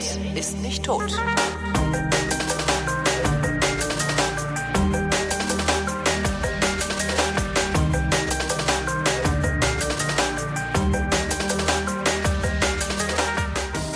Redet, 0.00 0.36
ist 0.36 0.58
nicht 0.60 0.84
tot. 0.84 1.02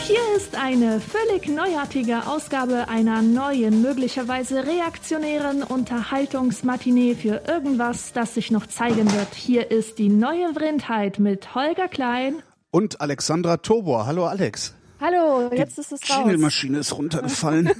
Hier 0.06 0.36
ist 0.36 0.56
eine 0.56 1.00
völlig 1.00 1.48
neuartige 1.48 2.26
Ausgabe 2.26 2.88
einer 2.88 3.22
neuen, 3.22 3.80
möglicherweise 3.80 4.66
reaktionären 4.66 5.62
Unterhaltungsmatinee 5.62 7.14
für 7.14 7.42
irgendwas, 7.48 8.12
das 8.12 8.34
sich 8.34 8.50
noch 8.50 8.66
zeigen 8.66 9.10
wird. 9.12 9.34
Hier 9.34 9.70
ist 9.70 9.98
die 9.98 10.10
neue 10.10 10.52
Vrindheit 10.52 11.18
mit 11.18 11.54
Holger 11.54 11.88
Klein 11.88 12.42
und 12.70 13.00
Alexandra 13.00 13.58
Tobor. 13.58 14.06
Hallo 14.06 14.26
Alex. 14.26 14.74
Hallo, 15.00 15.50
jetzt 15.52 15.76
die 15.76 15.80
ist 15.80 15.92
es 15.92 16.00
raus. 16.02 16.08
Die 16.08 16.12
Jingle-Maschine 16.22 16.78
ist 16.78 16.96
runtergefallen. 16.96 17.70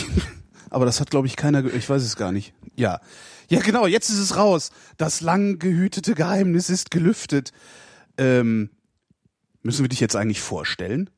Aber 0.70 0.86
das 0.86 1.00
hat, 1.00 1.10
glaube 1.10 1.26
ich, 1.26 1.36
keiner, 1.36 1.64
ich 1.64 1.88
weiß 1.88 2.02
es 2.02 2.16
gar 2.16 2.32
nicht. 2.32 2.52
Ja. 2.76 3.00
Ja, 3.48 3.60
genau, 3.60 3.86
jetzt 3.86 4.08
ist 4.08 4.18
es 4.18 4.36
raus. 4.36 4.70
Das 4.96 5.20
lang 5.20 5.58
gehütete 5.58 6.14
Geheimnis 6.14 6.70
ist 6.70 6.90
gelüftet. 6.90 7.52
Ähm, 8.16 8.70
müssen 9.62 9.84
wir 9.84 9.88
dich 9.88 10.00
jetzt 10.00 10.16
eigentlich 10.16 10.40
vorstellen? 10.40 11.10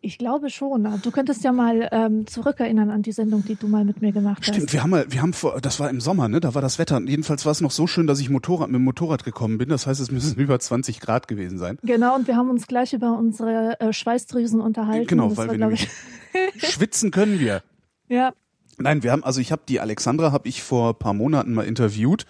Ich 0.00 0.18
glaube 0.18 0.50
schon. 0.50 0.88
Du 1.02 1.10
könntest 1.10 1.44
ja 1.44 1.52
mal 1.52 1.88
ähm, 1.92 2.26
zurückerinnern 2.26 2.90
an 2.90 3.02
die 3.02 3.12
Sendung, 3.12 3.44
die 3.44 3.56
du 3.56 3.68
mal 3.68 3.84
mit 3.84 4.00
mir 4.00 4.12
gemacht 4.12 4.38
hast. 4.40 4.54
Stimmt, 4.54 4.72
wir 4.72 4.82
haben 4.82 4.90
mal, 4.90 5.06
wir 5.08 5.22
haben 5.22 5.32
vor, 5.32 5.60
das 5.60 5.80
war 5.80 5.90
im 5.90 6.00
Sommer, 6.00 6.28
ne? 6.28 6.40
Da 6.40 6.54
war 6.54 6.62
das 6.62 6.78
Wetter. 6.78 7.00
Jedenfalls 7.00 7.44
war 7.44 7.52
es 7.52 7.60
noch 7.60 7.70
so 7.70 7.86
schön, 7.86 8.06
dass 8.06 8.20
ich 8.20 8.30
Motorrad 8.30 8.68
mit 8.68 8.76
dem 8.76 8.84
Motorrad 8.84 9.24
gekommen 9.24 9.58
bin. 9.58 9.68
Das 9.68 9.86
heißt, 9.86 10.00
es 10.00 10.10
müssen 10.10 10.34
über 10.38 10.58
20 10.58 11.00
Grad 11.00 11.28
gewesen 11.28 11.58
sein. 11.58 11.78
Genau, 11.82 12.14
und 12.14 12.26
wir 12.26 12.36
haben 12.36 12.50
uns 12.50 12.66
gleich 12.66 12.92
über 12.92 13.16
unsere 13.16 13.78
äh, 13.80 13.92
Schweißdrüsen 13.92 14.60
unterhalten. 14.60 15.06
Genau, 15.06 15.36
weil 15.36 15.48
war, 15.48 15.52
wir 15.52 15.58
nämlich 15.58 15.88
schwitzen 16.56 17.10
können 17.10 17.38
wir. 17.38 17.62
Ja. 18.08 18.32
Nein, 18.78 19.02
wir 19.02 19.12
haben, 19.12 19.24
also 19.24 19.40
ich 19.40 19.52
habe 19.52 19.62
die 19.68 19.80
Alexandra, 19.80 20.32
habe 20.32 20.48
ich 20.48 20.62
vor 20.62 20.98
paar 20.98 21.14
Monaten 21.14 21.54
mal 21.54 21.62
interviewt. 21.62 22.26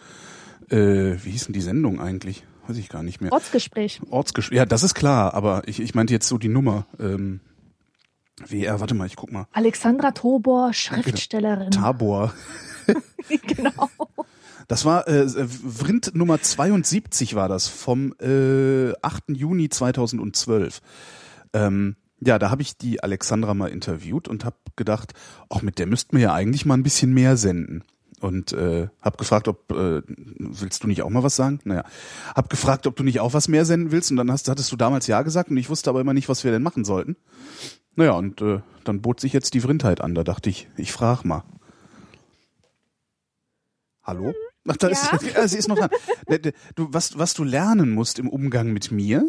Äh, 0.68 1.16
wie 1.22 1.30
hieß 1.30 1.46
denn 1.46 1.54
die 1.54 1.60
Sendung 1.60 2.00
eigentlich? 2.00 2.44
Weiß 2.66 2.76
ich 2.76 2.88
gar 2.88 3.02
nicht 3.02 3.20
mehr. 3.20 3.32
Ortsgespräch. 3.32 4.00
Ortsgespräch. 4.10 4.56
Ja, 4.56 4.66
das 4.66 4.82
ist 4.82 4.94
klar, 4.94 5.34
aber 5.34 5.62
ich, 5.66 5.80
ich 5.80 5.94
meinte 5.94 6.12
jetzt 6.12 6.28
so 6.28 6.38
die 6.38 6.48
Nummer. 6.48 6.86
Ähm, 7.00 7.40
WR, 8.40 8.80
warte 8.80 8.94
mal, 8.94 9.06
ich 9.06 9.16
guck 9.16 9.32
mal. 9.32 9.46
Alexandra 9.52 10.12
Tobor, 10.12 10.72
Schriftstellerin. 10.72 11.70
Tabor. 11.70 12.32
genau. 13.46 13.88
Das 14.68 14.84
war 14.84 15.06
äh, 15.08 15.28
Vrind 15.28 16.14
Nummer 16.14 16.40
72 16.40 17.34
war 17.34 17.48
das 17.48 17.68
vom 17.68 18.14
äh, 18.20 18.92
8. 19.02 19.24
Juni 19.28 19.68
2012. 19.68 20.80
Ähm, 21.52 21.96
ja, 22.20 22.38
da 22.38 22.50
habe 22.50 22.62
ich 22.62 22.76
die 22.76 23.02
Alexandra 23.02 23.52
mal 23.54 23.70
interviewt 23.70 24.28
und 24.28 24.44
habe 24.44 24.56
gedacht, 24.76 25.12
auch 25.48 25.62
mit 25.62 25.78
der 25.78 25.86
müssten 25.86 26.16
wir 26.16 26.22
ja 26.22 26.34
eigentlich 26.34 26.64
mal 26.64 26.74
ein 26.74 26.84
bisschen 26.84 27.12
mehr 27.12 27.36
senden. 27.36 27.84
Und 28.20 28.52
äh, 28.52 28.86
habe 29.00 29.16
gefragt, 29.16 29.48
ob 29.48 29.72
äh, 29.72 30.00
willst 30.06 30.84
du 30.84 30.86
nicht 30.86 31.02
auch 31.02 31.10
mal 31.10 31.24
was 31.24 31.34
sagen? 31.34 31.58
Naja, 31.64 31.84
habe 32.36 32.46
gefragt, 32.46 32.86
ob 32.86 32.94
du 32.94 33.02
nicht 33.02 33.18
auch 33.18 33.34
was 33.34 33.48
mehr 33.48 33.64
senden 33.64 33.90
willst. 33.90 34.12
Und 34.12 34.16
dann 34.16 34.30
hast, 34.30 34.48
hattest 34.48 34.70
du 34.70 34.76
damals 34.76 35.08
ja 35.08 35.22
gesagt 35.22 35.50
und 35.50 35.56
ich 35.56 35.68
wusste 35.68 35.90
aber 35.90 36.00
immer 36.00 36.14
nicht, 36.14 36.28
was 36.28 36.44
wir 36.44 36.52
denn 36.52 36.62
machen 36.62 36.84
sollten. 36.84 37.16
Naja, 37.94 38.12
und 38.12 38.40
äh, 38.40 38.60
dann 38.84 39.02
bot 39.02 39.20
sich 39.20 39.32
jetzt 39.32 39.54
die 39.54 39.60
Vrindheit 39.60 40.00
an. 40.00 40.14
Da 40.14 40.24
dachte 40.24 40.48
ich, 40.50 40.68
ich 40.76 40.92
frag 40.92 41.24
mal. 41.24 41.44
Hallo? 44.02 44.32
Ach, 44.68 44.76
da 44.76 44.88
Ja? 44.88 44.92
ist, 44.92 45.34
ja, 45.34 45.48
sie 45.48 45.58
ist 45.58 45.68
noch 45.68 45.76
dran. 45.78 45.90
Du, 46.74 46.88
was, 46.90 47.18
was 47.18 47.34
du 47.34 47.44
lernen 47.44 47.90
musst 47.92 48.18
im 48.18 48.28
Umgang 48.28 48.72
mit 48.72 48.90
mir, 48.90 49.28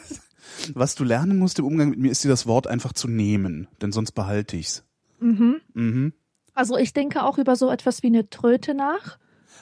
was 0.74 0.94
du 0.94 1.04
lernen 1.04 1.38
musst 1.38 1.58
im 1.58 1.64
Umgang 1.66 1.90
mit 1.90 1.98
mir, 1.98 2.10
ist 2.10 2.24
dir 2.24 2.28
das 2.28 2.46
Wort 2.46 2.66
einfach 2.66 2.92
zu 2.92 3.08
nehmen, 3.08 3.68
denn 3.80 3.92
sonst 3.92 4.12
behalte 4.12 4.56
ich's. 4.56 4.84
Mhm. 5.20 5.60
Mhm. 5.74 6.12
Also 6.54 6.76
ich 6.76 6.92
denke 6.92 7.22
auch 7.24 7.38
über 7.38 7.56
so 7.56 7.70
etwas 7.70 8.02
wie 8.02 8.08
eine 8.08 8.28
Tröte 8.30 8.74
nach. 8.74 9.18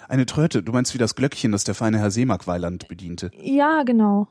Eine 0.09 0.27
Tröte, 0.27 0.63
du 0.63 0.73
meinst 0.73 0.95
wie 0.95 0.99
das 0.99 1.15
Glöckchen, 1.15 1.53
das 1.53 1.65
der 1.65 1.75
feine 1.75 1.99
Herr 1.99 2.11
Seemark-Weiland 2.11 2.89
bediente. 2.89 3.31
Ja, 3.37 3.83
genau. 3.85 4.29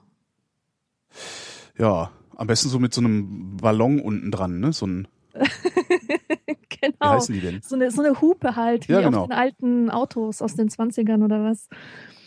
Ja, 1.78 2.11
am 2.41 2.47
besten 2.47 2.69
so 2.69 2.79
mit 2.79 2.94
so 2.94 3.02
einem 3.02 3.56
Ballon 3.57 4.00
unten 4.00 4.31
dran, 4.31 4.59
ne? 4.59 4.74
So 4.74 4.88
ein, 4.88 5.07
wie 5.34 6.78
Genau. 6.81 7.12
heißen 7.12 7.34
die 7.35 7.41
denn? 7.41 7.62
So 7.63 7.75
eine, 7.75 7.91
so 7.91 8.02
eine 8.02 8.19
Hupe 8.19 8.56
halt, 8.56 8.90
wie 8.90 8.94
Ja, 8.94 9.02
genau. 9.02 9.22
auf 9.24 9.28
den 9.29 9.38
alten 9.38 9.90
Autos 9.91 10.41
aus 10.41 10.56
den 10.56 10.69
20ern 10.69 11.24
oder 11.24 11.44
was. 11.44 11.68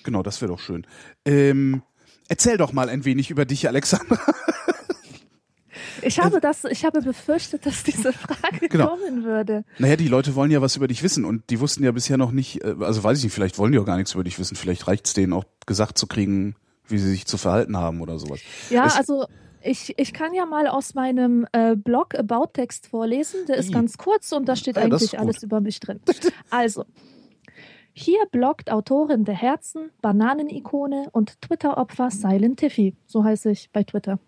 Genau, 0.04 0.22
das 0.22 0.40
wäre 0.40 0.52
doch 0.52 0.60
schön. 0.60 0.86
Ähm, 1.24 1.82
erzähl 2.28 2.56
doch 2.56 2.72
mal 2.72 2.88
ein 2.88 3.04
wenig 3.04 3.30
über 3.30 3.44
dich, 3.44 3.66
Alexandra. 3.68 4.18
Ich 6.02 6.20
habe 6.20 6.38
das, 6.40 6.64
ich 6.64 6.84
habe 6.84 7.00
befürchtet, 7.00 7.64
dass 7.66 7.82
diese 7.82 8.12
Frage 8.12 8.68
Genau. 8.68 8.88
kommen 8.88 9.24
würde. 9.24 9.64
Naja, 9.78 9.96
die 9.96 10.06
Leute 10.08 10.34
wollen 10.34 10.50
ja 10.50 10.60
was 10.60 10.76
über 10.76 10.86
dich 10.86 11.02
wissen 11.02 11.24
und 11.24 11.48
die 11.50 11.60
wussten 11.60 11.82
ja 11.82 11.92
bisher 11.92 12.16
noch 12.16 12.30
nicht, 12.30 12.62
äh, 12.62 12.74
also 12.80 13.02
weiß 13.02 13.18
ich 13.18 13.24
nicht, 13.24 13.32
vielleicht 13.32 13.58
wollen 13.58 13.72
die 13.72 13.78
auch 13.78 13.84
gar 13.86 13.96
nichts 13.96 14.12
über 14.12 14.22
dich 14.22 14.38
wissen, 14.38 14.54
vielleicht 14.54 14.86
reicht's 14.86 15.14
denen 15.14 15.32
auch 15.32 15.44
gesagt 15.66 15.96
zu 15.98 16.06
kriegen, 16.06 16.56
wie 16.86 16.98
sie 16.98 17.08
sich 17.10 17.26
zu 17.26 17.38
verhalten 17.38 17.76
haben 17.76 18.00
oder 18.02 18.18
sowas. 18.18 18.40
Ja, 18.70 18.86
Es- 18.86 18.96
also 18.96 19.26
ich, 19.64 19.98
ich 19.98 20.12
kann 20.12 20.34
ja 20.34 20.46
mal 20.46 20.66
aus 20.66 20.94
meinem 20.94 21.46
äh, 21.52 21.74
Blog 21.74 22.14
About-Text 22.14 22.86
vorlesen. 22.86 23.46
Der 23.46 23.56
ist 23.56 23.72
ganz 23.72 23.98
kurz 23.98 24.32
und 24.32 24.48
da 24.48 24.56
steht 24.56 24.76
Ja, 24.76 24.82
eigentlich 24.82 25.18
alles 25.18 25.42
über 25.42 25.60
mich 25.60 25.80
drin. 25.80 26.00
Also, 26.50 26.84
hier 27.92 28.18
bloggt 28.30 28.70
Autorin 28.70 29.24
der 29.24 29.34
Herzen, 29.34 29.90
Bananenikone 30.02 31.08
und 31.12 31.40
Twitter-Opfer 31.40 32.10
Silent 32.10 32.60
Tiffy. 32.60 32.94
So 33.06 33.24
heiße 33.24 33.50
ich 33.50 33.70
bei 33.72 33.82
Twitter. 33.84 34.18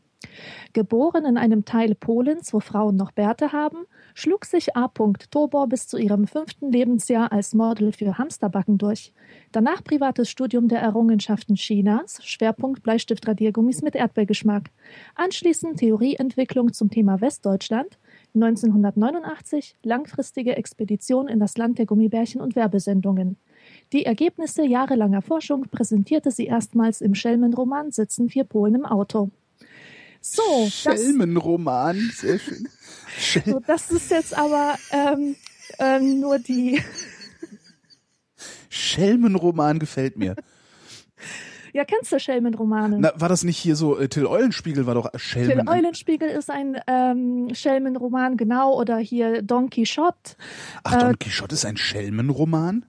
Geboren 0.72 1.24
in 1.24 1.36
einem 1.38 1.64
Teil 1.64 1.94
Polens, 1.94 2.52
wo 2.52 2.60
Frauen 2.60 2.96
noch 2.96 3.12
Bärte 3.12 3.52
haben, 3.52 3.86
schlug 4.14 4.44
sich 4.44 4.76
A. 4.76 4.88
Tobor 5.30 5.68
bis 5.68 5.88
zu 5.88 5.96
ihrem 5.96 6.26
fünften 6.26 6.70
Lebensjahr 6.70 7.32
als 7.32 7.54
Model 7.54 7.92
für 7.92 8.18
Hamsterbacken 8.18 8.78
durch. 8.78 9.12
Danach 9.52 9.82
privates 9.82 10.28
Studium 10.30 10.68
der 10.68 10.80
Errungenschaften 10.80 11.54
Chinas, 11.54 12.24
Schwerpunkt 12.24 12.82
Bleistiftradiergummis 12.82 13.82
mit 13.82 13.94
Erdbeergeschmack. 13.94 14.70
Anschließend 15.14 15.78
Theorieentwicklung 15.78 16.72
zum 16.72 16.90
Thema 16.90 17.20
Westdeutschland. 17.20 17.98
1989 18.34 19.76
langfristige 19.82 20.56
Expedition 20.56 21.28
in 21.28 21.40
das 21.40 21.56
Land 21.56 21.78
der 21.78 21.86
Gummibärchen 21.86 22.40
und 22.40 22.54
Werbesendungen. 22.54 23.38
Die 23.92 24.04
Ergebnisse 24.04 24.64
jahrelanger 24.66 25.22
Forschung 25.22 25.62
präsentierte 25.70 26.30
sie 26.30 26.46
erstmals 26.46 27.00
im 27.00 27.14
Schelmenroman 27.14 27.92
Sitzen 27.92 28.28
vier 28.28 28.44
Polen 28.44 28.74
im 28.74 28.84
Auto. 28.84 29.30
So, 30.28 30.68
Schelmenroman, 30.68 32.10
sehr 32.12 32.38
schön. 32.40 32.68
Schel 33.16 33.44
so, 33.46 33.60
das 33.60 33.90
ist 33.92 34.10
jetzt 34.10 34.36
aber 34.36 34.76
ähm, 34.90 35.36
ähm, 35.78 36.20
nur 36.20 36.40
die. 36.40 36.82
Schelmenroman 38.68 39.78
gefällt 39.78 40.16
mir. 40.16 40.34
Ja, 41.72 41.84
kennst 41.84 42.10
du 42.10 42.18
Schelmenromane? 42.18 42.98
Na, 42.98 43.12
war 43.14 43.28
das 43.28 43.44
nicht 43.44 43.58
hier 43.58 43.76
so, 43.76 43.98
äh, 43.98 44.08
Till 44.08 44.26
Eulenspiegel 44.26 44.86
war 44.86 44.94
doch 44.94 45.10
Till 45.10 45.20
Schelmen. 45.20 45.68
Eulenspiegel 45.68 46.28
ist 46.28 46.50
ein 46.50 46.76
ähm, 46.86 47.50
Schelmenroman, 47.54 48.36
genau, 48.36 48.74
oder 48.78 48.96
hier 48.96 49.42
Don 49.42 49.70
Quixote. 49.70 50.36
Ach, 50.82 50.98
Don 50.98 51.12
äh, 51.12 51.16
Quixote 51.18 51.54
ist 51.54 51.64
ein 51.64 51.76
Schelmenroman? 51.76 52.84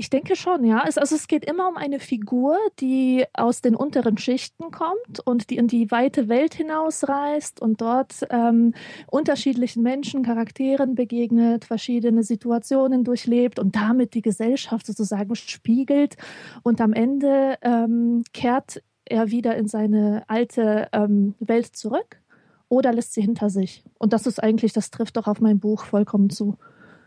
Ich 0.00 0.08
denke 0.08 0.34
schon, 0.34 0.64
ja. 0.64 0.82
Es, 0.88 0.96
also 0.96 1.14
es 1.14 1.28
geht 1.28 1.44
immer 1.44 1.68
um 1.68 1.76
eine 1.76 2.00
Figur, 2.00 2.56
die 2.78 3.26
aus 3.34 3.60
den 3.60 3.76
unteren 3.76 4.16
Schichten 4.16 4.70
kommt 4.70 5.20
und 5.26 5.50
die 5.50 5.58
in 5.58 5.66
die 5.66 5.90
weite 5.90 6.30
Welt 6.30 6.54
hinausreist 6.54 7.60
und 7.60 7.82
dort 7.82 8.26
ähm, 8.30 8.72
unterschiedlichen 9.08 9.82
Menschen, 9.82 10.22
Charakteren 10.22 10.94
begegnet, 10.94 11.66
verschiedene 11.66 12.22
Situationen 12.22 13.04
durchlebt 13.04 13.58
und 13.58 13.76
damit 13.76 14.14
die 14.14 14.22
Gesellschaft 14.22 14.86
sozusagen 14.86 15.36
spiegelt. 15.36 16.16
Und 16.62 16.80
am 16.80 16.94
Ende 16.94 17.58
ähm, 17.60 18.24
kehrt 18.32 18.82
er 19.04 19.30
wieder 19.30 19.54
in 19.58 19.68
seine 19.68 20.24
alte 20.28 20.88
ähm, 20.92 21.34
Welt 21.40 21.76
zurück 21.76 22.22
oder 22.70 22.94
lässt 22.94 23.12
sie 23.12 23.20
hinter 23.20 23.50
sich. 23.50 23.84
Und 23.98 24.14
das 24.14 24.26
ist 24.26 24.42
eigentlich, 24.42 24.72
das 24.72 24.90
trifft 24.90 25.18
doch 25.18 25.26
auf 25.26 25.42
mein 25.42 25.60
Buch 25.60 25.84
vollkommen 25.84 26.30
zu. 26.30 26.56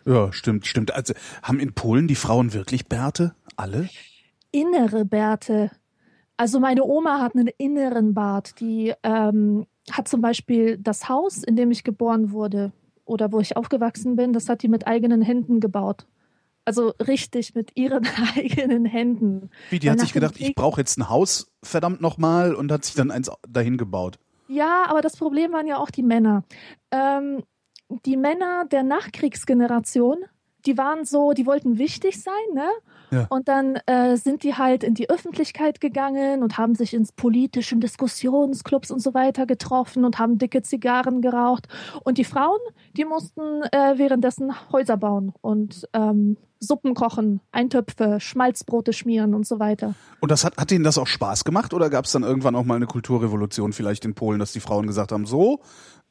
Ja, 0.05 0.31
stimmt, 0.33 0.65
stimmt. 0.67 0.94
Also 0.94 1.13
haben 1.41 1.59
in 1.59 1.73
Polen 1.73 2.07
die 2.07 2.15
Frauen 2.15 2.53
wirklich 2.53 2.88
Bärte? 2.88 3.35
Alle? 3.55 3.89
innere 4.51 5.03
Bärte. 5.03 5.71
Also 6.38 6.59
meine 6.59 6.83
Oma 6.83 7.19
hat 7.21 7.35
einen 7.35 7.50
inneren 7.57 8.13
Bart. 8.13 8.59
Die 8.59 8.94
ähm, 9.03 9.65
hat 9.91 10.07
zum 10.07 10.21
Beispiel 10.21 10.77
das 10.77 11.09
Haus, 11.09 11.44
in 11.44 11.55
dem 11.55 11.71
ich 11.71 11.83
geboren 11.83 12.31
wurde 12.31 12.71
oder 13.05 13.31
wo 13.31 13.39
ich 13.39 13.57
aufgewachsen 13.57 14.15
bin, 14.15 14.31
das 14.31 14.50
hat 14.50 14.61
die 14.61 14.67
mit 14.67 14.85
eigenen 14.88 15.21
Händen 15.23 15.59
gebaut. 15.59 16.05
Also 16.65 16.89
richtig 17.05 17.55
mit 17.55 17.71
ihren 17.75 18.07
eigenen 18.35 18.85
Händen. 18.85 19.50
Wie, 19.71 19.79
die 19.79 19.88
Weil 19.88 19.94
hat 19.94 20.00
sich 20.01 20.13
gedacht, 20.13 20.35
ich 20.38 20.47
Krieg- 20.47 20.55
brauche 20.55 20.79
jetzt 20.81 20.97
ein 21.00 21.09
Haus, 21.09 21.51
verdammt 21.63 22.00
nochmal, 22.01 22.53
und 22.53 22.71
hat 22.71 22.85
sich 22.85 22.94
dann 22.95 23.09
eins 23.11 23.31
dahin 23.50 23.77
gebaut. 23.77 24.19
Ja, 24.47 24.85
aber 24.88 25.01
das 25.01 25.17
Problem 25.17 25.51
waren 25.51 25.65
ja 25.67 25.77
auch 25.77 25.89
die 25.89 26.03
Männer. 26.03 26.44
Ähm, 26.91 27.44
die 28.05 28.17
Männer 28.17 28.65
der 28.65 28.83
Nachkriegsgeneration, 28.83 30.17
die 30.65 30.77
waren 30.77 31.05
so, 31.05 31.33
die 31.33 31.45
wollten 31.45 31.77
wichtig 31.77 32.21
sein, 32.21 32.33
ne? 32.53 32.69
Ja. 33.11 33.27
Und 33.29 33.47
dann 33.47 33.75
äh, 33.85 34.15
sind 34.17 34.43
die 34.43 34.55
halt 34.55 34.83
in 34.83 34.95
die 34.95 35.09
Öffentlichkeit 35.09 35.79
gegangen 35.79 36.41
und 36.41 36.57
haben 36.57 36.73
sich 36.73 36.93
ins 36.93 37.11
politischen 37.11 37.79
Diskussionsclubs 37.79 38.89
und 38.89 39.01
so 39.01 39.13
weiter 39.13 39.45
getroffen 39.45 40.03
und 40.03 40.17
haben 40.17 40.39
dicke 40.39 40.63
Zigarren 40.63 41.21
geraucht. 41.21 41.67
Und 42.03 42.17
die 42.17 42.23
Frauen, 42.23 42.59
die 42.97 43.05
mussten 43.05 43.61
äh, 43.71 43.97
währenddessen 43.97 44.53
Häuser 44.71 44.97
bauen 44.97 45.33
und 45.41 45.87
ähm, 45.93 46.37
Suppen 46.59 46.95
kochen, 46.95 47.41
Eintöpfe, 47.51 48.19
Schmalzbrote 48.19 48.93
schmieren 48.93 49.35
und 49.35 49.45
so 49.45 49.59
weiter. 49.59 49.93
Und 50.21 50.31
das 50.31 50.43
hat, 50.43 50.57
hat 50.57 50.71
Ihnen 50.71 50.83
das 50.83 50.97
auch 50.97 51.07
Spaß 51.07 51.43
gemacht 51.43 51.73
oder 51.73 51.89
gab 51.89 52.05
es 52.05 52.13
dann 52.13 52.23
irgendwann 52.23 52.55
auch 52.55 52.63
mal 52.63 52.75
eine 52.75 52.87
Kulturrevolution 52.87 53.73
vielleicht 53.73 54.05
in 54.05 54.15
Polen, 54.15 54.39
dass 54.39 54.53
die 54.53 54.61
Frauen 54.61 54.87
gesagt 54.87 55.11
haben, 55.11 55.25
so, 55.25 55.59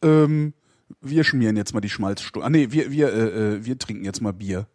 ähm, 0.02 0.52
wir 1.00 1.24
schmieren 1.24 1.56
jetzt 1.56 1.74
mal 1.74 1.80
die 1.80 1.88
Schmalzstuhl. 1.88 2.42
Ah 2.42 2.50
nee, 2.50 2.68
wir, 2.70 2.90
wir, 2.90 3.12
äh, 3.12 3.54
äh, 3.54 3.64
wir 3.64 3.78
trinken 3.78 4.04
jetzt 4.04 4.20
mal 4.20 4.32
Bier. 4.32 4.66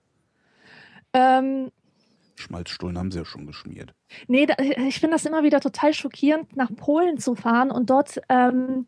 Ähm, 1.13 1.71
Schmalzstullen 2.35 2.97
haben 2.97 3.11
sie 3.11 3.19
ja 3.19 3.25
schon 3.25 3.47
geschmiert. 3.47 3.93
Nee, 4.27 4.45
da, 4.45 4.55
ich 4.59 4.99
finde 4.99 5.15
das 5.15 5.25
immer 5.25 5.43
wieder 5.43 5.59
total 5.59 5.93
schockierend, 5.93 6.55
nach 6.55 6.69
Polen 6.75 7.17
zu 7.17 7.35
fahren 7.35 7.71
und 7.71 7.89
dort 7.89 8.21
ähm, 8.29 8.87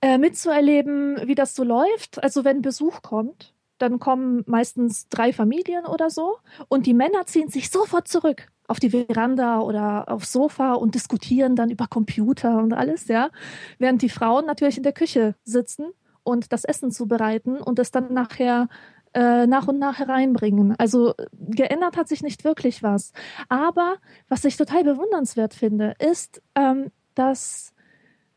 äh, 0.00 0.18
mitzuerleben, 0.18 1.26
wie 1.26 1.34
das 1.34 1.54
so 1.54 1.64
läuft. 1.64 2.22
Also 2.22 2.44
wenn 2.44 2.62
Besuch 2.62 3.02
kommt, 3.02 3.54
dann 3.78 3.98
kommen 3.98 4.42
meistens 4.46 5.08
drei 5.08 5.32
Familien 5.32 5.84
oder 5.84 6.10
so 6.10 6.38
und 6.68 6.86
die 6.86 6.94
Männer 6.94 7.26
ziehen 7.26 7.48
sich 7.48 7.70
sofort 7.70 8.08
zurück 8.08 8.48
auf 8.68 8.80
die 8.80 8.90
Veranda 8.90 9.60
oder 9.60 10.08
aufs 10.08 10.32
Sofa 10.32 10.74
und 10.74 10.94
diskutieren 10.94 11.56
dann 11.56 11.70
über 11.70 11.86
Computer 11.86 12.58
und 12.58 12.72
alles, 12.72 13.06
ja. 13.08 13.30
Während 13.78 14.02
die 14.02 14.08
Frauen 14.08 14.46
natürlich 14.46 14.76
in 14.76 14.82
der 14.82 14.92
Küche 14.92 15.34
sitzen 15.44 15.92
und 16.26 16.52
das 16.52 16.64
Essen 16.64 16.90
zubereiten 16.90 17.58
und 17.58 17.78
es 17.78 17.92
dann 17.92 18.12
nachher 18.12 18.68
äh, 19.14 19.46
nach 19.46 19.68
und 19.68 19.78
nach 19.78 19.98
hereinbringen. 19.98 20.74
Also 20.76 21.14
geändert 21.32 21.96
hat 21.96 22.08
sich 22.08 22.22
nicht 22.22 22.44
wirklich 22.44 22.82
was. 22.82 23.12
Aber 23.48 23.96
was 24.28 24.44
ich 24.44 24.56
total 24.56 24.84
bewundernswert 24.84 25.54
finde, 25.54 25.94
ist, 25.98 26.42
ähm, 26.56 26.90
dass 27.14 27.72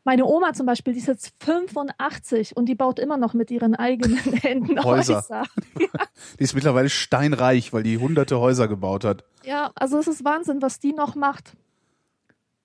meine 0.04 0.24
Oma 0.24 0.52
zum 0.54 0.66
Beispiel, 0.66 0.94
die 0.94 1.00
ist 1.00 1.08
jetzt 1.08 1.34
85 1.40 2.56
und 2.56 2.66
die 2.66 2.74
baut 2.74 2.98
immer 2.98 3.16
noch 3.16 3.34
mit 3.34 3.50
ihren 3.50 3.74
eigenen 3.74 4.16
Händen 4.42 4.82
Häuser. 4.82 5.16
Häuser. 5.16 5.42
Die 6.38 6.44
ist 6.44 6.54
mittlerweile 6.54 6.88
steinreich, 6.88 7.72
weil 7.72 7.82
die 7.82 7.98
hunderte 7.98 8.38
Häuser 8.38 8.68
gebaut 8.68 9.04
hat. 9.04 9.24
Ja, 9.42 9.70
also 9.74 9.98
es 9.98 10.06
ist 10.06 10.24
Wahnsinn, 10.24 10.62
was 10.62 10.78
die 10.80 10.92
noch 10.92 11.14
macht. 11.14 11.54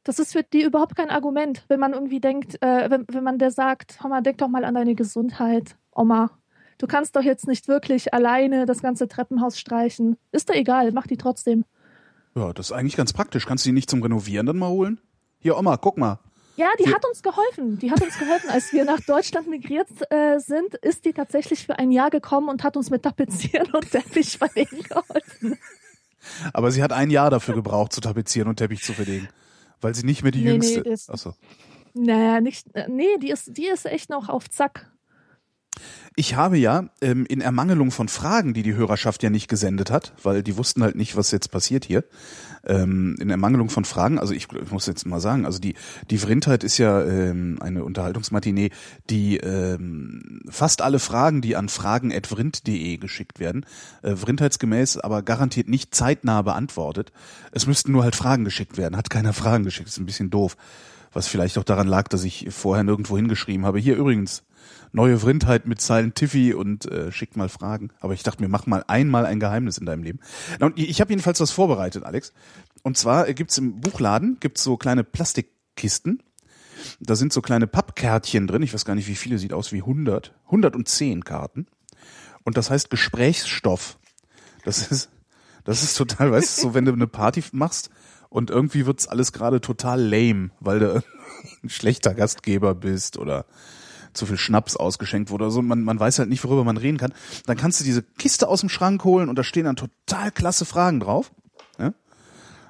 Das 0.05 0.19
ist 0.19 0.31
für 0.33 0.43
die 0.43 0.61
überhaupt 0.63 0.95
kein 0.95 1.09
Argument, 1.09 1.65
wenn 1.67 1.79
man 1.79 1.91
irgendwie 1.93 2.19
denkt, 2.21 2.61
äh, 2.61 2.89
wenn, 2.89 3.05
wenn 3.11 3.23
man 3.23 3.37
der 3.39 3.51
sagt, 3.51 3.97
Oma, 4.03 4.21
denk 4.21 4.37
doch 4.37 4.47
mal 4.47 4.63
an 4.63 4.75
deine 4.75 4.95
Gesundheit, 4.95 5.75
Oma. 5.91 6.29
Du 6.77 6.87
kannst 6.87 7.15
doch 7.15 7.23
jetzt 7.23 7.47
nicht 7.47 7.67
wirklich 7.67 8.13
alleine 8.13 8.65
das 8.65 8.81
ganze 8.81 9.07
Treppenhaus 9.07 9.57
streichen. 9.59 10.17
Ist 10.31 10.49
doch 10.49 10.53
egal, 10.55 10.91
mach 10.91 11.07
die 11.07 11.17
trotzdem. 11.17 11.65
Ja, 12.35 12.53
das 12.53 12.67
ist 12.67 12.71
eigentlich 12.71 12.95
ganz 12.97 13.13
praktisch. 13.13 13.45
Kannst 13.45 13.65
du 13.65 13.69
die 13.69 13.73
nicht 13.73 13.89
zum 13.89 14.01
Renovieren 14.03 14.45
dann 14.45 14.57
mal 14.57 14.69
holen? 14.69 14.99
Hier, 15.39 15.57
Oma, 15.57 15.77
guck 15.77 15.97
mal. 15.97 16.19
Ja, 16.57 16.67
die 16.79 16.85
Wir- 16.85 16.93
hat 16.93 17.05
uns 17.05 17.23
geholfen. 17.23 17.79
Die 17.79 17.91
hat 17.91 18.01
uns 18.01 18.17
geholfen. 18.19 18.49
Als 18.49 18.71
wir 18.73 18.85
nach 18.85 18.99
Deutschland 19.01 19.47
migriert 19.49 19.87
äh, 20.11 20.37
sind, 20.39 20.75
ist 20.75 21.05
die 21.05 21.13
tatsächlich 21.13 21.65
für 21.65 21.79
ein 21.79 21.91
Jahr 21.91 22.09
gekommen 22.09 22.49
und 22.49 22.63
hat 22.63 22.77
uns 22.77 22.89
mit 22.89 23.03
Tapezieren 23.03 23.71
und 23.73 23.89
Teppich 23.91 24.37
verlegen 24.37 24.83
geholfen. 24.83 25.57
Aber 26.53 26.71
sie 26.71 26.83
hat 26.83 26.91
ein 26.93 27.09
Jahr 27.09 27.29
dafür 27.29 27.55
gebraucht, 27.55 27.91
zu 27.93 28.01
tapezieren 28.01 28.47
und 28.49 28.57
Teppich 28.57 28.83
zu 28.83 28.93
verlegen. 28.93 29.27
Weil 29.85 29.93
sie 29.93 30.03
nicht 30.05 30.23
mehr 30.23 30.31
die 30.31 30.39
Nee, 30.39 30.45
nee, 30.45 30.53
jüngste. 30.53 30.81
das- 30.81 31.09
Achso. 31.11 31.35
Naja, 31.93 32.41
nicht, 32.41 32.65
äh, 32.75 32.87
nee, 32.89 33.17
die 33.21 33.29
ist, 33.29 33.55
die 33.55 33.67
ist 33.67 33.85
echt 33.85 34.09
noch 34.09 34.29
auf 34.29 34.49
Zack. 34.49 34.91
Ich 36.17 36.35
habe 36.35 36.57
ja 36.57 36.85
ähm, 37.01 37.25
in 37.25 37.41
Ermangelung 37.41 37.91
von 37.91 38.07
Fragen, 38.07 38.53
die 38.53 38.63
die 38.63 38.75
Hörerschaft 38.75 39.21
ja 39.21 39.29
nicht 39.29 39.49
gesendet 39.49 39.91
hat, 39.91 40.13
weil 40.23 40.43
die 40.43 40.55
wussten 40.55 40.81
halt 40.81 40.95
nicht, 40.95 41.17
was 41.17 41.31
jetzt 41.31 41.51
passiert 41.51 41.83
hier. 41.83 42.05
Ähm, 42.65 43.17
in 43.19 43.29
Ermangelung 43.29 43.69
von 43.69 43.83
Fragen, 43.83 44.17
also 44.17 44.33
ich, 44.33 44.47
ich 44.49 44.71
muss 44.71 44.85
jetzt 44.87 45.05
mal 45.05 45.19
sagen, 45.19 45.45
also 45.45 45.59
die 45.59 45.75
die 46.09 46.17
Vrindheit 46.17 46.63
ist 46.63 46.77
ja 46.77 47.03
ähm, 47.03 47.57
eine 47.59 47.83
Unterhaltungsmatinee, 47.83 48.69
die 49.09 49.37
ähm, 49.37 50.39
fast 50.49 50.81
alle 50.81 50.99
Fragen, 50.99 51.41
die 51.41 51.57
an 51.57 51.67
fragen@vrind.de 51.67 52.95
geschickt 52.95 53.41
werden, 53.41 53.65
äh, 54.01 54.15
vrindheitsgemäß, 54.15 54.97
aber 54.97 55.21
garantiert 55.21 55.67
nicht 55.67 55.93
zeitnah 55.93 56.41
beantwortet. 56.43 57.11
Es 57.51 57.67
müssten 57.67 57.91
nur 57.91 58.03
halt 58.03 58.15
Fragen 58.15 58.45
geschickt 58.45 58.77
werden. 58.77 58.95
Hat 58.95 59.09
keiner 59.09 59.33
Fragen 59.33 59.65
geschickt, 59.65 59.89
ist 59.89 59.99
ein 59.99 60.05
bisschen 60.05 60.29
doof. 60.29 60.55
Was 61.11 61.27
vielleicht 61.27 61.57
auch 61.57 61.63
daran 61.63 61.87
lag, 61.87 62.07
dass 62.07 62.23
ich 62.23 62.47
vorher 62.51 62.83
nirgendwo 62.83 63.15
hingeschrieben 63.15 63.65
habe. 63.65 63.79
Hier 63.79 63.95
übrigens, 63.95 64.43
neue 64.91 65.19
Vrindheit 65.19 65.67
mit 65.67 65.81
Silent 65.81 66.15
Tiffy 66.15 66.53
und 66.53 66.85
äh, 66.85 67.11
schickt 67.11 67.35
mal 67.35 67.49
Fragen. 67.49 67.89
Aber 67.99 68.13
ich 68.13 68.23
dachte 68.23 68.41
mir, 68.41 68.49
mach 68.49 68.65
mal 68.65 68.83
einmal 68.87 69.25
ein 69.25 69.39
Geheimnis 69.39 69.77
in 69.77 69.85
deinem 69.85 70.03
Leben. 70.03 70.19
Na, 70.59 70.67
Und 70.67 70.79
ich 70.79 71.01
habe 71.01 71.11
jedenfalls 71.11 71.39
was 71.39 71.51
vorbereitet, 71.51 72.03
Alex. 72.03 72.33
Und 72.83 72.97
zwar 72.97 73.27
äh, 73.27 73.33
gibt's 73.33 73.57
im 73.57 73.81
Buchladen 73.81 74.37
gibt's 74.39 74.63
so 74.63 74.77
kleine 74.77 75.03
Plastikkisten. 75.03 76.23
Da 76.99 77.15
sind 77.15 77.33
so 77.33 77.41
kleine 77.41 77.67
Pappkärtchen 77.67 78.47
drin. 78.47 78.61
Ich 78.61 78.73
weiß 78.73 78.85
gar 78.85 78.95
nicht, 78.95 79.07
wie 79.07 79.15
viele. 79.15 79.37
Sieht 79.37 79.53
aus 79.53 79.71
wie 79.71 79.81
100. 79.81 80.33
110 80.45 81.23
Karten. 81.23 81.67
Und 82.43 82.57
das 82.57 82.69
heißt 82.69 82.89
Gesprächsstoff. 82.89 83.97
Das 84.63 84.91
ist, 84.91 85.09
das 85.63 85.83
ist 85.83 85.97
total, 85.97 86.31
weißt 86.31 86.57
du, 86.57 86.61
so 86.61 86.73
wenn 86.73 86.85
du 86.85 86.93
eine 86.93 87.07
Party 87.07 87.43
machst 87.51 87.89
und 88.29 88.49
irgendwie 88.49 88.85
wird's 88.85 89.07
alles 89.07 89.31
gerade 89.31 89.61
total 89.61 90.01
lame, 90.01 90.51
weil 90.59 90.79
du 90.79 91.03
ein 91.63 91.69
schlechter 91.69 92.13
Gastgeber 92.13 92.75
bist 92.75 93.17
oder 93.17 93.45
zu 94.15 94.25
viel 94.25 94.37
Schnaps 94.37 94.75
ausgeschenkt 94.75 95.29
wurde 95.29 95.45
oder 95.45 95.51
so. 95.51 95.61
Man, 95.61 95.83
man 95.83 95.99
weiß 95.99 96.19
halt 96.19 96.29
nicht, 96.29 96.43
worüber 96.43 96.63
man 96.63 96.77
reden 96.77 96.97
kann. 96.97 97.13
Dann 97.45 97.57
kannst 97.57 97.79
du 97.79 97.83
diese 97.83 98.01
Kiste 98.01 98.47
aus 98.47 98.61
dem 98.61 98.69
Schrank 98.69 99.03
holen 99.03 99.29
und 99.29 99.37
da 99.37 99.43
stehen 99.43 99.65
dann 99.65 99.75
total 99.75 100.31
klasse 100.31 100.65
Fragen 100.65 100.99
drauf. 100.99 101.31
Ja? 101.77 101.93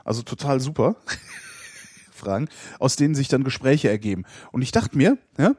Also 0.03 0.21
total 0.24 0.59
super. 0.59 0.95
Fragen, 2.12 2.47
aus 2.80 2.95
denen 2.95 3.13
sich 3.13 3.27
dann 3.27 3.44
Gespräche 3.44 3.89
ergeben. 3.89 4.24
Und 4.51 4.62
ich 4.62 4.71
dachte 4.71 4.97
mir, 4.97 5.18
ja, 5.38 5.53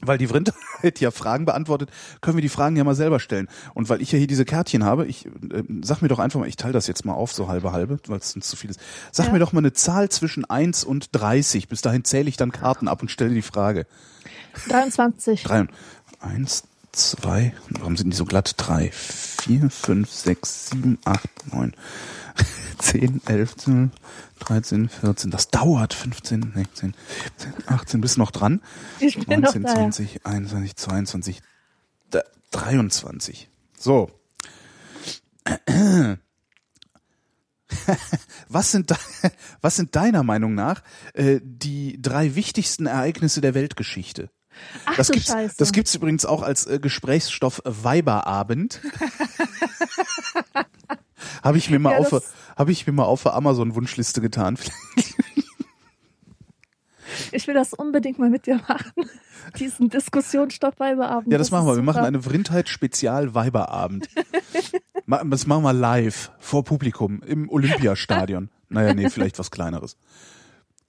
weil 0.00 0.16
die 0.16 0.28
Vrindheit 0.28 1.00
ja 1.00 1.10
Fragen 1.10 1.44
beantwortet, 1.44 1.90
können 2.20 2.36
wir 2.36 2.42
die 2.42 2.48
Fragen 2.48 2.76
ja 2.76 2.84
mal 2.84 2.94
selber 2.94 3.20
stellen. 3.20 3.48
Und 3.74 3.88
weil 3.88 4.00
ich 4.00 4.12
ja 4.12 4.18
hier 4.18 4.26
diese 4.26 4.44
Kärtchen 4.44 4.84
habe, 4.84 5.06
ich 5.06 5.26
äh, 5.26 5.62
sag 5.82 6.00
mir 6.00 6.08
doch 6.08 6.18
einfach 6.18 6.40
mal, 6.40 6.48
ich 6.48 6.56
teile 6.56 6.72
das 6.72 6.86
jetzt 6.86 7.04
mal 7.04 7.12
auf, 7.12 7.32
so 7.32 7.48
halbe 7.48 7.72
halbe, 7.72 7.98
weil 8.06 8.18
es 8.18 8.32
zu 8.32 8.56
viel 8.56 8.70
ist. 8.70 8.80
Sag 9.12 9.26
Ja. 9.26 9.32
mir 9.32 9.38
doch 9.40 9.52
mal 9.52 9.58
eine 9.58 9.72
Zahl 9.72 10.08
zwischen 10.08 10.44
1 10.44 10.84
und 10.84 11.08
30. 11.12 11.68
Bis 11.68 11.82
dahin 11.82 12.04
zähle 12.04 12.28
ich 12.28 12.36
dann 12.36 12.52
Karten 12.52 12.88
ab 12.88 13.02
und 13.02 13.10
stelle 13.10 13.34
die 13.34 13.42
Frage. 13.42 13.86
23. 14.68 15.42
Drei. 15.42 15.66
Eins, 16.20 16.64
zwei, 16.92 17.54
warum 17.70 17.96
sind 17.96 18.10
die 18.10 18.16
so 18.16 18.24
glatt? 18.24 18.54
Drei, 18.56 18.90
vier, 18.92 19.70
fünf, 19.70 20.10
sechs, 20.10 20.70
sieben, 20.70 20.98
acht, 21.04 21.28
neun, 21.52 21.74
zehn, 22.78 23.20
elf, 23.26 23.56
zwölf, 23.56 23.90
dreizehn, 24.38 24.88
vierzehn. 24.88 25.30
Das 25.30 25.48
dauert. 25.48 25.94
15, 25.94 26.52
16, 26.54 26.94
17, 27.38 27.54
18. 27.68 28.00
Bist 28.00 28.16
du 28.16 28.20
noch 28.20 28.30
dran? 28.30 28.60
Ich 28.98 29.18
bin 29.26 29.40
noch 29.40 29.54
19, 29.54 29.62
da. 29.62 29.68
ja. 29.68 29.74
20, 29.76 30.26
21, 30.26 30.76
22, 30.76 31.42
da- 32.10 32.22
23. 32.50 33.48
So. 33.78 34.10
Was 38.48 38.72
sind, 38.72 38.92
was 39.60 39.76
sind 39.76 39.94
deiner 39.94 40.22
Meinung 40.24 40.54
nach 40.54 40.82
äh, 41.14 41.38
die 41.42 42.00
drei 42.02 42.34
wichtigsten 42.34 42.86
Ereignisse 42.86 43.40
der 43.40 43.54
Weltgeschichte? 43.54 44.28
Ach 44.86 44.96
Das 44.96 45.10
gibt's, 45.10 45.28
Scheiße. 45.28 45.54
das 45.58 45.72
gibt's 45.72 45.94
übrigens 45.94 46.24
auch 46.26 46.42
als 46.42 46.66
äh, 46.66 46.78
Gesprächsstoff 46.78 47.60
Weiberabend. 47.64 48.80
habe 51.42 51.58
ich 51.58 51.70
mir 51.70 51.78
mal 51.78 51.92
Ja, 51.92 51.98
auf 51.98 52.10
das- 52.10 52.32
habe 52.56 52.72
ich 52.72 52.86
mir 52.86 52.92
mal 52.92 53.04
auf 53.04 53.22
der 53.22 53.34
Amazon 53.34 53.74
Wunschliste 53.74 54.20
getan. 54.20 54.58
Ich 57.32 57.46
will 57.46 57.54
das 57.54 57.72
unbedingt 57.72 58.18
mal 58.18 58.30
mit 58.30 58.46
dir 58.46 58.56
machen. 58.68 58.92
Diesen 59.58 59.88
Diskussionsstoff 59.88 60.78
Weiberabend. 60.78 61.32
Ja, 61.32 61.38
das, 61.38 61.50
machen 61.50 61.66
wir. 61.66 61.76
Wir 61.76 61.82
machen 61.82 62.04
eine 62.04 62.22
Vrindheit 62.22 62.68
Spezial 62.68 63.34
Weiberabend. 63.34 64.08
Das 65.26 65.44
machen 65.48 65.64
wir 65.64 65.72
live 65.72 66.30
vor 66.38 66.62
Publikum 66.62 67.20
im 67.26 67.48
Olympiastadion. 67.50 68.48
Naja, 68.68 68.94
nee, 68.94 69.10
vielleicht 69.10 69.40
was 69.40 69.50
kleineres. 69.50 69.96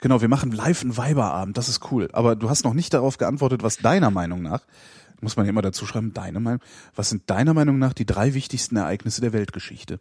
Genau, 0.01 0.19
wir 0.19 0.27
machen 0.27 0.51
live 0.51 0.81
einen 0.81 0.97
Weiberabend. 0.97 1.57
Das 1.57 1.69
ist 1.69 1.91
cool. 1.91 2.09
Aber 2.11 2.35
du 2.35 2.49
hast 2.49 2.65
noch 2.65 2.73
nicht 2.73 2.93
darauf 2.93 3.17
geantwortet, 3.17 3.63
was 3.63 3.77
deiner 3.77 4.09
Meinung 4.09 4.41
nach, 4.41 4.61
muss 5.21 5.37
man 5.37 5.45
ja 5.45 5.51
immer 5.51 5.61
dazu 5.61 5.85
schreiben, 5.85 6.13
deine 6.13 6.39
Meinung, 6.39 6.59
was 6.95 7.09
sind 7.09 7.29
deiner 7.29 7.53
Meinung 7.53 7.77
nach 7.77 7.93
die 7.93 8.07
drei 8.07 8.33
wichtigsten 8.33 8.75
Ereignisse 8.75 9.21
der 9.21 9.31
Weltgeschichte? 9.31 9.99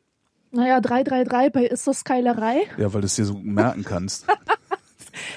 Naja, 0.52 0.80
333 0.80 1.52
bei 1.52 1.66
Issos 1.66 2.02
Keilerei. 2.02 2.62
Ja, 2.78 2.92
weil 2.92 3.02
du 3.02 3.06
es 3.06 3.14
dir 3.14 3.26
so 3.26 3.34
merken 3.34 3.84
kannst. 3.84 4.26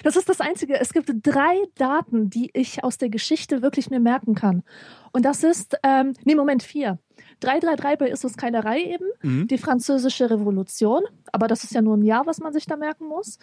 Das 0.03 0.15
ist 0.15 0.29
das 0.29 0.39
Einzige. 0.39 0.79
Es 0.79 0.93
gibt 0.93 1.11
drei 1.23 1.55
Daten, 1.75 2.29
die 2.29 2.51
ich 2.53 2.83
aus 2.83 2.97
der 2.97 3.09
Geschichte 3.09 3.61
wirklich 3.61 3.89
mir 3.89 3.99
merken 3.99 4.35
kann. 4.35 4.63
Und 5.11 5.23
das 5.23 5.43
ist, 5.43 5.77
ähm, 5.83 6.13
nee, 6.25 6.35
Moment, 6.35 6.61
vier. 6.61 6.99
333 7.43 7.99
bei 7.99 8.09
Issos 8.09 8.37
Keilerei 8.37 8.81
eben, 8.83 9.05
Mhm. 9.21 9.47
die 9.47 9.57
französische 9.57 10.29
Revolution. 10.29 11.03
Aber 11.31 11.47
das 11.47 11.63
ist 11.63 11.73
ja 11.73 11.81
nur 11.81 11.97
ein 11.97 12.03
Jahr, 12.03 12.25
was 12.25 12.39
man 12.39 12.53
sich 12.53 12.65
da 12.65 12.75
merken 12.77 13.07
muss. 13.07 13.37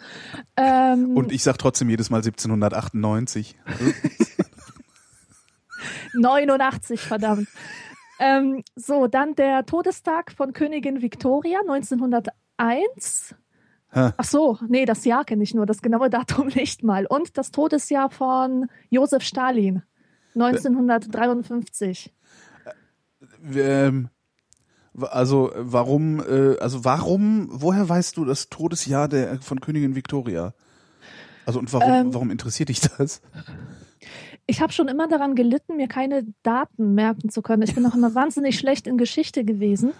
Ähm, 0.57 1.15
Und 1.15 1.31
ich 1.31 1.43
sag 1.43 1.57
trotzdem 1.57 1.89
jedes 1.89 2.09
Mal 2.09 2.17
1798. 2.23 3.55
89, 6.13 6.99
verdammt. 7.01 7.47
Ähm, 8.19 8.63
so, 8.75 9.07
dann 9.07 9.33
der 9.35 9.65
Todestag 9.65 10.31
von 10.31 10.53
Königin 10.53 11.01
Victoria 11.01 11.59
1901. 11.61 13.35
Hä? 13.93 14.11
Ach 14.15 14.23
so, 14.23 14.57
nee, 14.67 14.85
das 14.85 15.03
Jahr 15.05 15.25
kenne 15.25 15.43
ich 15.43 15.53
nur, 15.53 15.65
das 15.65 15.81
genaue 15.81 16.09
Datum 16.09 16.47
nicht 16.55 16.83
mal. 16.83 17.05
Und 17.07 17.37
das 17.37 17.51
Todesjahr 17.51 18.09
von 18.09 18.67
Josef 18.89 19.23
Stalin 19.23 19.83
1953. 20.35 22.13
Ähm, 23.53 24.09
also 24.99 25.51
warum, 25.55 26.19
äh, 26.19 26.57
also 26.59 26.83
warum, 26.83 27.47
woher 27.51 27.87
weißt 27.87 28.17
du 28.17 28.25
das 28.25 28.49
Todesjahr 28.49 29.07
der 29.07 29.41
von 29.41 29.59
Königin 29.61 29.95
Victoria? 29.95 30.53
Also 31.45 31.59
und 31.59 31.71
warum, 31.73 31.91
Ähm. 31.91 32.13
warum 32.13 32.31
interessiert 32.31 32.69
dich 32.69 32.81
das? 32.81 33.21
Ich 34.47 34.61
habe 34.61 34.73
schon 34.73 34.87
immer 34.87 35.07
daran 35.07 35.35
gelitten, 35.35 35.77
mir 35.77 35.87
keine 35.87 36.25
Daten 36.43 36.93
merken 36.93 37.29
zu 37.29 37.41
können. 37.41 37.61
Ich 37.61 37.75
bin 37.75 37.85
auch 37.85 37.95
immer 37.95 38.15
wahnsinnig 38.15 38.57
schlecht 38.59 38.87
in 38.87 38.97
Geschichte 38.97 39.45
gewesen. 39.45 39.93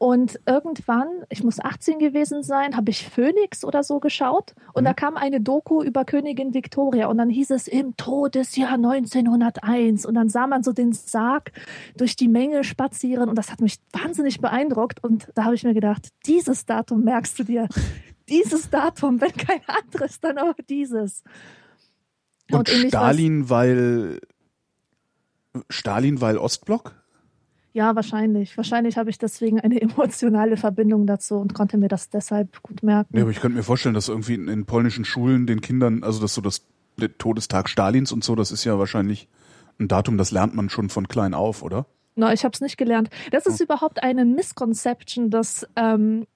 Und 0.00 0.38
irgendwann, 0.46 1.08
ich 1.28 1.42
muss 1.42 1.58
18 1.58 1.98
gewesen 1.98 2.44
sein, 2.44 2.76
habe 2.76 2.90
ich 2.90 3.08
Phoenix 3.08 3.64
oder 3.64 3.82
so 3.82 3.98
geschaut 3.98 4.54
und 4.72 4.82
Mhm. 4.82 4.86
da 4.86 4.94
kam 4.94 5.16
eine 5.16 5.40
Doku 5.40 5.82
über 5.82 6.04
Königin 6.04 6.54
Victoria 6.54 7.08
und 7.08 7.18
dann 7.18 7.28
hieß 7.30 7.50
es 7.50 7.66
im 7.66 7.96
Todesjahr 7.96 8.74
1901 8.78 10.06
und 10.06 10.14
dann 10.14 10.28
sah 10.28 10.46
man 10.46 10.62
so 10.62 10.72
den 10.72 10.92
Sarg 10.92 11.50
durch 11.96 12.14
die 12.14 12.28
Menge 12.28 12.62
spazieren 12.62 13.28
und 13.28 13.34
das 13.36 13.50
hat 13.50 13.60
mich 13.60 13.78
wahnsinnig 13.92 14.40
beeindruckt 14.40 15.02
und 15.02 15.28
da 15.34 15.44
habe 15.46 15.56
ich 15.56 15.64
mir 15.64 15.74
gedacht, 15.74 16.10
dieses 16.26 16.64
Datum 16.64 17.02
merkst 17.02 17.36
du 17.40 17.44
dir. 17.44 17.68
Dieses 18.28 18.68
Datum, 18.68 19.22
wenn 19.22 19.32
kein 19.32 19.60
anderes, 19.66 20.20
dann 20.20 20.36
auch 20.36 20.52
dieses. 20.68 21.22
Und, 22.52 22.68
war's- 22.68 22.88
Stalin, 22.88 23.48
weil 23.48 24.20
Stalin, 25.70 26.20
weil 26.20 26.36
Ostblock? 26.36 26.94
Ja, 27.72 27.94
wahrscheinlich. 27.94 28.56
Wahrscheinlich 28.56 28.96
habe 28.96 29.10
ich 29.10 29.18
deswegen 29.18 29.60
eine 29.60 29.80
emotionale 29.82 30.56
Verbindung 30.56 31.06
dazu 31.06 31.36
und 31.36 31.54
konnte 31.54 31.78
mir 31.78 31.88
das 31.88 32.10
deshalb 32.10 32.62
gut 32.62 32.82
merken. 32.82 33.10
Nee, 33.12 33.22
aber 33.22 33.30
ich 33.30 33.40
könnte 33.40 33.56
mir 33.56 33.62
vorstellen, 33.62 33.94
dass 33.94 34.08
irgendwie 34.08 34.34
in, 34.34 34.48
in 34.48 34.64
polnischen 34.66 35.04
Schulen 35.04 35.46
den 35.46 35.60
Kindern, 35.60 36.02
also 36.02 36.20
dass 36.20 36.34
so 36.34 36.40
das 36.40 36.66
der 36.96 37.16
Todestag 37.16 37.68
Stalins 37.68 38.12
und 38.12 38.24
so, 38.24 38.34
das 38.34 38.50
ist 38.50 38.64
ja 38.64 38.78
wahrscheinlich 38.78 39.28
ein 39.78 39.88
Datum, 39.88 40.18
das 40.18 40.30
lernt 40.30 40.54
man 40.54 40.68
schon 40.68 40.88
von 40.88 41.06
klein 41.06 41.34
auf, 41.34 41.62
oder? 41.62 41.86
Na, 42.16 42.32
ich 42.32 42.44
habe 42.44 42.52
es 42.52 42.60
nicht 42.60 42.76
gelernt. 42.76 43.10
Das 43.30 43.46
ist 43.46 43.60
überhaupt 43.60 44.02
eine 44.02 44.24
Misconception, 44.24 45.30
dass 45.30 45.66
ähm, 45.76 46.26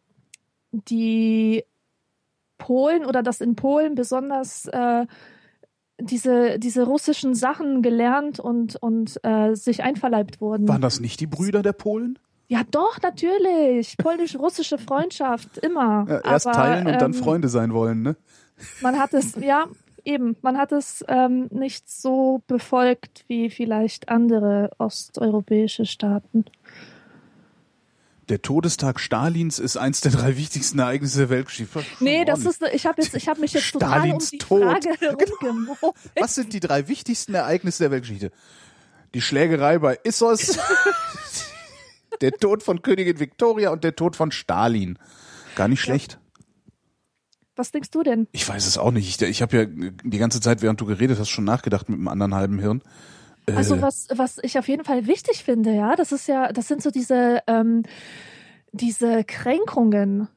die 0.70 1.64
Polen 2.58 3.04
oder 3.04 3.24
dass 3.24 3.40
in 3.40 3.56
Polen 3.56 3.96
besonders 3.96 4.66
äh, 4.68 5.06
diese, 6.00 6.58
diese 6.58 6.84
russischen 6.84 7.34
Sachen 7.34 7.82
gelernt 7.82 8.40
und, 8.40 8.76
und 8.76 9.18
äh, 9.24 9.54
sich 9.54 9.82
einverleibt 9.82 10.40
wurden. 10.40 10.68
Waren 10.68 10.80
das 10.80 11.00
nicht 11.00 11.20
die 11.20 11.26
Brüder 11.26 11.62
der 11.62 11.72
Polen? 11.72 12.18
Ja, 12.48 12.62
doch, 12.70 13.00
natürlich. 13.00 13.96
Polnisch-russische 13.96 14.78
Freundschaft, 14.78 15.58
immer. 15.58 16.06
Ja, 16.08 16.20
erst 16.20 16.46
Aber, 16.46 16.56
teilen 16.56 16.86
und 16.86 17.00
dann 17.00 17.12
ähm, 17.12 17.18
Freunde 17.18 17.48
sein 17.48 17.72
wollen, 17.72 18.02
ne? 18.02 18.16
Man 18.82 18.98
hat 18.98 19.14
es, 19.14 19.36
ja, 19.36 19.66
eben, 20.04 20.36
man 20.42 20.58
hat 20.58 20.72
es 20.72 21.04
ähm, 21.08 21.48
nicht 21.50 21.90
so 21.90 22.42
befolgt 22.46 23.24
wie 23.28 23.50
vielleicht 23.50 24.08
andere 24.08 24.70
osteuropäische 24.78 25.86
Staaten. 25.86 26.44
Der 28.28 28.40
Todestag 28.40 29.00
Stalins 29.00 29.58
ist 29.58 29.76
eins 29.76 30.00
der 30.00 30.12
drei 30.12 30.36
wichtigsten 30.36 30.78
Ereignisse 30.78 31.18
der 31.18 31.30
Weltgeschichte. 31.30 31.84
Nee, 32.00 32.24
das 32.24 32.44
ist, 32.44 32.62
ich 32.72 32.86
habe 32.86 33.02
jetzt, 33.02 33.14
ich 33.14 33.28
habe 33.28 33.40
mich 33.40 33.52
jetzt 33.52 33.72
total 33.72 33.88
um 33.88 34.20
Stalins 34.20 34.30
die 34.30 34.38
Tod. 34.38 34.62
Frage 34.62 34.94
herumgemogelt. 35.00 35.94
Was 36.18 36.36
sind 36.36 36.52
die 36.52 36.60
drei 36.60 36.86
wichtigsten 36.86 37.34
Ereignisse 37.34 37.84
der 37.84 37.90
Weltgeschichte? 37.90 38.30
Die 39.14 39.20
Schlägerei 39.20 39.78
bei 39.78 39.98
Issos, 40.04 40.58
der 42.20 42.32
Tod 42.32 42.62
von 42.62 42.80
Königin 42.80 43.18
Victoria 43.18 43.70
und 43.70 43.82
der 43.82 43.96
Tod 43.96 44.14
von 44.14 44.30
Stalin. 44.30 44.98
Gar 45.56 45.68
nicht 45.68 45.80
schlecht. 45.80 46.18
Was 47.56 47.70
denkst 47.72 47.90
du 47.90 48.02
denn? 48.02 48.28
Ich 48.32 48.48
weiß 48.48 48.66
es 48.66 48.78
auch 48.78 48.92
nicht. 48.92 49.20
Ich, 49.20 49.28
ich 49.28 49.42
habe 49.42 49.56
ja 49.56 49.66
die 49.66 50.18
ganze 50.18 50.40
Zeit, 50.40 50.62
während 50.62 50.80
du 50.80 50.86
geredet 50.86 51.18
hast, 51.18 51.28
schon 51.28 51.44
nachgedacht 51.44 51.88
mit 51.88 51.98
einem 51.98 52.08
anderen 52.08 52.34
halben 52.34 52.58
Hirn. 52.58 52.82
Äh, 53.46 53.52
Also 53.52 53.80
was, 53.82 54.08
was 54.14 54.38
ich 54.42 54.58
auf 54.58 54.68
jeden 54.68 54.84
Fall 54.84 55.06
wichtig 55.06 55.44
finde, 55.44 55.72
ja, 55.74 55.96
das 55.96 56.12
ist 56.12 56.28
ja, 56.28 56.52
das 56.52 56.68
sind 56.68 56.82
so 56.82 56.90
diese, 56.90 57.40
ähm, 57.46 57.82
diese 58.72 59.24
Kränkungen. 59.24 60.28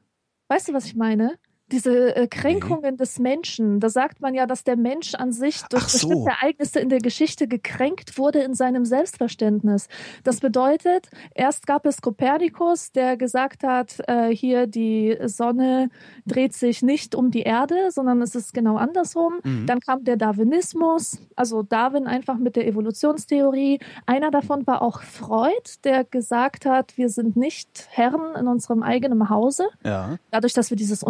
Weißt 0.48 0.68
du, 0.68 0.72
was 0.74 0.86
ich 0.86 0.94
meine? 0.96 1.38
Diese 1.72 2.14
äh, 2.14 2.28
Kränkungen 2.28 2.96
des 2.96 3.18
Menschen. 3.18 3.80
Da 3.80 3.88
sagt 3.88 4.20
man 4.20 4.34
ja, 4.34 4.46
dass 4.46 4.62
der 4.62 4.76
Mensch 4.76 5.14
an 5.14 5.32
sich 5.32 5.62
durch 5.62 5.82
Ach 5.84 5.88
so. 5.88 6.08
bestimmte 6.08 6.30
Ereignisse 6.30 6.80
in 6.80 6.88
der 6.88 7.00
Geschichte 7.00 7.48
gekränkt 7.48 8.18
wurde 8.18 8.40
in 8.40 8.54
seinem 8.54 8.84
Selbstverständnis. 8.84 9.88
Das 10.22 10.40
bedeutet, 10.40 11.08
erst 11.34 11.66
gab 11.66 11.86
es 11.86 12.00
Kopernikus, 12.00 12.92
der 12.92 13.16
gesagt 13.16 13.64
hat, 13.64 14.00
äh, 14.06 14.28
hier 14.28 14.66
die 14.66 15.16
Sonne 15.24 15.90
dreht 16.26 16.52
sich 16.52 16.82
nicht 16.82 17.14
um 17.14 17.30
die 17.30 17.42
Erde, 17.42 17.90
sondern 17.90 18.22
es 18.22 18.34
ist 18.34 18.54
genau 18.54 18.76
andersrum. 18.76 19.40
Mhm. 19.42 19.66
Dann 19.66 19.80
kam 19.80 20.04
der 20.04 20.16
Darwinismus, 20.16 21.18
also 21.34 21.62
Darwin 21.62 22.06
einfach 22.06 22.38
mit 22.38 22.56
der 22.56 22.66
Evolutionstheorie. 22.66 23.80
Einer 24.06 24.30
davon 24.30 24.66
war 24.66 24.82
auch 24.82 25.02
Freud, 25.02 25.52
der 25.84 26.04
gesagt 26.04 26.66
hat, 26.66 26.96
wir 26.96 27.08
sind 27.08 27.36
nicht 27.36 27.88
Herren 27.90 28.36
in 28.38 28.46
unserem 28.46 28.82
eigenen 28.82 29.28
Hause, 29.30 29.68
ja. 29.84 30.16
dadurch, 30.30 30.52
dass 30.52 30.70
wir 30.70 30.76
dieses 30.76 31.02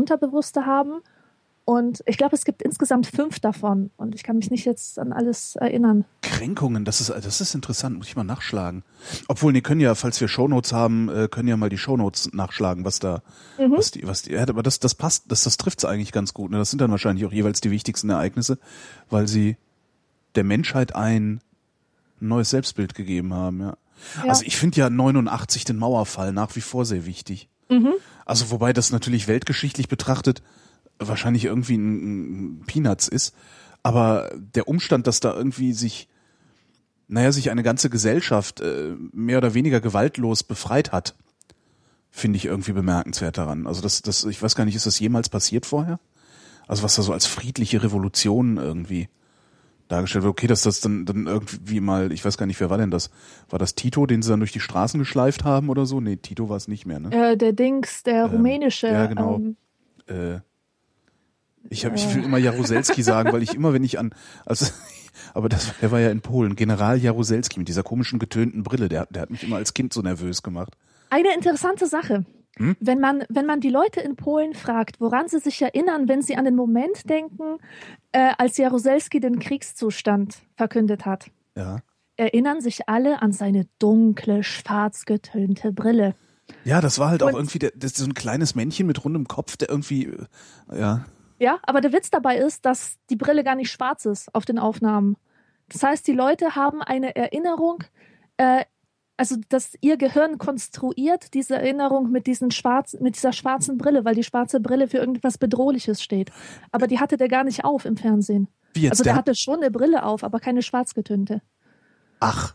Unterbewusste 0.47 0.67
haben. 0.67 1.01
Und 1.69 2.01
ich 2.07 2.17
glaube, 2.17 2.37
es 2.37 2.45
gibt 2.45 2.63
insgesamt 2.63 3.09
fünf 3.09 3.41
davon. 3.41 3.91
Und 3.97 4.15
ich 4.15 4.23
kann 4.23 4.37
mich 4.37 4.53
nicht 4.53 4.65
jetzt 4.65 5.01
an 5.01 5.13
alles 5.13 5.57
erinnern. 5.57 6.05
Kränkungen, 6.23 6.85
das 6.85 7.01
ist, 7.01 7.11
das 7.11 7.41
ist 7.41 7.57
interessant, 7.57 7.99
muss 7.99 8.07
ich 8.07 8.15
mal 8.15 8.23
nachschlagen. 8.23 8.85
Obwohl, 9.27 9.53
die 9.53 9.63
können 9.63 9.81
ja, 9.81 9.97
falls 9.97 10.21
wir 10.21 10.29
Shownotes 10.29 10.73
haben, 10.73 11.09
äh, 11.09 11.27
können 11.29 11.49
ja 11.49 11.57
mal 11.57 11.69
die 11.69 11.79
Shownotes 11.79 12.33
nachschlagen, 12.33 12.85
was 12.85 13.01
da, 13.01 13.23
Mhm. 13.59 13.73
was 13.73 13.91
die, 13.91 14.07
was 14.07 14.23
die, 14.23 14.39
aber 14.39 14.63
das, 14.63 14.79
das 14.79 14.95
passt, 14.95 15.25
das, 15.27 15.43
das 15.43 15.57
trifft's 15.57 15.85
eigentlich 15.85 16.13
ganz 16.13 16.35
gut. 16.35 16.53
Ne? 16.53 16.59
Das 16.59 16.71
sind 16.71 16.81
dann 16.81 16.93
wahrscheinlich 16.93 17.27
auch 17.27 17.33
jeweils 17.33 17.61
die 17.61 17.73
wichtigsten 17.73 18.11
Ereignisse, 18.11 18.59
weil 19.11 19.27
sie 19.27 19.57
der 20.37 20.45
Menschheit 20.45 20.95
ein 20.95 21.41
neues 22.21 22.51
Selbstbild 22.51 22.95
gegeben 22.95 23.35
haben, 23.35 23.61
ja. 23.61 23.77
Ja. 24.23 24.29
Also 24.31 24.45
ich 24.45 24.57
finde 24.57 24.79
ja 24.79 24.91
89 24.91 25.65
den 25.65 25.79
Mauerfall 25.79 26.33
nach 26.33 26.55
wie 26.55 26.61
vor 26.61 26.85
sehr 26.85 27.07
wichtig. 27.07 27.49
Mhm. 27.69 27.95
Also 28.25 28.51
wobei 28.51 28.73
das 28.73 28.91
natürlich 28.93 29.29
weltgeschichtlich 29.29 29.89
betrachtet 29.89 30.43
wahrscheinlich 30.99 31.45
irgendwie 31.45 31.77
ein, 31.77 32.63
Peanuts 32.67 33.09
ist, 33.09 33.35
aber 33.83 34.31
der 34.35 34.69
Umstand, 34.69 35.07
dass 35.07 35.21
da 35.21 35.35
irgendwie 35.35 35.73
sich, 35.73 36.09
naja, 37.09 37.33
sich 37.33 37.51
eine 37.51 37.63
ganze 37.63 37.91
Gesellschaft 37.91 38.61
äh, 38.61 38.95
mehr 39.13 39.39
oder 39.39 39.55
weniger 39.55 39.81
gewaltlos 39.81 40.43
befreit 40.43 40.93
hat, 40.93 41.15
finde 42.11 42.39
ich 42.39 42.47
irgendwie 42.47 42.73
bemerkenswert 42.73 43.37
daran. 43.37 43.67
Also 43.67 43.83
das, 43.83 44.03
das, 44.03 44.25
ich 44.25 44.43
weiß 44.43 44.55
gar 44.55 44.65
nicht, 44.65 44.75
ist 44.75 44.87
das 44.87 44.99
jemals 44.99 45.29
passiert 45.29 45.67
vorher? 45.67 46.01
Also 46.67 46.83
was 46.83 46.97
da 46.97 47.03
so 47.03 47.13
als 47.13 47.27
friedliche 47.27 47.83
Revolution 47.83 48.57
irgendwie 48.57 49.09
dargestellt 49.89 50.25
wird. 50.25 50.33
Okay, 50.33 50.47
dass 50.47 50.63
das 50.63 50.81
dann, 50.81 51.05
dann 51.07 51.27
irgendwie 51.27 51.81
mal, 51.81 52.13
ich 52.13 52.25
weiß 52.25 52.39
gar 52.39 52.47
nicht, 52.47 52.61
wer 52.61 52.71
war 52.71 52.79
denn 52.79 52.91
das? 52.91 53.11
War 53.49 53.59
das 53.59 53.75
Tito, 53.75 54.07
den 54.07 54.23
sie 54.23 54.31
dann 54.31 54.41
durch 54.41 54.53
die 54.53 54.61
Straßen 54.61 54.99
geschleift 54.99 55.45
haben 55.45 55.69
oder 55.69 55.87
so? 55.87 56.01
Nee, 56.01 56.17
Tito 56.17 56.49
war 56.49 56.57
es 56.57 56.69
nicht 56.69 56.87
mehr, 56.87 56.99
ne? 57.01 57.11
Äh, 57.13 57.37
der 57.37 57.53
Dings, 57.53 58.03
der 58.03 58.25
Ähm, 58.25 58.31
rumänische. 58.33 58.89
ja, 58.89 59.07
genau. 59.07 59.37
Ähm, 59.37 59.57
Äh, 60.09 60.41
ich 61.69 61.85
habe, 61.85 61.97
ich 61.97 62.15
will 62.15 62.23
immer 62.23 62.39
Jaruzelski 62.39 63.03
sagen, 63.03 63.33
weil 63.33 63.43
ich 63.43 63.55
immer, 63.55 63.73
wenn 63.73 63.83
ich 63.83 63.99
an, 63.99 64.15
also, 64.45 64.67
aber 65.35 65.49
das, 65.49 65.73
der 65.81 65.91
war 65.91 65.99
ja 66.01 66.11
in 66.11 66.21
Polen, 66.21 66.55
General 66.55 66.97
Jaruzelski 66.97 67.59
mit 67.59 67.67
dieser 67.69 67.83
komischen 67.83 68.19
getönten 68.21 68.63
Brille, 68.63 68.89
der, 68.89 69.07
der 69.07 69.23
hat 69.23 69.31
mich 69.31 69.43
immer 69.43 69.57
als 69.57 69.75
Kind 69.75 69.93
so 69.93 70.01
nervös 70.01 70.43
gemacht. 70.43 70.77
Eine 71.11 71.35
interessante 71.35 71.87
Sache. 71.87 72.25
Hm? 72.59 72.77
Wenn 72.81 73.01
man, 73.01 73.25
wenn 73.29 73.47
man 73.47 73.61
die 73.61 73.69
Leute 73.69 74.01
in 74.01 74.17
Polen 74.17 74.55
fragt, 74.55 75.01
woran 75.01 75.29
sie 75.29 75.41
sich 75.41 75.61
erinnern, 75.61 76.09
wenn 76.09 76.23
sie 76.23 76.37
an 76.37 76.45
den 76.45 76.55
Moment 76.55 77.11
denken, 77.11 77.59
äh, 78.17 78.33
als 78.39 78.57
Jaruzelski 78.57 79.21
den 79.21 79.39
Kriegszustand 79.39 80.39
verkündet 80.57 81.05
hat, 81.05 81.27
Ja. 81.55 81.81
erinnern 82.17 82.63
sich 82.63 82.89
alle 82.89 83.21
an 83.21 83.33
seine 83.33 83.67
dunkle, 83.79 84.43
schwarz 84.43 85.05
getönte 85.05 85.71
Brille. 85.71 86.15
Ja, 86.65 86.81
das 86.81 86.99
war 86.99 87.11
halt 87.11 87.23
auch 87.23 87.29
Und- 87.29 87.35
irgendwie 87.35 87.59
der, 87.59 87.73
das 87.77 87.93
ist 87.93 87.99
so 87.99 88.07
ein 88.07 88.15
kleines 88.15 88.55
Männchen 88.55 88.87
mit 88.87 89.05
rundem 89.05 89.29
Kopf, 89.29 89.59
der 89.59 89.69
irgendwie, 89.69 90.07
äh, 90.07 90.79
ja. 90.81 91.05
Ja, 91.39 91.59
aber 91.65 91.83
der 91.83 91.93
Witz 91.93 92.09
dabei 92.11 92.39
ist, 92.39 92.65
dass 92.65 92.97
die 93.11 93.17
Brille 93.17 93.45
gar 93.45 93.55
nicht 93.55 93.71
schwarz 93.71 94.07
ist 94.07 94.35
auf 94.35 94.47
den 94.47 94.59
Aufnahmen. 94.59 95.17
Das 95.69 95.83
heißt, 95.83 96.07
die 96.07 96.13
Leute 96.13 96.55
haben 96.57 96.81
eine 96.81 97.15
Erinnerung, 97.17 97.85
äh, 98.39 98.65
also 99.17 99.37
dass 99.49 99.75
ihr 99.81 99.97
Gehirn 99.97 100.39
konstruiert 100.39 101.35
diese 101.35 101.57
Erinnerung 101.57 102.11
mit, 102.11 102.27
diesen 102.27 102.51
schwarz, 102.51 102.97
mit 103.01 103.17
dieser 103.17 103.33
schwarzen 103.33 103.79
Brille, 103.79 104.05
weil 104.05 104.15
die 104.15 104.25
schwarze 104.25 104.61
Brille 104.61 104.89
für 104.89 104.99
irgendwas 104.99 105.39
Bedrohliches 105.39 106.03
steht. 106.03 106.31
Aber 106.71 106.87
die 106.87 107.01
hatte 107.01 107.17
der 107.17 107.29
gar 107.29 107.45
nicht 107.45 107.65
auf 107.65 107.85
im 107.85 107.97
Fernsehen. 107.97 108.49
Wie 108.75 108.83
jetzt 108.83 108.93
also 108.93 109.05
der, 109.05 109.15
der, 109.15 109.19
hatte 109.19 109.35
schon 109.35 109.57
eine 109.57 109.71
Brille 109.71 110.05
auf, 110.05 110.23
aber 110.23 110.41
keine 110.41 110.63
schwarz 110.63 110.95
getönte. 110.95 111.43
ach. 112.21 112.55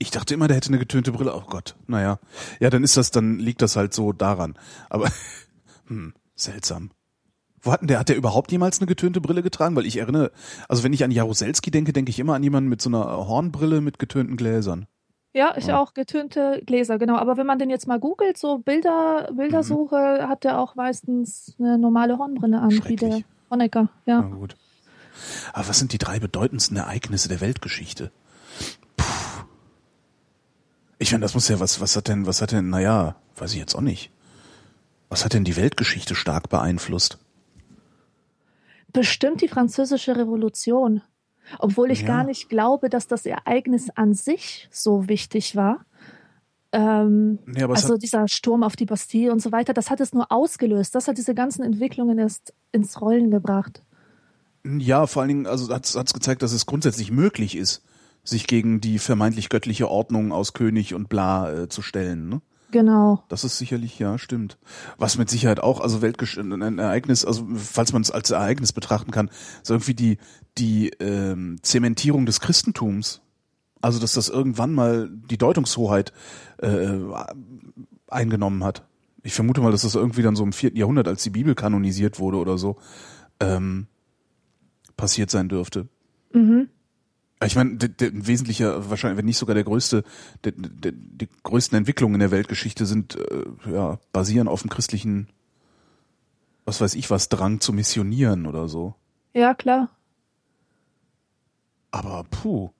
Ich 0.00 0.12
dachte 0.12 0.32
immer, 0.32 0.46
der 0.46 0.56
hätte 0.56 0.68
eine 0.68 0.78
getönte 0.78 1.10
Brille. 1.10 1.34
Oh 1.34 1.42
Gott, 1.48 1.74
naja. 1.88 2.20
Ja, 2.60 2.70
dann 2.70 2.84
ist 2.84 2.96
das, 2.96 3.10
dann 3.10 3.40
liegt 3.40 3.62
das 3.62 3.74
halt 3.74 3.92
so 3.92 4.12
daran. 4.12 4.56
Aber, 4.88 5.10
hm, 5.88 6.14
seltsam. 6.36 6.92
Wo 7.60 7.72
hatten 7.72 7.86
der, 7.88 7.98
hat 7.98 8.08
der 8.08 8.16
überhaupt 8.16 8.52
jemals 8.52 8.78
eine 8.80 8.86
getönte 8.86 9.20
Brille 9.20 9.42
getragen? 9.42 9.74
Weil 9.76 9.86
ich 9.86 9.96
erinnere, 9.96 10.30
also 10.68 10.84
wenn 10.84 10.92
ich 10.92 11.02
an 11.04 11.10
Jaruzelski 11.10 11.70
denke, 11.70 11.92
denke 11.92 12.10
ich 12.10 12.18
immer 12.18 12.34
an 12.34 12.42
jemanden 12.42 12.68
mit 12.70 12.80
so 12.80 12.88
einer 12.90 13.04
Hornbrille 13.04 13.80
mit 13.80 13.98
getönten 13.98 14.36
Gläsern. 14.36 14.86
Ja, 15.34 15.54
ich 15.56 15.66
Ja. 15.66 15.78
auch 15.80 15.92
getönte 15.94 16.62
Gläser, 16.66 16.98
genau. 16.98 17.16
Aber 17.16 17.36
wenn 17.36 17.46
man 17.46 17.58
den 17.58 17.68
jetzt 17.70 17.86
mal 17.86 17.98
googelt, 18.00 18.38
so 18.38 18.58
Bilder, 18.58 19.28
Bildersuche, 19.32 20.26
hat 20.28 20.44
er 20.44 20.58
auch 20.58 20.74
meistens 20.74 21.54
eine 21.58 21.78
normale 21.78 22.18
Hornbrille 22.18 22.58
an, 22.60 22.70
wie 22.86 22.96
der. 22.96 23.20
Honecker. 23.50 23.88
Na 24.06 24.12
Ja. 24.14 24.20
gut. 24.20 24.56
Aber 25.52 25.68
was 25.68 25.78
sind 25.78 25.92
die 25.92 25.98
drei 25.98 26.18
bedeutendsten 26.20 26.76
Ereignisse 26.76 27.28
der 27.28 27.40
Weltgeschichte? 27.40 28.10
Puh. 28.96 29.04
Ich 30.98 31.12
meine, 31.12 31.22
das 31.22 31.34
muss 31.34 31.48
ja, 31.48 31.58
was, 31.60 31.80
was 31.80 31.96
hat 31.96 32.08
denn, 32.08 32.26
was 32.26 32.42
hat 32.42 32.52
denn, 32.52 32.70
naja, 32.70 33.16
weiß 33.36 33.52
ich 33.52 33.58
jetzt 33.58 33.74
auch 33.74 33.80
nicht. 33.80 34.10
Was 35.08 35.24
hat 35.24 35.32
denn 35.32 35.44
die 35.44 35.56
Weltgeschichte 35.56 36.14
stark 36.14 36.48
beeinflusst? 36.48 37.18
Bestimmt 38.92 39.42
die 39.42 39.48
französische 39.48 40.16
Revolution. 40.16 41.02
Obwohl 41.58 41.90
ich 41.90 42.02
Ja. 42.02 42.08
gar 42.08 42.24
nicht 42.24 42.48
glaube, 42.48 42.90
dass 42.90 43.06
das 43.06 43.24
Ereignis 43.26 43.90
an 43.90 44.14
sich 44.14 44.68
so 44.70 45.08
wichtig 45.08 45.56
war. 45.56 45.84
Ähm, 46.70 47.38
es 47.46 47.62
also 47.62 47.96
dieser 47.96 48.28
Sturm 48.28 48.62
auf 48.62 48.76
die 48.76 48.84
Bastille 48.84 49.32
und 49.32 49.40
so 49.40 49.52
weiter, 49.52 49.72
das 49.72 49.88
hat 49.88 50.00
es 50.00 50.12
nur 50.12 50.30
ausgelöst. 50.30 50.94
Das 50.94 51.08
hat 51.08 51.16
diese 51.16 51.34
ganzen 51.34 51.62
Entwicklungen 51.62 52.18
erst 52.18 52.52
ins 52.72 53.00
Rollen 53.00 53.30
gebracht. 53.30 53.82
ja, 54.64 55.06
vor 55.06 55.22
allen 55.22 55.28
Dingen, 55.28 55.46
also 55.46 55.72
hat 55.72 55.86
es 55.86 56.12
gezeigt, 56.12 56.42
dass 56.42 56.52
es 56.52 56.66
grundsätzlich 56.66 57.10
möglich 57.10 57.56
ist, 57.56 57.82
sich 58.22 58.46
gegen 58.46 58.82
die 58.82 58.98
vermeintlich 58.98 59.48
göttliche 59.48 59.88
Ordnung 59.88 60.32
aus 60.32 60.52
König 60.52 60.92
und 60.92 61.08
bla 61.08 61.50
äh, 61.50 61.68
zu 61.68 61.80
stellen, 61.80 62.28
ne? 62.28 62.42
Genau. 62.70 63.24
Das 63.28 63.44
ist 63.44 63.58
sicherlich, 63.58 63.98
ja, 63.98 64.18
stimmt. 64.18 64.58
Was 64.98 65.16
mit 65.16 65.30
Sicherheit 65.30 65.60
auch, 65.60 65.80
also 65.80 66.02
Weltgesch 66.02 66.36
ein 66.36 66.78
Ereignis, 66.78 67.24
also 67.24 67.46
falls 67.56 67.92
man 67.92 68.02
es 68.02 68.10
als 68.10 68.30
Ereignis 68.30 68.72
betrachten 68.72 69.10
kann, 69.10 69.30
ist 69.62 69.70
irgendwie 69.70 69.94
die, 69.94 70.18
die 70.58 70.90
ähm, 71.00 71.58
Zementierung 71.62 72.26
des 72.26 72.40
Christentums. 72.40 73.22
Also, 73.80 74.00
dass 74.00 74.12
das 74.12 74.28
irgendwann 74.28 74.74
mal 74.74 75.08
die 75.08 75.38
Deutungshoheit 75.38 76.12
äh, 76.58 76.98
eingenommen 78.08 78.64
hat. 78.64 78.84
Ich 79.22 79.34
vermute 79.34 79.60
mal, 79.60 79.70
dass 79.70 79.82
das 79.82 79.94
irgendwie 79.94 80.22
dann 80.22 80.36
so 80.36 80.42
im 80.42 80.52
vierten 80.52 80.76
Jahrhundert, 80.76 81.06
als 81.06 81.22
die 81.22 81.30
Bibel 81.30 81.54
kanonisiert 81.54 82.18
wurde 82.18 82.38
oder 82.38 82.58
so, 82.58 82.76
ähm, 83.40 83.86
passiert 84.96 85.30
sein 85.30 85.48
dürfte. 85.48 85.88
Mhm. 86.32 86.68
Ich 87.44 87.54
meine, 87.54 87.76
der, 87.76 87.88
der 87.88 88.08
ein 88.08 88.26
wesentlicher, 88.26 88.90
wahrscheinlich, 88.90 89.18
wenn 89.18 89.24
nicht 89.24 89.38
sogar 89.38 89.54
der 89.54 89.64
größte, 89.64 90.02
der, 90.44 90.52
der, 90.56 90.92
die 90.92 91.28
größten 91.44 91.78
Entwicklungen 91.78 92.14
in 92.14 92.20
der 92.20 92.30
Weltgeschichte 92.32 92.84
sind, 92.84 93.16
äh, 93.16 93.72
ja, 93.72 93.98
basieren 94.12 94.48
auf 94.48 94.62
dem 94.62 94.70
christlichen, 94.70 95.28
was 96.64 96.80
weiß 96.80 96.94
ich 96.94 97.10
was, 97.10 97.28
Drang 97.28 97.60
zu 97.60 97.72
missionieren 97.72 98.46
oder 98.46 98.68
so. 98.68 98.94
Ja, 99.34 99.54
klar. 99.54 99.90
Aber 101.90 102.24
puh. 102.24 102.70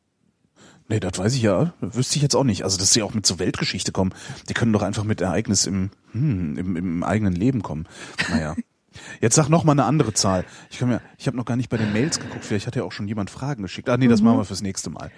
Nee, 0.88 1.00
das 1.00 1.18
weiß 1.18 1.34
ich 1.34 1.42
ja, 1.42 1.74
wüsste 1.80 2.16
ich 2.16 2.22
jetzt 2.22 2.34
auch 2.34 2.44
nicht. 2.44 2.64
Also, 2.64 2.78
dass 2.78 2.92
sie 2.92 3.02
auch 3.02 3.14
mit 3.14 3.26
zur 3.26 3.38
Weltgeschichte 3.38 3.92
kommen, 3.92 4.14
die 4.48 4.54
können 4.54 4.72
doch 4.72 4.82
einfach 4.82 5.04
mit 5.04 5.20
Ereignis 5.20 5.66
im, 5.66 5.90
hm, 6.12 6.56
im, 6.56 6.76
im 6.76 7.04
eigenen 7.04 7.34
Leben 7.34 7.62
kommen. 7.62 7.86
Naja. 8.30 8.56
Jetzt 9.20 9.34
sag 9.34 9.48
noch 9.48 9.64
mal 9.64 9.72
eine 9.72 9.84
andere 9.84 10.12
Zahl. 10.12 10.44
Ich 10.70 10.78
kann 10.78 10.88
mir, 10.88 11.00
ich 11.16 11.26
habe 11.26 11.36
noch 11.36 11.44
gar 11.44 11.56
nicht 11.56 11.68
bei 11.68 11.76
den 11.76 11.92
Mails 11.92 12.20
geguckt. 12.20 12.44
Vielleicht 12.44 12.66
hat 12.66 12.76
ja 12.76 12.84
auch 12.84 12.92
schon 12.92 13.08
jemand 13.08 13.30
Fragen 13.30 13.62
geschickt. 13.62 13.88
Ah, 13.88 13.96
nee, 13.96 14.08
das 14.08 14.22
machen 14.22 14.38
wir 14.38 14.44
fürs 14.44 14.62
nächste 14.62 14.90
Mal. 14.90 15.10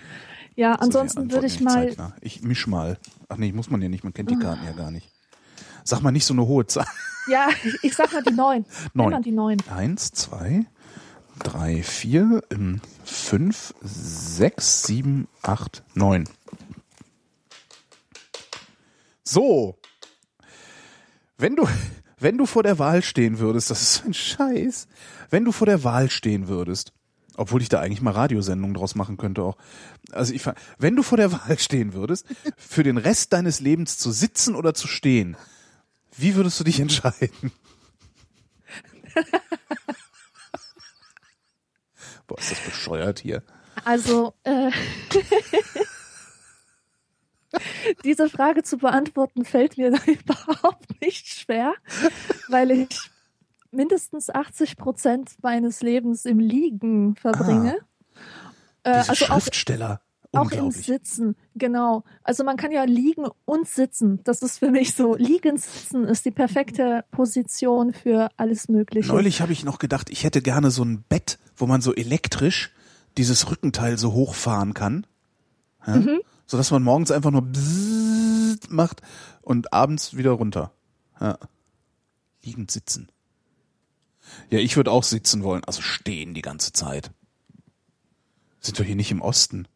Ja, 0.57 0.77
die 0.77 0.83
ansonsten 0.83 1.31
würde 1.31 1.47
ich 1.47 1.61
mal. 1.61 1.89
zeitnah. 1.89 2.15
Ich 2.21 2.43
misch 2.43 2.67
mal. 2.67 2.99
Ach 3.29 3.37
nee, 3.37 3.53
muss 3.53 3.71
man 3.71 3.81
ja 3.83 3.89
nicht. 3.89 4.05
Man 4.05 4.13
kennt 4.13 4.31
die 4.31 4.37
Karten 4.37 4.65
ja 4.65 4.73
gar 4.73 4.91
nicht. 4.91 5.09
Sag 5.85 6.03
mal 6.03 6.11
nicht 6.11 6.27
so 6.27 6.35
eine 6.35 6.47
hohe 6.47 6.67
Zahl. 6.67 6.87
Ja, 7.29 7.49
ich 7.83 7.95
sag 7.95 8.13
mal 8.13 8.23
die 8.23 8.33
neun. 8.33 8.65
Neun. 8.95 9.23
Die 9.23 9.33
neun. 9.33 9.59
Eins, 9.71 10.11
zwei, 10.13 10.67
drei, 11.39 11.83
vier, 11.83 12.43
ähm, 12.51 12.81
fünf, 13.05 13.75
sechs, 13.83 14.83
sieben, 14.85 15.29
acht, 15.43 15.83
neun. 15.95 16.29
So. 19.23 19.79
Wenn 21.39 21.57
du, 21.57 21.67
wenn 22.21 22.39
du 22.39 22.47
vor 22.47 22.63
der 22.63 22.79
Wahl 22.79 23.03
stehen 23.03 23.39
würdest, 23.39 23.71
das 23.71 23.83
ist 23.83 23.95
so 23.95 24.05
ein 24.07 24.15
Scheiß. 24.15 24.87
Wenn 25.31 25.45
du 25.45 25.53
vor 25.53 25.67
der 25.67 25.83
Wahl 25.85 26.11
stehen 26.11 26.49
würdest, 26.49 26.93
obwohl 27.37 27.63
ich 27.63 27.69
da 27.69 27.81
eigentlich 27.81 28.03
mal 28.03 28.13
Radiosendungen 28.13 28.75
draus 28.75 28.95
machen 28.95 29.17
könnte 29.17 29.43
auch. 29.43 29.57
Also 30.13 30.33
ich, 30.35 30.43
fa- 30.43 30.55
wenn 30.79 30.95
du 30.97 31.03
vor 31.03 31.17
der 31.17 31.33
Wahl 31.33 31.59
stehen 31.59 31.95
würdest, 31.95 32.27
für 32.59 32.83
den 32.83 32.99
Rest 32.99 33.33
deines 33.33 33.61
Lebens 33.61 33.97
zu 33.99 34.11
sitzen 34.13 34.55
oder 34.55 34.75
zu 34.75 34.87
stehen, 34.89 35.37
wie 36.17 36.35
würdest 36.35 36.61
du 36.61 36.65
dich 36.65 36.81
entscheiden? 36.81 37.53
Boah, 42.27 42.39
ist 42.39 42.51
das 42.53 42.61
bescheuert 42.61 43.21
hier. 43.21 43.43
Also, 43.85 44.35
äh, 44.45 44.71
diese 48.05 48.29
Frage 48.29 48.63
zu 48.63 48.79
beantworten 48.79 49.45
fällt 49.45 49.79
mir 49.79 49.89
überhaupt 50.07 51.01
nicht 51.01 51.29
schwer, 51.29 51.75
weil 52.49 52.71
ich 52.71 53.11
mindestens 53.71 54.31
80 54.31 54.77
Prozent 54.77 55.31
meines 55.43 55.83
Lebens 55.83 56.25
im 56.25 56.39
Liegen 56.39 57.17
verbringe. 57.17 57.79
Äh, 58.83 58.99
Diese 58.99 59.11
also 59.11 59.25
auch, 59.27 59.41
Schriftsteller. 59.41 60.01
auch 60.33 60.51
im. 60.53 60.71
Sitzen, 60.71 61.37
genau. 61.55 62.05
Also 62.23 62.45
man 62.45 62.57
kann 62.57 62.73
ja 62.73 62.85
liegen 62.85 63.27
und 63.45 63.69
sitzen. 63.69 64.21
Das 64.25 64.43
ist 64.43 64.59
für 64.59 64.71
mich 64.71 64.95
so. 64.95 65.15
Liegen, 65.17 65.57
sitzen 65.57 66.05
ist 66.05 66.25
die 66.25 66.31
perfekte 66.31 67.05
Position 67.11 67.93
für 67.93 68.31
alles 68.37 68.69
Mögliche. 68.69 69.09
Neulich 69.09 69.41
habe 69.41 69.53
ich 69.53 69.65
noch 69.65 69.79
gedacht, 69.79 70.11
ich 70.11 70.25
hätte 70.25 70.43
gerne 70.43 70.71
so 70.71 70.85
ein 70.85 71.05
Bett, 71.09 71.39
wo 71.57 71.67
man 71.67 71.81
so 71.81 71.95
elektrisch 71.95 72.73
dieses 73.19 73.51
Rückenteil 73.51 73.99
so 73.99 74.13
hochfahren 74.13 74.75
kann. 74.75 75.07
Ja? 75.87 75.97
Mhm. 75.97 76.21
So 76.51 76.57
dass 76.57 76.73
man 76.73 76.83
morgens 76.83 77.13
einfach 77.13 77.31
nur 77.31 77.47
macht 78.71 79.03
und 79.41 79.73
abends 79.73 80.17
wieder 80.17 80.33
runter. 80.33 80.73
Ja. 81.21 81.39
Liegend 82.43 82.73
sitzen. 82.73 83.09
Ja, 84.51 84.59
ich 84.59 84.77
würde 84.77 84.91
auch 84.91 85.05
sitzen 85.05 85.45
wollen, 85.45 85.63
also 85.63 85.81
stehen 85.81 86.35
die 86.35 86.43
ganze 86.43 86.73
Zeit. 86.73 87.13
Sind 88.59 88.81
doch 88.81 88.85
hier 88.85 88.97
nicht 88.97 89.13
im 89.13 89.23
Osten. 89.23 89.69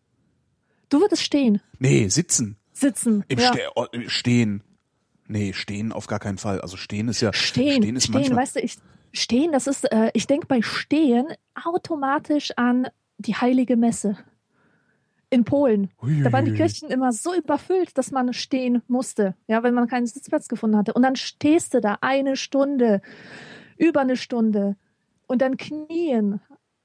Du 0.88 0.98
würdest 0.98 1.22
stehen, 1.22 1.60
Nee, 1.78 2.08
sitzen. 2.08 2.56
sitzen. 2.72 3.24
Im 3.28 3.38
ja. 3.38 3.52
Ste 3.52 3.68
oh, 3.76 3.87
Stehen. 4.08 4.64
Nee, 5.28 5.52
stehen 5.52 5.92
auf 5.92 6.08
gar 6.08 6.18
keinen 6.18 6.38
Fall. 6.38 6.60
Also 6.60 6.76
stehen 6.76 7.06
ist 7.06 7.20
ja 7.20 7.32
Stehen, 7.32 7.82
stehen 7.82 7.94
ist 7.94 8.02
stehen, 8.02 8.14
manchmal 8.14 8.42
weißt 8.42 8.56
du, 8.56 8.60
ich, 8.60 8.78
stehen, 9.12 9.52
das 9.52 9.68
ist, 9.68 9.84
äh, 9.92 10.10
ich 10.12 10.26
denke 10.26 10.48
bei 10.48 10.60
Stehen 10.60 11.28
automatisch 11.54 12.50
an 12.56 12.88
die 13.18 13.37
Heilige 13.37 13.76
Messe 13.76 14.18
in 15.35 15.44
Polen. 15.44 15.90
Da 16.23 16.33
waren 16.33 16.44
die 16.44 16.53
Ui. 16.53 16.57
Kirchen 16.57 16.88
immer 16.90 17.12
so 17.12 17.35
überfüllt, 17.35 17.99
dass 17.99 18.12
man 18.12 18.33
stehen 18.33 18.83
musste, 18.87 19.35
ja, 19.49 19.62
wenn 19.64 19.75
man 19.75 19.88
keinen 19.88 20.07
Sitzplatz 20.07 20.47
gefunden 20.47 20.77
hatte. 20.77 20.92
Und 20.92 21.03
dann 21.03 21.16
stehst 21.16 21.75
du 21.75 21.81
da 21.81 21.99
eine 22.01 22.37
Stunde, 22.37 23.03
über 23.77 24.01
eine 24.01 24.16
Stunde 24.16 24.77
und 25.27 25.42
dann 25.42 25.57
knien 25.57 26.40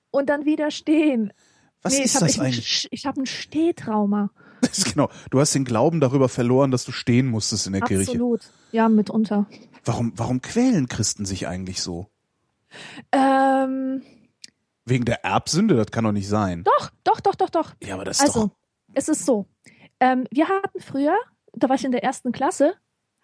und 0.09 0.29
dann 0.29 0.45
wieder 0.45 0.71
stehen. 0.71 1.31
Was 1.83 1.93
nee, 1.93 2.03
ist 2.03 2.09
ich 2.09 2.15
habe 2.15 2.25
das 2.25 2.35
ich, 2.35 2.41
eigentlich? 2.41 2.87
Ich 2.91 3.05
hab 3.05 3.17
ein 3.17 3.25
Stehtrauma. 3.25 4.31
Das 4.61 4.77
ist 4.77 4.91
genau. 4.91 5.09
Du 5.29 5.39
hast 5.39 5.55
den 5.55 5.63
Glauben 5.63 6.01
darüber 6.01 6.27
verloren, 6.27 6.69
dass 6.69 6.83
du 6.83 6.91
stehen 6.91 7.27
musstest 7.27 7.65
in 7.65 7.71
der 7.71 7.81
Kirche. 7.81 8.11
Absolut. 8.11 8.41
Ja, 8.73 8.89
mitunter. 8.89 9.47
Warum, 9.85 10.11
warum 10.17 10.41
quälen 10.41 10.89
Christen 10.89 11.23
sich 11.23 11.47
eigentlich 11.47 11.81
so? 11.81 12.07
Ähm, 13.13 14.01
Wegen 14.89 15.05
der 15.05 15.23
Erbsünde? 15.23 15.75
Das 15.75 15.87
kann 15.91 16.03
doch 16.03 16.11
nicht 16.11 16.27
sein. 16.27 16.63
doch, 16.63 16.89
doch, 17.03 17.19
doch, 17.21 17.35
doch, 17.35 17.49
doch. 17.49 17.73
Ja, 17.83 17.95
aber 17.95 18.05
das 18.05 18.17
ist 18.17 18.23
Also, 18.23 18.47
doch. 18.47 18.55
es 18.93 19.09
ist 19.09 19.25
so. 19.25 19.45
Ähm, 19.99 20.25
wir 20.31 20.47
hatten 20.47 20.79
früher, 20.79 21.15
da 21.53 21.69
war 21.69 21.75
ich 21.75 21.85
in 21.85 21.91
der 21.91 22.03
ersten 22.03 22.31
Klasse, 22.31 22.73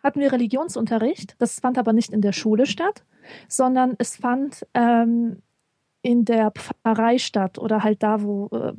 hatten 0.04 0.20
wir 0.20 0.32
Religionsunterricht. 0.32 1.36
Das 1.40 1.60
fand 1.60 1.78
aber 1.78 1.94
nicht 1.94 2.12
in 2.12 2.22
der 2.22 2.34
Schule 2.34 2.66
statt, 2.66 3.04
sondern 3.48 3.96
es 3.98 4.16
fand 4.18 4.66
ähm, 4.74 5.42
in 6.02 6.24
der 6.26 6.52
Pfarrei 6.52 7.18
statt 7.18 7.58
oder 7.58 7.84
halt 7.84 8.04
da, 8.04 8.22
wo, 8.22 8.48
äh, 8.54 8.74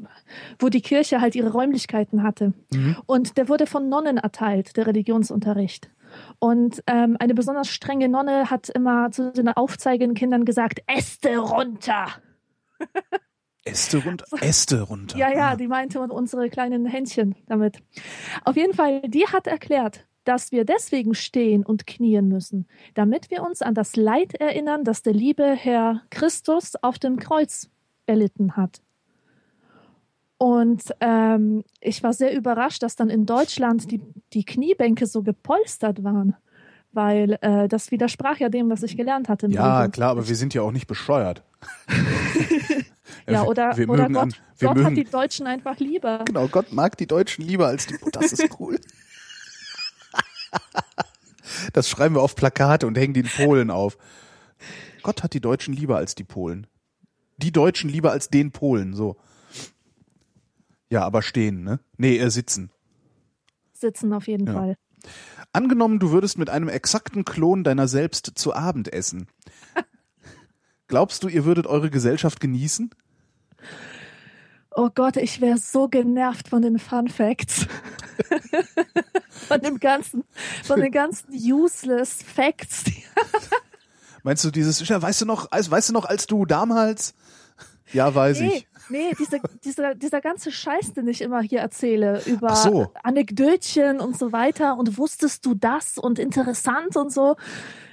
wo 0.61 0.69
die 0.69 0.83
Kirche 0.83 1.21
halt 1.21 1.35
ihre 1.35 1.51
Räumlichkeiten 1.51 2.23
hatte. 2.23 2.53
Mhm. 2.73 2.97
Und 3.07 3.37
der 3.37 3.49
wurde 3.49 3.67
von 3.67 3.89
Nonnen 3.89 4.19
erteilt, 4.19 4.77
der 4.77 4.87
Religionsunterricht. 4.87 5.91
Und 6.39 6.85
ähm, 6.87 7.17
eine 7.19 7.35
besonders 7.35 7.69
strenge 7.69 8.09
Nonne 8.09 8.49
hat 8.49 8.69
immer 8.69 9.11
zu 9.11 9.33
den 9.33 9.49
aufzeigenden 9.49 10.15
Kindern 10.15 10.45
gesagt, 10.45 10.81
Äste 10.87 11.37
runter. 11.39 12.07
Äste 13.65 13.99
runter. 13.99 14.25
Äste 14.41 14.83
runter. 14.83 15.19
Ja, 15.19 15.33
ja, 15.33 15.57
die 15.57 15.67
meinte 15.67 16.01
unsere 16.01 16.49
kleinen 16.51 16.87
Händchen 16.87 17.35
damit. 17.47 17.79
Auf 18.45 18.57
jeden 18.57 18.75
Fall, 18.75 19.03
die 19.03 19.27
hat 19.27 19.47
erklärt, 19.47 20.07
dass 20.25 20.53
wir 20.53 20.65
deswegen 20.65 21.15
stehen 21.15 21.65
und 21.65 21.87
knien 21.87 22.29
müssen, 22.29 22.67
damit 22.95 23.31
wir 23.31 23.43
uns 23.43 23.63
an 23.63 23.75
das 23.75 23.97
Leid 23.97 24.35
erinnern, 24.35 24.85
das 24.85 25.03
der 25.03 25.15
liebe 25.15 25.55
Herr 25.55 26.03
Christus 26.11 26.75
auf 26.83 26.99
dem 26.99 27.17
Kreuz 27.19 27.69
erlitten 28.07 28.57
hat. 28.57 28.81
Und 30.39 30.83
ähm, 31.01 31.65
ich 31.81 32.03
war 32.03 32.13
sehr 32.13 32.37
überrascht, 32.37 32.83
dass 32.83 32.95
dann 32.95 33.09
in 33.09 33.25
Deutschland 33.25 33.91
die, 33.91 34.01
die 34.33 34.45
Kniebänke 34.45 35.07
so 35.07 35.23
gepolstert 35.23 36.05
waren, 36.05 36.37
weil 36.97 37.39
äh, 37.43 37.69
das 37.69 37.91
widersprach 37.93 38.39
ja 38.39 38.49
dem, 38.49 38.69
was 38.71 38.83
ich 38.83 38.97
gelernt 38.97 39.29
hatte. 39.29 39.47
Ja, 39.47 39.51
Religionsunterricht. 39.53 39.93
klar, 39.95 40.11
aber 40.11 40.27
wir 40.29 40.35
sind 40.37 40.53
ja 40.55 40.63
auch 40.63 40.73
nicht 40.73 40.87
bescheuert. 40.89 41.45
Ja, 43.29 43.43
oder, 43.43 43.77
wir 43.77 43.89
oder 43.89 44.07
Gott, 44.09 44.17
an- 44.23 44.35
wir 44.59 44.69
Gott 44.69 44.77
mögen- 44.77 44.87
hat 44.87 44.97
die 44.97 45.03
Deutschen 45.05 45.47
einfach 45.49 45.81
lieber. 45.81 46.23
Genau, 46.27 46.47
Gott 46.47 46.73
mag 46.73 46.97
die 46.97 47.09
Deutschen 47.09 47.45
lieber 47.45 47.67
als 47.67 47.87
die. 47.89 47.97
Oh, 48.01 48.09
das 48.13 48.33
ist 48.33 48.61
cool. 48.61 48.79
Das 51.73 51.89
schreiben 51.89 52.15
wir 52.15 52.23
auf 52.23 52.37
Plakate 52.37 52.87
und 52.87 52.97
hängen 52.99 53.15
die 53.15 53.21
in 53.21 53.29
Polen 53.29 53.71
auf. 53.71 53.97
Gott 55.03 55.23
hat 55.23 55.33
die 55.33 55.41
Deutschen 55.41 55.75
lieber 55.75 55.97
als 55.97 56.15
die 56.15 56.25
Polen. 56.25 56.67
Die 57.37 57.53
Deutschen 57.53 57.91
lieber 57.91 58.11
als 58.13 58.29
den 58.29 58.51
Polen, 58.53 58.95
so. 58.95 59.17
Ja, 60.91 61.03
aber 61.05 61.23
stehen, 61.23 61.63
ne? 61.65 61.81
Nee, 61.97 62.19
äh, 62.19 62.31
sitzen. 62.31 62.71
Sitzen 63.73 64.13
auf 64.13 64.27
jeden 64.29 64.47
Ja. 64.47 64.53
Fall. 64.53 64.77
Angenommen, 65.57 65.99
du 65.99 66.11
würdest 66.11 66.37
mit 66.37 66.51
einem 66.51 66.69
exakten 66.69 67.25
Klon 67.25 67.65
deiner 67.65 67.89
selbst 67.89 68.33
zu 68.35 68.55
Abend 68.55 68.93
essen. 68.93 69.27
Glaubst 70.87 71.23
du, 71.23 71.29
ihr 71.29 71.47
würdet 71.47 71.67
eure 71.67 71.89
Gesellschaft 71.89 72.41
genießen? 72.41 72.91
Oh 74.75 74.91
Gott, 74.95 75.17
ich 75.17 75.41
wäre 75.41 75.57
so 75.57 75.89
genervt 75.89 76.49
von 76.49 76.61
den 76.61 76.79
Fun 76.79 77.09
Facts. 77.09 77.67
von 79.31 79.63
dem 79.63 79.81
ganzen, 79.81 80.25
von 80.63 80.79
den 80.79 80.93
ganzen 80.93 81.33
useless 81.33 82.23
Facts. 82.23 82.85
Meinst 84.25 84.45
du 84.45 84.51
dieses, 84.51 84.87
ja, 84.87 85.01
weißt 85.01 85.23
du 85.23 85.25
noch, 85.25 85.51
als, 85.53 85.71
weißt 85.71 85.89
du 85.89 85.93
noch, 85.95 86.05
als 86.05 86.27
du 86.27 86.45
damals? 86.45 87.15
Ja, 87.95 88.15
weiß 88.15 88.41
Nee, 88.41 88.59
ich. 88.59 88.69
Nee, 88.89 89.13
diese, 89.19 89.41
dieser, 89.65 89.95
dieser 89.95 90.21
ganze 90.21 90.51
Scheiß, 90.51 90.95
den 90.95 91.09
ich 91.09 91.21
immer 91.23 91.41
hier 91.41 91.61
erzähle, 91.61 92.23
über 92.27 92.55
so. 92.55 92.93
Anekdötchen 93.03 94.01
und 94.01 94.19
so 94.19 94.33
weiter 94.33 94.79
und 94.79 94.99
wusstest 94.99 95.45
du 95.47 95.55
das 95.55 95.99
und 95.99 96.19
interessant 96.19 96.97
und 96.97 97.13
so. 97.13 97.37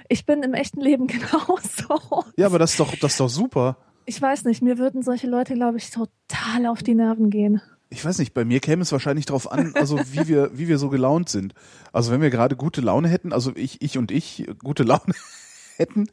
Ich 0.08 0.26
bin 0.26 0.42
im 0.42 0.54
echten 0.54 0.80
Leben 0.80 1.06
genauso. 1.08 2.24
Ja, 2.36 2.46
aber 2.46 2.58
das 2.58 2.72
ist 2.72 2.80
doch, 2.80 2.94
das 2.96 3.12
ist 3.12 3.20
doch 3.20 3.28
super. 3.28 3.76
Ich 4.06 4.20
weiß 4.20 4.44
nicht, 4.44 4.62
mir 4.62 4.78
würden 4.78 5.02
solche 5.02 5.26
Leute, 5.26 5.54
glaube 5.54 5.78
ich, 5.78 5.90
total 5.90 6.66
auf 6.66 6.82
die 6.82 6.94
Nerven 6.94 7.30
gehen. 7.30 7.62
Ich 7.88 8.04
weiß 8.04 8.18
nicht, 8.18 8.34
bei 8.34 8.44
mir 8.44 8.60
käme 8.60 8.82
es 8.82 8.92
wahrscheinlich 8.92 9.24
drauf 9.24 9.50
an, 9.50 9.72
also 9.76 9.98
wie 10.12 10.26
wir, 10.26 10.50
wie 10.58 10.68
wir 10.68 10.78
so 10.78 10.88
gelaunt 10.88 11.28
sind. 11.28 11.54
Also 11.92 12.10
wenn 12.12 12.20
wir 12.20 12.30
gerade 12.30 12.56
gute 12.56 12.80
Laune 12.80 13.08
hätten, 13.08 13.32
also 13.32 13.52
ich, 13.54 13.80
ich 13.82 13.98
und 13.98 14.10
ich 14.10 14.46
gute 14.62 14.82
Laune 14.82 15.14
hätten 15.76 16.06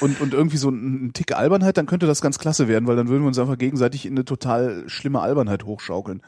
und, 0.00 0.20
und 0.20 0.34
irgendwie 0.34 0.56
so 0.56 0.68
einen 0.68 1.12
Tick 1.12 1.34
Albernheit, 1.34 1.76
dann 1.76 1.86
könnte 1.86 2.06
das 2.06 2.20
ganz 2.20 2.38
klasse 2.38 2.68
werden, 2.68 2.86
weil 2.86 2.96
dann 2.96 3.08
würden 3.08 3.22
wir 3.22 3.28
uns 3.28 3.38
einfach 3.38 3.58
gegenseitig 3.58 4.06
in 4.06 4.14
eine 4.14 4.24
total 4.24 4.88
schlimme 4.88 5.20
Albernheit 5.20 5.64
hochschaukeln. 5.64 6.22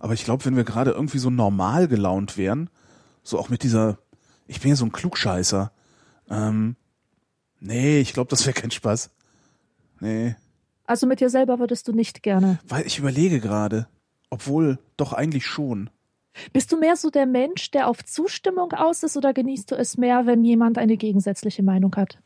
Aber 0.00 0.14
ich 0.14 0.24
glaube, 0.24 0.44
wenn 0.44 0.56
wir 0.56 0.64
gerade 0.64 0.92
irgendwie 0.92 1.18
so 1.18 1.30
normal 1.30 1.88
gelaunt 1.88 2.36
wären, 2.36 2.70
so 3.22 3.38
auch 3.38 3.48
mit 3.48 3.62
dieser, 3.62 3.98
ich 4.46 4.60
bin 4.60 4.70
ja 4.70 4.76
so 4.76 4.84
ein 4.84 4.92
Klugscheißer. 4.92 5.72
Ähm, 6.30 6.76
nee, 7.60 8.00
ich 8.00 8.12
glaube, 8.12 8.30
das 8.30 8.46
wäre 8.46 8.54
kein 8.54 8.70
Spaß. 8.70 9.10
Nee. 10.00 10.36
Also 10.84 11.06
mit 11.06 11.20
dir 11.20 11.30
selber 11.30 11.58
würdest 11.58 11.88
du 11.88 11.92
nicht 11.92 12.22
gerne. 12.22 12.58
Weil 12.68 12.86
ich 12.86 12.98
überlege 12.98 13.40
gerade. 13.40 13.86
Obwohl, 14.30 14.78
doch 14.96 15.12
eigentlich 15.12 15.46
schon. 15.46 15.90
Bist 16.52 16.72
du 16.72 16.78
mehr 16.78 16.96
so 16.96 17.10
der 17.10 17.26
Mensch, 17.26 17.70
der 17.70 17.88
auf 17.88 18.04
Zustimmung 18.04 18.72
aus 18.72 19.02
ist 19.02 19.16
oder 19.16 19.32
genießt 19.32 19.70
du 19.70 19.74
es 19.76 19.96
mehr, 19.96 20.26
wenn 20.26 20.44
jemand 20.44 20.78
eine 20.78 20.96
gegensätzliche 20.96 21.62
Meinung 21.62 21.94
hat? 21.96 22.18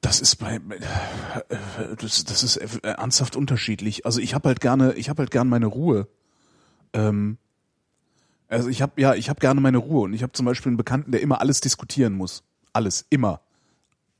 Das 0.00 0.20
ist 0.20 0.36
bei 0.36 0.60
das, 2.00 2.24
das 2.24 2.42
ist 2.42 2.56
äh, 2.56 2.68
ernsthaft 2.82 3.36
unterschiedlich. 3.36 4.06
Also 4.06 4.20
ich 4.20 4.34
habe 4.34 4.48
halt 4.48 4.60
gerne, 4.60 4.94
ich 4.94 5.10
habe 5.10 5.20
halt 5.20 5.30
gerne 5.30 5.50
meine 5.50 5.66
Ruhe. 5.66 6.08
Ähm, 6.94 7.36
also 8.48 8.68
ich 8.68 8.82
habe 8.82 9.00
ja, 9.00 9.14
ich 9.14 9.28
habe 9.28 9.40
gerne 9.40 9.60
meine 9.60 9.78
Ruhe 9.78 10.02
und 10.02 10.14
ich 10.14 10.22
habe 10.22 10.32
zum 10.32 10.46
Beispiel 10.46 10.70
einen 10.70 10.76
Bekannten, 10.78 11.12
der 11.12 11.20
immer 11.20 11.40
alles 11.40 11.60
diskutieren 11.60 12.14
muss. 12.14 12.42
Alles, 12.72 13.04
immer, 13.10 13.40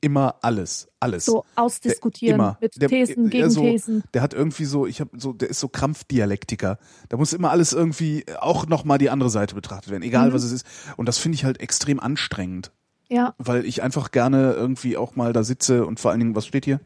immer 0.01 0.37
alles, 0.43 0.89
alles. 0.99 1.27
So 1.27 1.45
ausdiskutieren 1.57 2.39
Der- 2.39 2.47
immer. 2.47 2.59
mit 2.61 2.81
Der- 2.81 2.89
Thesen, 2.89 3.25
so, 3.25 3.31
Gegenthesen. 3.31 4.03
Der 4.15 4.23
hat 4.23 4.33
irgendwie 4.35 4.65
so, 4.65 4.87
ich 4.87 5.01
habe 5.01 5.11
so, 5.19 5.33
der 5.33 5.51
ist 5.51 5.61
so 5.61 5.69
Krampfdialektiker. 5.69 6.79
Da 7.09 7.17
muss 7.17 7.33
immer 7.33 7.51
alles 7.51 7.73
irgendwie 7.73 8.25
auch 8.39 8.67
noch 8.67 8.85
mal 8.85 8.99
die 8.99 9.11
andere 9.11 9.31
Seite 9.31 9.55
betrachtet 9.55 9.91
werden, 9.91 10.03
egal 10.03 10.31
Mhm. 10.31 10.33
was 10.35 10.45
es 10.45 10.53
ist. 10.53 10.67
Und 10.97 11.07
das 11.07 11.19
finde 11.19 11.37
ich 11.37 11.45
halt 11.45 11.61
extrem 11.61 12.01
anstrengend 12.01 12.73
Ja, 13.09 13.35
weil 13.39 13.65
ich 13.67 13.83
einfach 13.83 14.11
gerne 14.11 14.53
irgendwie 14.53 14.97
auch 14.97 15.17
mal 15.17 15.33
da 15.33 15.43
sitze 15.45 15.85
und 15.85 16.01
vor 16.01 16.11
allen 16.13 16.21
Dingen, 16.21 16.37
was 16.37 16.47
steht 16.47 16.65
hier? 16.65 16.81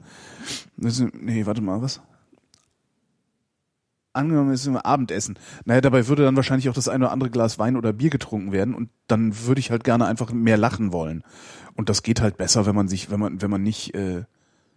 Ist, 0.79 1.05
nee, 1.15 1.47
warte 1.47 1.61
mal, 1.61 1.83
was? 1.83 2.01
Angenommen, 4.17 4.53
es 4.53 4.61
ist 4.61 4.69
immer 4.69 4.87
Abendessen. 4.87 5.37
Naja, 5.65 5.81
dabei 5.81 6.07
würde 6.07 6.23
dann 6.23 6.37
wahrscheinlich 6.37 6.69
auch 6.69 6.75
das 6.75 6.89
eine 6.89 7.05
oder 7.07 7.13
andere 7.13 7.31
Glas 7.31 7.59
Wein 7.59 7.77
oder 7.77 7.93
Bier 7.93 8.11
getrunken 8.11 8.53
werden 8.53 8.73
und 8.73 8.89
dann 9.09 9.47
würde 9.47 9.59
ich 9.59 9.73
halt 9.73 9.83
gerne 9.83 10.07
einfach 10.07 10.31
mehr 10.33 10.57
lachen 10.57 10.93
wollen. 10.93 11.25
Und 11.77 11.89
das 11.89 12.03
geht 12.03 12.21
halt 12.21 12.37
besser, 12.37 12.67
wenn 12.67 12.75
man 12.75 12.89
sich, 12.89 13.11
wenn 13.11 13.21
man, 13.21 13.43
wenn 13.43 13.51
man 13.51 13.63
nicht, 13.63 13.95
äh, 13.95 14.25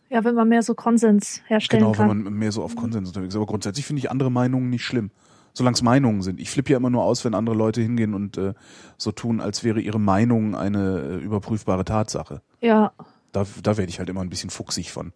ja, 0.10 0.24
wenn 0.24 0.36
man 0.36 0.48
mehr 0.48 0.64
so 0.64 0.74
Konsens 0.74 1.42
herstellen 1.48 1.84
genau, 1.84 1.94
kann. 1.94 2.10
wenn 2.10 2.24
man 2.24 2.34
mehr 2.34 2.52
so 2.52 2.64
auf 2.64 2.76
Konsens 2.76 3.10
unterwegs 3.10 3.34
ist. 3.34 3.36
Aber 3.36 3.46
grundsätzlich 3.46 3.86
finde 3.86 4.00
ich 4.00 4.10
andere 4.10 4.32
Meinungen 4.32 4.70
nicht 4.70 4.84
schlimm. 4.84 5.12
Solange 5.54 5.74
es 5.74 5.82
Meinungen 5.82 6.22
sind. 6.22 6.40
Ich 6.40 6.52
flippe 6.52 6.72
ja 6.72 6.78
immer 6.78 6.92
nur 6.92 7.04
aus, 7.04 7.26
wenn 7.26 7.34
andere 7.34 7.56
Leute 7.56 7.82
hingehen 7.82 8.14
und 8.14 8.38
äh, 8.38 8.54
so 8.98 9.12
tun, 9.12 9.42
als 9.42 9.64
wäre 9.64 9.80
ihre 9.80 10.00
Meinung 10.00 10.56
eine 10.56 11.00
äh, 11.00 11.16
überprüfbare 11.18 11.86
Tatsache. 11.86 12.42
ja. 12.62 12.92
Da, 13.34 13.46
da 13.62 13.78
werde 13.78 13.90
ich 13.90 14.00
halt 14.00 14.10
immer 14.10 14.22
ein 14.22 14.30
bisschen 14.30 14.50
fuchsig 14.50 14.92
von. 14.92 15.12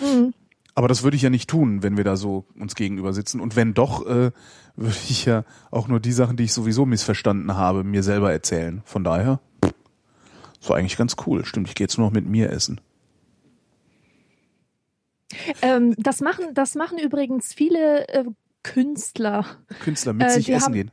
Mhm. 0.00 0.34
Aber 0.74 0.88
das 0.88 1.02
würde 1.02 1.16
ich 1.16 1.22
ja 1.22 1.30
nicht 1.30 1.48
tun, 1.48 1.82
wenn 1.82 1.96
wir 1.96 2.04
da 2.04 2.16
so 2.16 2.44
uns 2.58 2.74
gegenüber 2.74 3.12
sitzen. 3.12 3.40
Und 3.40 3.56
wenn 3.56 3.72
doch, 3.72 4.04
äh, 4.06 4.32
würde 4.76 4.96
ich 5.08 5.24
ja 5.26 5.44
auch 5.70 5.88
nur 5.88 6.00
die 6.00 6.12
Sachen, 6.12 6.36
die 6.36 6.44
ich 6.44 6.52
sowieso 6.52 6.86
missverstanden 6.86 7.54
habe, 7.54 7.84
mir 7.84 8.02
selber 8.02 8.32
erzählen. 8.32 8.82
Von 8.84 9.04
daher, 9.04 9.40
das 10.62 10.70
war 10.70 10.76
eigentlich 10.76 10.96
ganz 10.96 11.16
cool. 11.26 11.44
Stimmt, 11.44 11.66
ich 11.68 11.74
gehe 11.74 11.84
jetzt 11.86 11.98
nur 11.98 12.06
noch 12.06 12.14
mit 12.14 12.24
mir 12.24 12.50
essen. 12.50 12.80
Ähm, 15.60 15.94
das 15.98 16.20
machen, 16.20 16.54
das 16.54 16.76
machen 16.76 16.98
übrigens 16.98 17.52
viele 17.52 18.06
äh, 18.08 18.24
Künstler. 18.62 19.44
Künstler 19.80 20.12
mit 20.12 20.26
Äh, 20.28 20.30
sich 20.30 20.48
essen 20.50 20.64
haben- 20.66 20.72
gehen. 20.72 20.90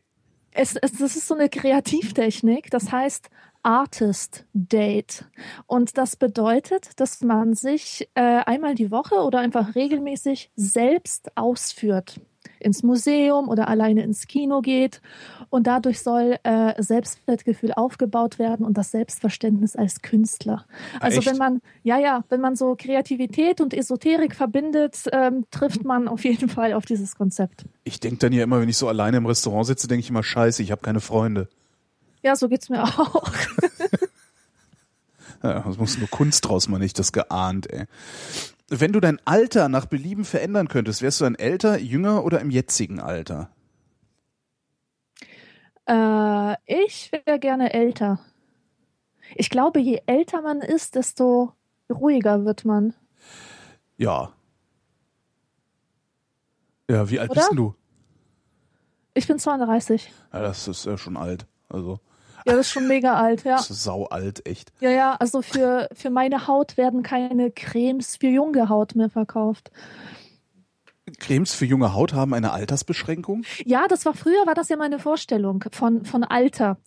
Es, 0.52 0.76
es, 0.76 0.94
das 0.94 1.16
ist 1.16 1.28
so 1.28 1.36
eine 1.36 1.50
Kreativtechnik, 1.50 2.72
das 2.72 2.92
heißt 2.92 3.30
Artist 3.62 4.46
Date. 4.54 5.26
Und 5.68 6.00
das 6.00 6.16
bedeutet, 6.16 7.00
dass 7.00 7.22
man 7.22 7.54
sich 7.54 8.10
äh, 8.16 8.22
einmal 8.46 8.74
die 8.74 8.90
Woche 8.90 9.16
oder 9.18 9.40
einfach 9.40 9.76
regelmäßig 9.76 10.50
selbst 10.56 11.38
ausführt. 11.38 12.20
Ins 12.60 12.84
Museum 12.84 13.50
oder 13.50 13.68
alleine 13.68 14.04
ins 14.04 14.28
Kino 14.28 14.62
geht. 14.62 15.02
Und 15.50 15.68
dadurch 15.68 16.02
soll 16.02 16.38
äh, 16.44 16.82
Selbstwertgefühl 16.82 17.74
aufgebaut 17.74 18.38
werden 18.38 18.66
und 18.66 18.78
das 18.78 18.92
Selbstverständnis 18.92 19.76
als 19.76 20.02
Künstler. 20.02 20.66
Also 21.00 21.20
echt? 21.20 21.30
wenn 21.30 21.38
man, 21.38 21.62
ja, 21.84 21.98
ja, 21.98 22.24
wenn 22.30 22.42
man 22.42 22.56
so 22.56 22.76
Kreativität 22.78 23.62
und 23.62 23.74
Esoterik 23.74 24.36
verbindet, 24.36 25.04
ähm, 25.12 25.46
trifft 25.52 25.84
man 25.84 26.08
auf 26.08 26.24
jeden 26.24 26.50
Fall 26.50 26.74
auf 26.74 26.86
dieses 26.86 27.16
Konzept. 27.16 27.66
Ich 27.84 28.00
denke 28.00 28.18
dann 28.18 28.34
ja 28.34 28.44
immer, 28.44 28.62
wenn 28.62 28.70
ich 28.70 28.78
so 28.78 28.88
alleine 28.88 29.18
im 29.18 29.26
Restaurant 29.26 29.66
sitze, 29.66 29.88
denke 29.88 30.02
ich 30.02 30.10
immer, 30.10 30.24
scheiße, 30.24 30.62
ich 30.62 30.72
habe 30.72 30.82
keine 30.82 31.00
Freunde. 31.00 31.48
Ja, 32.22 32.36
so 32.36 32.50
geht's 32.50 32.70
mir 32.70 32.84
auch. 32.84 33.32
Ja, 35.44 35.62
das 35.62 35.78
muss 35.78 35.98
nur 35.98 36.10
Kunst 36.10 36.48
draus, 36.48 36.68
man 36.68 36.82
nicht 36.82 37.00
das 37.00 37.12
geahnt, 37.12 37.72
ey. 37.72 37.86
Wenn 38.70 38.94
du 38.94 39.00
dein 39.00 39.20
Alter 39.26 39.68
nach 39.70 39.86
Belieben 39.86 40.26
verändern 40.26 40.68
könntest, 40.68 41.02
wärst 41.02 41.22
du 41.22 41.26
ein 41.26 41.36
älter, 41.36 41.80
jünger 41.80 42.24
oder 42.24 42.40
im 42.40 42.52
jetzigen 42.52 43.00
Alter? 43.00 43.50
Äh, 45.88 46.56
ich 46.66 47.12
wäre 47.12 47.40
gerne 47.40 47.74
älter. 47.74 48.20
Ich 49.36 49.50
glaube, 49.50 49.80
je 49.80 50.02
älter 50.06 50.42
man 50.42 50.62
ist, 50.62 50.96
desto 50.96 51.54
ruhiger 51.92 52.46
wird 52.46 52.66
man. 52.66 52.94
Ja. 53.98 54.34
Ja, 56.90 57.10
wie 57.10 57.20
alt 57.20 57.32
Oder? 57.32 57.40
bist 57.40 57.52
denn 57.52 57.58
du? 57.58 57.76
Ich 59.14 59.28
bin 59.28 59.40
32. 59.40 60.12
Ja, 60.32 60.42
das 60.42 60.68
ist 60.68 60.86
ja 60.86 60.98
schon 60.98 61.18
alt. 61.18 61.48
Also, 61.70 62.00
Ja, 62.50 62.58
das 62.58 62.68
ist 62.68 62.72
schon 62.72 62.88
mega 62.88 63.16
alt, 63.16 63.44
ja. 63.44 63.58
das 63.58 63.70
ist 63.70 63.84
sau 63.84 64.06
alt, 64.06 64.46
echt. 64.48 64.72
Ja, 64.80 64.90
ja, 64.90 65.16
also 65.16 65.42
für, 65.42 65.90
für 65.94 66.10
meine 66.10 66.48
Haut 66.48 66.78
werden 66.78 67.04
keine 67.04 67.52
Cremes 67.52 68.18
für 68.18 68.28
junge 68.28 68.70
Haut 68.70 68.96
mehr 68.96 69.10
verkauft. 69.10 69.72
Cremes 71.20 71.54
für 71.54 71.66
junge 71.66 71.94
Haut 71.94 72.14
haben 72.14 72.34
eine 72.34 72.52
Altersbeschränkung? 72.52 73.44
Ja, 73.66 73.88
das 73.88 74.06
war 74.06 74.14
früher, 74.14 74.46
war 74.46 74.54
das 74.54 74.70
ja 74.70 74.78
meine 74.78 75.00
Vorstellung 75.00 75.64
von, 75.72 76.06
von 76.06 76.24
Alter. 76.24 76.78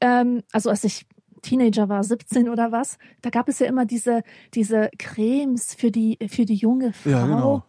Ähm, 0.00 0.42
also 0.52 0.70
als 0.70 0.84
ich 0.84 1.06
Teenager 1.42 1.88
war, 1.88 2.02
17 2.02 2.48
oder 2.48 2.72
was, 2.72 2.98
da 3.22 3.30
gab 3.30 3.48
es 3.48 3.58
ja 3.58 3.66
immer 3.66 3.86
diese, 3.86 4.22
diese 4.54 4.90
Cremes 4.98 5.74
für 5.74 5.90
die, 5.90 6.18
für 6.28 6.44
die 6.44 6.54
junge 6.54 6.92
Frau. 6.92 7.10
Ja, 7.10 7.26
genau. 7.26 7.62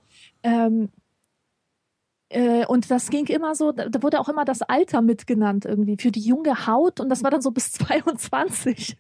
Ähm, 0.44 0.84
äh, 0.84 0.88
und 2.68 2.92
das 2.92 3.10
ging 3.10 3.26
immer 3.28 3.56
so, 3.56 3.72
da 3.72 4.04
wurde 4.04 4.20
auch 4.20 4.28
immer 4.30 4.44
das 4.46 4.62
Alter 4.62 5.02
mitgenannt 5.02 5.66
irgendwie 5.66 5.98
für 6.00 6.12
die 6.12 6.20
junge 6.20 6.68
Haut 6.68 7.00
und 7.00 7.10
das 7.10 7.24
war 7.24 7.32
dann 7.32 7.42
so 7.42 7.52
bis 7.52 7.72
22. 7.74 8.98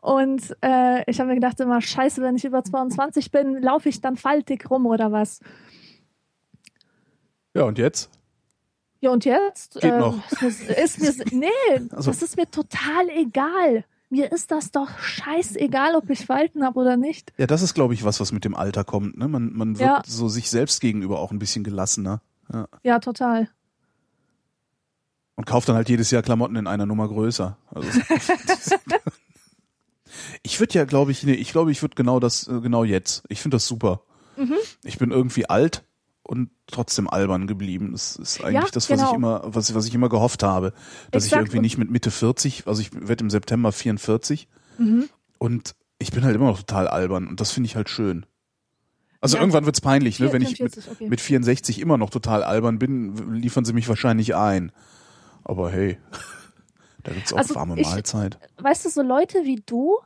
Und 0.00 0.56
äh, 0.62 1.08
ich 1.10 1.20
habe 1.20 1.28
mir 1.28 1.34
gedacht 1.36 1.60
immer, 1.60 1.80
scheiße, 1.80 2.20
wenn 2.22 2.36
ich 2.36 2.44
über 2.44 2.64
22 2.64 3.30
bin, 3.30 3.60
laufe 3.62 3.88
ich 3.88 4.00
dann 4.00 4.16
faltig 4.16 4.70
rum 4.70 4.86
oder 4.86 5.12
was? 5.12 5.40
Ja, 7.54 7.62
und 7.64 7.78
jetzt? 7.78 8.10
Ja, 9.00 9.10
und 9.10 9.24
jetzt? 9.24 9.74
Geht 9.74 9.84
ähm, 9.84 10.00
noch. 10.00 10.32
Ist 10.42 10.68
mir, 10.68 11.10
ist 11.10 11.32
mir, 11.32 11.38
nee, 11.38 11.88
Also- 11.92 12.10
das 12.10 12.22
ist 12.22 12.36
mir 12.36 12.50
total 12.50 13.08
egal. 13.10 13.84
Mir 14.08 14.30
ist 14.32 14.50
das 14.50 14.70
doch 14.70 14.98
scheißegal, 14.98 15.94
ob 15.96 16.08
ich 16.10 16.26
Falten 16.26 16.64
habe 16.64 16.78
oder 16.78 16.96
nicht. 16.96 17.32
Ja, 17.38 17.46
das 17.46 17.62
ist, 17.62 17.74
glaube 17.74 17.94
ich, 17.94 18.04
was, 18.04 18.20
was 18.20 18.32
mit 18.32 18.44
dem 18.44 18.54
Alter 18.54 18.84
kommt. 18.84 19.16
Ne? 19.16 19.26
Man, 19.28 19.52
man 19.52 19.78
wird 19.78 19.88
Ja. 19.88 20.02
so 20.06 20.28
sich 20.28 20.48
selbst 20.50 20.80
gegenüber 20.80 21.18
auch 21.18 21.32
ein 21.32 21.38
bisschen 21.38 21.64
gelassener. 21.64 22.20
Ja. 22.52 22.68
Ja, 22.82 22.98
total. 23.00 23.48
Und 25.34 25.44
kauft 25.46 25.68
dann 25.68 25.76
halt 25.76 25.88
jedes 25.88 26.10
Jahr 26.10 26.22
Klamotten 26.22 26.56
in 26.56 26.66
einer 26.66 26.86
Nummer 26.86 27.08
größer. 27.08 27.58
Also, 27.74 27.88
ich 30.42 30.60
würde 30.60 30.74
ja, 30.74 30.84
glaube 30.84 31.10
ich, 31.10 31.22
nee, 31.24 31.32
ich 31.34 31.52
glaube, 31.52 31.72
ich 31.72 31.82
würde 31.82 31.94
genau 31.94 32.20
das, 32.20 32.48
äh, 32.48 32.60
genau 32.60 32.84
jetzt. 32.84 33.22
Ich 33.28 33.42
finde 33.42 33.56
das 33.56 33.66
super. 33.66 34.00
Mhm. 34.36 34.54
Ich 34.84 34.98
bin 34.98 35.10
irgendwie 35.10 35.48
alt 35.48 35.84
und 36.26 36.50
trotzdem 36.66 37.08
albern 37.08 37.46
geblieben. 37.46 37.92
Das 37.92 38.16
ist 38.16 38.42
eigentlich 38.42 38.54
Ja, 38.54 38.66
das, 38.72 38.90
was 38.90 38.98
genau. 38.98 39.10
ich 39.10 39.16
immer, 39.16 39.42
was, 39.46 39.74
was 39.74 39.86
ich 39.86 39.94
immer 39.94 40.08
gehofft 40.08 40.42
habe. 40.42 40.72
Dass 41.10 41.24
ich 41.24 41.32
Exakt. 41.32 41.48
irgendwie 41.48 41.60
nicht 41.60 41.78
mit 41.78 41.90
Mitte 41.90 42.10
40, 42.10 42.66
also 42.66 42.80
ich 42.80 42.90
werde 42.94 43.22
im 43.24 43.30
September 43.30 43.72
44 43.72 44.48
Mhm. 44.78 45.08
und 45.38 45.74
ich 45.98 46.10
bin 46.10 46.24
halt 46.24 46.34
immer 46.36 46.46
noch 46.46 46.58
total 46.58 46.88
albern 46.88 47.26
und 47.28 47.40
das 47.40 47.52
finde 47.52 47.68
ich 47.68 47.76
halt 47.76 47.88
schön. 47.88 48.26
Also 49.22 49.36
Ja, 49.36 49.42
irgendwann 49.42 49.64
wird's 49.64 49.80
peinlich, 49.80 50.20
ne? 50.20 50.30
Wenn 50.32 50.42
ich 50.42 50.60
mit, 50.60 50.74
44, 50.74 50.90
okay. 50.92 51.08
mit 51.08 51.20
64 51.20 51.80
immer 51.80 51.96
noch 51.96 52.10
total 52.10 52.42
albern 52.44 52.78
bin, 52.78 53.32
liefern 53.34 53.64
sie 53.64 53.72
mich 53.72 53.88
wahrscheinlich 53.88 54.34
ein. 54.36 54.72
Aber 55.44 55.70
hey, 55.70 55.96
da 57.06 57.12
gibt's 57.12 57.32
auch 57.32 57.38
Also 57.38 57.54
warme 57.54 57.78
ich- 57.80 57.86
Mahlzeit. 57.88 58.38
Weißt 58.60 58.84
du, 58.84 58.90
so 58.90 59.00
Leute 59.02 59.44
wie 59.44 59.62
du 59.64 59.98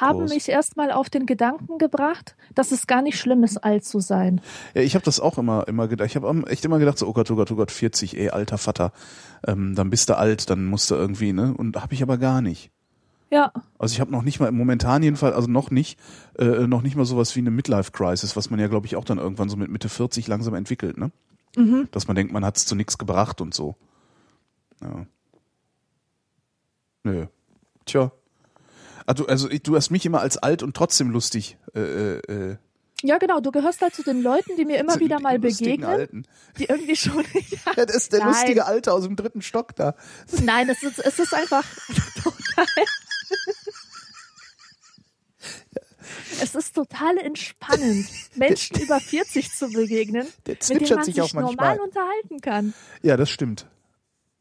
haben 0.00 0.24
mich 0.24 0.48
erstmal 0.48 0.90
auf 0.90 1.08
den 1.08 1.24
Gedanken 1.24 1.78
gebracht, 1.78 2.36
dass 2.54 2.72
es 2.72 2.86
gar 2.88 3.00
nicht 3.00 3.18
schlimm 3.18 3.44
ist, 3.44 3.58
alt 3.58 3.84
zu 3.84 4.00
sein. 4.00 4.40
Ja, 4.74 4.82
ich 4.82 4.94
habe 4.94 5.04
das 5.04 5.20
auch 5.20 5.38
immer 5.38 5.68
immer 5.68 5.86
gedacht. 5.86 6.08
Ich 6.08 6.16
habe 6.16 6.44
echt 6.48 6.64
immer 6.64 6.78
gedacht, 6.80 6.98
so 6.98 7.06
oh 7.06 7.12
Gott, 7.12 7.30
oh 7.30 7.36
Gott, 7.36 7.50
oh 7.52 7.56
Gott, 7.56 7.70
40, 7.70 8.16
ey, 8.18 8.30
alter 8.30 8.58
Vater. 8.58 8.92
Ähm, 9.46 9.74
dann 9.76 9.88
bist 9.90 10.08
du 10.08 10.16
alt, 10.16 10.50
dann 10.50 10.66
musst 10.66 10.90
du 10.90 10.96
irgendwie, 10.96 11.32
ne? 11.32 11.54
Und 11.56 11.80
habe 11.80 11.94
ich 11.94 12.02
aber 12.02 12.18
gar 12.18 12.42
nicht. 12.42 12.70
Ja, 13.30 13.52
Also 13.78 13.92
ich 13.92 14.00
habe 14.00 14.10
noch 14.10 14.22
nicht 14.22 14.40
mal 14.40 14.50
momentan 14.50 15.02
jedenfalls, 15.02 15.36
also 15.36 15.48
noch 15.48 15.70
nicht, 15.70 15.98
äh, 16.38 16.66
noch 16.66 16.80
nicht 16.82 16.96
mal 16.96 17.04
sowas 17.04 17.36
wie 17.36 17.40
eine 17.40 17.50
Midlife 17.50 17.92
Crisis, 17.92 18.36
was 18.36 18.48
man 18.50 18.58
ja 18.58 18.68
glaube 18.68 18.86
ich 18.86 18.96
auch 18.96 19.04
dann 19.04 19.18
irgendwann 19.18 19.50
so 19.50 19.56
mit 19.58 19.70
Mitte 19.70 19.88
40 19.90 20.26
langsam 20.28 20.54
entwickelt, 20.54 20.96
ne? 20.96 21.12
Mhm. 21.56 21.88
Dass 21.92 22.08
man 22.08 22.16
denkt, 22.16 22.32
man 22.32 22.44
hat's 22.44 22.64
zu 22.66 22.74
nichts 22.74 22.96
gebracht 22.98 23.40
und 23.42 23.52
so. 23.54 23.76
Ja. 24.82 25.06
Nö. 27.04 27.26
Tja. 27.86 28.12
Also, 29.06 29.26
also 29.26 29.48
du 29.48 29.76
hast 29.76 29.90
mich 29.90 30.04
immer 30.04 30.20
als 30.20 30.36
alt 30.36 30.62
und 30.62 30.76
trotzdem 30.76 31.10
lustig. 31.10 31.56
Äh, 31.74 31.80
äh, 31.80 32.18
äh, 32.50 32.56
ja 33.02 33.16
genau. 33.18 33.40
Du 33.40 33.50
gehörst 33.52 33.80
halt 33.80 33.94
zu 33.94 34.02
den 34.02 34.22
Leuten, 34.22 34.56
die 34.56 34.64
mir 34.64 34.78
immer 34.78 34.94
zu 34.94 35.00
wieder 35.00 35.20
mal 35.20 35.38
begegnen, 35.38 35.84
Alten. 35.88 36.24
die 36.58 36.64
irgendwie 36.64 36.96
schon. 36.96 37.24
Ja, 37.34 37.72
Ja, 37.76 37.86
das 37.86 37.96
ist 37.96 38.12
der 38.12 38.20
Nein. 38.20 38.28
lustige 38.28 38.66
Alte 38.66 38.92
aus 38.92 39.04
dem 39.04 39.16
dritten 39.16 39.40
Stock 39.40 39.74
da. 39.76 39.94
nein, 40.42 40.68
es 40.68 40.82
ist, 40.82 40.98
es 40.98 41.18
ist 41.18 41.32
einfach 41.34 41.64
total. 42.22 42.66
Es 46.40 46.54
ist 46.54 46.74
total 46.74 47.18
entspannend, 47.18 48.06
Menschen 48.36 48.80
über 48.80 49.00
40 49.00 49.50
zu 49.52 49.68
begegnen, 49.70 50.26
Der 50.46 50.54
mit 50.54 50.68
denen 50.70 50.88
man 50.96 51.04
sich 51.04 51.14
sich 51.16 51.22
auch 51.22 51.32
manchmal. 51.34 51.76
normal 51.76 51.80
unterhalten 51.80 52.40
kann. 52.40 52.74
Ja, 53.02 53.16
das 53.16 53.28
stimmt. 53.30 53.66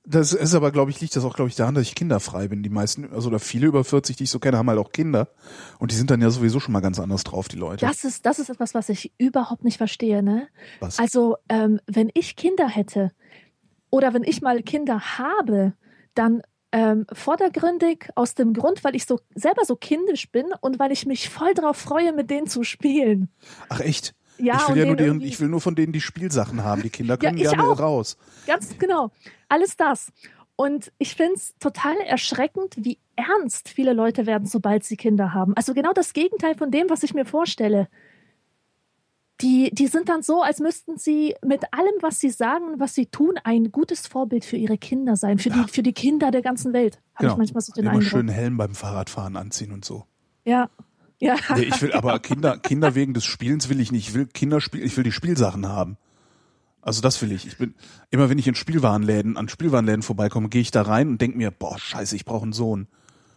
Das 0.10 0.32
ist 0.32 0.56
aber, 0.56 0.72
glaube 0.72 0.90
ich, 0.90 1.02
liegt 1.02 1.18
das 1.18 1.26
auch, 1.26 1.36
glaube 1.36 1.50
ich, 1.50 1.56
daran, 1.58 1.76
dass 1.76 1.84
ich 1.84 1.94
kinderfrei 1.94 2.48
bin. 2.48 2.64
Die 2.64 2.70
meisten, 2.70 3.12
also 3.12 3.28
oder 3.28 3.40
viele 3.40 3.68
über 3.68 3.84
40, 3.84 4.16
die 4.16 4.24
ich 4.24 4.30
so 4.30 4.40
kenne, 4.40 4.58
haben 4.58 4.70
halt 4.70 4.80
auch 4.80 4.94
Kinder. 4.94 5.28
Und 5.80 5.92
die 5.92 5.96
sind 5.96 6.10
dann 6.10 6.22
ja 6.22 6.30
sowieso 6.30 6.62
schon 6.62 6.72
mal 6.72 6.80
ganz 6.80 6.98
anders 6.98 7.26
drauf, 7.26 7.50
die 7.50 7.58
Leute. 7.58 7.86
Das 7.86 8.06
ist, 8.06 8.26
das 8.26 8.40
ist 8.40 8.50
etwas, 8.50 8.74
was 8.74 8.88
ich 8.88 9.12
überhaupt 9.18 9.66
nicht 9.66 9.78
verstehe, 9.78 10.24
ne? 10.24 10.48
Was? 10.80 10.98
Also, 10.98 11.36
ähm, 11.50 11.82
wenn 11.88 12.10
ich 12.14 12.38
Kinder 12.38 12.70
hätte 12.70 13.12
oder 13.90 14.14
wenn 14.14 14.24
ich 14.24 14.42
mal 14.42 14.64
Kinder 14.64 15.18
habe, 15.18 15.74
dann 16.16 16.42
ähm, 16.72 17.06
vordergründig 17.12 18.10
aus 18.16 18.34
dem 18.34 18.54
Grund, 18.54 18.86
weil 18.86 18.96
ich 18.96 19.06
so 19.06 19.20
selber 19.36 19.66
so 19.66 19.76
kindisch 19.76 20.32
bin 20.32 20.46
und 20.62 20.80
weil 20.80 20.94
ich 20.94 21.06
mich 21.06 21.30
voll 21.30 21.54
drauf 21.54 21.76
freue, 21.76 22.14
mit 22.14 22.30
denen 22.30 22.48
zu 22.48 22.64
spielen. 22.64 23.30
Ach 23.68 23.82
echt? 23.82 24.16
Ja, 24.40 24.58
ich 24.62 24.70
will 24.70 24.78
ja 24.78 24.86
nur 24.86 24.96
deren, 24.96 25.22
ich 25.22 25.40
will 25.40 25.48
nur 25.50 25.62
von 25.62 25.76
denen 25.76 25.94
die 25.94 26.02
Spielsachen 26.02 26.64
haben. 26.64 26.82
Die 26.84 26.90
Kinder 26.90 27.16
Ja, 27.22 27.30
können 27.30 27.38
ich 27.38 27.44
gerne 27.50 27.64
auch. 27.64 27.80
raus. 27.80 28.18
Ganz 28.46 28.78
genau. 28.78 29.12
Alles 29.50 29.76
das. 29.78 30.12
Und 30.56 30.92
ich 30.98 31.16
finde 31.16 31.34
es 31.36 31.56
total 31.60 31.96
erschreckend, 32.06 32.76
wie 32.78 32.98
ernst 33.16 33.70
viele 33.70 33.94
Leute 33.94 34.26
werden, 34.26 34.48
sobald 34.48 34.84
sie 34.84 34.96
Kinder 34.98 35.34
haben. 35.34 35.54
Also 35.56 35.74
genau 35.74 35.94
das 35.94 36.14
Gegenteil 36.14 36.56
von 36.56 36.72
dem, 36.72 36.90
was 36.90 37.04
ich 37.04 37.14
mir 37.14 37.26
vorstelle. 37.26 37.88
Die, 39.42 39.70
die 39.72 39.86
sind 39.86 40.10
dann 40.10 40.24
so, 40.24 40.42
als 40.42 40.60
müssten 40.60 40.98
sie 40.98 41.36
mit 41.46 41.62
allem, 41.72 41.94
was 42.02 42.20
sie 42.20 42.32
sagen 42.32 42.70
und 42.74 42.80
was 42.80 42.96
sie 42.96 43.06
tun, 43.06 43.36
ein 43.44 43.72
gutes 43.72 44.08
Vorbild 44.08 44.44
für 44.46 44.58
ihre 44.58 44.80
Kinder 44.80 45.16
sein, 45.16 45.38
für, 45.38 45.50
Ja. 45.50 45.64
die, 45.64 45.72
für 45.72 45.84
die 45.84 45.94
Kinder 45.94 46.32
der 46.32 46.42
ganzen 46.42 46.74
Welt. 46.74 46.96
Habe 47.14 47.26
Genau. 47.26 47.34
ich 47.34 47.38
manchmal 47.38 47.62
so 47.62 47.72
den 47.72 47.84
Immer 47.84 47.92
Eindruck. 47.94 48.10
schön 48.10 48.30
Helm 48.30 48.58
beim 48.58 48.74
Fahrradfahren 48.74 49.36
anziehen 49.36 49.72
und 49.74 49.86
so. 49.86 50.06
Ja. 50.44 50.72
Ja. 51.20 51.36
Nee, 51.56 51.64
ich 51.64 51.82
will 51.82 51.94
aber 51.94 52.20
Kinder, 52.20 52.58
Kinder 52.58 52.94
wegen 52.96 53.14
des 53.14 53.26
Spielens 53.26 53.70
will 53.70 53.80
ich 53.80 53.92
nicht. 53.92 54.10
Ich 54.10 54.14
will 54.14 54.28
Kinderspiel, 54.28 54.84
ich 54.84 54.96
will 54.98 55.04
die 55.04 55.12
Spielsachen 55.12 55.68
haben. 55.68 55.98
Also 56.82 57.02
das 57.02 57.22
will 57.22 57.32
ich. 57.32 57.48
Ich 57.48 57.58
bin 57.58 57.74
immer, 58.12 58.30
wenn 58.30 58.38
ich 58.38 58.48
in 58.48 58.56
Spielwarenläden, 58.56 59.36
an 59.36 59.50
Spielwarenläden 59.50 60.04
vorbeikomme, 60.04 60.50
gehe 60.50 60.62
ich 60.62 60.72
da 60.72 60.84
rein 60.84 61.10
und 61.10 61.22
denke 61.22 61.38
mir, 61.38 61.52
boah, 61.52 61.78
scheiße, 61.78 62.16
ich 62.16 62.24
brauche 62.24 62.44
einen 62.44 62.54
Sohn. 62.54 62.88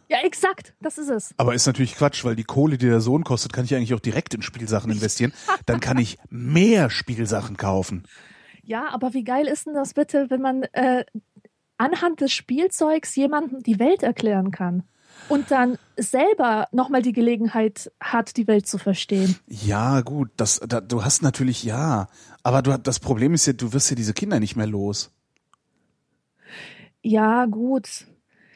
ja, 0.08 0.18
exakt. 0.18 0.74
Das 0.80 0.98
ist 0.98 1.08
es. 1.08 1.34
Aber 1.36 1.54
ist 1.54 1.66
natürlich 1.66 1.96
Quatsch, 1.96 2.24
weil 2.24 2.36
die 2.36 2.44
Kohle, 2.44 2.78
die 2.78 2.86
der 2.86 3.00
Sohn 3.00 3.24
kostet, 3.24 3.52
kann 3.52 3.64
ich 3.64 3.74
eigentlich 3.74 3.94
auch 3.94 4.00
direkt 4.00 4.34
in 4.34 4.42
Spielsachen 4.42 4.92
investieren. 4.92 5.32
Dann 5.66 5.80
kann 5.80 5.98
ich 5.98 6.18
mehr 6.28 6.90
Spielsachen 6.90 7.56
kaufen. 7.56 8.04
Ja, 8.62 8.88
aber 8.92 9.14
wie 9.14 9.24
geil 9.24 9.46
ist 9.46 9.66
denn 9.66 9.74
das 9.74 9.94
bitte, 9.94 10.26
wenn 10.28 10.42
man 10.42 10.62
äh, 10.74 11.04
anhand 11.78 12.20
des 12.20 12.32
Spielzeugs 12.32 13.16
jemandem 13.16 13.62
die 13.62 13.78
Welt 13.78 14.02
erklären 14.02 14.50
kann 14.50 14.84
und 15.30 15.50
dann 15.50 15.78
selber 15.96 16.68
nochmal 16.72 17.00
die 17.02 17.12
Gelegenheit 17.12 17.90
hat, 18.00 18.36
die 18.36 18.46
Welt 18.46 18.66
zu 18.66 18.76
verstehen? 18.78 19.36
Ja, 19.46 20.02
gut, 20.02 20.28
das, 20.36 20.60
da, 20.68 20.80
du 20.80 21.04
hast 21.04 21.22
natürlich 21.22 21.62
ja, 21.64 22.08
aber 22.42 22.60
du, 22.62 22.78
das 22.78 22.98
Problem 23.00 23.32
ist 23.34 23.46
ja, 23.46 23.52
du 23.54 23.72
wirst 23.72 23.88
ja 23.90 23.96
diese 23.96 24.12
Kinder 24.12 24.38
nicht 24.40 24.56
mehr 24.56 24.66
los. 24.66 25.10
Ja, 27.02 27.46
gut. 27.46 28.06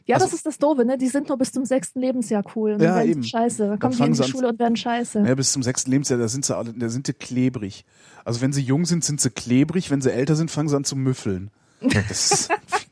Ja, 0.07 0.17
Also- 0.17 0.27
das 0.27 0.35
ist 0.35 0.45
das 0.47 0.59
Doofe, 0.59 0.85
ne? 0.85 0.99
Die 0.99 1.09
sind 1.09 1.29
nur 1.29 1.39
bis 1.39 1.51
zum 1.53 1.65
sechsten 1.65 1.99
Lebensjahr 2.01 2.45
cool. 2.55 2.73
Und 2.75 2.83
Ja, 2.83 3.03
eben. 3.03 3.23
scheiße. 3.25 3.59
Dann 3.63 3.71
Dann 3.71 3.79
kommen 3.79 3.97
die 3.97 4.03
in 4.05 4.13
die 4.13 4.31
Schule 4.31 4.49
und 4.49 4.59
werden 4.59 4.77
scheiße. 4.77 5.21
Ja, 5.27 5.35
bis 5.35 5.53
zum 5.53 5.63
sechsten 5.63 5.91
Lebensjahr, 5.91 6.19
da 6.19 6.29
sind 6.29 6.45
sie 6.45 6.55
alle, 6.55 6.75
da 6.75 6.89
sind 6.91 7.09
die 7.09 7.15
klebrig. 7.15 7.87
Also 8.23 8.43
wenn 8.43 8.53
sie 8.53 8.61
jung 8.61 8.85
sind, 8.85 9.03
sind 9.03 9.21
sie 9.23 9.31
klebrig, 9.31 9.91
wenn 9.91 10.03
sie 10.03 10.13
älter 10.13 10.37
sind, 10.37 10.51
fangen 10.51 10.69
sie 10.69 10.77
an 10.77 10.85
zu 10.85 10.95
müffeln. 10.97 11.51
Das 11.81 12.11
ist, 12.11 12.51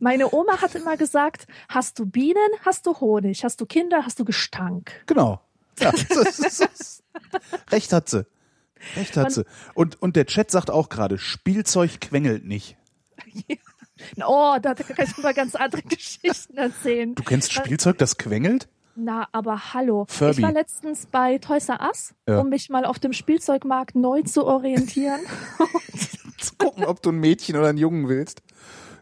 Meine 0.00 0.32
Oma 0.34 0.60
hat 0.60 0.74
immer 0.74 0.96
gesagt, 0.96 1.46
hast 1.68 1.98
du 1.98 2.06
Bienen, 2.06 2.36
hast 2.64 2.86
du 2.86 2.94
Honig, 3.00 3.44
hast 3.44 3.60
du 3.60 3.66
Kinder, 3.66 4.04
hast 4.04 4.18
du 4.18 4.24
Gestank. 4.24 4.92
genau. 5.06 5.40
Ja, 5.80 5.90
das 5.90 6.38
ist, 6.38 6.60
das 6.60 7.02
Recht 7.70 7.92
hat 7.94 8.08
sie. 8.08 8.26
Recht 8.96 9.16
hat 9.16 9.24
Man- 9.24 9.30
sie. 9.32 9.44
Und, 9.74 10.00
und 10.02 10.16
der 10.16 10.26
Chat 10.26 10.50
sagt 10.50 10.70
auch 10.70 10.88
gerade, 10.90 11.18
Spielzeug 11.18 12.00
quengelt 12.00 12.44
nicht. 12.44 12.76
Oh, 14.24 14.56
da 14.60 14.74
kann 14.74 15.06
ich 15.08 15.16
über 15.18 15.32
ganz 15.32 15.54
andere 15.54 15.82
Geschichten 15.88 16.56
erzählen. 16.58 17.14
Du 17.14 17.22
kennst 17.22 17.52
Spielzeug, 17.52 17.98
das 17.98 18.18
quengelt? 18.18 18.68
Na, 18.94 19.26
aber 19.32 19.72
hallo. 19.72 20.04
Furby. 20.08 20.32
Ich 20.32 20.42
war 20.42 20.52
letztens 20.52 21.06
bei 21.06 21.38
Toys 21.38 21.68
R 21.70 21.80
Us, 21.88 22.12
Ja. 22.28 22.38
um 22.40 22.48
mich 22.50 22.68
mal 22.68 22.84
auf 22.84 22.98
dem 22.98 23.12
Spielzeugmarkt 23.14 23.94
neu 23.94 24.22
zu 24.22 24.44
orientieren. 24.44 25.20
Zu 26.38 26.54
gucken, 26.56 26.84
ob 26.84 27.00
du 27.02 27.10
ein 27.10 27.18
Mädchen 27.18 27.56
oder 27.56 27.68
einen 27.68 27.78
Jungen 27.78 28.08
willst. 28.08 28.42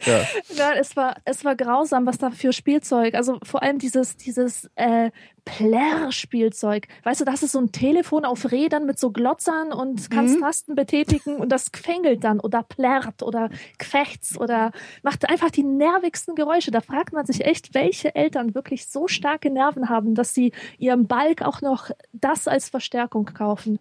Ja. 0.06 0.22
Ja, 0.56 0.72
es 0.78 0.96
war, 0.96 1.16
es 1.24 1.44
war 1.44 1.54
grausam, 1.56 2.06
was 2.06 2.18
da 2.18 2.30
für 2.30 2.52
Spielzeug, 2.52 3.14
also 3.14 3.38
vor 3.42 3.62
allem 3.62 3.78
dieses, 3.78 4.16
dieses 4.16 4.70
äh, 4.76 5.10
Plärr-Spielzeug. 5.44 6.88
Weißt 7.04 7.20
du, 7.20 7.24
das 7.24 7.42
ist 7.42 7.52
so 7.52 7.60
ein 7.60 7.72
Telefon 7.72 8.24
auf 8.24 8.50
Rädern 8.50 8.86
mit 8.86 8.98
so 8.98 9.10
Glotzern 9.10 9.72
und 9.72 10.10
kannst 10.10 10.36
Mhm. 10.36 10.40
Tasten 10.40 10.74
betätigen 10.74 11.36
und 11.36 11.50
das 11.50 11.72
quengelt 11.72 12.24
dann 12.24 12.40
oder 12.40 12.62
plärrt 12.62 13.22
oder 13.22 13.50
quächt's 13.78 14.38
oder 14.38 14.72
macht 15.02 15.28
einfach 15.28 15.50
die 15.50 15.62
nervigsten 15.62 16.34
Geräusche. 16.34 16.70
Da 16.70 16.80
fragt 16.80 17.12
man 17.12 17.26
sich 17.26 17.44
echt, 17.44 17.74
welche 17.74 18.14
Eltern 18.14 18.54
wirklich 18.54 18.86
so 18.86 19.08
starke 19.08 19.50
Nerven 19.50 19.88
haben, 19.88 20.14
dass 20.14 20.34
sie 20.34 20.52
ihrem 20.78 21.06
Balk 21.06 21.42
auch 21.42 21.60
noch 21.62 21.90
das 22.12 22.48
als 22.48 22.68
Verstärkung 22.68 23.24
kaufen. 23.26 23.78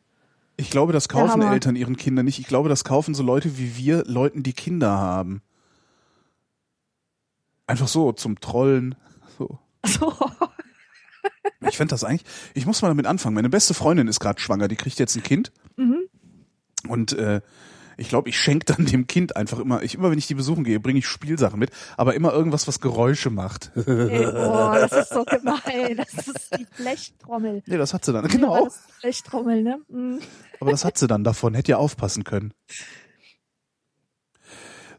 Ich 0.57 0.71
glaube, 0.71 0.91
das 0.91 1.07
kaufen 1.07 1.41
Hammer. 1.41 1.53
Eltern 1.53 1.75
ihren 1.75 1.95
Kindern 1.95 2.25
nicht. 2.25 2.39
Ich 2.39 2.47
glaube, 2.47 2.67
das 2.67 2.83
kaufen 2.83 3.13
so 3.13 3.23
Leute 3.23 3.57
wie 3.57 3.77
wir 3.77 4.03
Leuten, 4.05 4.43
die 4.43 4.53
Kinder 4.53 4.97
haben. 4.97 5.41
Einfach 7.69 7.87
so, 7.87 8.11
zum 8.13 8.39
Trollen. 8.39 8.95
So. 9.37 9.59
So. 9.85 10.13
Ich 11.61 11.75
fände 11.77 11.91
das 11.91 12.05
eigentlich, 12.05 12.23
ich 12.53 12.65
muss 12.65 12.81
mal 12.81 12.87
damit 12.87 13.05
anfangen. 13.05 13.35
Meine 13.35 13.49
beste 13.49 13.73
Freundin 13.73 14.07
ist 14.07 14.19
gerade 14.21 14.39
schwanger, 14.39 14.69
die 14.69 14.77
kriegt 14.77 14.97
jetzt 14.97 15.15
ein 15.15 15.23
Kind. 15.23 15.51
Mhm. 15.75 16.07
Und 16.87 17.11
äh, 17.13 17.41
ich 17.97 18.07
glaube, 18.07 18.29
ich 18.29 18.39
schenke 18.39 18.65
dann 18.65 18.85
dem 18.85 19.07
Kind 19.07 19.35
einfach 19.35 19.59
immer, 19.59 19.83
ich 19.83 19.95
immer 19.95 20.09
wenn 20.09 20.17
ich 20.17 20.27
die 20.27 20.35
besuchen 20.35 20.63
gehe, 20.63 20.79
bringe 20.79 20.99
ich 20.99 21.07
Spielsachen 21.07 21.59
mit, 21.59 21.71
aber 21.97 22.15
immer 22.15 22.31
irgendwas, 22.31 22.67
was 22.67 22.79
Geräusche 22.79 23.29
macht. 23.29 23.71
Ey, 23.75 23.83
boah, 23.85 24.79
das 24.79 25.03
ist 25.03 25.09
so 25.09 25.25
gemein. 25.25 25.97
Das 25.97 26.27
ist 26.27 26.57
die 26.57 26.65
Blechtrommel. 26.77 27.61
nee, 27.65 27.77
das 27.77 27.93
hat 27.93 28.05
sie 28.05 28.13
dann, 28.13 28.27
genau. 28.29 28.65
Das 28.65 28.81
die 28.87 29.01
Blechtrommel, 29.01 29.61
ne? 29.61 29.81
Mhm. 29.89 30.19
Aber 30.61 30.71
das 30.71 30.85
hat 30.85 30.97
sie 30.97 31.07
dann 31.07 31.25
davon, 31.25 31.53
hätte 31.53 31.71
ja 31.71 31.77
aufpassen 31.77 32.23
können. 32.23 32.53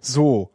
So. 0.01 0.53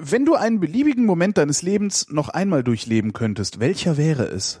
Wenn 0.00 0.24
du 0.24 0.34
einen 0.34 0.60
beliebigen 0.60 1.04
Moment 1.04 1.38
deines 1.38 1.62
Lebens 1.62 2.08
noch 2.10 2.28
einmal 2.28 2.62
durchleben 2.64 3.12
könntest, 3.12 3.60
welcher 3.60 3.96
wäre 3.96 4.24
es? 4.24 4.60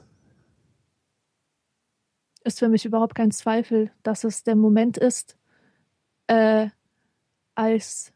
Ist 2.44 2.58
für 2.58 2.68
mich 2.68 2.84
überhaupt 2.84 3.14
kein 3.14 3.30
Zweifel, 3.30 3.90
dass 4.02 4.24
es 4.24 4.42
der 4.42 4.56
Moment 4.56 4.98
ist, 4.98 5.36
äh, 6.26 6.68
als 7.54 8.12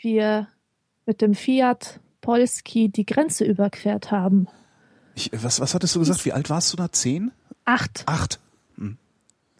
wir 0.00 0.48
mit 1.06 1.20
dem 1.20 1.34
Fiat 1.34 2.00
Polski 2.20 2.88
die 2.88 3.04
Grenze 3.04 3.44
überquert 3.44 4.10
haben. 4.10 4.48
Ich, 5.14 5.30
was, 5.32 5.60
was 5.60 5.74
hattest 5.74 5.94
du 5.94 5.98
gesagt? 5.98 6.24
Wie 6.24 6.32
alt 6.32 6.48
warst 6.48 6.72
du 6.72 6.76
da? 6.76 6.90
Zehn? 6.90 7.32
Acht. 7.64 8.04
Acht. 8.06 8.40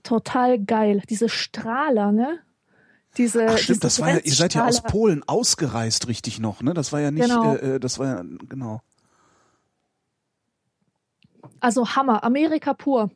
Total 0.03 0.59
geil. 0.59 1.03
Diese 1.09 1.29
Strahler, 1.29 2.12
ne? 2.12 2.38
Diese, 3.18 3.46
Ach 3.46 3.59
stimmt, 3.59 3.68
diese 3.68 3.81
das 3.81 4.01
war 4.01 4.11
ja, 4.11 4.18
ihr 4.18 4.35
seid 4.35 4.55
ja 4.55 4.66
aus. 4.66 4.83
Polen 4.83 5.22
ausgereist, 5.27 6.09
richtig 6.09 6.38
noch, 6.40 6.62
ne? 6.62 6.72
Das 6.72 6.92
war 6.92 7.01
ja 7.01 7.11
nicht, 7.11 7.25
Genau. 7.29 7.55
äh, 7.55 7.75
äh, 7.75 7.81
das 7.81 7.98
war 7.98 8.07
ja, 8.07 8.22
genau. 8.48 8.81
Also 11.61 11.90
Hammer, 11.94 12.25
Amerika 12.25 12.75
pur. 12.75 13.11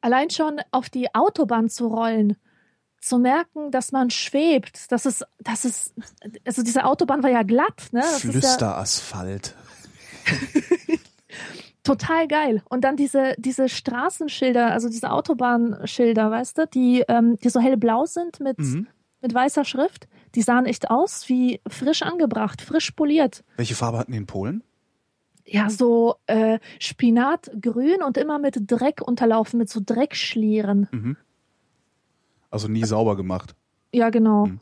Allein 0.00 0.30
schon 0.30 0.60
auf 0.70 0.88
die 0.88 1.14
Autobahn 1.14 1.68
zu 1.68 1.88
rollen, 1.88 2.36
zu 3.00 3.18
merken, 3.18 3.70
dass 3.72 3.92
man 3.92 4.10
schwebt, 4.10 4.90
dass 4.92 5.04
es, 5.04 5.24
dass 5.40 5.64
es, 5.64 5.92
also 6.44 6.62
diese 6.62 6.84
Autobahn 6.84 7.22
war 7.22 7.30
ja 7.30 7.42
glatt, 7.42 7.88
ne? 7.92 8.00
Das 8.00 8.20
Flüsterasphalt. 8.20 9.54
total 11.86 12.28
geil. 12.28 12.62
Und 12.68 12.84
dann 12.84 12.96
diese, 12.96 13.34
diese 13.38 13.68
Straßenschilder, 13.68 14.70
also 14.72 14.88
diese 14.88 15.10
Autobahnschilder, 15.10 16.30
weißt 16.30 16.58
du, 16.58 16.66
die, 16.66 17.04
ähm, 17.08 17.36
die 17.36 17.48
so 17.48 17.60
hellblau 17.60 18.04
sind 18.04 18.40
mit, 18.40 18.58
Mhm. 18.58 18.86
mit 19.20 19.32
weißer 19.34 19.64
Schrift, 19.64 20.08
die 20.34 20.42
sahen 20.42 20.66
echt 20.66 20.90
aus 20.90 21.28
wie 21.28 21.60
frisch 21.68 22.02
angebracht, 22.02 22.60
frisch 22.62 22.90
poliert. 22.92 23.44
Welche 23.56 23.74
Farbe 23.74 23.98
hatten 23.98 24.12
die 24.12 24.18
in 24.18 24.26
Polen? 24.26 24.62
Ja, 25.44 25.70
so 25.70 26.16
äh, 26.26 26.58
Spinatgrün 26.80 28.02
und 28.02 28.16
immer 28.16 28.38
mit 28.38 28.56
Dreck 28.70 29.00
unterlaufen, 29.00 29.58
mit 29.58 29.68
so 29.70 29.80
Dreckschlieren. 29.84 30.88
Mhm. 30.90 31.16
Also 32.50 32.68
nie 32.68 32.84
sauber 32.84 33.16
gemacht. 33.16 33.54
Ja, 33.92 34.10
genau. 34.10 34.46
Mhm. 34.46 34.60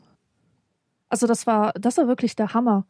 Also 1.09 1.27
das 1.27 1.47
war, 1.47 1.73
das 1.73 1.97
war 1.97 2.07
wirklich 2.07 2.35
der 2.35 2.53
Hammer. 2.53 2.85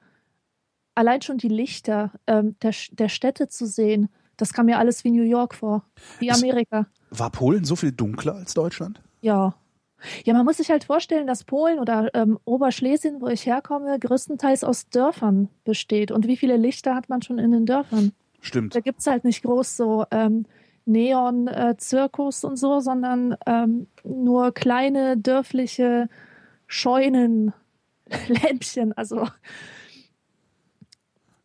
Allein 0.93 1.21
schon 1.21 1.37
die 1.37 1.47
Lichter 1.49 2.11
ähm, 2.27 2.55
der, 2.61 2.73
der 2.91 3.09
Städte 3.09 3.47
zu 3.49 3.65
sehen, 3.65 4.09
das 4.37 4.53
kam 4.53 4.67
mir 4.67 4.77
alles 4.77 5.03
wie 5.03 5.11
New 5.11 5.23
York 5.23 5.55
vor, 5.55 5.83
wie 6.19 6.31
Amerika. 6.31 6.87
War 7.09 7.29
Polen 7.29 7.65
so 7.65 7.75
viel 7.75 7.91
dunkler 7.91 8.35
als 8.35 8.53
Deutschland? 8.53 9.01
Ja. 9.21 9.55
Ja, 10.23 10.33
man 10.33 10.45
muss 10.45 10.57
sich 10.57 10.69
halt 10.69 10.83
vorstellen, 10.83 11.25
dass 11.25 11.45
Polen 11.45 11.79
oder 11.79 12.13
ähm, 12.13 12.37
Oberschlesien, 12.45 13.21
wo 13.21 13.27
ich 13.27 13.45
herkomme, 13.45 13.97
größtenteils 13.97 14.63
aus 14.63 14.89
Dörfern 14.89 15.49
besteht. 15.63 16.11
Und 16.11 16.27
wie 16.27 16.37
viele 16.37 16.57
Lichter 16.57 16.95
hat 16.95 17.09
man 17.09 17.21
schon 17.21 17.39
in 17.39 17.51
den 17.51 17.65
Dörfern? 17.65 18.11
Stimmt. 18.41 18.75
Da 18.75 18.81
gibt's 18.81 19.07
halt 19.07 19.23
nicht 19.23 19.41
groß 19.43 19.75
so 19.75 20.05
ähm, 20.11 20.45
Neon-Zirkus 20.85 22.43
und 22.43 22.57
so, 22.57 22.79
sondern 22.79 23.35
ähm, 23.45 23.87
nur 24.03 24.53
kleine 24.53 25.17
dörfliche 25.17 26.09
Scheunen, 26.67 27.53
Lämpchen. 28.27 28.93
Also 28.93 29.27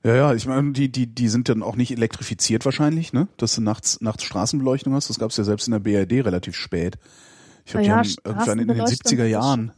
Ja, 0.03 0.15
ja, 0.15 0.35
ich 0.35 0.47
meine, 0.47 0.73
die, 0.73 0.91
die, 0.91 1.07
die 1.07 1.29
sind 1.29 1.49
dann 1.51 1.63
auch 1.63 1.77
nicht 1.77 1.91
elektrifiziert 1.93 2.65
wahrscheinlich, 2.65 3.13
ne? 3.13 3.29
Dass 3.37 3.55
du 3.55 3.61
nachts, 3.61 4.01
nachts 4.01 4.23
Straßenbeleuchtung 4.25 4.95
hast. 4.95 5.11
Das 5.11 5.19
gab 5.19 5.31
es 5.31 5.37
ja 5.37 5.45
selbst 5.45 5.69
in 5.69 5.73
der 5.73 5.79
BRD 5.81 6.25
relativ 6.25 6.57
spät. 6.57 6.97
Ich 7.67 7.73
glaube, 7.73 7.85
die 7.85 7.89
ja, 7.91 7.97
haben 7.99 8.09
irgendwann 8.25 8.59
in 8.61 8.69
den 8.69 8.77
Straßenbeleuchtung 8.79 9.19
70er 9.19 9.25
ist- 9.27 9.31
Jahren. 9.31 9.73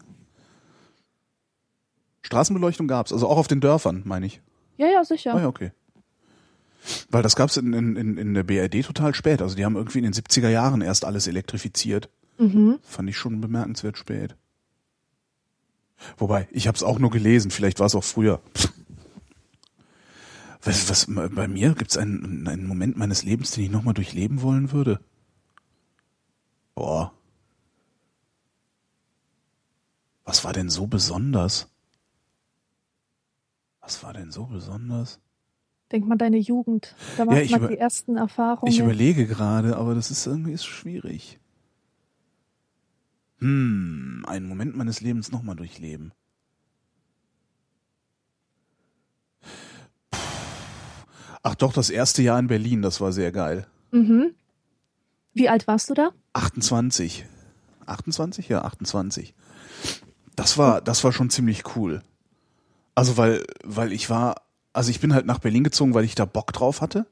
Straßenbeleuchtung 2.22 2.86
gab's, 2.88 3.12
also 3.12 3.28
auch 3.28 3.36
auf 3.36 3.48
den 3.48 3.60
Dörfern, 3.60 4.02
meine 4.04 4.26
ich. 4.26 4.40
ja, 4.76 4.86
ja, 4.86 5.04
sicher. 5.04 5.34
Ah 5.34 5.40
ja, 5.40 5.48
okay. 5.48 5.72
Weil 7.10 7.22
das 7.22 7.36
gab's 7.36 7.56
in, 7.56 7.72
in, 7.72 7.96
in, 7.96 8.16
in 8.18 8.34
der 8.34 8.42
BRD 8.42 8.84
total 8.84 9.14
spät. 9.14 9.40
Also 9.42 9.54
die 9.56 9.64
haben 9.64 9.76
irgendwie 9.76 9.98
in 9.98 10.04
den 10.04 10.12
70er 10.12 10.48
Jahren 10.48 10.80
erst 10.82 11.04
alles 11.04 11.26
elektrifiziert. 11.26 12.08
Mhm. 12.38 12.78
Fand 12.82 13.08
ich 13.08 13.16
schon 13.16 13.40
bemerkenswert 13.40 13.98
spät. 13.98 14.34
Wobei, 16.18 16.48
ich 16.50 16.66
habe 16.66 16.76
es 16.76 16.82
auch 16.82 16.98
nur 16.98 17.10
gelesen, 17.10 17.50
vielleicht 17.52 17.78
war 17.78 17.86
es 17.86 17.94
auch 17.94 18.02
früher. 18.04 18.40
Was, 20.64 20.88
was 20.88 21.06
bei 21.34 21.48
mir 21.48 21.74
gibt 21.74 21.90
es 21.90 21.96
einen, 21.96 22.46
einen 22.46 22.66
Moment 22.66 22.96
meines 22.96 23.24
Lebens, 23.24 23.50
den 23.50 23.64
ich 23.64 23.70
nochmal 23.70 23.94
durchleben 23.94 24.42
wollen 24.42 24.70
würde. 24.70 25.00
Boah. 26.74 27.12
Was 30.24 30.44
war 30.44 30.52
denn 30.52 30.70
so 30.70 30.86
besonders? 30.86 31.68
Was 33.80 34.02
war 34.04 34.12
denn 34.12 34.30
so 34.30 34.46
besonders? 34.46 35.20
Denk 35.90 36.06
mal 36.06 36.16
deine 36.16 36.38
Jugend. 36.38 36.94
Da 37.16 37.24
Ja, 37.24 37.30
macht 37.30 37.38
ich 37.42 37.50
man 37.50 37.60
über- 37.60 37.68
die 37.68 37.78
ersten 37.78 38.16
Erfahrungen. 38.16 38.72
Ich 38.72 38.78
überlege 38.78 39.26
gerade, 39.26 39.76
aber 39.76 39.94
das 39.96 40.10
ist 40.12 40.24
irgendwie 40.26 40.52
ist 40.52 40.64
schwierig. 40.64 41.40
Hm, 43.38 44.24
einen 44.28 44.46
Moment 44.46 44.76
meines 44.76 45.00
Lebens 45.00 45.32
nochmal 45.32 45.56
durchleben. 45.56 46.12
Ach 51.42 51.54
doch, 51.54 51.72
das 51.72 51.90
erste 51.90 52.22
Jahr 52.22 52.38
in 52.38 52.46
Berlin, 52.46 52.82
das 52.82 53.00
war 53.00 53.12
sehr 53.12 53.32
geil. 53.32 53.66
mhm. 53.90 54.34
Wie 55.34 55.48
alt 55.48 55.66
warst 55.66 55.88
du 55.88 55.94
da? 55.94 56.10
28. 56.34 57.24
28? 57.86 58.48
Ja, 58.48 58.62
28. 58.62 59.34
Das 60.36 60.58
war, 60.58 60.80
das 60.82 61.04
war 61.04 61.12
schon 61.12 61.30
ziemlich 61.30 61.74
cool. 61.74 62.02
Also 62.94 63.16
weil, 63.16 63.42
weil 63.64 63.92
ich 63.92 64.10
war, 64.10 64.42
also 64.72 64.90
ich 64.90 65.00
bin 65.00 65.14
halt 65.14 65.26
nach 65.26 65.38
Berlin 65.38 65.64
gezogen, 65.64 65.94
weil 65.94 66.04
ich 66.04 66.14
da 66.14 66.26
Bock 66.26 66.52
drauf 66.52 66.80
hatte. 66.80 67.06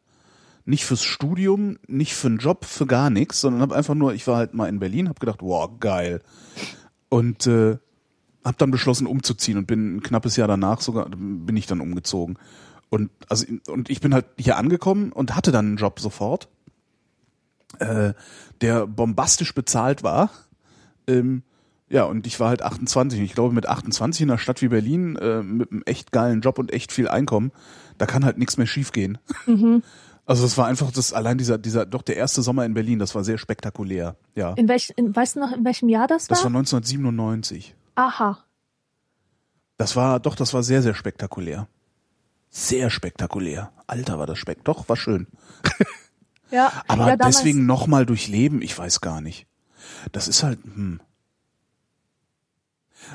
Nicht 0.66 0.84
fürs 0.84 1.02
Studium, 1.02 1.78
nicht 1.86 2.14
für 2.14 2.28
einen 2.28 2.38
Job, 2.38 2.66
für 2.66 2.86
gar 2.86 3.08
nichts, 3.08 3.40
sondern 3.40 3.62
habe 3.62 3.74
einfach 3.74 3.94
nur, 3.94 4.12
ich 4.12 4.26
war 4.26 4.36
halt 4.36 4.52
mal 4.52 4.68
in 4.68 4.78
Berlin, 4.78 5.08
habe 5.08 5.18
gedacht, 5.18 5.40
wow, 5.40 5.70
geil. 5.80 6.20
Und 7.08 7.46
äh, 7.46 7.78
habe 8.44 8.56
dann 8.58 8.70
beschlossen, 8.70 9.06
umzuziehen 9.06 9.56
und 9.58 9.66
bin 9.66 9.96
ein 9.96 10.02
knappes 10.02 10.36
Jahr 10.36 10.48
danach 10.48 10.80
sogar, 10.80 11.08
bin 11.08 11.56
ich 11.56 11.66
dann 11.66 11.80
umgezogen. 11.80 12.38
Und 12.90 13.10
also 13.28 13.46
und 13.68 13.88
ich 13.88 14.00
bin 14.00 14.12
halt 14.12 14.26
hier 14.36 14.56
angekommen 14.56 15.12
und 15.12 15.34
hatte 15.36 15.52
dann 15.52 15.66
einen 15.66 15.76
Job 15.76 16.00
sofort 16.00 16.48
äh, 17.78 18.12
der 18.60 18.86
bombastisch 18.86 19.54
bezahlt 19.54 20.02
war. 20.02 20.30
Ähm, 21.06 21.42
ja, 21.88 22.04
und 22.04 22.26
ich 22.26 22.38
war 22.38 22.48
halt 22.48 22.62
28. 22.62 23.18
Und 23.18 23.24
ich 23.24 23.34
glaube, 23.34 23.54
mit 23.54 23.66
28 23.66 24.22
in 24.22 24.30
einer 24.30 24.38
Stadt 24.38 24.62
wie 24.62 24.68
Berlin, 24.68 25.16
äh, 25.16 25.42
mit 25.42 25.72
einem 25.72 25.82
echt 25.86 26.12
geilen 26.12 26.40
Job 26.40 26.58
und 26.58 26.72
echt 26.72 26.92
viel 26.92 27.08
Einkommen, 27.08 27.52
da 27.98 28.06
kann 28.06 28.24
halt 28.24 28.38
nichts 28.38 28.56
mehr 28.56 28.66
schiefgehen. 28.66 29.18
Mhm. 29.46 29.82
Also 30.26 30.46
es 30.46 30.56
war 30.56 30.66
einfach 30.66 30.92
das, 30.92 31.12
allein 31.12 31.38
dieser, 31.38 31.58
dieser, 31.58 31.86
doch 31.86 32.02
der 32.02 32.16
erste 32.16 32.42
Sommer 32.42 32.64
in 32.64 32.72
Berlin, 32.72 33.00
das 33.00 33.16
war 33.16 33.24
sehr 33.24 33.36
spektakulär. 33.36 34.14
Ja. 34.36 34.52
In 34.52 34.68
welch, 34.68 34.92
in, 34.94 35.16
weißt 35.16 35.34
du 35.34 35.40
noch, 35.40 35.50
in 35.50 35.64
welchem 35.64 35.88
Jahr 35.88 36.06
das 36.06 36.30
war? 36.30 36.36
Das 36.36 36.44
war 36.44 36.50
1997. 36.50 37.74
Aha. 37.96 38.38
Das 39.76 39.96
war, 39.96 40.20
doch, 40.20 40.36
das 40.36 40.54
war 40.54 40.62
sehr, 40.62 40.82
sehr 40.82 40.94
spektakulär. 40.94 41.66
Sehr 42.50 42.90
spektakulär. 42.90 43.72
Alter, 43.86 44.18
war 44.18 44.26
das 44.26 44.38
spekt. 44.38 44.66
Doch, 44.68 44.88
war 44.88 44.96
schön. 44.96 45.26
Ja, 46.52 46.82
Aber 46.88 47.06
ja, 47.06 47.16
deswegen 47.16 47.64
nochmal 47.64 48.04
durchleben, 48.06 48.60
ich 48.60 48.76
weiß 48.76 49.00
gar 49.00 49.20
nicht. 49.20 49.46
Das 50.10 50.26
ist 50.26 50.42
halt, 50.42 50.58
hm. 50.64 50.98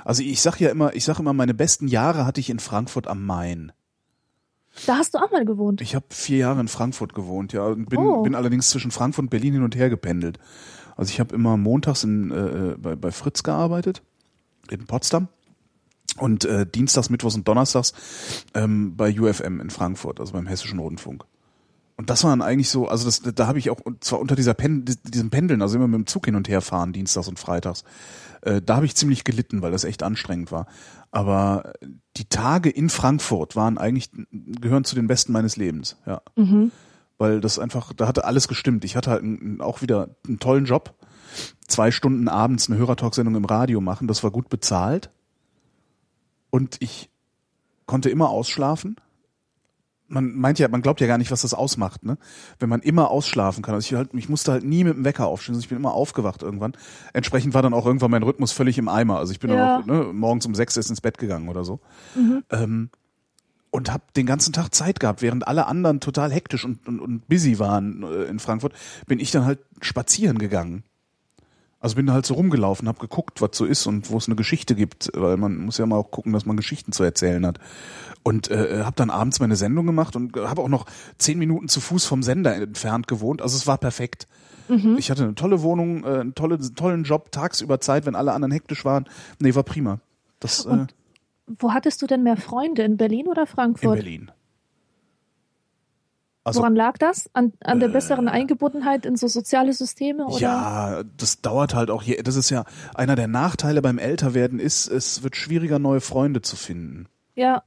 Also 0.04 0.24
ich 0.24 0.42
sag 0.42 0.60
ja 0.62 0.70
immer, 0.70 0.96
ich 0.96 1.04
sag 1.04 1.20
immer, 1.20 1.34
meine 1.34 1.54
besten 1.54 1.90
Jahre 1.90 2.26
hatte 2.26 2.40
ich 2.40 2.50
in 2.50 2.60
Frankfurt 2.60 3.08
am 3.08 3.26
Main. 3.26 3.72
Da 4.86 4.96
hast 4.98 5.14
du 5.14 5.18
auch 5.18 5.32
mal 5.32 5.46
gewohnt. 5.46 5.82
Ich 5.82 5.96
habe 5.96 6.06
vier 6.10 6.38
Jahre 6.38 6.60
in 6.62 6.68
Frankfurt 6.68 7.14
gewohnt, 7.14 7.52
ja, 7.54 7.66
und 7.66 7.90
bin, 7.90 8.00
Oh. 8.00 8.24
bin 8.24 8.36
allerdings 8.36 8.70
zwischen 8.70 8.92
Frankfurt 8.92 9.24
und 9.24 9.30
Berlin 9.30 9.54
hin 9.54 9.64
und 9.64 9.76
her 9.76 9.90
gependelt. 9.90 10.40
Also 10.96 11.12
ich 11.12 11.20
habe 11.20 11.36
immer 11.36 11.58
montags 11.58 12.04
in, 12.06 12.32
äh, 12.32 12.76
bei, 12.78 12.96
bei 12.96 13.12
Fritz 13.12 13.44
gearbeitet, 13.44 14.02
in 14.70 14.86
Potsdam. 14.86 15.28
Und 16.18 16.46
äh, 16.46 16.66
dienstags, 16.66 17.10
mittwochs 17.10 17.36
und 17.36 17.48
donnerstags 17.48 17.94
ähm, 18.54 18.96
bei 18.96 19.20
UFM 19.20 19.60
in 19.60 19.70
Frankfurt, 19.70 20.20
also 20.20 20.34
beim 20.34 20.48
Hessischen 20.48 20.80
Rundfunk. 20.80 21.26
Und 21.98 22.10
das 22.10 22.24
war 22.24 22.32
dann 22.32 22.42
eigentlich 22.42 22.70
so, 22.70 22.88
also 22.88 23.06
das, 23.06 23.22
da 23.22 23.48
habe 23.48 23.60
ich 23.60 23.70
auch 23.70 23.80
und 23.80 24.04
zwar 24.04 24.20
unter 24.20 24.36
dieser 24.36 24.54
Pen, 24.54 24.86
diesem 24.86 25.30
Pendeln, 25.30 25.62
also 25.62 25.78
immer 25.78 25.88
mit 25.88 25.98
dem 25.98 26.08
Zug 26.08 26.26
hin 26.26 26.36
und 26.36 26.50
her 26.50 26.62
fahren, 26.62 26.92
dienstags 26.92 27.28
und 27.28 27.40
freitags. 27.40 27.84
Äh, 28.42 28.62
da 28.62 28.76
habe 28.76 28.86
ich 28.86 28.96
ziemlich 28.96 29.24
gelitten, 29.24 29.62
weil 29.62 29.72
das 29.72 29.86
echt 29.86 30.04
anstrengend 30.04 30.52
war. 30.52 30.68
Aber 31.12 31.74
die 32.18 32.26
Tage 32.26 32.70
in 32.70 32.90
Frankfurt 32.90 33.56
waren 33.56 33.78
eigentlich 33.78 34.12
gehören 34.32 34.84
zu 34.84 34.96
den 34.96 35.08
besten 35.08 35.32
meines 35.32 35.56
Lebens, 35.56 35.98
ja. 36.06 36.22
Mhm. 36.36 36.72
Weil 37.18 37.40
das 37.40 37.60
einfach, 37.60 37.94
da 37.94 38.08
hatte 38.08 38.26
alles 38.26 38.50
gestimmt. 38.50 38.84
Ich 38.84 38.98
hatte 38.98 39.12
halt 39.12 39.24
auch 39.62 39.82
wieder 39.82 40.10
einen 40.28 40.40
tollen 40.40 40.66
Job. 40.66 40.96
Zwei 41.66 41.92
Stunden 41.92 42.28
abends 42.28 42.70
eine 42.70 42.78
Hörertalk-Sendung 42.78 43.36
im 43.36 43.46
Radio 43.46 43.80
machen, 43.80 44.08
das 44.08 44.22
war 44.22 44.32
gut 44.32 44.50
bezahlt. 44.50 45.10
Und 46.56 46.78
ich 46.80 47.10
konnte 47.86 48.10
immer 48.10 48.30
ausschlafen. 48.30 48.96
man 50.08 50.36
meint 50.36 50.58
ja, 50.60 50.68
man 50.70 50.82
glaubt 50.82 51.02
ja 51.02 51.08
gar 51.08 51.18
nicht, 51.18 51.32
was 51.32 51.42
das 51.42 51.54
ausmacht, 51.54 52.04
ne? 52.06 52.18
Wenn 52.60 52.70
man 52.70 52.82
immer 52.82 53.10
ausschlafen 53.12 53.62
kann. 53.64 53.76
Also 53.76 53.88
ich 53.88 53.98
halt, 53.98 54.14
ich 54.14 54.30
musste 54.30 54.52
halt 54.54 54.64
nie 54.64 54.84
mit 54.84 54.96
dem 54.96 55.04
Wecker 55.04 55.26
aufstehen, 55.28 55.56
also 55.56 55.64
ich 55.64 55.70
bin 55.70 55.78
immer 55.78 55.94
aufgewacht 55.94 56.44
irgendwann. 56.44 56.74
Entsprechend 57.12 57.54
war 57.54 57.62
dann 57.62 57.74
auch 57.74 57.86
irgendwann 57.86 58.12
mein 58.12 58.24
Rhythmus 58.24 58.52
völlig 58.54 58.78
im 58.78 58.88
Eimer. 58.88 59.18
Also 59.18 59.34
ich 59.34 59.40
bin 59.40 59.50
Ja. 59.50 59.56
dann 59.58 59.82
auch 59.82 59.86
ne, 59.86 60.14
morgens 60.14 60.46
um 60.46 60.56
sechs 60.56 60.78
erst 60.78 60.90
ins 60.92 61.02
Bett 61.02 61.18
gegangen 61.18 61.50
oder 61.50 61.64
so. 61.66 61.80
Ähm, 62.52 62.90
und 63.72 63.92
habe 63.92 64.04
den 64.16 64.26
ganzen 64.26 64.54
Tag 64.54 64.74
Zeit 64.74 65.02
gehabt, 65.02 65.22
während 65.22 65.48
alle 65.48 65.66
anderen 65.66 66.00
total 66.00 66.32
hektisch 66.32 66.64
und, 66.64 66.88
und, 66.88 67.00
und 67.02 67.28
busy 67.28 67.60
waren 67.60 68.04
äh, 68.04 68.24
in 68.30 68.40
Frankfurt, 68.40 68.74
bin 69.08 69.20
ich 69.20 69.32
dann 69.32 69.44
halt 69.46 69.60
spazieren 69.82 70.38
gegangen. 70.38 70.84
Also 71.86 71.98
bin 71.98 72.12
halt 72.12 72.26
so 72.26 72.34
rumgelaufen, 72.34 72.88
habe 72.88 72.98
geguckt, 72.98 73.44
was 73.44 73.52
so 73.54 73.64
ist 73.64 73.86
und 73.86 74.10
wo 74.10 74.18
es 74.18 74.28
eine 74.28 74.36
Geschichte 74.36 74.74
gibt, 74.74 75.12
weil 75.14 75.38
man 75.38 75.58
muss 75.58 75.78
ja 75.78 75.86
mal 75.86 75.98
auch 75.98 76.10
gucken, 76.10 76.34
dass 76.34 76.48
man 76.48 76.58
Geschichten 76.58 76.92
zu 76.94 77.04
erzählen 77.04 77.46
hat. 77.46 77.60
Und 78.24 78.50
äh, 78.50 78.82
habe 78.84 78.96
dann 78.96 79.12
abends 79.12 79.40
meine 79.40 79.56
Sendung 79.56 79.86
gemacht 79.86 80.16
und 80.16 80.36
habe 80.36 80.64
auch 80.64 80.68
noch 80.68 80.88
zehn 81.20 81.38
Minuten 81.38 81.68
zu 81.68 81.82
Fuß 81.82 82.06
vom 82.06 82.24
Sender 82.24 82.56
entfernt 82.56 83.08
gewohnt. 83.08 83.40
Also 83.44 83.56
es 83.56 83.68
war 83.68 83.78
perfekt. 83.78 84.26
Ich 84.98 85.12
hatte 85.12 85.26
eine 85.26 85.36
tolle 85.36 85.62
Wohnung, 85.62 86.04
äh, 86.04 86.22
einen 86.22 86.34
tolle, 86.34 86.58
tollen 86.58 87.04
Job, 87.04 87.32
tagsüber 87.32 87.80
Zeit, 87.80 88.08
wenn 88.08 88.16
alle 88.16 88.34
anderen 88.34 88.52
hektisch 88.52 88.84
waren. 88.84 89.06
Nee, 89.38 89.54
war 89.54 89.62
prima. 89.62 90.00
Das 90.40 90.66
äh, 90.66 90.70
Und 90.70 90.96
Wo 91.46 91.72
hattest 91.72 92.02
du 92.02 92.08
denn 92.08 92.24
mehr 92.24 92.38
Freunde? 92.38 92.82
In 92.82 92.98
Berlin 92.98 93.28
oder 93.28 93.42
in 93.42 93.48
Frankfurt? 93.48 93.98
Berlin. 93.98 94.32
Also 96.46 96.60
Woran 96.60 96.76
lag 96.76 97.00
das? 97.00 97.28
An, 97.34 97.54
an 97.64 97.80
der 97.80 97.88
besseren 97.88 98.28
Eingebundenheit 98.30 99.08
in 99.08 99.16
so 99.18 99.28
soziale 99.28 99.74
Systeme? 99.74 100.28
Oder? 100.28 100.40
Ja, 100.40 101.04
das 101.18 101.42
dauert 101.42 101.74
halt 101.74 101.90
auch 101.90 102.04
hier. 102.04 102.22
Das 102.22 102.36
ist 102.36 102.52
ja 102.52 102.66
einer 102.94 103.16
der 103.16 103.28
Nachteile 103.28 103.82
beim 103.82 103.98
Älterwerden 103.98 104.60
ist, 104.60 104.88
es 104.88 105.24
wird 105.24 105.36
schwieriger, 105.36 105.80
neue 105.80 106.02
Freunde 106.02 106.44
zu 106.44 106.56
finden. 106.56 107.08
Ja, 107.34 107.64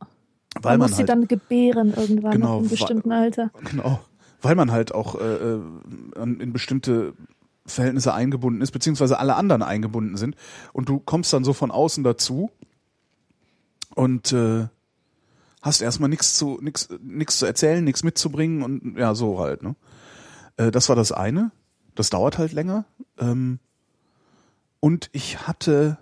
Weil 0.62 0.78
man 0.78 0.78
man, 0.78 0.90
muss 0.90 0.90
sie 0.92 0.98
halt, 1.02 1.08
dann 1.08 1.26
gebären 1.26 1.92
irgendwann 1.92 2.30
Genau, 2.30 2.52
nach 2.54 2.58
einem 2.60 2.68
bestimmten 2.68 3.10
Alter. 3.10 3.50
genau, 3.64 3.98
weil 4.42 4.54
man 4.54 4.70
halt 4.70 4.94
auch 4.94 5.16
äh, 5.20 5.24
äh, 5.24 5.60
in 6.16 6.52
bestimmte 6.52 7.14
Verhältnisse 7.66 8.14
eingebunden 8.14 8.62
ist, 8.62 8.70
beziehungsweise 8.70 9.18
alle 9.18 9.34
anderen 9.34 9.62
eingebunden 9.62 10.16
sind. 10.16 10.36
Und 10.72 10.88
du 10.88 11.00
kommst 11.00 11.32
dann 11.32 11.42
so 11.42 11.52
von 11.52 11.72
außen 11.72 12.04
dazu 12.04 12.50
und 13.96 14.32
äh, 14.32 14.68
hast 15.62 15.80
erstmal 15.80 16.08
nichts 16.08 16.36
zu 16.36 16.58
nix, 16.60 16.88
nix 17.00 17.38
zu 17.38 17.46
erzählen, 17.46 17.82
nichts 17.82 18.04
mitzubringen 18.04 18.62
und 18.62 18.96
ja, 18.98 19.14
so 19.14 19.38
halt, 19.38 19.62
ne? 19.62 19.74
Äh, 20.56 20.70
das 20.70 20.88
war 20.88 20.96
das 20.96 21.12
eine. 21.12 21.50
Das 21.94 22.10
dauert 22.10 22.38
halt 22.38 22.52
länger. 22.52 22.84
Ähm, 23.18 23.58
und 24.80 25.10
ich 25.12 25.48
hatte 25.48 25.98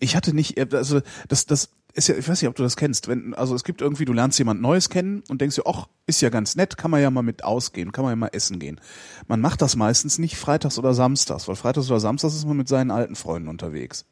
ich 0.00 0.16
hatte 0.16 0.34
nicht, 0.34 0.56
äh, 0.56 0.66
also 0.72 1.00
das, 1.28 1.46
das 1.46 1.70
ist 1.94 2.08
ja, 2.08 2.16
ich 2.16 2.28
weiß 2.28 2.42
nicht, 2.42 2.48
ob 2.48 2.56
du 2.56 2.62
das 2.62 2.76
kennst, 2.76 3.08
wenn, 3.08 3.34
also 3.34 3.54
es 3.54 3.64
gibt 3.64 3.80
irgendwie, 3.80 4.04
du 4.04 4.12
lernst 4.12 4.38
jemand 4.38 4.60
Neues 4.60 4.88
kennen 4.88 5.22
und 5.28 5.40
denkst 5.40 5.56
dir, 5.56 5.66
ach, 5.66 5.86
ist 6.06 6.20
ja 6.20 6.28
ganz 6.28 6.56
nett, 6.56 6.76
kann 6.76 6.90
man 6.90 7.00
ja 7.00 7.10
mal 7.10 7.22
mit 7.22 7.44
ausgehen, 7.44 7.92
kann 7.92 8.04
man 8.04 8.12
ja 8.12 8.16
mal 8.16 8.30
essen 8.32 8.58
gehen. 8.58 8.80
Man 9.28 9.40
macht 9.40 9.62
das 9.62 9.76
meistens 9.76 10.18
nicht 10.18 10.36
freitags 10.36 10.78
oder 10.78 10.94
samstags, 10.94 11.46
weil 11.46 11.56
freitags 11.56 11.90
oder 11.90 12.00
samstags 12.00 12.34
ist 12.34 12.46
man 12.46 12.56
mit 12.56 12.68
seinen 12.68 12.90
alten 12.90 13.14
Freunden 13.14 13.48
unterwegs. 13.48 14.06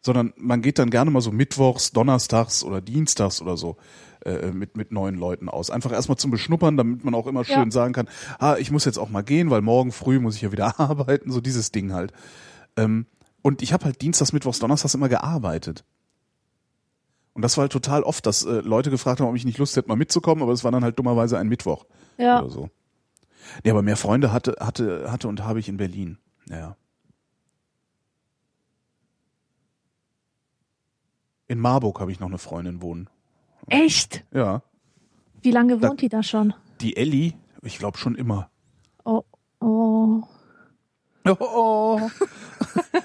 Sondern 0.00 0.32
man 0.36 0.62
geht 0.62 0.78
dann 0.78 0.90
gerne 0.90 1.10
mal 1.10 1.20
so 1.20 1.32
mittwochs, 1.32 1.90
donnerstags 1.92 2.62
oder 2.62 2.80
dienstags 2.80 3.42
oder 3.42 3.56
so 3.56 3.76
äh, 4.24 4.52
mit, 4.52 4.76
mit 4.76 4.92
neuen 4.92 5.16
Leuten 5.16 5.48
aus. 5.48 5.70
Einfach 5.70 5.92
erstmal 5.92 6.18
zum 6.18 6.30
Beschnuppern, 6.30 6.76
damit 6.76 7.04
man 7.04 7.14
auch 7.14 7.26
immer 7.26 7.44
schön 7.44 7.64
Ja. 7.66 7.70
sagen 7.70 7.92
kann, 7.92 8.08
ah, 8.38 8.56
ich 8.58 8.70
muss 8.70 8.84
jetzt 8.84 8.98
auch 8.98 9.08
mal 9.10 9.22
gehen, 9.22 9.50
weil 9.50 9.60
morgen 9.60 9.90
früh 9.92 10.20
muss 10.20 10.36
ich 10.36 10.42
ja 10.42 10.52
wieder 10.52 10.78
arbeiten, 10.80 11.30
so 11.32 11.40
dieses 11.40 11.72
Ding 11.72 11.92
halt. 11.92 12.12
Ähm, 12.76 13.06
und 13.42 13.60
ich 13.62 13.72
habe 13.72 13.84
halt 13.86 14.00
dienstags, 14.00 14.32
mittwochs, 14.32 14.58
donnerstags 14.60 14.94
immer 14.94 15.08
gearbeitet. 15.08 15.84
Und 17.34 17.42
das 17.42 17.56
war 17.56 17.62
halt 17.62 17.72
total 17.72 18.02
oft, 18.02 18.26
dass 18.26 18.44
äh, 18.44 18.60
Leute 18.60 18.90
gefragt 18.90 19.20
haben, 19.20 19.28
ob 19.28 19.36
ich 19.36 19.44
nicht 19.44 19.58
Lust 19.58 19.76
hätte, 19.76 19.88
mal 19.88 19.96
mitzukommen, 19.96 20.42
aber 20.42 20.52
es 20.52 20.64
war 20.64 20.72
dann 20.72 20.82
halt 20.84 20.98
dummerweise 20.98 21.38
ein 21.38 21.48
Mittwoch 21.48 21.86
Ja, 22.18 22.40
oder 22.40 22.50
so. 22.50 22.70
Nee, 23.64 23.70
aber 23.70 23.82
mehr 23.82 23.96
Freunde 23.96 24.32
hatte, 24.32 24.56
hatte, 24.60 25.10
hatte 25.10 25.28
und 25.28 25.44
habe 25.44 25.58
ich 25.60 25.68
in 25.68 25.76
Berlin. 25.76 26.18
Ja. 26.50 26.76
In 31.48 31.58
Marburg 31.60 32.00
habe 32.00 32.12
ich 32.12 32.20
noch 32.20 32.28
eine 32.28 32.38
Freundin 32.38 32.82
wohnen. 32.82 33.08
echt? 33.68 34.24
Ja. 34.32 34.62
Wie 35.42 35.50
lange 35.50 35.78
Da- 35.78 35.88
wohnt 35.88 36.00
die 36.02 36.08
da 36.08 36.22
schon? 36.22 36.54
Die 36.80 36.96
Elli, 36.96 37.34
ich 37.62 37.78
glaube 37.78 37.98
schon 37.98 38.14
immer. 38.14 38.50
Oh, 39.04 39.22
oh. 39.60 40.22
Oh. 41.40 42.00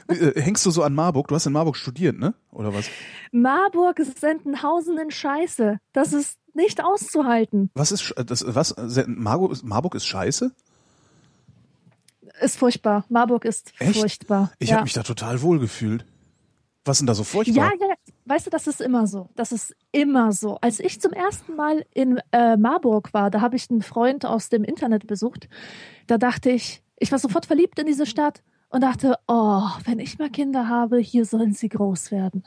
Äh, 0.07 0.39
Hängst 0.41 0.65
du 0.65 0.71
so 0.71 0.81
an 0.83 0.93
Marburg? 0.93 1.27
Du 1.27 1.35
hast 1.35 1.45
in 1.45 1.51
Marburg 1.51 1.75
studiert, 1.75 2.17
ne? 2.17 2.33
Oder 2.51 2.73
was? 2.73 2.85
Marburg 3.33 3.99
Sendenhausen 4.17 4.97
in 4.97 5.11
Scheiße. 5.11 5.77
Das 5.91 6.13
ist 6.13 6.37
nicht 6.53 6.81
auszuhalten. 6.81 7.69
Was 7.73 7.91
ist 7.91 8.01
sch- 8.01 8.23
das? 8.23 8.45
Was? 8.47 8.75
Marburg 9.07 9.51
ist, 9.51 9.63
Marburg 9.65 9.95
ist 9.95 10.05
scheiße? 10.05 10.53
Ist 12.41 12.57
furchtbar. 12.57 13.03
Marburg 13.09 13.43
ist 13.43 13.73
Echt? 13.79 13.99
furchtbar. 13.99 14.51
Ich 14.59 14.69
ja. 14.69 14.75
habe 14.75 14.83
mich 14.85 14.93
da 14.93 15.03
total 15.03 15.41
wohl 15.41 15.59
gefühlt. 15.59 16.05
Was 16.85 16.99
denn 16.99 17.07
da 17.07 17.15
so 17.15 17.23
furchtbar? 17.25 17.71
Ja, 17.79 17.87
ja, 17.87 17.93
weißt 18.25 18.47
du, 18.47 18.49
das 18.49 18.67
ist 18.67 18.81
immer 18.81 19.07
so. 19.07 19.29
Das 19.35 19.51
ist 19.51 19.75
immer 19.91 20.31
so. 20.31 20.57
Als 20.61 20.79
ich 20.79 20.99
zum 21.01 21.11
ersten 21.11 21.55
Mal 21.55 21.85
in 21.93 22.19
äh, 22.31 22.57
Marburg 22.57 23.13
war, 23.13 23.29
da 23.29 23.41
habe 23.41 23.55
ich 23.55 23.69
einen 23.69 23.81
Freund 23.81 24.25
aus 24.25 24.49
dem 24.49 24.63
Internet 24.63 25.07
besucht. 25.07 25.49
Da 26.07 26.17
dachte 26.17 26.49
ich, 26.49 26.83
ich 26.97 27.11
war 27.11 27.19
sofort 27.19 27.45
verliebt 27.45 27.79
in 27.79 27.85
diese 27.85 28.05
Stadt 28.05 28.43
und 28.73 28.81
dachte, 28.81 29.19
oh, 29.27 29.67
wenn 29.85 29.99
ich 29.99 30.17
mal 30.17 30.31
Kinder 30.31 30.67
habe, 30.67 30.97
hier 30.97 31.25
sollen 31.25 31.53
sie 31.53 31.69
groß 31.69 32.09
werden. 32.11 32.43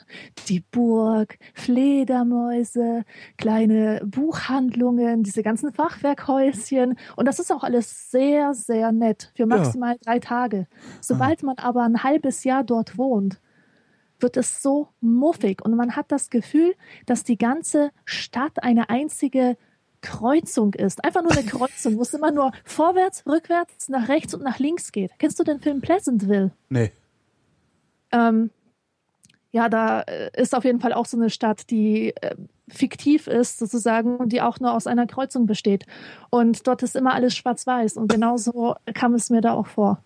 Die 0.48 0.58
Burg, 0.58 1.38
Fledermäuse, 1.54 3.04
kleine 3.38 4.00
Buchhandlungen, 4.04 5.22
diese 5.22 5.44
ganzen 5.44 5.72
Fachwerkhäuschen. 5.72 6.96
Und 7.14 7.28
das 7.28 7.38
ist 7.38 7.52
auch 7.52 7.62
alles 7.62 8.10
sehr, 8.10 8.54
sehr 8.54 8.90
nett 8.90 9.30
für 9.36 9.46
maximal 9.46 9.98
drei 10.04 10.18
Tage. 10.18 10.66
Sobald 11.00 11.44
man 11.44 11.58
aber 11.58 11.84
ein 11.84 12.02
halbes 12.02 12.42
Jahr 12.42 12.64
dort 12.64 12.98
wohnt, 12.98 13.38
wird 14.20 14.36
es 14.36 14.62
so 14.62 14.88
muffig 15.00 15.62
und 15.64 15.74
man 15.76 15.96
hat 15.96 16.10
das 16.12 16.30
Gefühl, 16.30 16.74
dass 17.06 17.24
die 17.24 17.38
ganze 17.38 17.90
Stadt 18.04 18.62
eine 18.62 18.88
einzige 18.88 19.56
Kreuzung 20.00 20.74
ist. 20.74 21.04
Einfach 21.04 21.22
nur 21.22 21.32
eine 21.32 21.42
Kreuzung, 21.46 21.96
wo 21.96 22.02
es 22.02 22.14
immer 22.14 22.30
nur 22.30 22.52
vorwärts, 22.64 23.26
rückwärts, 23.26 23.88
nach 23.88 24.08
rechts 24.08 24.34
und 24.34 24.42
nach 24.42 24.58
links 24.58 24.92
geht. 24.92 25.12
Kennst 25.18 25.38
du 25.38 25.44
den 25.44 25.60
Film 25.60 25.80
Pleasantville? 25.80 26.52
Nee. 26.68 26.92
Ähm, 28.12 28.50
ja, 29.50 29.68
da 29.68 30.02
äh, 30.02 30.30
ist 30.40 30.54
auf 30.54 30.64
jeden 30.64 30.80
Fall 30.80 30.92
auch 30.92 31.06
so 31.06 31.16
eine 31.16 31.30
Stadt, 31.30 31.70
die 31.70 32.14
äh, 32.16 32.36
fiktiv 32.68 33.26
ist, 33.26 33.58
sozusagen, 33.58 34.16
und 34.16 34.32
die 34.32 34.42
auch 34.42 34.60
nur 34.60 34.72
aus 34.72 34.86
einer 34.86 35.06
Kreuzung 35.06 35.46
besteht. 35.46 35.86
Und 36.30 36.66
dort 36.66 36.82
ist 36.82 36.96
immer 36.96 37.14
alles 37.14 37.34
schwarz-weiß. 37.34 37.96
Und 37.96 38.12
genauso 38.12 38.74
kam 38.94 39.14
es 39.14 39.30
mir 39.30 39.40
da 39.40 39.54
auch 39.54 39.66
vor. 39.66 40.02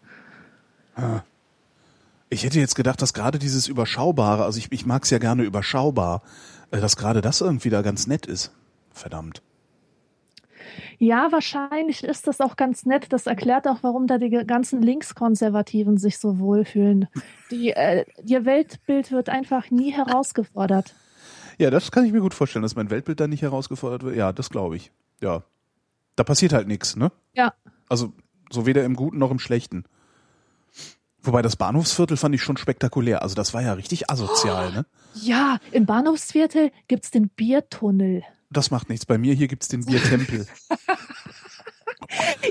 Ich 2.31 2.45
hätte 2.45 2.61
jetzt 2.61 2.77
gedacht, 2.77 3.03
dass 3.03 3.13
gerade 3.13 3.41
dieses 3.41 3.67
Überschaubare, 3.67 4.45
also 4.45 4.59
ich, 4.59 4.71
ich 4.71 4.87
mag 4.87 5.03
es 5.03 5.11
ja 5.11 5.19
gerne 5.19 5.43
überschaubar, 5.43 6.23
äh, 6.71 6.81
dass 6.81 6.97
gerade 6.97 7.21
das 7.21 7.41
irgendwie 7.41 7.71
da 7.71 7.83
ganz 7.83 8.07
nett 8.07 8.27
ist. 8.27 8.53
Verdammt. 8.93 9.43
Ja, 10.99 11.33
wahrscheinlich 11.33 12.05
ist 12.05 12.29
das 12.29 12.41
auch 12.41 12.57
ganz 12.57 12.87
nett. 12.87 13.13
Das 13.13 13.27
erklärt 13.27 13.67
auch, 13.67 13.79
warum 13.83 14.07
da 14.07 14.19
die 14.19 14.31
ganzen 14.47 14.81
Linkskonservativen 14.81 15.97
sich 15.99 16.19
so 16.19 16.39
wohlfühlen. 16.39 17.09
Die, 17.51 17.71
äh, 17.71 18.05
ihr 18.25 18.45
Weltbild 18.45 19.11
wird 19.11 19.29
einfach 19.29 19.71
nie 19.71 19.93
herausgefordert. 19.93 20.95
Ja, 21.59 21.71
das 21.71 21.91
kann 21.91 22.05
ich 22.05 22.13
mir 22.13 22.21
gut 22.21 22.35
vorstellen, 22.35 22.63
dass 22.63 22.77
mein 22.77 22.91
Weltbild 22.91 23.19
da 23.19 23.27
nicht 23.27 23.43
herausgefordert 23.43 24.03
wird. 24.05 24.17
Ja, 24.17 24.33
das 24.33 24.51
glaube 24.51 24.77
ich. 24.77 24.93
Ja. 25.21 25.43
Da 26.17 26.25
passiert 26.25 26.53
halt 26.53 26.69
nichts, 26.69 26.97
ne? 26.97 27.11
Ja, 27.35 27.55
Also 27.89 28.13
so 28.51 28.67
weder 28.67 28.85
im 28.85 28.95
Guten 28.95 29.19
noch 29.19 29.31
im 29.31 29.39
Schlechten. 29.39 29.85
Wobei 31.23 31.43
das 31.43 31.57
Bahnhofsviertel 31.57 32.17
fand 32.17 32.35
ich 32.35 32.43
schon 32.43 32.57
spektakulär. 32.57 33.23
Also 33.23 33.35
das 33.35 33.53
war 33.53 33.63
ja 33.63 33.75
richtig 33.75 34.11
asozial, 34.11 34.73
ne? 34.73 34.87
ja, 35.15 35.59
im 35.73 35.85
Bahnhofsviertel 35.87 36.71
gibt's 36.89 37.11
den 37.11 37.29
Biertunnel. 37.29 38.23
Das 38.51 38.71
macht 38.71 38.89
nichts. 38.89 39.05
Bei 39.07 39.19
mir 39.19 39.35
hier 39.35 39.49
gibt's 39.49 39.69
den 39.69 39.85
Biertempel. 39.85 40.47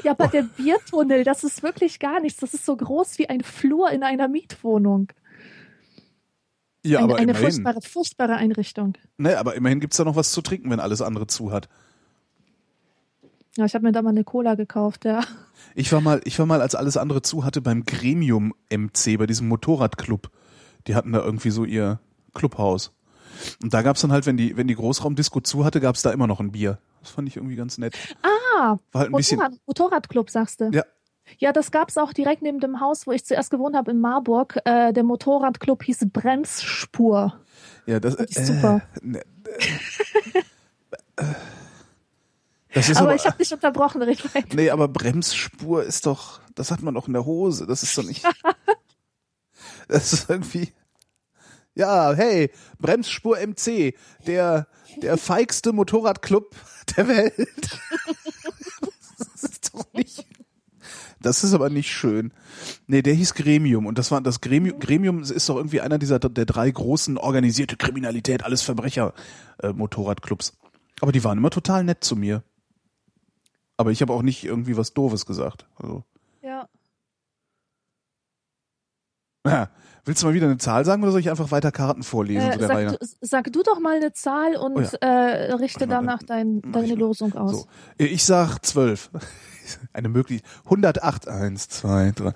Ja, 0.03 0.11
aber 0.11 0.28
der 0.28 0.43
Biertunnel, 0.43 1.24
das 1.26 1.43
ist 1.43 1.63
wirklich 1.63 1.99
gar 1.99 2.22
nichts. 2.22 2.39
Das 2.39 2.53
ist 2.53 2.65
so 2.65 2.78
groß 2.78 3.17
wie 3.17 3.28
ein 3.30 3.41
Flur 3.41 3.91
in 3.91 4.03
einer 4.03 4.28
Mietwohnung. 4.30 5.11
Ja, 6.86 6.99
Eine, 6.99 7.05
aber 7.05 7.15
eine 7.17 7.32
immerhin. 7.32 7.41
furchtbare, 7.51 7.82
furchtbare 7.82 8.36
Einrichtung. 8.36 8.93
Ne, 9.17 9.38
aber 9.38 9.55
immerhin 9.55 9.82
gibt's 9.82 9.97
da 9.97 10.05
noch 10.05 10.15
was 10.15 10.32
zu 10.32 10.41
trinken, 10.41 10.70
wenn 10.70 10.80
alles 10.80 11.01
andere 11.01 11.28
zu 11.28 11.51
hat. 11.51 11.67
Ja, 13.60 13.66
ich 13.66 13.74
habe 13.76 13.84
mir 13.86 13.91
da 13.91 14.01
mal 14.01 14.12
eine 14.12 14.24
Cola 14.24 14.55
gekauft, 14.55 15.03
ja. 15.03 15.20
Ich 15.76 15.91
war 15.91 15.99
mal, 15.99 16.22
ich 16.24 16.39
war 16.39 16.45
mal, 16.45 16.62
als 16.62 16.76
alles 16.76 16.95
andere 16.95 17.22
zu 17.22 17.43
hatte, 17.43 17.60
beim 17.60 17.84
Gremium 17.84 18.53
MC, 18.72 19.18
bei 19.18 19.26
diesem 19.26 19.49
Motorradclub. 19.49 20.30
Die 20.88 20.95
hatten 20.95 21.12
da 21.12 21.20
irgendwie 21.20 21.49
so 21.49 21.66
ihr 21.66 21.99
Clubhaus. 22.34 22.93
Und 23.62 23.74
da 23.74 23.82
gab's 23.82 23.99
dann 23.99 24.14
halt, 24.14 24.26
wenn 24.26 24.38
die, 24.38 24.55
wenn 24.55 24.68
die 24.70 24.76
Großraumdisco 24.76 25.41
zu 25.41 25.66
hatte, 25.66 25.82
gab's 25.82 26.01
da 26.03 26.12
immer 26.12 26.26
noch 26.26 26.39
ein 26.39 26.53
Bier. 26.53 26.80
Das 27.01 27.12
fand 27.12 27.28
ich 27.28 27.36
irgendwie 27.36 27.57
ganz 27.57 27.78
nett. 27.78 27.97
Ah, 28.24 28.78
War 28.93 29.01
halt 29.01 29.10
ein 29.10 29.18
bisschen. 29.18 29.39
Motorrad, 29.39 29.60
Motorradclub, 29.68 30.30
sagst 30.30 30.62
du? 30.62 30.70
Ja, 30.72 30.84
Ja, 31.38 31.51
das 31.51 31.72
gab's 31.72 31.97
auch 31.97 32.14
direkt 32.14 32.41
neben 32.41 32.62
dem 32.62 32.80
Haus, 32.80 33.07
wo 33.07 33.12
ich 33.12 33.26
zuerst 33.26 33.51
gewohnt 33.51 33.76
habe 33.76 33.91
in 33.91 33.99
Marburg. 33.99 34.57
Äh, 34.64 34.93
der 34.93 35.03
Motorradclub 35.03 35.84
hieß 35.84 36.07
Bremsspur. 36.14 37.34
ja, 37.86 37.99
das 37.99 38.16
Fand 38.16 38.30
ich 38.30 38.38
super. 38.38 38.82
Äh, 39.01 39.05
ne, 39.05 39.22
Das 41.16 41.28
ist 41.28 41.36
aber, 42.74 42.99
aber, 42.99 43.15
ich 43.15 43.26
habe 43.26 43.38
dich 43.38 43.51
unterbrochen, 43.51 44.01
red 44.01 44.24
weiter. 44.36 44.55
nee, 44.55 44.70
aber 44.70 44.88
Bremsspur 44.88 45.84
ist 45.84 46.05
doch, 46.05 46.39
das 46.55 46.72
hat 46.72 46.82
man 46.82 46.93
doch 46.93 47.07
in 47.07 47.13
der 47.13 47.26
Hose. 47.26 47.65
Das 47.65 47.84
ist 47.84 47.97
doch 47.97 48.03
nicht. 48.03 48.24
das 49.88 50.13
ist 50.13 50.30
irgendwie. 50.30 50.72
Ja, 51.74 52.13
hey, 52.13 52.51
Bremsspur 52.78 53.38
MC, 53.39 53.95
der, 54.28 54.67
der 55.01 55.17
feigste 55.17 55.72
Motorradclub 55.72 56.55
der 56.97 57.07
Welt. 57.07 57.36
das 59.17 59.43
ist 59.43 59.74
doch 59.74 59.86
nicht. 59.93 60.26
Das 61.22 61.43
ist 61.43 61.53
aber 61.53 61.70
nicht 61.70 61.91
schön. 61.91 62.34
Nee, 62.88 63.01
der 63.01 63.13
hieß 63.13 63.34
Gremium 63.34 63.86
und 63.86 63.97
das 63.97 64.11
war 64.11 64.22
das 64.22 64.41
Gremium, 64.41 64.80
Gremium 64.80 65.22
ist 65.22 65.49
doch 65.49 65.57
irgendwie 65.57 65.82
einer 65.82 65.97
dieser 65.97 66.20
der 66.20 66.45
drei 66.45 66.70
großen 66.70 67.17
organisierte 67.17 67.78
Kriminalität, 67.78 68.43
alles 68.43 68.61
Verbrecher 68.61 69.13
äh, 69.61 69.74
Motorradclubs. 69.74 70.57
Aber 71.01 71.11
die 71.11 71.24
waren 71.24 71.38
immer 71.38 71.49
total 71.49 71.84
nett 71.84 72.03
zu 72.03 72.15
mir. 72.15 72.43
Aber 73.80 73.92
ich 73.92 74.02
habe 74.02 74.12
auch 74.12 74.24
nicht 74.24 74.44
irgendwie 74.44 74.76
was 74.76 74.94
doofes 74.94 75.26
gesagt. 75.26 75.66
Also, 75.78 76.04
Ja. 76.42 76.68
ja. 79.48 79.70
Willst 80.04 80.22
du 80.22 80.28
mal 80.28 80.34
wieder 80.34 80.48
eine 80.48 80.58
Zahl 80.58 80.84
sagen 80.84 81.02
oder 81.02 81.12
soll 81.14 81.22
ich 81.22 81.30
einfach 81.30 81.52
weiter 81.52 81.72
Karten 81.72 82.04
vorlesen? 82.04 82.50
Äh, 82.50 82.60
so 82.60 82.68
sag, 82.68 82.88
du, 83.00 83.06
sag 83.22 83.54
du 83.54 83.64
doch 83.64 83.80
mal 83.80 83.96
eine 83.96 84.12
Zahl 84.12 84.58
und 84.58 84.76
Oh 84.76 84.82
ja. 84.82 84.90
äh, 85.00 85.54
richte 85.54 85.88
mal, 85.88 85.96
danach 85.96 86.24
dein, 86.24 86.62
deine. 86.74 86.96
Losung 86.96 87.34
aus. 87.36 87.52
So. 87.52 87.68
Ich 87.98 88.26
sag 88.26 88.60
zwölf. 88.66 89.10
Eine 89.94 90.10
mögliche 90.10 90.44
108. 90.66 91.28
Eins, 91.30 91.70
zwei, 91.70 92.12
drei. 92.14 92.34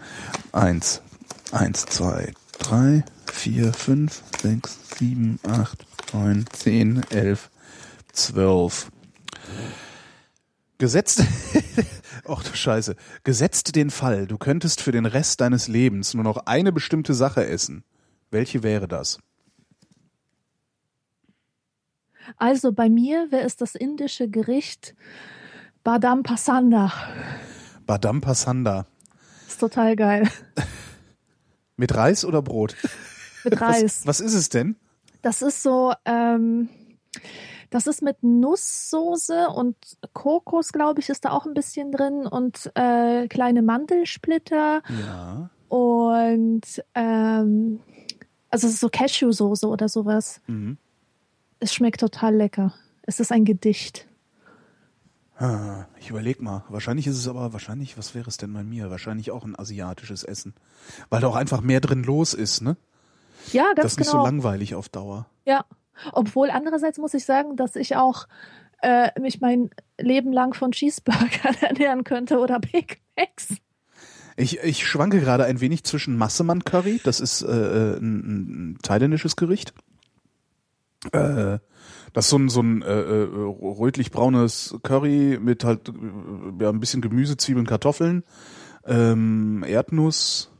Eins, 0.53 1.01
eins, 1.51 1.85
zwei, 1.87 2.31
drei, 2.59 3.03
vier, 3.29 3.73
fünf, 3.73 4.23
sechs, 4.41 4.77
sieben, 4.97 5.39
acht, 5.45 5.85
neun, 6.13 6.45
zehn, 6.53 7.01
elf, 7.09 7.49
zwölf. 8.13 8.91
Gesetzt, 10.83 11.23
ach 12.27 12.43
du 12.43 12.53
Scheiße, 12.53 12.97
gesetzt 13.23 13.73
den 13.77 13.89
Fall, 13.89 14.27
du 14.27 14.37
könntest 14.37 14.81
für 14.81 14.91
den 14.91 15.05
Rest 15.05 15.39
deines 15.39 15.69
Lebens 15.69 16.13
nur 16.13 16.25
noch 16.25 16.45
eine 16.45 16.73
bestimmte 16.73 17.13
Sache 17.13 17.47
essen. 17.47 17.85
Welche 18.31 18.63
wäre 18.63 18.89
das? 18.89 19.19
Also 22.35 22.73
bei 22.73 22.89
mir 22.89 23.31
wäre 23.31 23.45
es 23.45 23.55
das 23.55 23.75
indische 23.75 24.27
Gericht 24.27 24.93
Badam 25.85 26.21
Pasanda. 26.21 26.91
Badam 27.85 28.19
Pasanda. 28.19 28.85
Ist 29.47 29.61
total 29.61 29.95
geil. 29.95 30.29
Mit 31.77 31.95
Reis 31.95 32.25
oder 32.25 32.41
Brot? 32.41 32.75
Mit 33.45 33.61
Reis. 33.61 34.01
Was, 34.01 34.07
was 34.07 34.19
ist 34.19 34.33
es 34.33 34.49
denn? 34.49 34.75
Das 35.21 35.41
ist 35.41 35.63
so, 35.63 35.93
ähm, 36.03 36.67
das 37.73 37.87
ist 37.87 38.01
mit 38.01 38.21
Nusssoße 38.21 39.47
und 39.49 39.75
Kokos, 40.13 40.71
glaube 40.73 41.01
ich, 41.01 41.09
ist 41.09 41.25
da 41.25 41.31
auch 41.31 41.45
ein 41.45 41.53
bisschen 41.53 41.91
drin 41.91 42.27
und 42.27 42.71
äh, 42.75 43.27
kleine 43.27 43.61
Mandelsplitter 43.63 44.81
Ja. 45.05 45.49
und 45.69 46.61
ähm, 46.93 47.79
also 48.49 48.67
es 48.67 48.73
ist 48.73 48.79
so 48.79 48.89
Cashew-Soße 48.89 49.67
oder 49.67 49.89
sowas. 49.89 50.39
Mhm. 50.47 50.77
Es 51.59 51.73
schmeckt 51.73 51.99
total 52.01 52.35
lecker. 52.35 52.73
Es 53.01 53.19
ist 53.19 53.31
ein 53.31 53.45
Gedicht. 53.45 54.07
Ah, 55.37 55.85
Ich 55.99 56.11
überleg 56.11 56.41
mal. 56.41 56.63
Wahrscheinlich 56.69 57.07
ist 57.07 57.17
es 57.17 57.27
aber, 57.27 57.53
wahrscheinlich, 57.53 57.97
was 57.97 58.13
wäre 58.13 58.27
es 58.29 58.37
denn 58.37 58.53
bei 58.53 58.63
mir? 58.63 58.91
Wahrscheinlich 58.91 59.31
auch 59.31 59.43
ein 59.45 59.57
asiatisches 59.57 60.23
Essen. 60.23 60.53
Weil 61.09 61.21
da 61.21 61.27
auch 61.27 61.35
einfach 61.35 61.61
mehr 61.61 61.81
drin 61.81 62.03
los 62.03 62.33
ist, 62.35 62.61
ne? 62.61 62.77
Ja, 63.51 63.63
ganz 63.73 63.77
das 63.77 63.91
ist 63.93 63.99
nicht 63.99 64.11
genau. 64.11 64.21
so 64.23 64.27
langweilig 64.27 64.75
auf 64.75 64.89
Dauer. 64.89 65.25
Ja, 65.45 65.65
obwohl 66.11 66.49
andererseits 66.49 66.97
muss 66.97 67.13
ich 67.13 67.25
sagen, 67.25 67.55
dass 67.55 67.75
ich 67.75 67.95
auch 67.95 68.27
äh, 68.81 69.17
mich 69.19 69.41
mein 69.41 69.69
Leben 69.99 70.33
lang 70.33 70.53
von 70.53 70.71
Cheeseburgern 70.71 71.55
ernähren 71.61 72.03
könnte 72.03 72.39
oder 72.39 72.59
Big 72.59 73.01
Macs. 73.17 73.55
Ich, 74.35 74.59
ich 74.63 74.85
schwanke 74.85 75.19
gerade 75.19 75.45
ein 75.45 75.61
wenig 75.61 75.83
zwischen 75.83 76.17
Massemann 76.17 76.63
Curry, 76.63 76.99
das 77.03 77.19
ist 77.19 77.43
äh, 77.43 77.47
äh, 77.47 77.97
ein, 77.97 78.73
ein 78.73 78.77
thailändisches 78.81 79.35
Gericht. 79.35 79.73
Äh, 81.11 81.59
das 82.13 82.25
ist 82.25 82.29
so 82.29 82.37
ein, 82.37 82.49
so 82.49 82.61
ein 82.61 82.81
äh, 82.81 82.85
äh, 82.85 83.27
rötlich-braunes 83.61 84.77
Curry 84.83 85.39
mit 85.41 85.63
halt 85.63 85.89
äh, 85.89 85.93
ja, 86.59 86.69
ein 86.69 86.79
bisschen 86.79 87.01
Gemüse, 87.01 87.37
Zwiebeln, 87.37 87.65
Kartoffeln, 87.65 88.23
ähm, 88.85 89.63
Erdnuss 89.67 90.51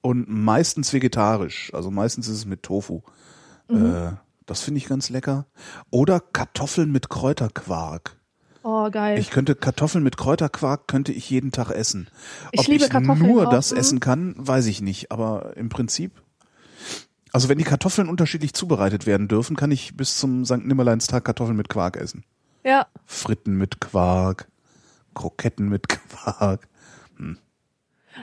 und 0.00 0.28
meistens 0.28 0.92
vegetarisch. 0.92 1.72
Also 1.74 1.90
meistens 1.90 2.28
ist 2.28 2.36
es 2.36 2.46
mit 2.46 2.62
Tofu. 2.62 3.02
Äh, 3.68 4.12
das 4.52 4.60
finde 4.60 4.76
ich 4.76 4.86
ganz 4.86 5.08
lecker. 5.08 5.46
Oder 5.90 6.20
Kartoffeln 6.20 6.92
mit 6.92 7.08
Kräuterquark. 7.08 8.18
Oh, 8.62 8.90
geil. 8.90 9.18
Ich 9.18 9.30
könnte 9.30 9.54
Kartoffeln 9.54 10.04
mit 10.04 10.18
Kräuterquark 10.18 10.86
könnte 10.88 11.10
ich 11.10 11.30
jeden 11.30 11.52
Tag 11.52 11.70
essen. 11.70 12.08
Ich 12.50 12.60
Ob 12.60 12.66
liebe 12.66 12.84
ich 12.84 12.90
Kartoffeln 12.90 13.26
nur 13.26 13.46
auch, 13.46 13.50
das 13.50 13.72
mhm. 13.72 13.78
essen 13.78 14.00
kann, 14.00 14.34
weiß 14.36 14.66
ich 14.66 14.82
nicht. 14.82 15.10
Aber 15.10 15.56
im 15.56 15.70
Prinzip, 15.70 16.20
also 17.32 17.48
wenn 17.48 17.56
die 17.56 17.64
Kartoffeln 17.64 18.10
unterschiedlich 18.10 18.52
zubereitet 18.52 19.06
werden 19.06 19.26
dürfen, 19.26 19.56
kann 19.56 19.70
ich 19.70 19.96
bis 19.96 20.18
zum 20.18 20.44
St. 20.44 20.66
Nimmerleinstag 20.66 21.24
Kartoffeln 21.24 21.56
mit 21.56 21.70
Quark 21.70 21.96
essen. 21.96 22.22
ja, 22.62 22.86
Fritten 23.06 23.54
mit 23.54 23.80
Quark, 23.80 24.48
Kroketten 25.14 25.70
mit 25.70 25.88
Quark. 25.88 26.68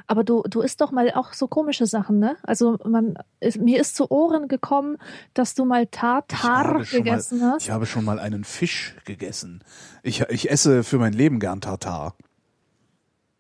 Aber 0.07 0.23
du, 0.23 0.43
du 0.43 0.61
isst 0.61 0.81
doch 0.81 0.91
mal 0.91 1.11
auch 1.13 1.33
so 1.33 1.47
komische 1.47 1.85
Sachen, 1.85 2.19
ne? 2.19 2.37
Also 2.43 2.77
man, 2.85 3.15
ist, 3.39 3.57
mir 3.59 3.79
ist 3.79 3.95
zu 3.95 4.09
Ohren 4.11 4.47
gekommen, 4.47 4.97
dass 5.33 5.55
du 5.55 5.65
mal 5.65 5.87
Tartar 5.87 6.83
gegessen 6.83 7.39
mal, 7.39 7.51
hast. 7.53 7.63
Ich 7.63 7.71
habe 7.71 7.85
schon 7.85 8.05
mal 8.05 8.19
einen 8.19 8.43
Fisch 8.43 8.95
gegessen. 9.05 9.63
Ich, 10.03 10.21
ich 10.29 10.49
esse 10.51 10.83
für 10.83 10.99
mein 10.99 11.13
Leben 11.13 11.39
gern 11.39 11.61
Tartar. 11.61 12.15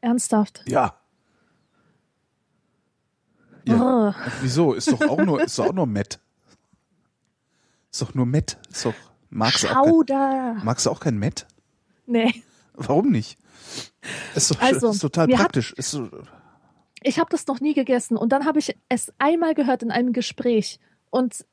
Ernsthaft. 0.01 0.63
Ja. 0.67 0.95
Ja. 3.65 3.75
Brr. 3.75 4.15
Wieso? 4.41 4.73
Ist 4.73 4.91
doch 4.91 5.01
auch 5.01 5.17
nur, 5.23 5.41
ist 5.43 5.57
doch 5.59 5.67
auch 5.67 5.73
nur 5.73 5.85
Met. 5.87 6.19
Ist 7.91 8.01
doch 8.01 8.13
nur 8.13 8.25
Met. 8.25 8.57
Ist 8.71 8.85
doch, 8.85 8.93
magst 9.29 9.63
du 9.63 9.67
auch, 9.67 9.73
kein, 9.73 9.83
Schauder. 9.91 10.55
magst 10.63 10.85
du 10.85 10.89
auch 10.91 10.99
kein 10.99 11.17
Met? 11.17 11.45
Nee. 12.05 12.43
Warum 12.73 13.09
nicht? 13.11 13.37
Ist 14.35 14.51
doch 14.51 14.61
Also, 14.61 14.91
ist 14.91 14.99
total 14.99 15.27
mir 15.27 15.33
hat- 15.37 15.45
praktisch. 15.47 15.73
Ist 15.73 15.91
so, 15.91 16.09
Ich 17.03 17.19
habe 17.19 17.29
das 17.29 17.47
noch 17.47 17.59
nie 17.59 17.73
gegessen 17.73 18.17
und 18.17 18.31
dann 18.31 18.45
habe 18.45 18.59
ich 18.59 18.75
es 18.89 19.13
einmal 19.17 19.53
gehört 19.53 19.83
in 19.83 19.91
einem 19.91 20.13
Gespräch 20.13 20.79
und 21.09 21.45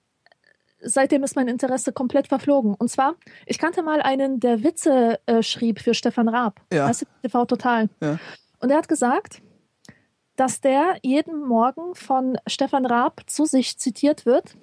seitdem 0.81 1.23
ist 1.23 1.37
mein 1.37 1.49
Interesse 1.49 1.93
komplett 1.93 2.29
verflogen. 2.29 2.75
Und 2.75 2.91
zwar, 2.91 3.17
ich 3.47 3.59
kannte 3.59 3.83
mal 3.83 4.01
einen, 4.01 4.41
der 4.41 4.63
Witze 4.63 5.19
äh, 5.27 5.43
schrieb 5.43 5.81
für 5.81 5.95
Stefan 5.95 6.29
Raab. 6.29 6.61
Ja. 6.73 6.89
Weißt 6.89 7.03
du, 7.03 7.07
TV 7.23 7.45
Total. 7.47 7.89
Ja. 8.01 8.19
Und 8.61 8.71
er 8.71 8.79
hat 8.79 8.89
gesagt, 8.89 9.43
dass 10.37 10.61
der 10.61 10.99
jeden 11.03 11.41
Morgen 11.47 11.95
von 11.95 12.39
Stefan 12.47 12.87
Raab 12.87 13.23
zu 13.27 13.45
sich 13.47 13.79
zitiert 13.79 14.27
wird 14.27 14.57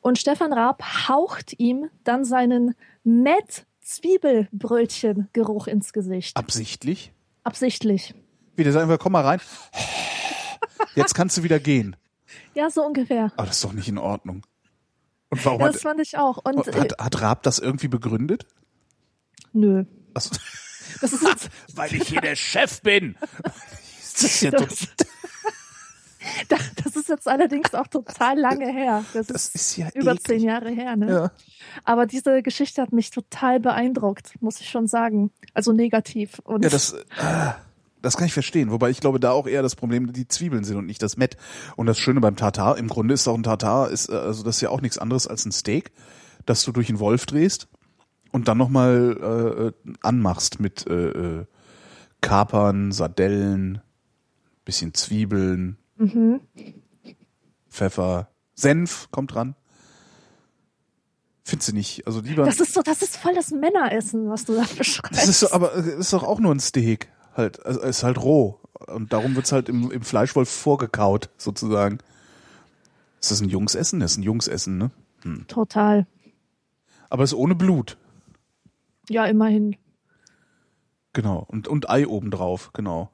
und 0.00 0.18
Stefan 0.18 0.52
Raab 0.52 1.08
haucht 1.08 1.58
ihm 1.58 1.90
dann 2.04 2.24
seinen 2.24 2.74
Met 3.04 3.66
Zwiebelbrötchen-Geruch 3.82 5.68
ins 5.68 5.92
Gesicht. 5.92 6.36
absichtlich. 6.36 7.12
Absichtlich. 7.44 8.14
Wieder 8.56 8.72
sagen 8.72 8.88
wir, 8.88 8.98
komm 8.98 9.12
mal 9.12 9.22
rein. 9.22 9.40
Jetzt 10.94 11.14
kannst 11.14 11.36
du 11.36 11.42
wieder 11.42 11.58
gehen. 11.58 11.96
Ja, 12.54 12.70
so 12.70 12.84
ungefähr. 12.84 13.32
Aber 13.36 13.46
das 13.46 13.56
ist 13.56 13.64
doch 13.64 13.72
nicht 13.72 13.88
in 13.88 13.98
Ordnung. 13.98 14.42
Und 15.30 15.44
warum 15.44 15.60
Ja, 15.60 15.66
hat, 15.68 15.74
das 15.74 15.82
fand 15.82 16.00
ich 16.00 16.16
auch. 16.18 16.38
Und 16.44 16.66
äh, 16.68 16.72
hat, 16.80 16.98
hat 17.00 17.20
Raab 17.20 17.42
das 17.42 17.58
irgendwie 17.58 17.88
begründet? 17.88 18.46
nö. 19.52 19.84
Also, 20.14 20.30
Das 21.00 21.12
ist 21.12 21.22
jetzt, 21.22 21.48
weil 21.74 21.94
ich 21.94 22.08
hier 22.08 22.20
der 22.20 22.36
Chef 22.36 22.80
bin. 22.82 23.16
Das 24.16 24.22
ist 24.22 24.40
ja 24.40 24.50
das, 24.50 24.88
das 26.84 26.96
ist 26.96 27.08
jetzt 27.10 27.28
allerdings 27.28 27.74
auch 27.74 27.86
total 27.86 28.38
lange 28.38 28.72
her. 28.72 29.04
Das, 29.12 29.26
Das 29.26 29.48
ist 29.48 29.76
ja 29.76 29.88
über 29.94 30.12
eklig. 30.12 30.24
zehn 30.26 30.40
Jahre 30.40 30.70
her. 30.70 30.96
Ne? 30.96 31.10
Ja. 31.10 31.30
Aber 31.84 32.06
diese 32.06 32.42
Geschichte 32.42 32.80
hat 32.80 32.92
mich 32.92 33.10
total 33.10 33.60
beeindruckt, 33.60 34.40
muss 34.40 34.58
ich 34.60 34.70
schon 34.70 34.86
sagen. 34.86 35.32
Also 35.52 35.72
negativ. 35.72 36.38
Und 36.44 36.62
Ja, 36.64 36.70
das, 36.70 36.92
äh, 36.94 37.52
das 38.06 38.16
kann 38.16 38.28
ich 38.28 38.32
verstehen. 38.32 38.70
Wobei 38.70 38.90
ich 38.90 39.00
glaube, 39.00 39.18
da 39.18 39.32
auch 39.32 39.48
eher 39.48 39.62
das 39.62 39.74
Problem 39.74 40.12
die 40.12 40.28
Zwiebeln 40.28 40.62
sind 40.62 40.76
und 40.76 40.86
nicht 40.86 41.02
das 41.02 41.16
Met. 41.16 41.36
Und 41.74 41.86
das 41.86 41.98
Schöne 41.98 42.20
beim 42.20 42.36
Tartar, 42.36 42.78
im 42.78 42.86
Grunde 42.86 43.14
ist 43.14 43.26
auch 43.26 43.34
ein 43.34 43.42
Tartar, 43.42 43.90
ist, 43.90 44.08
äh, 44.08 44.14
also 44.14 44.44
das 44.44 44.56
ist 44.56 44.60
ja 44.60 44.70
auch 44.70 44.80
nichts 44.80 44.96
anderes 44.96 45.26
als 45.26 45.44
ein 45.44 45.50
Steak, 45.50 45.90
das 46.46 46.62
du 46.62 46.70
durch 46.70 46.88
einen 46.88 47.00
Wolf 47.00 47.26
drehst 47.26 47.66
und 48.30 48.46
dann 48.46 48.58
nochmal 48.58 49.74
äh, 49.84 49.90
anmachst 50.02 50.60
mit 50.60 50.86
äh, 50.86 51.08
äh, 51.08 51.46
Kapern, 52.20 52.92
Sardellen, 52.92 53.82
bisschen 54.64 54.94
Zwiebeln, 54.94 55.76
mhm. 55.96 56.40
Pfeffer, 57.68 58.28
Senf 58.54 59.08
kommt 59.10 59.34
dran. 59.34 59.56
Findest 61.42 61.70
du 61.70 61.74
nicht? 61.74 62.06
Also 62.06 62.20
lieber. 62.20 62.44
das 62.44 62.60
ist 62.60 62.72
so, 62.72 62.82
das 62.82 63.02
ist 63.02 63.16
voll 63.16 63.34
das 63.34 63.50
Männeressen, 63.50 64.28
was 64.28 64.44
du 64.44 64.54
da 64.54 64.64
beschreibst. 64.78 65.20
Das 65.20 65.28
ist 65.28 65.40
so, 65.40 65.50
aber 65.50 65.74
es 65.74 65.86
ist 65.86 66.12
doch 66.12 66.22
auch 66.22 66.38
nur 66.38 66.54
ein 66.54 66.60
Steak. 66.60 67.08
Halt, 67.36 67.64
also 67.64 67.80
es 67.80 67.98
ist 67.98 68.02
halt 68.02 68.18
roh. 68.18 68.60
Und 68.86 69.12
darum 69.12 69.36
wird's 69.36 69.52
halt 69.52 69.68
im, 69.68 69.90
im 69.90 70.02
Fleischwolf 70.02 70.48
vorgekaut, 70.48 71.30
sozusagen. 71.36 71.98
Ist 73.20 73.30
das 73.30 73.40
ein 73.40 73.48
Jungsessen? 73.48 74.00
Das 74.00 74.12
ist 74.12 74.18
ein 74.18 74.22
Jungsessen, 74.22 74.78
ne? 74.78 74.90
Total. 75.48 76.06
Aber 77.10 77.24
es 77.24 77.32
ist 77.32 77.38
ohne 77.38 77.54
Blut. 77.54 77.96
Ja, 79.08 79.26
immerhin. 79.26 79.76
Genau. 81.12 81.44
Und, 81.48 81.68
und 81.68 81.88
Ei 81.90 82.06
obendrauf, 82.06 82.72
genau. 82.72 83.10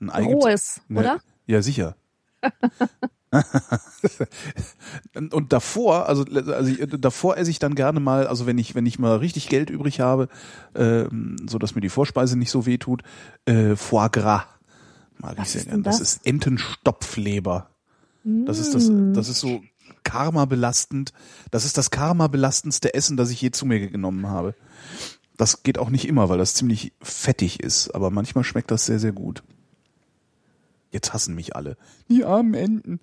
Ein 0.00 0.10
Ei 0.10 0.24
Rohes, 0.24 0.82
Ne, 0.88 1.00
oder? 1.00 1.20
Ja, 1.46 1.62
sicher. 1.62 1.96
und, 5.32 5.52
davor, 5.52 6.08
also, 6.08 6.24
also 6.24 6.86
davor 6.86 7.36
esse 7.36 7.50
ich 7.50 7.58
dann 7.58 7.74
gerne 7.74 8.00
mal, 8.00 8.26
also 8.26 8.46
wenn 8.46 8.58
ich 8.58 8.74
wenn 8.74 8.84
ich 8.84 8.98
mal 8.98 9.16
richtig 9.16 9.48
Geld 9.48 9.70
übrig 9.70 10.00
habe, 10.00 10.28
ähm, 10.74 11.36
so 11.48 11.58
dass 11.58 11.74
mir 11.74 11.80
die 11.80 11.88
Vorspeise 11.88 12.38
nicht 12.38 12.50
so 12.50 12.66
weh 12.66 12.78
tut, 12.78 13.02
äh, 13.46 13.76
Foie 13.76 14.10
Gras 14.10 14.44
mag 15.18 15.38
Was 15.38 15.48
ich 15.48 15.62
sehr 15.62 15.64
gerne. 15.64 15.82
Das? 15.82 15.98
das? 15.98 16.16
ist 16.16 16.26
Entenstopfleber. 16.26 17.70
Das 18.24 18.58
ist 18.58 18.74
das 18.74 18.88
Mm. 18.88 19.14
das 19.14 19.28
ist 19.28 19.40
so 19.40 19.62
Karma 20.04 20.44
belastend. 20.44 21.12
Das 21.50 21.64
ist 21.64 21.78
das 21.78 21.90
Karma 21.90 22.28
belastendste 22.28 22.94
Essen, 22.94 23.16
das 23.16 23.30
ich 23.30 23.40
je 23.40 23.50
zu 23.50 23.66
mir 23.66 23.88
genommen 23.88 24.28
habe. 24.28 24.54
Das 25.36 25.62
geht 25.62 25.78
auch 25.78 25.90
nicht 25.90 26.06
immer, 26.06 26.28
weil 26.28 26.38
das 26.38 26.54
ziemlich 26.54 26.92
fettig 27.00 27.60
ist, 27.60 27.94
aber 27.94 28.10
manchmal 28.10 28.44
schmeckt 28.44 28.70
das 28.70 28.86
sehr 28.86 28.98
sehr 28.98 29.12
gut. 29.12 29.42
Jetzt 30.92 31.12
hassen 31.12 31.34
mich 31.34 31.56
alle. 31.56 31.76
Die 32.08 32.24
armen 32.24 32.54
Enten. 32.54 33.00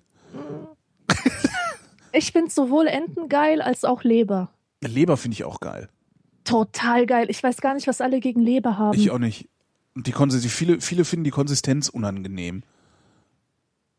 Ich 2.12 2.32
finde 2.32 2.50
sowohl 2.50 2.86
Enten 2.86 3.28
geil 3.28 3.60
als 3.60 3.84
auch 3.84 4.02
Leber. 4.04 4.50
Leber 4.80 5.16
finde 5.16 5.34
ich 5.34 5.44
auch 5.44 5.60
geil. 5.60 5.88
Total 6.44 7.06
geil. 7.06 7.26
Ich 7.28 7.42
weiß 7.42 7.60
gar 7.60 7.74
nicht, 7.74 7.86
was 7.86 8.00
alle 8.00 8.20
gegen 8.20 8.40
Leber 8.40 8.78
haben. 8.78 8.98
Ich 8.98 9.10
auch 9.10 9.18
nicht. 9.18 9.48
Und 9.94 10.06
die 10.06 10.12
Konsistenz, 10.12 10.52
viele, 10.52 10.80
viele 10.80 11.04
finden 11.04 11.24
die 11.24 11.30
Konsistenz 11.30 11.88
unangenehm. 11.88 12.62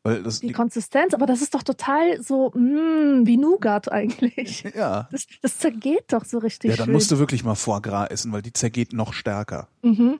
Weil 0.03 0.23
das, 0.23 0.39
die 0.39 0.47
die, 0.47 0.53
Konsistenz, 0.53 1.13
aber 1.13 1.27
das 1.27 1.41
ist 1.43 1.53
doch 1.53 1.61
total 1.61 2.21
so 2.23 2.49
mm, 2.49 3.27
wie 3.27 3.37
Nougat 3.37 3.91
eigentlich. 3.91 4.63
ja. 4.75 5.07
Das, 5.11 5.27
das 5.41 5.59
zergeht 5.59 6.05
doch 6.07 6.25
so 6.25 6.39
richtig 6.39 6.71
Ja, 6.71 6.77
dann 6.77 6.85
schön. 6.85 6.93
musst 6.93 7.11
du 7.11 7.19
wirklich 7.19 7.43
mal 7.43 7.55
Foie 7.55 7.81
Gras 7.81 8.07
essen, 8.09 8.31
weil 8.31 8.41
die 8.41 8.53
zergeht 8.53 8.93
noch 8.93 9.13
stärker. 9.13 9.67
mhm. 9.83 10.19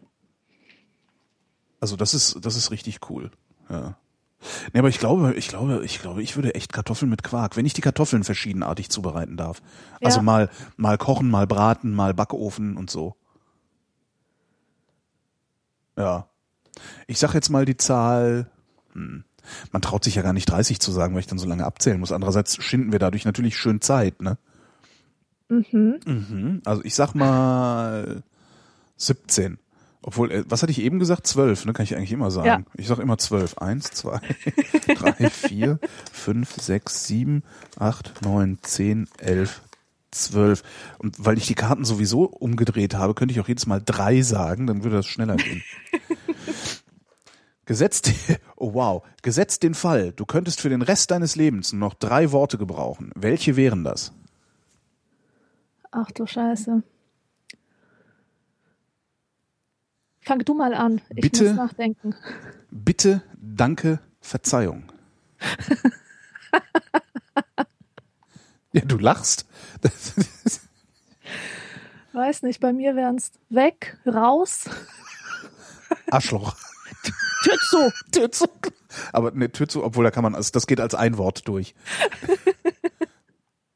Also 1.80 1.95
das 1.95 2.13
ist, 2.13 2.38
das 2.45 2.55
ist 2.55 2.69
richtig 2.69 2.99
cool. 3.09 3.32
Ja. 3.70 3.97
Nee, 4.74 4.80
aber 4.80 4.89
ich 4.89 4.97
glaube, 4.97 5.34
ich 5.36 5.49
glaube, 5.49 5.86
ich 5.86 6.01
glaube, 6.01 6.24
ich 6.24 6.36
würde 6.36 6.55
echt 6.55 6.74
Kartoffeln 6.74 7.09
mit 7.09 7.22
Quark, 7.22 7.57
wenn 7.57 7.66
ich 7.66 7.74
die 7.74 7.82
Kartoffeln 7.82 8.24
verschiedenartig 8.24 8.89
zubereiten 8.89 9.38
darf. 9.38 9.62
Also 10.01 10.18
Ja. 10.18 10.24
mal, 10.24 10.49
mal 10.78 10.97
kochen, 10.97 11.30
mal 11.30 11.45
braten, 11.45 11.93
mal 11.93 12.14
Backofen 12.16 12.76
und 12.76 12.89
so. 12.89 13.16
Ja. 15.97 16.28
Ich 17.07 17.20
sag 17.20 17.34
jetzt 17.34 17.49
mal 17.49 17.66
die 17.66 17.78
Zahl, 17.78 18.49
hm. 18.93 19.24
man 19.72 19.82
traut 19.82 20.03
sich 20.03 20.16
ja 20.16 20.22
gar 20.22 20.34
nicht 20.34 20.49
30 20.49 20.80
zu 20.80 20.91
sagen, 20.91 21.14
weil 21.14 21.20
ich 21.22 21.28
dann 21.28 21.38
so 21.38 21.47
lange 21.47 21.66
abzählen 21.66 21.99
muss. 21.99 22.12
Andererseits 22.12 22.64
schinden 22.64 22.91
wir 22.91 22.99
dadurch 22.99 23.26
natürlich 23.26 23.57
schön 23.57 23.82
Zeit, 23.82 24.22
ne? 24.22 24.38
Mhm. 25.49 25.99
Mhm. 26.05 26.62
Also 26.66 26.84
ich 26.84 26.95
sag 26.95 27.14
mal 27.14 28.24
17. 28.97 29.59
Obwohl, 30.04 30.32
äh, 30.32 30.43
was 30.47 30.64
hatte 30.64 30.72
ich 30.72 30.82
eben 30.82 30.99
gesagt? 30.99 31.28
12, 31.28 31.66
ne? 31.66 31.74
Kann 31.74 31.84
ich 31.84 31.95
eigentlich 31.95 32.12
immer 32.12 32.32
sagen. 32.32 32.47
Ja. 32.47 32.62
Ich 32.76 32.88
sag 32.88 32.99
immer 32.99 33.18
12. 33.18 33.58
Eins, 33.60 33.91
zwei, 33.91 34.20
drei, 34.95 35.30
vier, 35.30 35.80
fünf, 36.12 36.56
sechs, 36.56 37.06
sieben, 37.06 37.43
acht, 37.78 38.22
neun, 38.24 38.58
zehn, 38.62 39.08
elf, 39.20 39.62
zwölf. 40.10 40.64
Und 40.97 41.24
weil 41.24 41.38
ich 41.38 41.47
die 41.47 41.56
Karten 41.56 41.86
sowieso 41.86 42.24
umgedreht 42.24 42.95
habe, 42.95 43.14
könnte 43.14 43.34
ich 43.34 43.39
auch 43.39 43.47
jedes 43.47 43.68
Mal 43.68 43.82
drei 43.84 44.22
sagen, 44.22 44.68
dann 44.68 44.84
würde 44.84 44.97
das 44.97 45.08
schneller 45.08 45.36
gehen. 45.36 45.64
Gesetzt, 47.66 48.12
oh 48.58 48.74
wow, 48.74 49.04
gesetzt 49.22 49.64
den 49.64 49.76
Fall, 49.76 50.12
du 50.12 50.26
könntest 50.26 50.60
für 50.60 50.68
den 50.68 50.82
Rest 50.82 51.12
deines 51.12 51.38
Lebens 51.38 51.72
nur 51.72 51.80
noch 51.80 51.93
drei 51.93 52.32
Worte 52.34 52.58
gebrauchen. 52.58 53.12
Welche 53.16 53.56
wären 53.56 53.86
das? 53.86 54.12
Ach 55.91 56.12
du 56.12 56.26
Scheiße. 56.26 56.84
Fang 60.32 60.46
du 60.46 60.54
mal 60.54 60.74
an. 60.74 61.02
Ich 61.10 61.24
Bitte? 61.24 61.50
muss 61.50 61.58
nachdenken. 61.58 62.16
Bitte, 62.70 63.22
danke, 63.36 64.00
Verzeihung. 64.22 64.90
ja, 68.72 68.86
du 68.86 68.98
lachst. 68.98 69.46
Weiß 72.14 72.44
nicht, 72.44 72.62
bei 72.62 72.72
mir 72.72 72.96
wären 72.96 73.18
es 73.18 73.34
weg, 73.50 73.98
raus, 74.08 74.70
Arschloch. 76.12 76.56
Tür 77.44 77.58
zu. 77.70 77.92
Tür 78.14 78.32
zu. 78.32 78.46
Aber 79.12 79.32
ne, 79.32 79.52
Tür 79.52 79.68
zu, 79.68 79.84
obwohl 79.84 80.06
da 80.06 80.12
kann 80.12 80.24
man, 80.24 80.34
also 80.34 80.50
das 80.54 80.66
geht 80.66 80.80
als 80.80 80.96
ein 80.96 81.18
Wort 81.18 81.46
durch. 81.50 81.76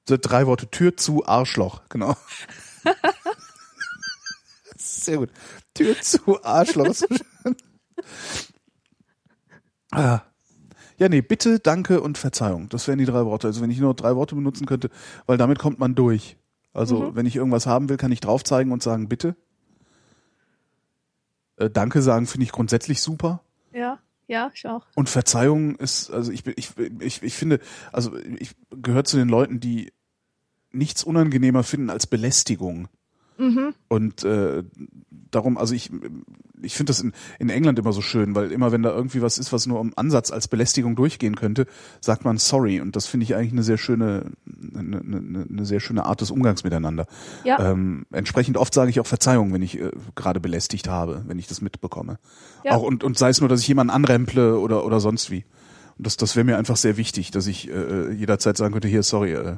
So, 0.07 0.15
drei 0.15 0.47
Worte, 0.47 0.71
Tür 0.71 0.95
zu, 0.95 1.25
Arschloch, 1.25 1.81
genau. 1.89 2.15
Sehr 4.77 5.17
gut. 5.17 5.31
Tür 5.75 5.99
zu, 6.01 6.43
Arschloch. 6.43 6.95
ah. 9.91 10.21
Ja, 10.97 11.09
nee, 11.09 11.21
bitte, 11.21 11.59
danke 11.59 11.99
und 11.99 12.17
Verzeihung. 12.17 12.69
Das 12.69 12.87
wären 12.87 12.99
die 12.99 13.05
drei 13.05 13.25
Worte. 13.25 13.47
Also 13.47 13.61
wenn 13.61 13.69
ich 13.69 13.79
nur 13.79 13.93
drei 13.93 14.15
Worte 14.15 14.35
benutzen 14.35 14.65
könnte, 14.65 14.89
weil 15.25 15.37
damit 15.37 15.59
kommt 15.59 15.77
man 15.77 15.93
durch. 15.93 16.37
Also 16.73 17.15
wenn 17.15 17.25
ich 17.25 17.35
irgendwas 17.35 17.67
haben 17.67 17.89
will, 17.89 17.97
kann 17.97 18.11
ich 18.13 18.21
drauf 18.21 18.43
zeigen 18.43 18.71
und 18.71 18.81
sagen, 18.81 19.09
bitte. 19.09 19.35
Äh, 21.57 21.69
danke 21.69 22.01
sagen 22.01 22.27
finde 22.27 22.45
ich 22.45 22.51
grundsätzlich 22.51 23.01
super. 23.01 23.41
Ja, 23.73 23.99
ja, 24.27 24.51
ich 24.53 24.65
auch. 24.67 24.85
Und 24.95 25.09
Verzeihung 25.09 25.75
ist, 25.75 26.11
also 26.11 26.31
ich, 26.31 26.43
bin- 26.43 26.55
ich, 26.57 26.71
ich, 26.99 27.23
ich 27.23 27.33
finde, 27.35 27.59
also 27.91 28.15
ich 28.17 28.55
gehöre 28.71 29.03
zu 29.03 29.17
den 29.17 29.29
Leuten, 29.29 29.59
die 29.59 29.91
nichts 30.71 31.03
unangenehmer 31.03 31.63
finden 31.63 31.89
als 31.89 32.07
Belästigung. 32.07 32.87
Mhm. 33.37 33.73
Und 33.89 34.23
äh, 34.23 34.63
darum, 35.35 35.57
also 35.57 35.73
ich, 35.73 35.91
ich 36.61 36.75
finde 36.75 36.91
das 36.91 36.99
in, 37.01 37.13
in 37.39 37.49
England 37.49 37.77
immer 37.79 37.93
so 37.93 38.01
schön, 38.01 38.35
weil 38.35 38.51
immer 38.51 38.71
wenn 38.71 38.81
da 38.81 38.91
irgendwie 38.91 39.21
was 39.21 39.37
ist, 39.37 39.53
was 39.53 39.67
nur 39.67 39.79
im 39.81 39.93
Ansatz 39.95 40.31
als 40.31 40.47
Belästigung 40.47 40.95
durchgehen 40.95 41.35
könnte, 41.35 41.67
sagt 42.01 42.25
man 42.25 42.37
sorry. 42.37 42.79
Und 42.81 42.95
das 42.95 43.07
finde 43.07 43.25
ich 43.25 43.35
eigentlich 43.35 43.51
eine 43.51 43.63
sehr 43.63 43.77
schöne, 43.77 44.31
eine, 44.75 44.99
eine, 44.99 45.45
eine 45.49 45.65
sehr 45.65 45.79
schöne 45.79 46.05
Art 46.05 46.21
des 46.21 46.31
Umgangs 46.31 46.63
miteinander. 46.63 47.05
Ja. 47.43 47.71
Ähm, 47.71 48.05
entsprechend 48.11 48.57
oft 48.57 48.73
sage 48.73 48.89
ich 48.89 48.99
auch 48.99 49.07
Verzeihung, 49.07 49.53
wenn 49.53 49.61
ich 49.61 49.79
äh, 49.79 49.91
gerade 50.15 50.39
belästigt 50.39 50.87
habe, 50.87 51.23
wenn 51.27 51.39
ich 51.39 51.47
das 51.47 51.61
mitbekomme. 51.61 52.17
Ja. 52.63 52.75
Auch 52.75 52.83
und, 52.83 53.03
und 53.03 53.17
sei 53.17 53.29
es 53.29 53.39
nur, 53.39 53.49
dass 53.49 53.61
ich 53.61 53.67
jemanden 53.67 53.91
anremple 53.91 54.57
oder 54.57 54.85
oder 54.85 54.99
sonst 54.99 55.31
wie. 55.31 55.45
Und 55.97 56.07
das, 56.07 56.17
das 56.17 56.35
wäre 56.35 56.43
mir 56.43 56.57
einfach 56.57 56.75
sehr 56.75 56.97
wichtig, 56.97 57.31
dass 57.31 57.47
ich 57.47 57.69
äh, 57.69 58.11
jederzeit 58.11 58.57
sagen 58.57 58.73
könnte, 58.73 58.87
hier, 58.87 59.03
sorry, 59.03 59.33
äh, 59.33 59.57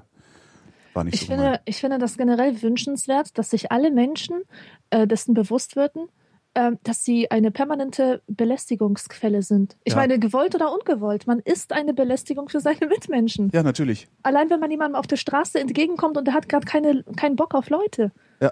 war 0.97 1.03
nicht 1.03 1.15
Ich 1.15 1.21
so 1.21 1.27
finde, 1.27 1.61
ich 1.65 1.77
finde 1.77 1.97
das 1.97 2.17
generell 2.17 2.61
wünschenswert, 2.61 3.37
dass 3.37 3.51
sich 3.51 3.71
alle 3.71 3.91
Menschen 3.91 4.41
äh, 4.89 5.07
dessen 5.07 5.33
bewusst 5.33 5.75
würden, 5.75 6.07
äh, 6.53 6.71
dass 6.83 7.03
sie 7.03 7.29
eine 7.31 7.51
permanente 7.51 8.21
Belästigungsquelle 8.27 9.41
sind. 9.43 9.77
Ich 9.83 9.93
Ja. 9.93 9.99
meine, 9.99 10.19
gewollt 10.19 10.55
oder 10.55 10.71
ungewollt, 10.73 11.27
man 11.27 11.39
ist 11.39 11.71
eine 11.73 11.93
Belästigung 11.93 12.49
für 12.49 12.59
seine 12.59 12.85
Mitmenschen. 12.87 13.49
Ja, 13.53 13.63
natürlich. 13.63 14.07
Allein 14.23 14.49
wenn 14.49 14.59
man 14.59 14.71
jemandem 14.71 14.95
auf 14.95 15.07
der 15.07 15.17
Straße 15.17 15.59
entgegenkommt 15.59 16.17
und 16.17 16.25
der 16.25 16.33
hat 16.33 16.49
gerade 16.49 16.65
keine, 16.65 17.03
keinen 17.15 17.35
Bock 17.35 17.53
auf 17.53 17.69
Leute. 17.69 18.11
Ja. 18.39 18.51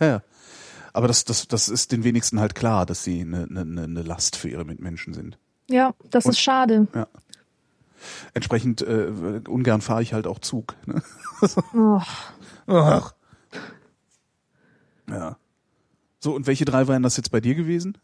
Ja, 0.00 0.06
ja. 0.06 0.22
Aber 0.92 1.06
das, 1.06 1.24
das, 1.24 1.46
das 1.48 1.68
ist 1.68 1.92
den 1.92 2.02
wenigsten 2.02 2.40
halt 2.40 2.54
klar, 2.54 2.86
dass 2.86 3.04
sie 3.04 3.20
eine, 3.20 3.44
eine, 3.44 3.82
eine 3.82 4.02
Last 4.02 4.36
für 4.36 4.48
ihre 4.48 4.64
Mitmenschen 4.64 5.12
sind. 5.12 5.38
Ja, 5.68 5.94
das 6.10 6.24
Und- 6.24 6.30
ist 6.32 6.40
schade. 6.40 6.86
Entsprechend 8.32 8.80
äh, 8.82 9.40
ungern 9.48 9.80
fahre 9.80 10.02
ich 10.02 10.14
halt 10.14 10.26
auch 10.28 10.38
Zug. 10.38 10.74
Ne? 10.86 11.02
Oh, 11.74 12.00
Ach. 12.68 13.12
Ja. 15.08 15.36
So, 16.20 16.34
und 16.34 16.46
welche 16.46 16.64
drei 16.64 16.88
wären 16.88 17.02
das 17.02 17.16
jetzt 17.16 17.30
bei 17.30 17.40
dir 17.40 17.54
gewesen? 17.54 17.98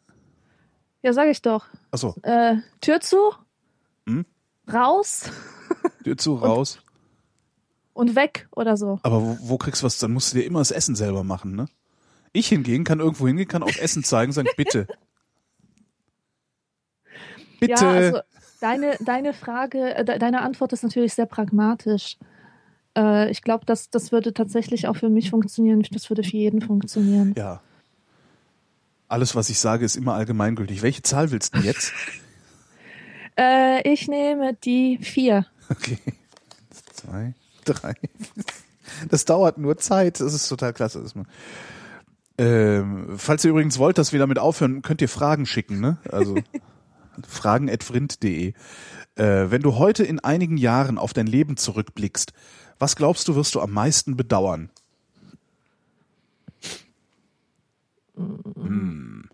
ja, 1.02 1.12
sag 1.12 1.28
ich 1.28 1.42
doch. 1.42 1.66
Achso, 1.90 2.14
Äh, 2.22 2.56
Tür 2.80 3.00
zu, 3.00 3.18
Hm? 4.08 4.24
raus 4.72 5.30
Tür 6.02 6.16
zu, 6.16 6.34
raus. 6.42 6.78
und 7.92 8.14
weg 8.16 8.48
oder 8.52 8.76
so. 8.76 8.98
Aber 9.02 9.20
wo, 9.22 9.38
wo 9.42 9.58
kriegst 9.58 9.82
du 9.82 9.86
was? 9.86 9.98
Dann 9.98 10.12
musst 10.12 10.32
du 10.32 10.38
dir 10.38 10.44
immer 10.46 10.60
das 10.60 10.70
Essen 10.70 10.94
selber 10.96 11.24
machen, 11.24 11.54
ne? 11.56 11.66
Ich 12.32 12.48
hingehen, 12.48 12.84
kann 12.84 13.00
irgendwo 13.00 13.26
hingehen, 13.26 13.46
kann 13.48 13.62
auf 13.62 13.80
Essen 13.80 14.02
zeigen, 14.02 14.32
sagen, 14.32 14.48
bitte. 14.56 14.86
Bitte. 17.60 17.72
Ja, 17.84 17.90
also 17.90 18.18
deine, 18.60 18.96
deine 19.00 19.32
Frage, 19.32 19.94
äh, 19.94 20.04
de- 20.04 20.18
deine 20.18 20.42
Antwort 20.42 20.72
ist 20.72 20.82
natürlich 20.82 21.14
sehr 21.14 21.26
pragmatisch. 21.26 22.18
Äh, 22.96 23.30
ich 23.30 23.42
glaube, 23.42 23.64
das, 23.64 23.88
das 23.90 24.10
würde 24.12 24.34
tatsächlich 24.34 24.86
auch 24.88 24.96
für 24.96 25.08
mich 25.08 25.30
funktionieren. 25.30 25.82
Das 25.92 26.10
würde 26.10 26.22
für 26.24 26.36
jeden 26.36 26.60
funktionieren. 26.60 27.34
ja. 27.36 27.60
Alles, 29.14 29.36
was 29.36 29.48
ich 29.48 29.60
sage, 29.60 29.84
ist 29.84 29.94
immer 29.94 30.14
allgemeingültig. 30.14 30.82
Welche 30.82 31.02
Zahl 31.02 31.30
willst 31.30 31.54
du 31.54 31.60
jetzt? 31.60 31.92
Äh, 33.36 33.92
ich 33.92 34.06
nehme 34.06 34.54
die 34.54 34.96
vier. 34.98 35.44
Okay. 35.68 35.98
Zwei, 36.92 37.34
drei. 37.64 37.94
Das 39.10 39.24
dauert 39.24 39.58
nur 39.58 39.76
Zeit. 39.76 40.20
Das 40.20 40.32
ist 40.34 40.46
total 40.46 40.72
klasse. 40.72 41.02
Das. 41.02 41.14
Ähm, 42.38 43.14
falls 43.16 43.44
ihr 43.44 43.50
übrigens 43.50 43.80
wollt, 43.80 43.98
dass 43.98 44.12
wir 44.12 44.20
damit 44.20 44.38
aufhören, 44.38 44.82
könnt 44.82 45.02
ihr 45.02 45.08
Fragen 45.08 45.46
schicken, 45.46 45.80
ne? 45.80 45.98
Also 46.12 46.36
fragen.vrind.de. 47.26 48.52
Äh, 49.16 49.24
wenn 49.24 49.62
du 49.62 49.78
heute 49.78 50.04
in 50.04 50.20
einigen 50.20 50.56
Jahren 50.56 50.96
auf 50.96 51.12
dein 51.12 51.26
Leben 51.26 51.56
zurückblickst, 51.56 52.32
was 52.78 52.94
glaubst 52.94 53.26
du, 53.26 53.34
wirst 53.34 53.56
du 53.56 53.60
am 53.60 53.72
meisten 53.72 54.16
bedauern? 54.16 54.70
Hm. 58.16 59.28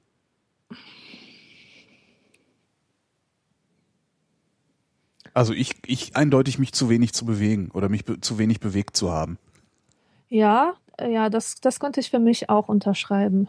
Also 5.32 5.52
ich, 5.52 5.76
ich 5.86 6.16
eindeutig 6.16 6.58
mich 6.58 6.72
zu 6.72 6.88
wenig 6.88 7.12
zu 7.12 7.24
bewegen 7.24 7.70
oder 7.72 7.88
mich 7.88 8.04
be 8.04 8.20
zu 8.20 8.38
wenig 8.38 8.60
bewegt 8.60 8.96
zu 8.96 9.10
haben. 9.12 9.38
Ja, 10.28 10.74
äh, 10.96 11.12
ja, 11.12 11.30
das, 11.30 11.60
das 11.60 11.78
konnte 11.78 12.00
ich 12.00 12.10
für 12.10 12.18
mich 12.18 12.48
auch 12.50 12.68
unterschreiben. 12.68 13.48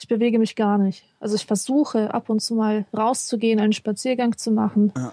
Ich 0.00 0.08
bewege 0.08 0.38
mich 0.38 0.56
gar 0.56 0.78
nicht. 0.78 1.04
Also 1.18 1.34
ich 1.34 1.44
versuche 1.44 2.14
ab 2.14 2.30
und 2.30 2.40
zu 2.40 2.54
mal 2.54 2.86
rauszugehen, 2.96 3.60
einen 3.60 3.74
Spaziergang 3.74 4.36
zu 4.36 4.50
machen. 4.50 4.92
Ja. 4.96 5.12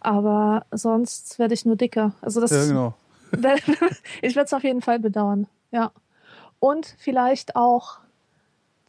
Aber 0.00 0.66
sonst 0.70 1.38
werde 1.38 1.54
ich 1.54 1.64
nur 1.64 1.76
dicker. 1.76 2.12
Also 2.20 2.40
das, 2.40 2.50
Ja, 2.50 2.66
genau. 2.66 2.94
ich 4.22 4.36
werde 4.36 4.46
es 4.46 4.52
auf 4.52 4.64
jeden 4.64 4.82
Fall 4.82 4.98
bedauern. 4.98 5.46
Ja. 5.70 5.92
Und 6.60 6.94
vielleicht 6.98 7.56
auch 7.56 8.01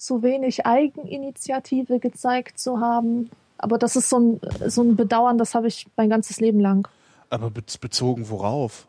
zu 0.04 0.22
wenig 0.22 0.66
Eigeninitiative 0.66 2.00
gezeigt 2.00 2.60
zu 2.60 2.80
haben. 2.80 3.30
Aber 3.58 3.78
das 3.78 3.96
ist 3.96 4.10
so 4.10 4.20
ein, 4.20 4.42
so 4.68 4.82
ein 4.82 4.96
Bedauern, 4.98 5.38
das 5.38 5.56
habe 5.56 5.68
ich 5.68 5.88
mein 5.96 6.10
ganzes 6.10 6.42
Leben 6.42 6.60
lang. 6.60 6.88
Aber 7.30 7.50
be 7.50 7.64
bezogen 7.80 8.30
worauf? 8.30 8.88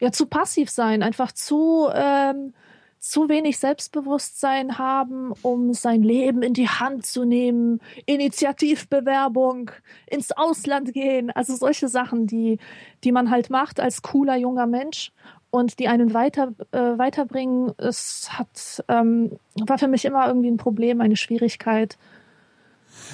Ja, 0.00 0.12
zu 0.12 0.26
passiv 0.26 0.70
sein, 0.70 1.02
einfach 1.02 1.32
zu, 1.32 1.88
ähm, 1.92 2.54
zu 3.00 3.28
wenig 3.28 3.58
Selbstbewusstsein 3.58 4.78
haben, 4.78 5.32
um 5.42 5.74
sein 5.74 6.04
Leben 6.04 6.42
in 6.42 6.54
die 6.54 6.68
Hand 6.68 7.06
zu 7.06 7.24
nehmen, 7.24 7.80
Initiativbewerbung, 8.06 9.72
ins 10.06 10.30
Ausland 10.30 10.92
gehen, 10.92 11.30
also 11.32 11.56
solche 11.56 11.88
Sachen, 11.88 12.28
die, 12.28 12.58
die 13.02 13.10
man 13.10 13.30
halt 13.30 13.50
macht 13.50 13.80
als 13.80 14.02
cooler 14.02 14.36
junger 14.36 14.66
Mensch 14.68 15.10
und 15.52 15.78
die 15.78 15.86
einen 15.86 16.14
weiter, 16.14 16.52
äh, 16.72 16.78
weiterbringen. 16.98 17.72
Es 17.76 18.30
hat, 18.32 18.82
ähm, 18.88 19.38
war 19.54 19.78
für 19.78 19.86
mich 19.86 20.04
immer 20.06 20.26
irgendwie 20.26 20.50
ein 20.50 20.56
Problem, 20.56 21.00
eine 21.00 21.16
Schwierigkeit. 21.16 21.98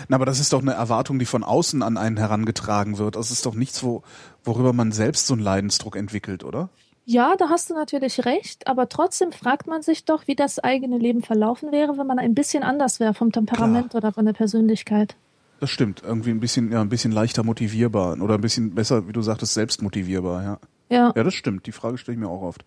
Na, 0.09 0.15
aber 0.15 0.25
das 0.25 0.39
ist 0.39 0.53
doch 0.53 0.63
eine 0.63 0.73
Erwartung, 0.73 1.19
die 1.19 1.25
von 1.25 1.43
außen 1.43 1.83
an 1.83 1.97
einen 1.97 2.17
herangetragen 2.17 2.97
wird. 2.97 3.17
Das 3.17 3.33
ist 3.33 3.45
doch 3.45 3.55
nichts, 3.55 3.83
wo, 3.83 4.03
worüber 4.45 4.73
man 4.73 4.93
selbst 4.93 5.27
so 5.27 5.35
einen 5.35 5.43
Leidensdruck 5.43 5.97
entwickelt, 5.97 6.45
oder? 6.45 6.71
Ja, 7.05 7.35
da 7.37 7.49
hast 7.49 7.71
du 7.71 7.75
natürlich 7.75 8.25
recht, 8.25 8.69
aber 8.69 8.89
trotzdem 8.89 9.33
fragt 9.33 9.67
man 9.67 9.83
sich 9.83 10.05
doch, 10.05 10.29
wie 10.29 10.37
das 10.37 10.61
eigene 10.61 10.99
Leben 10.99 11.23
verlaufen 11.23 11.73
wäre, 11.73 11.99
wenn 11.99 12.07
man 12.07 12.21
ein 12.21 12.35
bisschen 12.35 12.63
anders 12.63 13.01
wäre 13.01 13.15
vom 13.15 13.33
Temperament 13.33 13.95
oder 13.97 14.13
von 14.13 14.27
der 14.27 14.33
Persönlichkeit. 14.33 15.17
Das 15.59 15.71
stimmt. 15.71 16.03
Irgendwie 16.05 16.31
ein 16.31 16.39
bisschen, 16.39 16.71
ja, 16.71 16.81
ein 16.81 16.89
bisschen 16.89 17.11
leichter 17.11 17.43
motivierbar 17.43 18.21
oder 18.21 18.35
ein 18.35 18.41
bisschen 18.41 18.77
besser, 18.77 19.09
wie 19.09 19.13
du 19.13 19.23
sagtest, 19.23 19.55
selbst 19.55 19.83
motivierbar, 19.83 20.43
ja. 20.45 20.59
Ja. 20.89 21.13
Ja, 21.15 21.23
das 21.23 21.35
stimmt. 21.35 21.67
Die 21.67 21.73
Frage 21.73 21.99
stelle 21.99 22.15
ich 22.15 22.21
mir 22.21 22.29
auch 22.29 22.43
oft. 22.43 22.65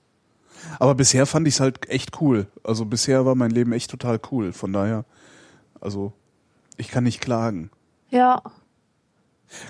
Aber 0.80 0.95
bisher 0.95 1.26
fand 1.26 1.47
ich 1.47 1.55
es 1.55 1.59
halt 1.59 1.89
echt 1.89 2.22
cool. 2.22 2.47
Also 2.63 2.86
bisher 2.86 3.26
war 3.26 3.36
mein 3.36 3.51
Leben 3.51 3.74
echt 3.74 3.89
total 3.89 4.19
cool. 4.32 4.53
Von 4.53 4.74
daher, 4.74 5.05
also 5.80 6.13
ich 6.78 6.89
kann 6.89 7.03
nicht 7.03 7.22
klagen. 7.22 7.72
Ja. 8.09 8.41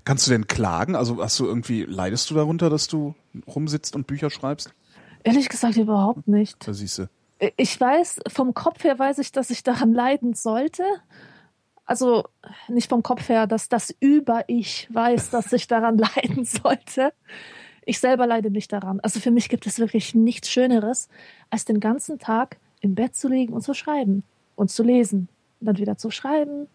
Kannst 0.06 0.28
du 0.28 0.32
denn 0.32 0.48
klagen? 0.48 0.96
Also 0.96 1.24
hast 1.24 1.40
du 1.40 1.46
irgendwie, 1.46 1.84
leidest 1.84 2.30
du 2.30 2.36
darunter, 2.36 2.70
dass 2.70 2.88
du 2.88 3.16
rumsitzt 3.48 3.96
und 3.96 4.08
Bücher 4.08 4.30
schreibst? 4.30 4.74
Ehrlich 5.24 5.50
gesagt 5.50 5.78
überhaupt 5.78 6.28
nicht. 6.28 6.68
Da 6.68 6.74
siehst 6.74 7.00
du. 7.00 7.10
Ich 7.58 7.80
weiß, 7.80 8.20
vom 8.28 8.54
Kopf 8.54 8.84
her 8.84 9.00
weiß 9.00 9.18
ich, 9.20 9.32
dass 9.32 9.50
ich 9.50 9.64
daran 9.64 9.94
leiden 9.94 10.34
sollte. 10.34 10.84
Also 11.86 12.26
nicht 12.68 12.90
vom 12.90 13.02
Kopf 13.02 13.30
her, 13.30 13.48
dass 13.48 13.68
das 13.68 13.94
Über-Ich 14.00 14.88
weiß, 14.94 15.32
dass 15.32 15.52
ich 15.52 15.68
daran 15.68 15.98
leiden 16.16 16.46
sollte. 16.46 17.14
Ich 17.92 18.00
selber 18.00 18.26
leide 18.26 18.50
nicht 18.52 18.72
daran. 18.72 19.02
Also 19.02 19.20
für 19.20 19.32
mich 19.32 19.50
gibt 19.50 19.68
es 19.68 19.78
wirklich 19.78 20.16
nichts 20.16 20.50
Schöneres, 20.50 21.10
als 21.50 21.66
den 21.66 21.82
ganzen 21.82 22.20
Tag 22.20 22.56
im 22.80 22.96
Bett 22.96 23.18
zu 23.18 23.28
liegen 23.28 23.52
und 23.52 23.64
zu 23.64 23.74
schreiben 23.74 24.24
und 24.56 24.72
zu 24.72 24.82
lesen. 24.82 25.28
Und 25.60 25.66
dann 25.68 25.78
wieder 25.78 25.98
zu 25.98 26.10
schreiben, 26.10 26.68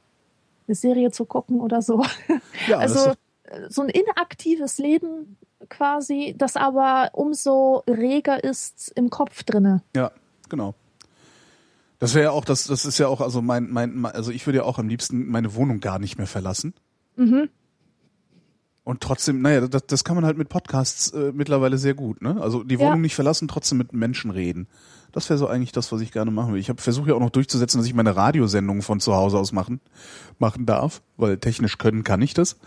eine 0.69 0.75
Serie 0.75 1.11
zu 1.13 1.25
gucken 1.25 1.61
oder 1.61 1.81
so. 1.81 2.05
Ja, 2.69 2.77
also 2.81 3.15
doch- 3.15 3.17
so 3.71 3.81
ein 3.81 3.89
inaktives 3.89 4.77
Leben 4.77 5.39
quasi, 5.71 6.35
das 6.37 6.55
aber 6.57 7.09
umso 7.15 7.83
reger 7.89 8.45
ist 8.45 8.93
im 8.95 9.09
Kopf 9.09 9.43
drinne. 9.43 9.83
Ja, 9.97 10.11
genau. 10.51 10.75
Das 11.99 12.13
wäre 12.15 12.25
ja 12.25 12.31
auch, 12.33 12.45
das, 12.45 12.65
das 12.65 12.85
ist 12.85 12.99
ja 12.99 13.09
auch, 13.09 13.23
also 13.23 13.41
mein, 13.41 13.71
mein, 13.71 14.05
also 14.05 14.33
ich 14.33 14.47
würde 14.47 14.59
ja 14.59 14.65
auch 14.65 14.79
am 14.79 14.89
liebsten 14.89 15.29
meine 15.31 15.55
Wohnung 15.55 15.81
gar 15.81 15.99
nicht 15.99 16.19
mehr 16.19 16.27
verlassen. 16.27 16.75
Mhm. 17.17 17.49
Und 18.87 19.01
trotzdem, 19.01 19.43
naja, 19.43 19.67
das, 19.67 19.83
das 19.89 20.05
kann 20.05 20.15
man 20.15 20.25
halt 20.25 20.39
mit 20.39 20.49
Podcasts 20.49 21.11
äh, 21.11 21.33
mittlerweile 21.35 21.77
sehr 21.77 21.95
gut, 21.95 22.23
ne? 22.23 22.41
Also 22.41 22.63
die 22.63 22.77
Ja. 22.77 22.83
Wohnung 22.83 23.01
nicht 23.01 23.17
verlassen, 23.17 23.49
trotzdem 23.49 23.79
mit 23.79 23.93
Menschen 23.93 24.31
reden. 24.31 24.69
Das 25.11 25.29
wäre 25.29 25.39
so 25.39 25.49
eigentlich 25.49 25.73
das, 25.73 25.91
was 25.91 26.01
ich 26.03 26.13
gerne 26.13 26.31
machen 26.31 26.53
will. 26.55 26.61
Ich 26.61 26.71
versuche 26.77 27.09
ja 27.09 27.17
auch 27.17 27.21
noch 27.21 27.31
durchzusetzen, 27.31 27.79
dass 27.79 27.87
ich 27.89 27.95
meine 27.95 28.15
Radiosendungen 28.15 28.83
von 28.83 29.01
zu 29.01 29.17
Hause 29.17 29.39
aus 29.39 29.51
machen, 29.51 29.81
machen 30.39 30.67
darf, 30.67 31.03
weil 31.17 31.37
technisch 31.39 31.79
können 31.79 32.05
kann 32.05 32.23
ich 32.23 32.33
das. 32.33 32.59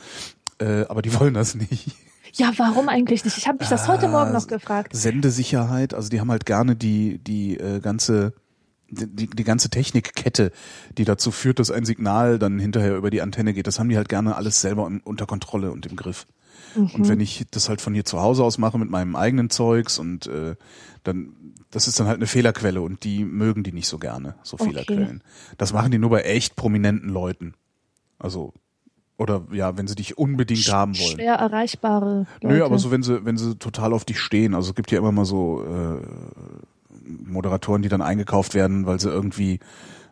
Äh, 0.59 0.81
aber 0.89 1.01
die 1.01 1.13
wollen 1.17 1.35
das 1.35 1.55
nicht. 1.55 1.95
Ja, 2.33 2.51
warum 2.57 2.89
eigentlich 2.89 3.23
nicht? 3.23 3.37
Ich 3.37 3.47
habe 3.47 3.59
mich 3.59 3.69
das 3.69 3.87
heute 3.87 4.07
Ah, 4.07 4.11
Morgen 4.11 4.33
noch 4.33 4.47
gefragt. 4.47 4.93
Sendesicherheit, 4.93 5.93
also 5.93 6.09
die 6.09 6.19
haben 6.19 6.31
halt 6.31 6.45
gerne 6.45 6.75
die, 6.75 7.19
die 7.19 7.57
äh, 7.57 7.79
ganze 7.79 8.33
die, 8.91 9.27
die 9.27 9.43
ganze 9.43 9.69
Technikkette, 9.69 10.51
die 10.97 11.05
dazu 11.05 11.31
führt, 11.31 11.59
dass 11.59 11.71
ein 11.71 11.85
Signal 11.85 12.39
dann 12.39 12.59
hinterher 12.59 12.95
über 12.95 13.09
die 13.09 13.21
Antenne 13.21 13.53
geht, 13.53 13.67
das 13.67 13.79
haben 13.79 13.89
die 13.89 13.97
halt 13.97 14.09
gerne 14.09 14.35
alles 14.35 14.61
selber 14.61 14.89
unter 15.03 15.25
Kontrolle 15.25 15.71
und 15.71 15.85
im 15.85 15.95
Griff. 15.95 16.25
Und 16.75 17.07
wenn 17.07 17.19
ich 17.19 17.45
das 17.51 17.67
halt 17.67 17.81
von 17.81 17.93
hier 17.93 18.05
zu 18.05 18.19
Hause 18.19 18.43
aus 18.43 18.57
mache 18.57 18.77
mit 18.77 18.89
meinem 18.89 19.15
eigenen 19.15 19.49
Zeugs 19.49 19.97
und 19.97 20.27
äh, 20.27 20.55
dann, 21.03 21.33
das 21.71 21.87
ist 21.87 21.99
dann 21.99 22.07
halt 22.07 22.17
eine 22.17 22.27
Fehlerquelle 22.27 22.81
und 22.81 23.03
die 23.03 23.25
mögen 23.25 23.63
die 23.63 23.71
nicht 23.71 23.87
so 23.87 23.97
gerne, 23.97 24.35
so 24.43 24.55
Okay. 24.55 24.65
Fehlerquellen. 24.69 25.23
Das 25.57 25.73
machen 25.73 25.91
die 25.91 25.97
nur 25.97 26.11
bei 26.11 26.21
echt 26.21 26.55
prominenten 26.55 27.09
Leuten. 27.09 27.53
Also, 28.19 28.53
oder 29.17 29.47
ja, 29.51 29.77
wenn 29.77 29.87
sie 29.87 29.95
dich 29.95 30.17
unbedingt 30.17 30.71
haben 30.71 30.97
wollen. 30.97 31.15
Schwer 31.15 31.35
erreichbare 31.35 32.27
Leute. 32.41 32.55
Nö, 32.55 32.63
aber 32.63 32.77
so 32.77 32.91
wenn 32.91 33.03
sie, 33.03 33.25
wenn 33.25 33.37
sie 33.37 33.55
total 33.55 33.93
auf 33.93 34.05
dich 34.05 34.19
stehen. 34.19 34.53
Also 34.53 34.69
es 34.69 34.75
gibt 34.75 34.91
ja 34.91 34.99
immer 34.99 35.11
mal 35.11 35.25
so 35.25 35.63
äh, 35.63 36.05
Moderatoren, 37.25 37.81
die 37.81 37.89
dann 37.89 38.01
eingekauft 38.01 38.53
werden, 38.53 38.85
weil 38.85 38.99
sie 38.99 39.09
irgendwie 39.09 39.59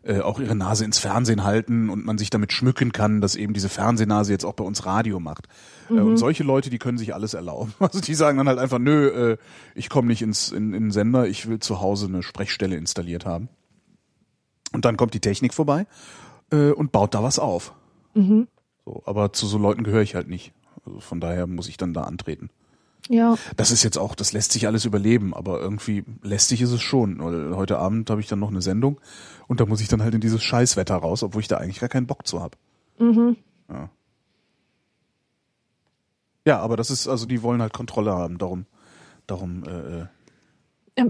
äh, 0.04 0.22
auch 0.22 0.40
ihre 0.40 0.56
Nase 0.56 0.86
ins 0.86 1.00
Fernsehen 1.00 1.44
halten 1.44 1.90
und 1.90 2.06
man 2.06 2.18
sich 2.18 2.30
damit 2.30 2.54
schmücken 2.54 2.92
kann, 2.94 3.20
dass 3.22 3.36
eben 3.36 3.54
diese 3.54 3.70
Fernsehnase 3.70 4.32
jetzt 4.32 4.46
auch 4.46 4.54
bei 4.54 4.64
uns 4.64 4.86
Radio 4.86 5.20
macht. 5.20 5.48
Äh, 5.90 5.94
Mhm. 5.94 6.06
und 6.08 6.18
solche 6.18 6.44
Leute, 6.44 6.70
die 6.70 6.80
können 6.80 6.98
sich 6.98 7.14
alles 7.14 7.34
erlauben. 7.34 7.74
Also 7.80 8.00
die 8.02 8.16
sagen 8.16 8.38
dann 8.38 8.48
halt 8.48 8.60
einfach, 8.60 8.80
nö, 8.80 9.08
äh, 9.34 9.38
ich 9.76 9.90
komme 9.90 10.08
nicht 10.10 10.22
ins 10.22 10.52
in, 10.52 10.74
in 10.74 10.84
den 10.86 10.92
Sender, 10.92 11.28
ich 11.28 11.48
will 11.50 11.60
zu 11.60 11.82
Hause 11.82 12.08
eine 12.08 12.24
Sprechstelle 12.24 12.76
installiert 12.76 13.26
haben. 13.26 13.50
Und 14.74 14.86
dann 14.86 14.98
kommt 14.98 15.14
die 15.14 15.20
Technik 15.22 15.54
vorbei 15.54 15.88
äh, 16.52 16.72
und 16.72 16.92
baut 16.92 17.14
da 17.14 17.24
was 17.24 17.40
auf. 17.40 17.74
Mhm. 18.16 18.48
So, 18.86 19.02
aber 19.06 19.34
zu 19.34 19.46
so 19.48 19.58
Leuten 19.58 19.84
gehöre 19.84 20.02
ich 20.02 20.16
halt 20.16 20.28
nicht. 20.28 20.54
Also 20.86 21.00
von 21.00 21.20
daher 21.20 21.48
muss 21.48 21.68
ich 21.70 21.78
dann 21.78 21.94
da 21.94 22.04
antreten. 22.04 22.50
Ja, 23.10 23.36
Das 23.56 23.72
ist 23.72 23.84
jetzt 23.84 23.98
auch, 23.98 24.16
das 24.16 24.34
lässt 24.34 24.52
sich 24.52 24.68
alles 24.68 24.86
überleben, 24.86 25.34
aber 25.34 25.60
irgendwie 25.60 26.04
lästig 26.22 26.62
ist 26.62 26.72
es 26.72 26.82
schon. 26.82 27.20
Weil 27.24 27.56
heute 27.56 27.80
Abend 27.80 28.10
habe 28.10 28.22
ich 28.22 28.28
dann 28.28 28.40
noch 28.40 28.50
eine 28.50 28.62
Sendung 28.62 29.00
und 29.48 29.60
da 29.60 29.66
muss 29.66 29.82
ich 29.82 29.88
dann 29.88 30.02
halt 30.02 30.14
in 30.14 30.22
dieses 30.22 30.44
Scheißwetter 30.44 30.96
raus, 30.96 31.24
obwohl 31.24 31.42
ich 31.42 31.48
da 31.48 31.58
eigentlich 31.58 31.80
gar 31.80 31.90
keinen 31.90 32.08
Bock 32.08 32.28
zu 32.28 32.42
habe. 32.42 32.58
mhm. 33.00 33.38
Ja. 33.70 33.90
ja, 36.46 36.60
aber 36.60 36.78
das 36.78 36.90
ist, 36.90 37.08
also 37.08 37.26
die 37.26 37.42
wollen 37.44 37.62
halt 37.62 37.74
Kontrolle 37.74 38.14
haben, 38.14 38.38
darum, 38.38 38.66
darum, 39.26 39.64
äh, 39.66 40.02
äh, 40.02 40.06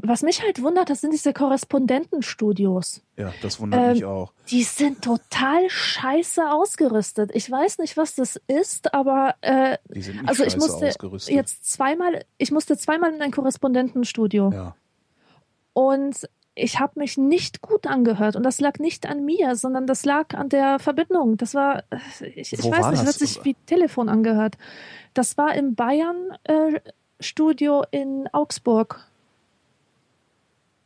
Was 0.02 0.22
mich 0.22 0.44
halt 0.44 0.62
wundert, 0.62 0.90
das 0.90 1.00
sind 1.00 1.14
diese 1.14 1.32
Korrespondentenstudios. 1.32 3.02
ja, 3.16 3.34
das 3.42 3.60
wundert 3.62 3.82
Ähm, 3.82 3.92
mich 3.94 4.04
auch. 4.04 4.34
Die 4.50 4.64
sind 4.64 5.02
total 5.02 5.70
scheiße 5.70 6.52
ausgerüstet. 6.52 7.32
Ich 7.34 7.50
weiß 7.50 7.78
nicht, 7.78 7.96
was 7.96 8.14
das 8.16 8.40
ist, 8.48 8.94
aber 8.94 9.36
äh, 9.40 9.78
Die 9.94 10.02
sind 10.02 10.18
nicht 10.18 10.28
also 10.28 10.44
ich 10.44 10.58
musste 10.58 10.88
jetzt 11.32 11.72
zweimal, 11.72 12.26
ich 12.38 12.52
musste 12.52 12.78
zweimal 12.78 13.14
in 13.14 13.22
ein 13.22 13.32
Korrespondentenstudio 13.32 14.52
ja. 14.52 14.76
und 15.72 16.28
ich 16.54 16.80
habe 16.80 17.00
mich 17.00 17.18
nicht 17.18 17.62
gut 17.62 17.88
angehört 17.88 18.36
und 18.36 18.44
das 18.44 18.60
lag 18.60 18.80
nicht 18.80 19.08
an 19.08 19.24
mir, 19.24 19.56
sondern 19.56 19.88
das 19.88 20.04
lag 20.04 20.34
an 20.34 20.50
der 20.50 20.80
Verbindung. 20.80 21.38
Das 21.38 21.54
war, 21.54 21.84
äh, 21.92 22.28
ich, 22.36 22.52
ich 22.52 22.60
weiß 22.60 22.88
nicht, 22.88 23.04
das? 23.04 23.08
hat 23.08 23.16
sich 23.16 23.44
wie 23.46 23.54
Telefon 23.66 24.10
angehört. 24.10 24.58
Das 25.14 25.38
war 25.38 25.56
im 25.56 25.76
Bayern 25.76 26.38
äh, 26.44 26.80
Studio 27.22 27.84
in 27.92 28.28
Augsburg. 28.34 29.08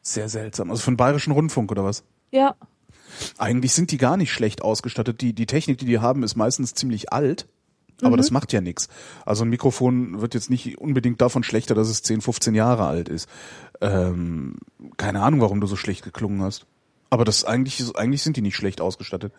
Sehr 0.02 0.30
seltsam. 0.30 0.72
Also 0.72 0.82
von 0.84 0.97
Bayerischen 0.97 1.32
Rundfunk 1.32 1.72
oder 1.72 1.84
was? 1.84 2.04
Ja, 2.32 2.56
Eigentlich 3.38 3.74
sind 3.74 3.91
die 3.91 3.97
gar 3.97 4.16
nicht 4.16 4.32
schlecht 4.32 4.62
ausgestattet. 4.62 5.20
Die, 5.22 5.34
die 5.34 5.45
Technik, 5.45 5.78
die 5.78 5.86
die 5.86 5.99
haben, 5.99 6.24
ist 6.24 6.36
meistens 6.38 6.74
ziemlich 6.74 7.12
alt. 7.12 7.47
Aber 8.02 8.12
Mhm. 8.12 8.18
das 8.18 8.32
macht 8.32 8.54
ja 8.54 8.62
nichts. 8.62 8.88
Also 9.26 9.43
ein 9.43 9.49
Mikrofon 9.49 10.22
wird 10.22 10.34
jetzt 10.34 10.49
nicht 10.49 10.78
unbedingt 10.80 11.20
davon 11.22 11.43
schlechter, 11.43 11.76
dass 11.76 11.89
es 11.89 12.02
10, 12.04 12.22
15 12.22 12.56
Jahre 12.56 12.86
alt 12.88 13.10
ist. 13.10 13.28
Ähm, 13.82 14.56
keine 14.97 15.22
Ahnung, 15.22 15.41
warum 15.41 15.60
du 15.62 15.68
so 15.68 15.76
schlecht 15.76 16.04
geklungen 16.04 16.41
hast. 16.41 16.66
Aber 17.10 17.26
das 17.26 17.43
eigentlich, 17.43 17.84
eigentlich 17.95 18.24
sind 18.24 18.38
die 18.38 18.41
nicht 18.41 18.56
schlecht 18.56 18.80
ausgestattet. 18.80 19.34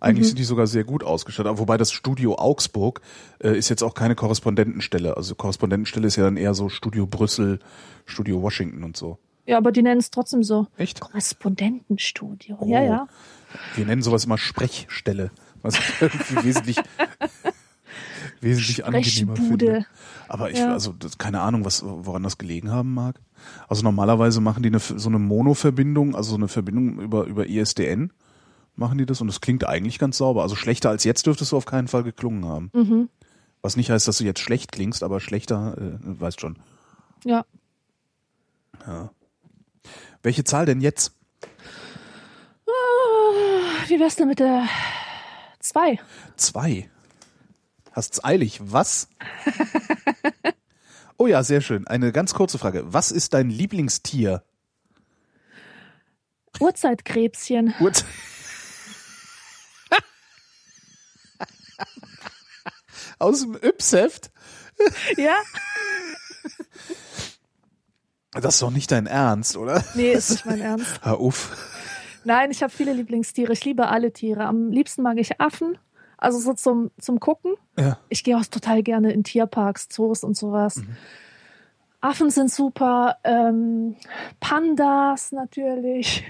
Eigentlich 0.00 0.26
sind 0.28 0.38
die 0.38 0.44
sogar 0.44 0.66
sehr 0.66 0.84
gut 0.84 1.02
ausgestattet. 1.02 1.48
Aber 1.50 1.58
Wobei 1.58 1.78
das 1.78 1.90
Studio 1.92 2.36
Augsburg 2.38 3.00
äh, 3.42 3.56
ist 3.56 3.70
jetzt 3.70 3.82
auch 3.82 3.94
keine 3.94 4.14
Korrespondentenstelle. 4.14 5.16
Also 5.16 5.34
Korrespondentenstelle 5.34 6.06
ist 6.06 6.16
ja 6.16 6.24
dann 6.24 6.36
eher 6.36 6.52
so 6.54 6.68
Studio 6.68 7.06
Brüssel, 7.06 7.58
Studio 8.04 8.42
Washington 8.42 8.84
und 8.84 8.96
so. 8.98 9.18
Ja, 9.46 9.58
aber 9.58 9.72
die 9.72 9.82
nennen 9.82 10.00
es 10.00 10.10
trotzdem 10.10 10.42
so. 10.42 10.66
Echt? 10.76 11.00
Korrespondentenstudio. 11.00 12.56
Oh. 12.60 12.66
Ja, 12.66 12.82
ja. 12.82 13.08
Wir 13.76 13.84
nennen 13.86 14.02
sowas 14.02 14.24
immer 14.24 14.38
Sprechstelle. 14.38 15.30
Was 15.62 15.78
ich 15.78 16.44
wesentlich, 16.44 16.78
wesentlich 18.40 18.84
angenehmer 18.84 19.36
finde. 19.36 19.86
Aber 20.28 20.50
ich, 20.50 20.58
Ja. 20.58 20.72
also, 20.72 20.92
das, 20.92 21.18
keine 21.18 21.40
Ahnung, 21.40 21.64
was, 21.64 21.82
woran 21.84 22.22
das 22.22 22.38
gelegen 22.38 22.70
haben 22.70 22.92
mag. 22.94 23.20
Also 23.68 23.82
normalerweise 23.82 24.40
machen 24.40 24.62
die 24.62 24.68
eine, 24.70 24.78
so 24.78 25.08
eine 25.08 25.18
Mono-Verbindung, 25.18 26.14
also 26.16 26.30
so 26.30 26.36
eine 26.36 26.48
Verbindung 26.48 26.98
über, 27.00 27.24
über 27.24 27.46
ISDN, 27.46 28.12
machen 28.76 28.98
die 28.98 29.06
das 29.06 29.20
und 29.20 29.28
es 29.28 29.40
klingt 29.40 29.66
eigentlich 29.66 29.98
ganz 29.98 30.16
sauber. 30.16 30.42
Also 30.42 30.56
schlechter 30.56 30.88
als 30.90 31.04
jetzt 31.04 31.26
dürftest 31.26 31.52
du 31.52 31.56
auf 31.56 31.66
keinen 31.66 31.88
Fall 31.88 32.02
geklungen 32.02 32.46
haben. 32.46 32.70
Mhm. 32.74 33.08
Was 33.62 33.76
nicht 33.76 33.90
heißt, 33.90 34.08
dass 34.08 34.18
du 34.18 34.24
jetzt 34.24 34.40
schlecht 34.40 34.72
klingst, 34.72 35.02
aber 35.02 35.20
schlechter, 35.20 35.76
äh, 35.78 35.98
weißt 36.02 36.40
schon. 36.40 36.56
Ja. 38.86 39.10
Welche 40.24 40.42
Zahl 40.42 40.64
denn 40.64 40.80
jetzt? 40.80 41.12
Ah, 42.66 42.70
Wie 43.88 44.00
wär's 44.00 44.16
denn 44.16 44.26
mit 44.26 44.38
der 44.38 44.66
zwei? 45.60 46.00
Zwei. 46.36 46.88
Hast's 47.92 48.24
eilig. 48.24 48.58
Was? 48.62 49.08
oh 51.18 51.26
ja, 51.26 51.42
sehr 51.42 51.60
schön. 51.60 51.86
Eine 51.86 52.10
ganz 52.10 52.32
kurze 52.32 52.56
Frage. 52.58 52.90
Was 52.90 53.12
ist 53.12 53.34
dein 53.34 53.50
Lieblingstier? 53.50 54.42
Urzeitkrebschen. 56.58 57.74
Gut. 57.78 58.06
Aus 63.18 63.42
dem 63.42 63.56
Yps-Heft? 63.56 64.30
Ja? 65.18 65.36
Das 68.40 68.54
ist 68.54 68.62
doch 68.62 68.70
nicht 68.70 68.90
dein 68.90 69.06
Ernst, 69.06 69.56
oder? 69.56 69.84
Nee, 69.94 70.12
ist 70.12 70.30
nicht 70.30 70.46
mein 70.46 70.60
Ernst. 70.60 70.86
Hör 71.02 71.18
auf. 71.18 71.56
Nein, 72.24 72.50
ich 72.50 72.62
habe 72.62 72.72
viele 72.72 72.92
Lieblingstiere. 72.92 73.52
Ich 73.52 73.64
liebe 73.64 73.88
alle 73.88 74.12
Tiere. 74.12 74.44
Am 74.44 74.70
liebsten 74.70 75.02
mag 75.02 75.18
ich 75.18 75.40
Affen. 75.40 75.78
Also 76.16 76.38
so 76.38 76.54
zum, 76.54 76.90
zum 76.98 77.20
Gucken. 77.20 77.54
Ja. 77.78 77.98
Ich 78.08 78.24
gehe 78.24 78.36
auch 78.36 78.44
total 78.46 78.82
gerne 78.82 79.12
in 79.12 79.24
Tierparks, 79.24 79.88
Zoos 79.88 80.24
und 80.24 80.36
sowas. 80.36 80.76
Mhm. 80.76 80.96
Affen 82.00 82.30
sind 82.30 82.50
super. 82.50 83.16
Ähm, 83.24 83.96
Pandas 84.40 85.32
natürlich. 85.32 86.24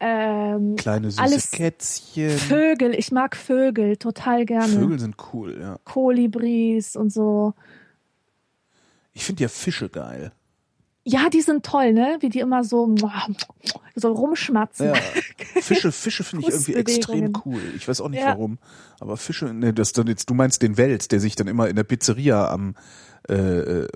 Ähm, 0.00 0.76
Kleine 0.76 1.10
süße 1.10 1.22
Alles 1.22 1.50
Kätzchen. 1.50 2.30
Vögel. 2.30 2.94
Ich 2.94 3.12
mag 3.12 3.36
Vögel 3.36 3.96
total 3.96 4.44
gerne. 4.44 4.72
Vögel 4.72 4.98
sind 4.98 5.16
cool, 5.32 5.58
ja. 5.60 5.78
Kolibris 5.84 6.96
und 6.96 7.10
so. 7.12 7.54
Ich 9.12 9.24
finde 9.24 9.42
ja 9.42 9.48
Fische 9.48 9.88
geil. 9.88 10.32
Ja, 11.06 11.28
die 11.28 11.42
sind 11.42 11.66
toll, 11.66 11.92
ne? 11.92 12.16
Wie 12.20 12.30
die 12.30 12.40
immer 12.40 12.64
so, 12.64 12.94
so 13.94 14.12
rumschmatzen. 14.12 14.86
Ja. 14.86 14.94
Fische, 15.60 15.92
Fische 15.92 16.24
finde 16.24 16.46
ich 16.48 16.54
irgendwie 16.54 16.74
extrem 16.74 17.32
cool. 17.44 17.60
Ich 17.76 17.86
weiß 17.86 18.00
auch 18.00 18.08
nicht 18.08 18.20
Ja. 18.20 18.28
warum. 18.28 18.58
Aber 19.00 19.16
Fische, 19.18 19.52
ne, 19.52 19.74
das 19.74 19.92
dann 19.92 20.06
jetzt, 20.06 20.30
du 20.30 20.34
meinst 20.34 20.62
den 20.62 20.78
Welt, 20.78 21.12
der 21.12 21.20
sich 21.20 21.36
dann 21.36 21.46
immer 21.46 21.68
in 21.68 21.76
der 21.76 21.84
Pizzeria 21.84 22.48
am, 22.50 22.74
äh, 23.28 23.34
äh, 23.34 23.88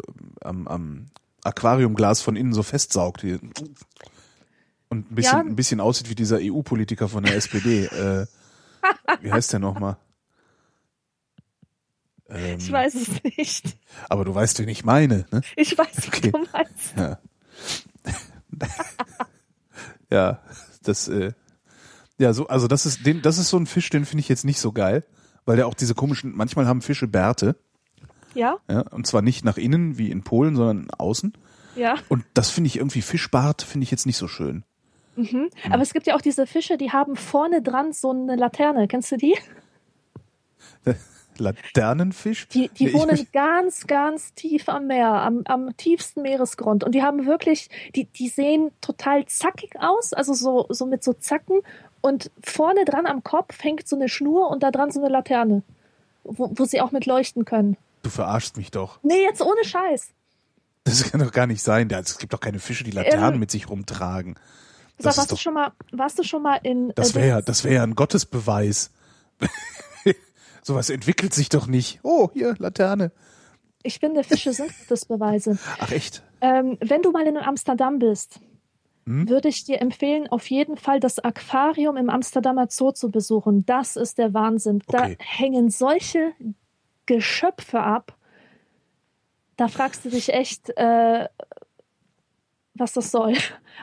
am, 0.42 0.68
am 0.68 1.06
Aquariumglas 1.44 2.20
von 2.20 2.36
innen 2.36 2.52
so 2.52 2.62
festsaugt. 2.62 3.24
Und 3.24 3.40
ein 4.90 5.14
bisschen, 5.14 5.38
Ja. 5.38 5.44
ein 5.44 5.56
bisschen 5.56 5.80
aussieht 5.80 6.10
wie 6.10 6.14
dieser 6.14 6.38
EU-Politiker 6.42 7.08
von 7.08 7.24
der 7.24 7.36
SPD. 7.36 7.86
äh, 7.86 8.26
wie 9.22 9.32
heißt 9.32 9.52
der 9.52 9.60
nochmal? 9.60 9.96
Ähm, 12.28 12.58
Ich 12.58 12.70
weiß 12.70 12.94
es 12.94 13.08
nicht. 13.24 13.76
Aber 14.08 14.24
du 14.24 14.34
weißt, 14.34 14.58
wen 14.60 14.68
ich 14.68 14.84
meine, 14.84 15.26
ne? 15.32 15.40
Ich 15.56 15.76
weiß, 15.76 16.08
Okay. 16.08 16.30
du 16.32 16.38
meinst. 16.52 16.94
Ja. 16.96 17.18
ja, 20.10 20.42
das, 20.82 21.08
äh, 21.08 21.32
ja, 22.18 22.32
so, 22.32 22.46
also 22.48 22.66
das 22.68 22.86
ist, 22.86 23.04
den, 23.06 23.22
das 23.22 23.38
ist 23.38 23.48
so 23.48 23.56
ein 23.56 23.66
Fisch, 23.66 23.90
den 23.90 24.04
finde 24.04 24.20
ich 24.20 24.28
jetzt 24.28 24.44
nicht 24.44 24.60
so 24.60 24.72
geil, 24.72 25.04
weil 25.44 25.56
der 25.56 25.66
auch 25.66 25.74
diese 25.74 25.94
komischen, 25.94 26.34
manchmal 26.36 26.66
haben 26.66 26.82
Fische 26.82 27.06
Bärte, 27.06 27.56
Ja, 28.34 28.56
ja, 28.68 28.80
und 28.80 29.06
zwar 29.06 29.22
nicht 29.22 29.44
nach 29.44 29.56
innen 29.56 29.98
wie 29.98 30.10
in 30.10 30.22
Polen, 30.24 30.56
sondern 30.56 30.90
außen. 30.90 31.32
ja. 31.76 31.94
Und 32.08 32.24
das 32.34 32.50
finde 32.50 32.68
ich 32.68 32.76
irgendwie, 32.76 33.02
Fischbart 33.02 33.62
finde 33.62 33.84
ich 33.84 33.90
jetzt 33.90 34.06
nicht 34.06 34.16
so 34.18 34.28
schön. 34.28 34.64
Aber 35.70 35.82
es 35.82 35.92
gibt 35.92 36.06
ja 36.06 36.14
auch 36.14 36.20
diese 36.20 36.46
Fische, 36.46 36.76
die 36.78 36.92
haben 36.92 37.16
vorne 37.16 37.60
dran 37.60 37.92
so 37.92 38.10
eine 38.10 38.36
Laterne. 38.36 38.86
Kennst 38.86 39.10
du 39.10 39.16
die? 39.16 39.36
Laternenfisch? 41.40 42.48
Die, 42.48 42.68
die 42.70 42.86
Nee, 42.86 42.92
wohnen 42.94 43.26
ganz, 43.32 43.86
ganz 43.86 44.34
tief 44.34 44.68
am 44.68 44.86
Meer, 44.86 45.08
am, 45.08 45.42
am 45.46 45.76
tiefsten 45.76 46.22
Meeresgrund. 46.22 46.84
Und 46.84 46.94
die 46.94 47.02
haben 47.02 47.26
wirklich, 47.26 47.68
die, 47.94 48.04
die 48.04 48.28
sehen 48.28 48.70
total 48.80 49.26
zackig 49.26 49.72
aus, 49.80 50.12
also 50.12 50.34
so, 50.34 50.66
so 50.70 50.86
mit 50.86 51.02
so 51.04 51.12
Zacken. 51.12 51.60
Und 52.00 52.30
vorne 52.44 52.84
dran 52.84 53.06
am 53.06 53.24
Kopf 53.24 53.62
hängt 53.62 53.88
so 53.88 53.96
eine 53.96 54.08
Schnur 54.08 54.50
und 54.50 54.62
da 54.62 54.70
dran 54.70 54.90
so 54.90 55.00
eine 55.00 55.08
Laterne, 55.08 55.62
wo, 56.24 56.50
wo 56.54 56.64
sie 56.64 56.80
auch 56.80 56.92
mit 56.92 57.06
leuchten 57.06 57.44
können. 57.44 57.76
Du 58.02 58.10
verarschst 58.10 58.56
mich 58.56 58.70
doch. 58.70 59.00
Nee, 59.02 59.22
jetzt 59.22 59.42
ohne 59.42 59.64
Scheiß. 59.64 60.10
Das 60.84 61.10
kann 61.10 61.20
doch 61.20 61.32
gar 61.32 61.46
nicht 61.48 61.62
sein. 61.62 61.88
Da- 61.88 61.98
Es 61.98 62.18
gibt 62.18 62.32
doch 62.32 62.40
keine 62.40 62.60
Fische, 62.60 62.84
die 62.84 62.92
Laternen 62.92 63.34
Ähm, 63.34 63.40
mit 63.40 63.50
sich 63.50 63.68
rumtragen. 63.68 64.34
Sag, 65.00 65.04
Das 65.04 65.12
ist 65.14 65.18
warst, 65.18 65.30
du 65.30 65.34
doch- 65.34 65.42
schon 65.42 65.54
mal, 65.54 65.72
warst 65.92 66.18
du 66.18 66.22
schon 66.22 66.42
mal 66.42 66.60
in. 66.62 66.92
Das 66.94 67.10
äh, 67.10 67.14
wäre 67.16 67.42
das 67.42 67.64
wäre 67.64 67.74
ja 67.74 67.82
ein 67.82 67.94
Gottesbeweis. 67.96 68.90
Sowas 70.68 70.90
entwickelt 70.90 71.32
sich 71.32 71.48
doch 71.48 71.66
nicht. 71.66 71.98
Oh, 72.02 72.28
hier, 72.34 72.54
Laterne. 72.58 73.10
Ich 73.82 74.00
finde, 74.00 74.22
Fische 74.22 74.52
sind 74.52 74.70
Gottesbeweise. 74.80 75.56
Ach 75.78 75.90
echt? 75.90 76.22
Ähm, 76.42 76.76
wenn 76.82 77.00
du 77.00 77.10
mal 77.10 77.26
in 77.26 77.38
Amsterdam 77.38 77.98
bist, 77.98 78.38
Hm? 79.06 79.26
würde 79.30 79.48
ich 79.48 79.64
dir 79.64 79.80
empfehlen, 79.80 80.28
auf 80.28 80.50
jeden 80.50 80.76
Fall 80.76 81.00
das 81.00 81.20
Aquarium 81.20 81.96
im 81.96 82.10
Amsterdamer 82.10 82.66
Zoo 82.68 82.92
zu 82.92 83.10
besuchen. 83.10 83.64
Das 83.64 83.96
ist 83.96 84.18
der 84.18 84.34
Wahnsinn. 84.34 84.82
Da 84.88 85.04
Okay. 85.04 85.16
hängen 85.20 85.70
solche 85.70 86.32
Geschöpfe 87.06 87.80
ab. 87.80 88.18
Da 89.56 89.68
fragst 89.68 90.04
du 90.04 90.10
dich 90.10 90.34
echt, 90.34 90.68
äh, 90.76 91.28
was 92.78 92.92
das 92.92 93.10
soll. 93.10 93.34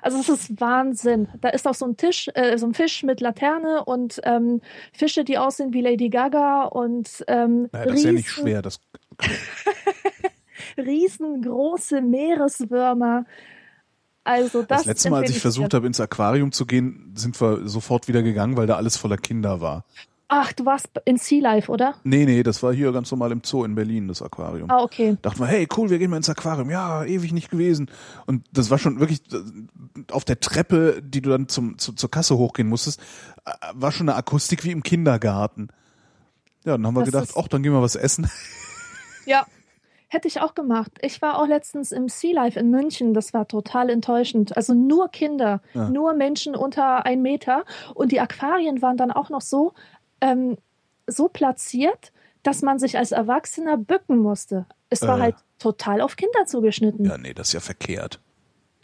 Also 0.02 0.20
es 0.20 0.30
ist 0.30 0.60
Wahnsinn. 0.60 1.28
Da 1.42 1.50
ist 1.50 1.68
auch 1.68 1.74
so 1.74 1.86
ein 1.86 1.98
Tisch, 1.98 2.30
äh, 2.34 2.58
so 2.58 2.68
ein 2.68 2.74
Fisch 2.74 3.04
mit 3.04 3.22
Laterne 3.22 3.84
und 3.86 4.20
ähm, 4.24 4.62
Fische, 4.94 5.24
die 5.24 5.38
aussehen 5.38 5.74
wie 5.74 5.82
Lady 5.82 6.10
Gaga 6.10 6.64
und 6.64 7.24
ähm, 7.28 7.70
Naja, 7.72 7.86
das 7.86 7.96
ist 7.96 8.06
ja 8.06 8.12
nicht 8.12 8.30
schwer. 8.30 8.62
Das, 8.62 8.80
riesengroße 10.78 12.02
Meereswürmer. 12.02 13.26
Also 14.24 14.64
das, 14.64 14.80
das, 14.80 14.86
letzte 14.86 15.10
Mal, 15.12 15.22
als 15.22 15.30
ich 15.30 15.40
versucht 15.40 15.74
habe, 15.74 15.86
ins 15.86 16.00
Aquarium 16.00 16.52
zu 16.52 16.66
gehen, 16.66 17.14
sind 17.16 17.40
wir 17.40 17.68
sofort 17.68 18.08
wieder 18.08 18.24
gegangen, 18.24 18.58
weil 18.58 18.66
da 18.66 18.76
alles 18.76 18.98
voller 18.98 19.18
Kinder 19.18 19.62
war. 19.62 19.86
Ach, 20.28 20.52
du 20.54 20.66
warst 20.66 20.90
in 21.06 21.18
Sea 21.18 21.40
Life, 21.42 21.72
oder? 21.72 21.96
Nee, 22.04 22.26
nee, 22.26 22.42
das 22.42 22.64
war 22.64 22.74
hier 22.74 22.92
ganz 22.92 23.12
normal 23.12 23.32
im 23.32 23.42
Zoo 23.44 23.64
in 23.64 23.76
Berlin, 23.76 24.08
das 24.08 24.24
Aquarium. 24.24 24.72
Ah, 24.72 24.82
okay. 24.82 25.18
Dachten 25.22 25.40
wir, 25.40 25.46
hey, 25.46 25.68
cool, 25.78 25.90
wir 25.92 26.00
gehen 26.00 26.10
mal 26.10 26.18
ins 26.18 26.30
Aquarium. 26.30 26.72
Ja, 26.72 27.04
ewig 27.06 27.32
nicht 27.32 27.52
gewesen. 27.52 27.92
Und 28.26 28.44
das 28.52 28.72
war 28.72 28.80
schon 28.80 29.00
wirklich 29.00 29.22
äh, 29.32 29.38
auf 30.12 30.26
der 30.26 30.40
Treppe, 30.40 31.02
die 31.04 31.22
du 31.22 31.30
dann 31.30 31.48
zum, 31.48 31.78
zu, 31.78 31.94
zur 31.94 32.10
Kasse 32.10 32.38
hochgehen 32.38 32.68
musstest, 32.68 33.00
äh, 33.46 33.52
war 33.74 33.92
schon 33.92 34.10
eine 34.10 34.18
Akustik 34.18 34.64
wie 34.64 34.72
im 34.72 34.82
Kindergarten. 34.82 35.68
Ja, 36.66 36.72
dann 36.72 36.88
haben 36.88 36.96
wir 36.96 37.02
Das 37.02 37.12
gedacht, 37.12 37.30
ach, 37.38 37.48
dann 37.48 37.62
gehen 37.62 37.74
wir 37.74 37.82
was 37.82 37.96
essen. 37.96 38.28
Ja. 39.28 39.46
Hätte 40.08 40.28
ich 40.28 40.40
auch 40.40 40.54
gemacht. 40.54 40.92
Ich 41.02 41.20
war 41.24 41.40
auch 41.40 41.48
letztens 41.48 41.92
im 41.92 42.10
Sea 42.10 42.32
Life 42.34 42.60
in 42.60 42.70
München. 42.70 43.16
Das 43.16 43.34
war 43.34 43.48
total 43.48 43.90
enttäuschend. 43.90 44.56
Also 44.56 44.76
nur 44.76 45.10
Kinder, 45.10 45.62
Ja. 45.74 45.90
nur 45.90 46.14
Menschen 46.14 46.56
unter 46.56 47.06
ein 47.08 47.24
Meter. 47.24 47.66
Und 47.96 48.12
die 48.12 48.20
Aquarien 48.22 48.84
waren 48.84 48.98
dann 48.98 49.12
auch 49.12 49.30
noch 49.32 49.42
so, 49.42 49.74
ähm, 50.26 50.58
so 51.08 51.28
platziert, 51.28 52.12
dass 52.44 52.62
man 52.62 52.80
sich 52.80 52.98
als 52.98 53.12
Erwachsener 53.12 53.78
bücken 53.78 54.18
musste. 54.18 54.66
Es 54.90 55.02
war 55.04 55.18
Äh. 55.18 55.22
halt 55.22 55.36
total 55.60 56.02
auf 56.02 56.16
Kinder 56.16 56.46
zugeschnitten. 56.46 57.06
Ja, 57.06 57.18
nee, 57.18 57.34
das 57.34 57.50
ist 57.50 57.54
ja 57.54 57.60
verkehrt. 57.60 58.20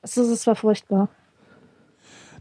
Also, 0.02 0.28
das 0.30 0.48
war 0.48 0.56
furchtbar. 0.56 1.10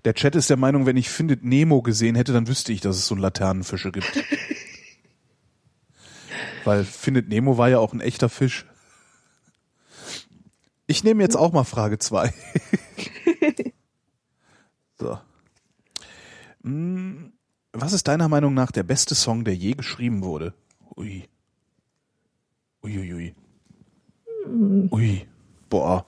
Der 0.05 0.15
Chat 0.15 0.35
ist 0.35 0.49
der 0.49 0.57
Meinung, 0.57 0.87
wenn 0.87 0.97
ich 0.97 1.11
Findet 1.11 1.45
Nemo 1.45 1.83
gesehen 1.83 2.15
hätte, 2.15 2.33
dann 2.33 2.49
wüsste 2.49 2.73
ich, 2.73 2.81
dass 2.81 2.97
es 2.97 3.07
so 3.07 3.15
Laternenfische 3.15 3.93
gibt. 3.93 4.11
Weil 6.65 6.85
Findet 6.85 7.29
Nemo 7.29 7.59
war 7.59 7.69
ja 7.69 7.79
auch 7.79 7.93
ein 7.93 8.01
echter 8.01 8.29
Fisch. 8.29 8.67
Ich 10.87 11.05
nehme 11.05 11.23
jetzt 11.23 11.37
auch 11.37 11.53
mal 11.53 11.65
Frage 11.65 11.99
zwei. 11.99 12.33
so. 14.99 15.19
Hm, 16.63 17.33
Was 17.73 17.93
ist 17.93 18.09
deiner 18.09 18.29
Meinung 18.29 18.55
nach 18.55 18.73
der 18.73 18.83
beste 18.83 19.14
Song, 19.14 19.45
der 19.45 19.55
je 19.55 19.73
geschrieben 19.73 20.23
wurde? 20.23 20.55
Ui. 20.97 21.29
Uiuiui. 22.83 23.35
Ui. 24.91 25.27
Boah. 25.68 26.05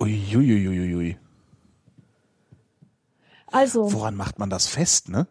Uiuiuiui. 0.00 1.16
Also, 3.46 3.92
woran 3.92 4.16
macht 4.16 4.38
man 4.38 4.50
das 4.50 4.66
fest, 4.66 5.08
ne? 5.08 5.26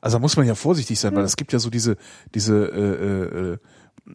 Also 0.00 0.18
muss 0.18 0.36
man 0.36 0.46
ja 0.46 0.54
vorsichtig 0.54 1.00
sein, 1.00 1.16
weil 1.16 1.24
es 1.24 1.36
gibt 1.36 1.52
ja 1.52 1.58
so 1.58 1.70
diese, 1.70 1.96
diese, 2.34 2.54
äh, 2.66 2.80
äh, 2.80 3.52
äh, 3.52 3.58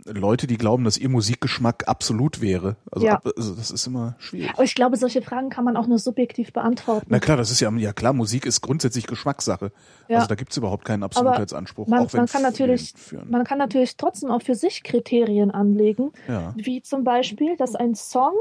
Leute, 0.05 0.47
die 0.47 0.57
glauben, 0.57 0.83
dass 0.85 0.97
ihr 0.97 1.09
Musikgeschmack 1.09 1.87
absolut 1.87 2.41
wäre. 2.41 2.77
Also, 2.91 3.07
Ja. 3.07 3.15
ab, 3.15 3.27
also 3.35 3.53
das 3.55 3.71
ist 3.71 3.85
immer 3.87 4.15
schwierig. 4.19 4.51
Aber 4.53 4.63
ich 4.63 4.73
glaube, 4.73 4.95
solche 4.95 5.21
Fragen 5.21 5.49
kann 5.49 5.65
man 5.65 5.75
auch 5.75 5.87
nur 5.87 5.99
subjektiv 5.99 6.53
beantworten. 6.53 7.07
Na 7.09 7.19
klar, 7.19 7.35
das 7.37 7.51
ist 7.51 7.59
ja, 7.59 7.69
ja 7.71 7.91
klar, 7.91 8.13
Musik 8.13 8.45
ist 8.45 8.61
grundsätzlich 8.61 9.05
Geschmackssache. 9.05 9.71
Ja. 10.07 10.17
Also 10.17 10.27
da 10.27 10.35
gibt's 10.35 10.55
überhaupt 10.55 10.85
keinen 10.85 11.03
Absolutheitsanspruch. 11.03 11.87
man, 11.87 12.07
man 12.13 12.25
kann 12.27 12.41
natürlich, 12.41 12.93
man 13.29 13.43
kann 13.43 13.57
natürlich 13.57 13.97
trotzdem 13.97 14.31
auch 14.31 14.41
für 14.41 14.55
sich 14.55 14.83
Kriterien 14.83 15.51
anlegen, 15.51 16.11
ja. 16.27 16.53
wie 16.55 16.81
zum 16.81 17.03
Beispiel, 17.03 17.57
dass 17.57 17.75
ein 17.75 17.95
Song 17.95 18.35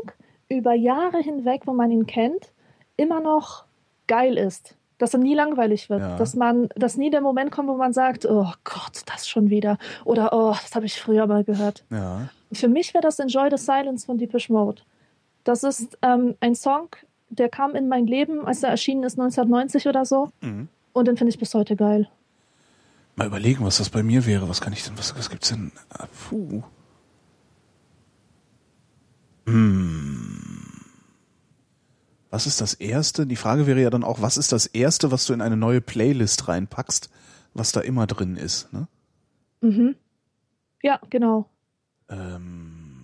über 0.48 0.74
Jahre 0.74 1.18
hinweg, 1.18 1.62
wo 1.66 1.72
man 1.72 1.90
ihn 1.90 2.06
kennt, 2.06 2.52
immer 2.96 3.20
noch 3.20 3.64
geil 4.06 4.36
ist. 4.36 4.76
Dass 5.00 5.14
er 5.14 5.20
nie 5.20 5.34
langweilig 5.34 5.90
wird. 5.90 6.00
Ja. 6.02 6.16
Dass 6.16 6.36
man, 6.36 6.68
dass 6.76 6.96
nie 6.96 7.10
der 7.10 7.22
Moment 7.22 7.50
kommt, 7.50 7.68
wo 7.68 7.76
man 7.76 7.92
sagt, 7.92 8.26
oh 8.26 8.52
Gott, 8.64 9.00
das 9.06 9.26
schon 9.26 9.48
wieder. 9.50 9.78
Oder 10.04 10.32
oh, 10.32 10.50
das 10.50 10.74
habe 10.74 10.86
ich 10.86 11.00
früher 11.00 11.26
mal 11.26 11.42
gehört. 11.42 11.84
ja. 11.90 12.28
Für 12.52 12.66
mich 12.68 12.92
wäre 12.94 13.02
das 13.02 13.20
Enjoy 13.20 13.48
the 13.48 13.56
Silence 13.56 14.04
von 14.06 14.18
Deepish 14.18 14.50
Mode. 14.50 14.82
Das 15.44 15.62
ist 15.62 15.96
ähm, 16.02 16.34
ein 16.40 16.56
Song, 16.56 16.88
der 17.28 17.48
kam 17.48 17.76
in 17.76 17.86
mein 17.86 18.08
Leben, 18.08 18.44
als 18.44 18.64
er 18.64 18.70
erschienen 18.70 19.04
ist, 19.04 19.18
1990 19.20 19.86
oder 19.86 20.04
so. 20.04 20.30
Mhm. 20.40 20.68
Und 20.92 21.06
den 21.06 21.16
finde 21.16 21.30
ich 21.30 21.38
bis 21.38 21.54
heute 21.54 21.76
geil. 21.76 22.08
Mal 23.14 23.28
überlegen, 23.28 23.64
was 23.64 23.78
das 23.78 23.88
bei 23.88 24.02
mir 24.02 24.26
wäre. 24.26 24.48
Was 24.48 24.60
kann 24.60 24.72
ich 24.72 24.82
denn, 24.82 24.98
was, 24.98 25.16
was 25.16 25.30
gibt's 25.30 25.50
denn? 25.50 25.70
Ah, 25.90 26.06
Puh. 26.28 26.62
Hm. 29.46 30.69
Was 32.30 32.46
ist 32.46 32.60
das 32.60 32.74
Erste? 32.74 33.26
Die 33.26 33.36
Frage 33.36 33.66
wäre 33.66 33.82
ja 33.82 33.90
dann 33.90 34.04
auch, 34.04 34.22
was 34.22 34.36
ist 34.36 34.52
das 34.52 34.66
Erste, 34.66 35.10
was 35.10 35.26
du 35.26 35.32
in 35.32 35.40
eine 35.40 35.56
neue 35.56 35.80
Playlist 35.80 36.46
reinpackst, 36.46 37.10
was 37.54 37.72
da 37.72 37.80
immer 37.80 38.06
drin 38.06 38.36
ist? 38.36 38.72
Ne? 38.72 38.86
Mhm. 39.60 39.96
Ja, 40.82 41.00
genau. 41.10 41.48
Ähm, 42.08 43.02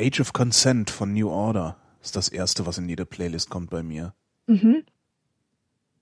Age 0.00 0.20
of 0.20 0.32
Consent 0.32 0.90
von 0.90 1.14
New 1.14 1.30
Order 1.30 1.76
ist 2.02 2.16
das 2.16 2.28
Erste, 2.28 2.66
was 2.66 2.76
in 2.78 2.88
jede 2.88 3.06
Playlist 3.06 3.48
kommt 3.48 3.70
bei 3.70 3.82
mir. 3.82 4.12
Mhm. 4.46 4.84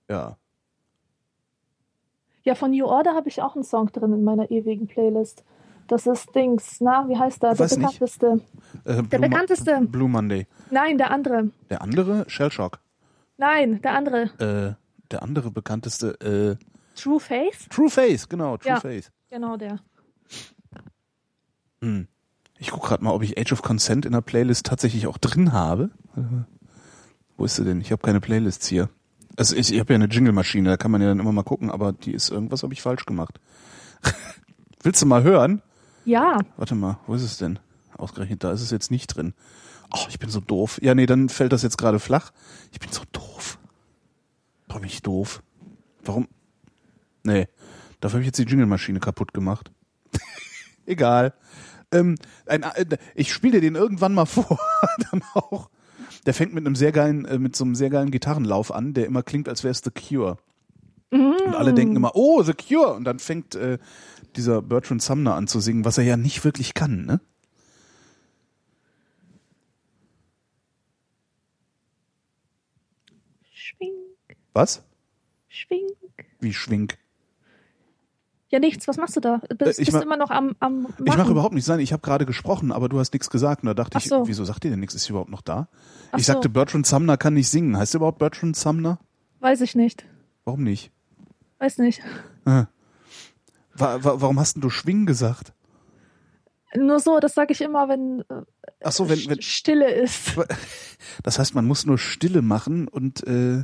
Ja. 0.09 0.37
Ja, 2.43 2.55
von 2.55 2.71
New 2.71 2.85
Order 2.85 3.15
habe 3.15 3.29
ich 3.29 3.41
auch 3.41 3.55
einen 3.55 3.63
Song 3.63 3.89
drin 3.93 4.11
in 4.11 4.23
meiner 4.25 4.51
ewigen 4.51 4.87
Playlist. 4.87 5.45
Das 5.87 6.07
ist 6.07 6.33
Dings, 6.33 6.77
na, 6.79 7.07
wie 7.09 7.17
heißt 7.17 7.43
der? 7.43 7.51
Der 7.55 7.59
Weiß 7.59 7.75
bekannteste. 7.75 8.39
Äh, 8.85 9.03
Der 9.03 9.19
bekannteste. 9.19 9.81
Blue 9.81 10.07
Monday. 10.09 10.47
Nein, 10.71 10.97
der 10.97 11.11
andere. 11.11 11.49
Der 11.69 11.81
andere, 11.81 12.25
Shellshock. 12.27 12.79
Nein, 13.37 13.81
der 13.81 13.93
andere. 13.93 14.21
Äh, 14.39 14.75
der 15.11 15.23
andere 15.23 15.51
bekannteste, 15.51 16.57
äh, 16.59 16.99
True 16.99 17.19
Faith? 17.19 17.69
True 17.69 17.89
Face, 17.89 18.29
genau, 18.29 18.57
True 18.57 18.69
Ja. 18.73 18.79
Face. 18.79 19.11
Genau 19.29 19.57
der. 19.57 19.79
Hm. 21.81 22.07
Ich 22.59 22.71
guck 22.71 22.83
gerade 22.83 23.03
mal, 23.03 23.11
ob 23.11 23.23
ich 23.23 23.37
Age 23.37 23.51
of 23.51 23.61
Consent 23.61 24.05
in 24.05 24.13
der 24.13 24.21
Playlist 24.21 24.65
tatsächlich 24.65 25.07
auch 25.07 25.17
drin 25.17 25.51
habe. 25.51 25.89
Äh, 26.15 26.21
Wo 27.35 27.45
ist 27.45 27.55
sie 27.55 27.63
denn? 27.65 27.81
Ich 27.81 27.91
habe 27.91 28.01
keine 28.01 28.21
Playlists 28.21 28.67
hier. 28.67 28.89
Also 29.35 29.55
ich, 29.55 29.73
ich 29.73 29.79
habe 29.79 29.91
ja 29.93 29.95
eine 29.95 30.05
Jingle-Maschine, 30.05 30.69
da 30.69 30.77
kann 30.77 30.91
man 30.91 31.01
ja 31.01 31.07
dann 31.07 31.19
immer 31.19 31.31
mal 31.31 31.43
gucken, 31.43 31.71
aber 31.71 31.91
die 31.91 32.13
ist 32.13 32.29
irgendwas 32.29 32.61
habe 32.63 32.73
ich 32.73 32.81
falsch 32.81 33.05
gemacht. 33.05 33.39
Willst 34.83 35.01
du 35.01 35.07
mal 35.07 35.23
hören? 35.23 35.61
Ja, 36.05 36.39
Warte 36.57 36.75
mal, 36.75 36.99
wo 37.07 37.15
ist 37.15 37.23
es 37.23 37.37
denn? 37.37 37.59
Ausgerechnet, 37.97 38.43
da 38.43 38.51
ist 38.51 38.61
es 38.61 38.71
jetzt 38.71 38.91
nicht 38.91 39.07
drin. 39.07 39.33
Oh, 39.91 40.05
ich 40.09 40.19
bin 40.19 40.29
so 40.29 40.39
doof. 40.39 40.79
Ja, 40.81 40.95
nee, 40.95 41.05
dann 41.05 41.29
fällt 41.29 41.53
das 41.53 41.61
jetzt 41.61 41.77
gerade 41.77 41.99
flach. 41.99 42.31
Ich 42.71 42.79
bin 42.79 42.91
so 42.91 43.03
doof. 43.11 43.59
Boah, 44.67 44.79
bin 44.79 44.89
ich 44.89 45.01
doof. 45.01 45.43
Warum? 46.03 46.27
Nee, 47.23 47.47
dafür 48.01 48.15
habe 48.15 48.21
ich 48.21 48.27
jetzt 48.27 48.39
die 48.39 48.43
Jingle-Maschine 48.43 48.99
kaputt 48.99 49.33
gemacht. 49.33 49.71
Egal. 50.85 51.33
Ähm, 51.91 52.15
ein, 52.47 52.63
äh, 52.63 52.97
ich 53.15 53.31
spiele 53.31 53.53
dir 53.53 53.61
den 53.61 53.75
irgendwann 53.75 54.13
mal 54.13 54.25
vor, 54.27 54.59
dann 55.11 55.21
auch. 55.35 55.69
Der 56.25 56.33
fängt 56.33 56.53
mit 56.53 56.65
einem 56.65 56.75
sehr 56.75 56.91
geilen, 56.91 57.25
äh, 57.25 57.37
mit 57.37 57.55
so 57.55 57.63
einem 57.63 57.75
sehr 57.75 57.89
geilen 57.89 58.11
Gitarrenlauf 58.11 58.73
an, 58.73 58.93
der 58.93 59.05
immer 59.05 59.23
klingt, 59.23 59.47
als 59.47 59.63
wäre 59.63 59.71
es 59.71 59.81
The 59.83 59.91
Cure. 59.91 60.37
Und 61.11 61.53
alle 61.53 61.75
denken 61.75 61.95
immer, 61.95 62.15
oh, 62.15 62.41
The 62.41 62.53
Cure. 62.53 62.95
Und 62.95 63.03
dann 63.03 63.19
fängt 63.19 63.53
äh, 63.53 63.77
dieser 64.37 64.61
Bertrand 64.61 65.01
Sumner 65.01 65.35
an 65.35 65.47
zu 65.47 65.59
singen, 65.59 65.85
was 65.85 65.97
er 65.97 66.03
ja 66.03 66.17
nicht 66.17 66.43
wirklich 66.43 66.73
kann, 66.73 67.05
ne? 67.05 67.19
schwing, 73.51 73.93
Was? 74.53 74.83
schwing. 75.47 75.87
Wie 76.39 76.53
schwink? 76.53 76.97
Ja, 78.49 78.59
nichts. 78.59 78.87
Was 78.87 78.97
machst 78.97 79.15
du 79.15 79.19
da? 79.19 79.41
Bist, 79.57 79.79
Äh, 79.79 79.81
ich 79.81 79.87
bist 79.89 79.93
du 79.97 80.01
immer 80.05 80.17
noch 80.17 80.29
am, 80.29 80.55
am 80.59 80.83
machen? 80.83 81.05
Ich 81.07 81.17
mache 81.17 81.31
überhaupt 81.31 81.55
nichts. 81.55 81.67
Nein, 81.69 81.79
ich 81.79 81.91
habe 81.91 82.01
gerade 82.03 82.27
gesprochen, 82.27 82.71
aber 82.71 82.87
du 82.87 82.99
hast 82.99 83.11
nichts 83.13 83.31
gesagt. 83.31 83.63
Und 83.63 83.67
da 83.67 83.73
dachte 83.73 83.97
Ach 83.97 84.01
ich, 84.03 84.09
so. 84.09 84.27
wieso 84.27 84.45
sagt 84.45 84.63
ihr 84.65 84.69
denn 84.69 84.79
nichts? 84.79 84.93
Ist 84.93 85.05
sie 85.05 85.09
überhaupt 85.09 85.31
noch 85.31 85.41
da? 85.41 85.69
Ach 86.11 86.19
ich 86.19 86.27
so. 86.27 86.33
sagte, 86.33 86.49
Bertrand 86.49 86.85
Sumner 86.85 87.17
kann 87.17 87.33
nicht 87.33 87.49
singen. 87.49 87.75
Heißt 87.77 87.95
er 87.95 87.99
überhaupt 87.99 88.19
Bertrand 88.19 88.55
Sumner? 88.55 88.99
Weiß 89.39 89.61
ich 89.61 89.73
nicht. 89.73 90.05
Warum 90.45 90.63
nicht? 90.63 90.91
Weiß 91.57 91.79
nicht. 91.79 92.01
Äh. 92.45 92.65
Wa 93.75 94.03
wa 94.03 94.21
warum 94.21 94.39
hast 94.39 94.55
denn 94.55 94.61
du 94.61 94.69
Schwing 94.69 95.05
gesagt? 95.05 95.53
Nur 96.75 96.99
so, 96.99 97.19
das 97.19 97.35
sage 97.35 97.53
ich 97.53 97.61
immer, 97.61 97.87
wenn, 97.87 98.21
äh, 98.29 98.43
Ach 98.83 98.91
so, 98.91 99.09
wenn, 99.09 99.19
wenn, 99.27 99.41
Stille 99.41 99.91
ist. 99.91 100.35
das 101.23 101.37
heißt, 101.37 101.53
man 101.53 101.65
muss 101.65 101.85
nur 101.85 101.97
Stille 101.97 102.41
machen 102.41 102.87
und 102.87 103.25
äh, 103.27 103.63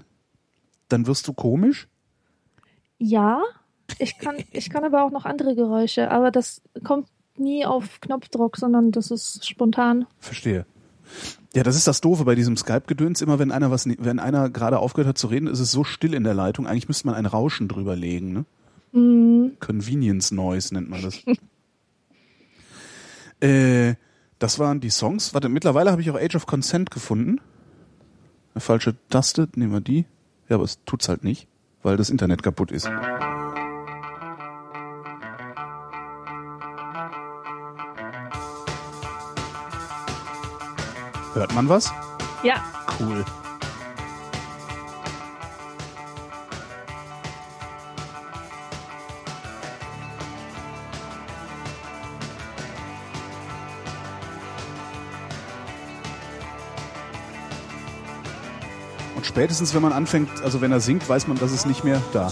dann 0.89 1.07
wirst 1.07 1.27
du 1.27 1.33
komisch? 1.33 1.87
Ja, 2.97 3.41
ich 3.97 4.19
kann, 4.19 4.37
ich 4.51 4.69
kann 4.69 4.83
aber 4.83 5.03
auch 5.03 5.11
noch 5.11 5.25
andere 5.25 5.55
Geräusche, 5.55 6.11
aber 6.11 6.31
das 6.31 6.61
kommt 6.83 7.07
nie 7.37 7.65
auf 7.65 8.01
Knopfdruck, 8.01 8.57
sondern 8.57 8.91
das 8.91 9.09
ist 9.09 9.47
spontan. 9.47 10.05
Verstehe. 10.19 10.65
Ja, 11.55 11.63
das 11.63 11.75
ist 11.75 11.87
das 11.87 12.01
Doofe 12.01 12.25
bei 12.25 12.35
diesem 12.35 12.57
Skype-Gedöns. 12.57 13.21
Immer 13.21 13.39
wenn 13.39 13.51
einer 13.51 13.71
was, 13.71 13.87
wenn 13.87 14.19
einer 14.19 14.49
gerade 14.49 14.77
aufgehört 14.77 15.07
hat 15.07 15.17
zu 15.17 15.27
reden, 15.27 15.47
ist 15.47 15.59
es 15.59 15.71
so 15.71 15.83
still 15.83 16.13
in 16.13 16.23
der 16.23 16.35
Leitung. 16.35 16.67
Eigentlich 16.67 16.87
müsste 16.87 17.07
man 17.07 17.15
ein 17.15 17.25
Rauschen 17.25 17.67
drüber 17.67 17.95
legen, 17.95 18.33
ne? 18.33 18.45
Mhm. 18.91 19.57
Convenience 19.59 20.31
Noise 20.31 20.73
nennt 20.73 20.89
man 20.89 21.01
das. 21.01 21.19
äh, 23.41 23.95
das 24.39 24.59
waren 24.59 24.79
die 24.79 24.89
Songs. 24.89 25.33
Warte, 25.33 25.49
mittlerweile 25.49 25.91
habe 25.91 26.01
ich 26.01 26.09
auch 26.11 26.19
Age 26.19 26.35
of 26.35 26.45
Consent 26.45 26.91
gefunden. 26.91 27.39
Eine 28.53 28.61
falsche 28.61 28.95
Taste, 29.09 29.47
nehmen 29.55 29.73
wir 29.73 29.81
die. 29.81 30.05
Ja, 30.47 30.55
aber 30.55 30.63
es 30.63 30.83
tut's 30.85 31.09
halt 31.09 31.23
nicht, 31.23 31.47
weil 31.83 31.97
das 31.97 32.09
Internet 32.09 32.41
kaputt 32.41 32.71
ist. 32.71 32.89
Hört 41.33 41.53
man 41.53 41.69
was? 41.69 41.93
Ja, 42.43 42.63
Cool. 42.99 43.23
Spätestens, 59.29 59.73
wenn 59.73 59.81
man 59.81 59.93
anfängt, 59.93 60.29
also 60.43 60.59
wenn 60.59 60.71
er 60.71 60.79
singt, 60.79 61.07
weiß 61.07 61.27
man, 61.27 61.37
dass 61.37 61.51
es 61.51 61.65
nicht 61.65 61.83
mehr 61.83 62.01
da. 62.11 62.31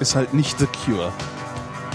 Ist 0.00 0.14
halt 0.14 0.34
nicht 0.34 0.58
The 0.58 0.66
Cure. 0.66 1.12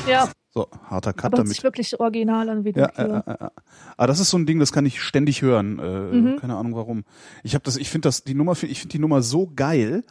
ja, 0.07 0.28
So, 0.53 0.68
harter 0.89 1.13
Cut 1.13 1.26
aber 1.26 1.38
damit. 1.38 1.49
sich 1.49 1.63
wirklich 1.63 1.99
original 1.99 2.49
an 2.49 2.63
wie 2.65 2.72
Ja, 2.74 2.88
The 2.95 3.03
Cure. 3.03 3.24
äh, 3.28 3.32
äh, 3.32 3.45
äh. 3.45 3.49
Aber 3.97 4.07
das 4.07 4.19
ist 4.19 4.30
so 4.30 4.38
ein 4.38 4.45
Ding, 4.45 4.59
das 4.59 4.71
kann 4.71 4.86
ich 4.86 5.01
ständig 5.01 5.41
hören. 5.41 5.80
Äh, 5.80 5.97
Mhm. 6.17 6.38
Keine 6.39 6.55
Ahnung 6.55 6.75
warum. 6.75 7.03
Ich 7.43 7.53
habe 7.55 7.63
das, 7.63 7.78
ich 7.78 7.89
finde 7.89 8.07
das 8.07 8.23
die 8.23 8.36
Nummer, 8.36 8.51
ich 8.53 8.80
finde 8.80 8.88
die 8.93 8.99
Nummer 8.99 9.21
so 9.21 9.51
geil, 9.55 10.03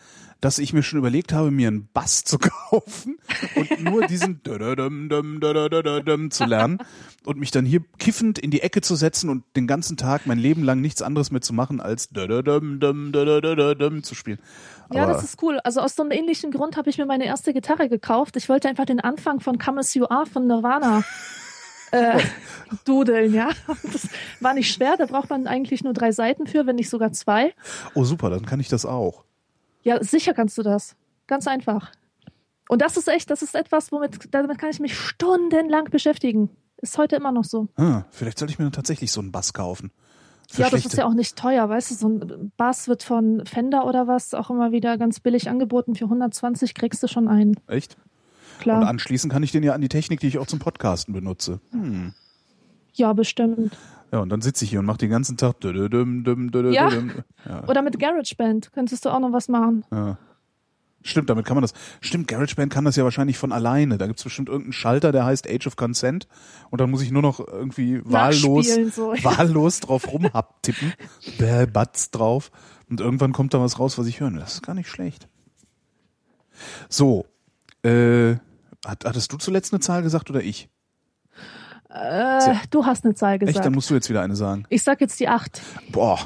dass 0.43 0.59
ich 0.59 0.73
mir 0.75 0.83
schon 0.83 0.99
überlegt 0.99 1.33
habe, 1.33 1.51
mir 1.51 1.69
einen 1.69 1.89
Bass 1.95 2.23
zu 2.25 2.39
kaufen 2.71 3.17
und 3.55 3.83
nur 3.83 4.07
diesen 4.07 4.41
zu 6.31 6.45
lernen 6.45 6.79
und 7.25 7.39
mich 7.39 7.51
dann 7.51 7.65
hier 7.65 7.81
kiffend 7.99 8.39
in 8.39 8.51
die 8.51 8.61
Ecke 8.63 8.81
zu 8.83 8.97
setzen 8.97 9.31
und 9.31 9.45
den 9.57 9.67
ganzen 9.67 9.97
Tag 9.97 10.27
mein 10.27 10.39
Leben 10.39 10.63
lang 10.63 10.81
nichts 10.81 11.01
anderes 11.01 11.31
mehr 11.31 11.41
zu 11.41 11.55
machen 11.55 11.81
als 11.81 12.09
zu 14.03 14.15
spielen. 14.15 14.39
Ja, 14.93 15.05
Aber- 15.05 15.13
das 15.15 15.25
ist 15.25 15.43
cool. 15.43 15.59
Also 15.65 15.81
aus 15.81 15.97
so 15.97 16.03
einem 16.03 16.13
ähnlichen 16.13 16.51
Grund 16.51 16.77
habe 16.77 16.91
ich 16.91 16.99
mir 16.99 17.07
meine 17.07 17.25
erste 17.25 17.53
Gitarre 17.55 17.89
gekauft. 17.89 18.37
Ich 18.37 18.49
wollte 18.49 18.69
einfach 18.69 18.85
den 18.85 19.01
Anfang 19.01 19.41
von 19.41 19.59
Come 19.59 19.81
As 19.81 19.95
You 19.95 20.05
Are 20.07 20.27
von 20.27 20.47
Nirvana 20.47 21.03
äh, 21.91 22.21
dudeln, 22.85 23.33
ja. 23.35 23.51
Das 23.93 24.09
war 24.41 24.55
nicht 24.55 24.73
schwer, 24.73 24.97
da 24.97 25.07
braucht 25.07 25.31
man 25.31 25.47
eigentlich 25.47 25.85
nur 25.85 25.93
drei 25.93 26.13
Seiten 26.13 26.47
für, 26.47 26.67
wenn 26.67 26.77
nicht 26.77 26.91
sogar 26.91 27.13
zwei. 27.13 27.55
Oh 27.95 28.05
super, 28.05 28.31
dann 28.31 28.47
kann 28.47 28.61
ich 28.61 28.69
das 28.69 28.85
auch. 28.85 29.25
Ja, 29.83 30.03
sicher 30.03 30.35
kannst 30.35 30.59
du 30.59 30.63
das. 30.63 30.97
Ganz 31.27 31.47
einfach. 31.47 31.93
Und 32.69 32.83
das 32.83 32.97
ist 32.97 33.09
echt, 33.09 33.31
das 33.31 33.43
ist 33.43 33.55
etwas, 33.55 33.93
womit, 33.93 34.35
damit 34.35 34.59
kann 34.59 34.71
ich 34.71 34.81
mich 34.81 34.99
stundenlang 34.99 35.85
beschäftigen. 35.85 36.51
Ist 36.79 36.99
heute 36.99 37.17
immer 37.17 37.33
noch 37.33 37.45
so. 37.45 37.69
Ah, 37.77 38.05
vielleicht 38.11 38.39
sollte 38.39 38.53
ich 38.53 38.59
mir 38.59 38.65
dann 38.65 38.73
tatsächlich 38.73 39.13
so 39.13 39.21
einen 39.21 39.33
Bass 39.33 39.53
kaufen. 39.53 39.93
Für 40.51 40.63
ja, 40.63 40.71
das 40.71 40.85
ist 40.87 40.97
ja 40.97 41.07
auch 41.07 41.15
nicht 41.15 41.37
teuer, 41.37 41.69
weißt 41.69 41.91
du, 41.91 41.95
so 41.95 42.09
ein 42.09 42.53
Bass 42.57 42.87
wird 42.87 43.03
von 43.03 43.45
Fender 43.47 43.85
oder 43.87 44.07
was 44.07 44.33
auch 44.35 44.51
immer 44.51 44.71
wieder 44.71 44.97
ganz 44.97 45.19
billig 45.19 45.49
angeboten. 45.49 45.95
Für 45.95 46.05
120 46.05 46.75
kriegst 46.75 47.03
du 47.03 47.09
schon 47.09 47.27
einen. 47.29 47.57
Echt? 47.67 47.97
Klar. 48.61 48.81
Und 48.81 48.87
anschließend 48.87 49.33
kann 49.33 49.43
ich 49.43 49.53
den 49.53 49.63
ja 49.63 49.73
an 49.73 49.81
die 49.81 49.89
Technik, 49.89 50.21
die 50.21 50.29
ich 50.29 50.39
auch 50.39 50.47
zum 50.47 50.59
Podcasten 50.59 51.13
benutze. 51.13 51.61
Hm. 51.71 52.15
Ja, 52.95 53.13
bestimmt. 53.13 53.77
Ja, 54.13 54.21
und 54.21 54.29
dann 54.29 54.41
sitze 54.41 54.65
ich 54.65 54.71
hier 54.71 54.81
und 54.81 54.87
mache 54.87 54.99
den 54.99 55.11
ganzen 55.11 55.37
Tag. 55.37 55.61
dödödüm, 55.61 56.25
düm, 56.25 56.51
dödödüm. 56.51 56.73
Ja. 56.75 56.93
Ja. 57.49 57.69
Oder 57.69 57.83
mit 57.83 57.99
GarageBand 57.99 58.73
könntest 58.73 59.05
du 59.05 59.11
auch 59.11 59.21
noch 59.21 59.33
was 59.33 59.49
machen. 59.49 59.85
Ja. 59.91 60.19
Stimmt, 61.03 61.31
damit 61.31 61.45
kann 61.45 61.55
man 61.55 61.63
das. 61.63 61.73
Stimmt, 62.01 62.27
GarageBand 62.27 62.73
kann 62.73 62.85
das 62.85 62.97
ja 62.97 63.05
wahrscheinlich 63.05 63.39
von 63.39 63.53
alleine. 63.53 63.97
Da 63.97 64.07
gibt's 64.07 64.25
bestimmt 64.25 64.49
irgendeinen 64.49 64.73
Schalter, 64.73 65.13
der 65.13 65.25
heißt 65.25 65.49
Age 65.49 65.67
of 65.67 65.77
Consent. 65.77 66.27
Und 66.71 66.81
dann 66.81 66.91
muss 66.91 67.03
ich 67.03 67.13
nur 67.13 67.23
noch 67.23 67.39
irgendwie 67.39 68.01
wahllos, 68.05 68.75
so. 68.93 69.13
wahllos 69.23 69.81
drauf 69.81 70.13
rumtippen. 70.13 70.95
Bäh, 71.39 71.67
Batz 71.67 72.11
drauf. 72.11 72.51
Und 72.89 73.01
irgendwann 73.01 73.33
kommt 73.33 73.55
da 73.55 73.61
was 73.61 73.79
raus, 73.79 73.99
was 73.99 74.07
ich 74.07 74.21
hören 74.21 74.35
will. 74.35 74.41
Das 74.41 74.55
ist 74.55 74.63
gar 74.63 74.75
nicht 74.75 74.89
schlecht. 74.89 75.29
So. 76.89 77.27
Äh, 77.85 78.37
hat, 78.87 79.05
hattest 79.05 79.33
du 79.33 79.37
zuletzt 79.37 79.73
eine 79.73 79.81
Zahl 79.81 80.03
gesagt 80.03 80.31
oder 80.31 80.43
ich? 80.43 80.69
Äh, 81.89 82.55
du 82.71 82.85
hast 82.85 83.05
eine 83.05 83.15
Zahl 83.15 83.35
Echt? 83.35 83.43
Dann 83.43 83.49
gesagt. 83.49 83.75
musst 83.75 83.91
du 83.91 83.95
jetzt 83.95 84.09
wieder 84.09 84.23
eine 84.23 84.37
sagen. 84.37 84.65
Ich 84.69 84.83
sag 84.83 85.01
jetzt 85.01 85.19
die 85.21 85.29
acht. 85.29 85.61
Boah. 85.91 86.19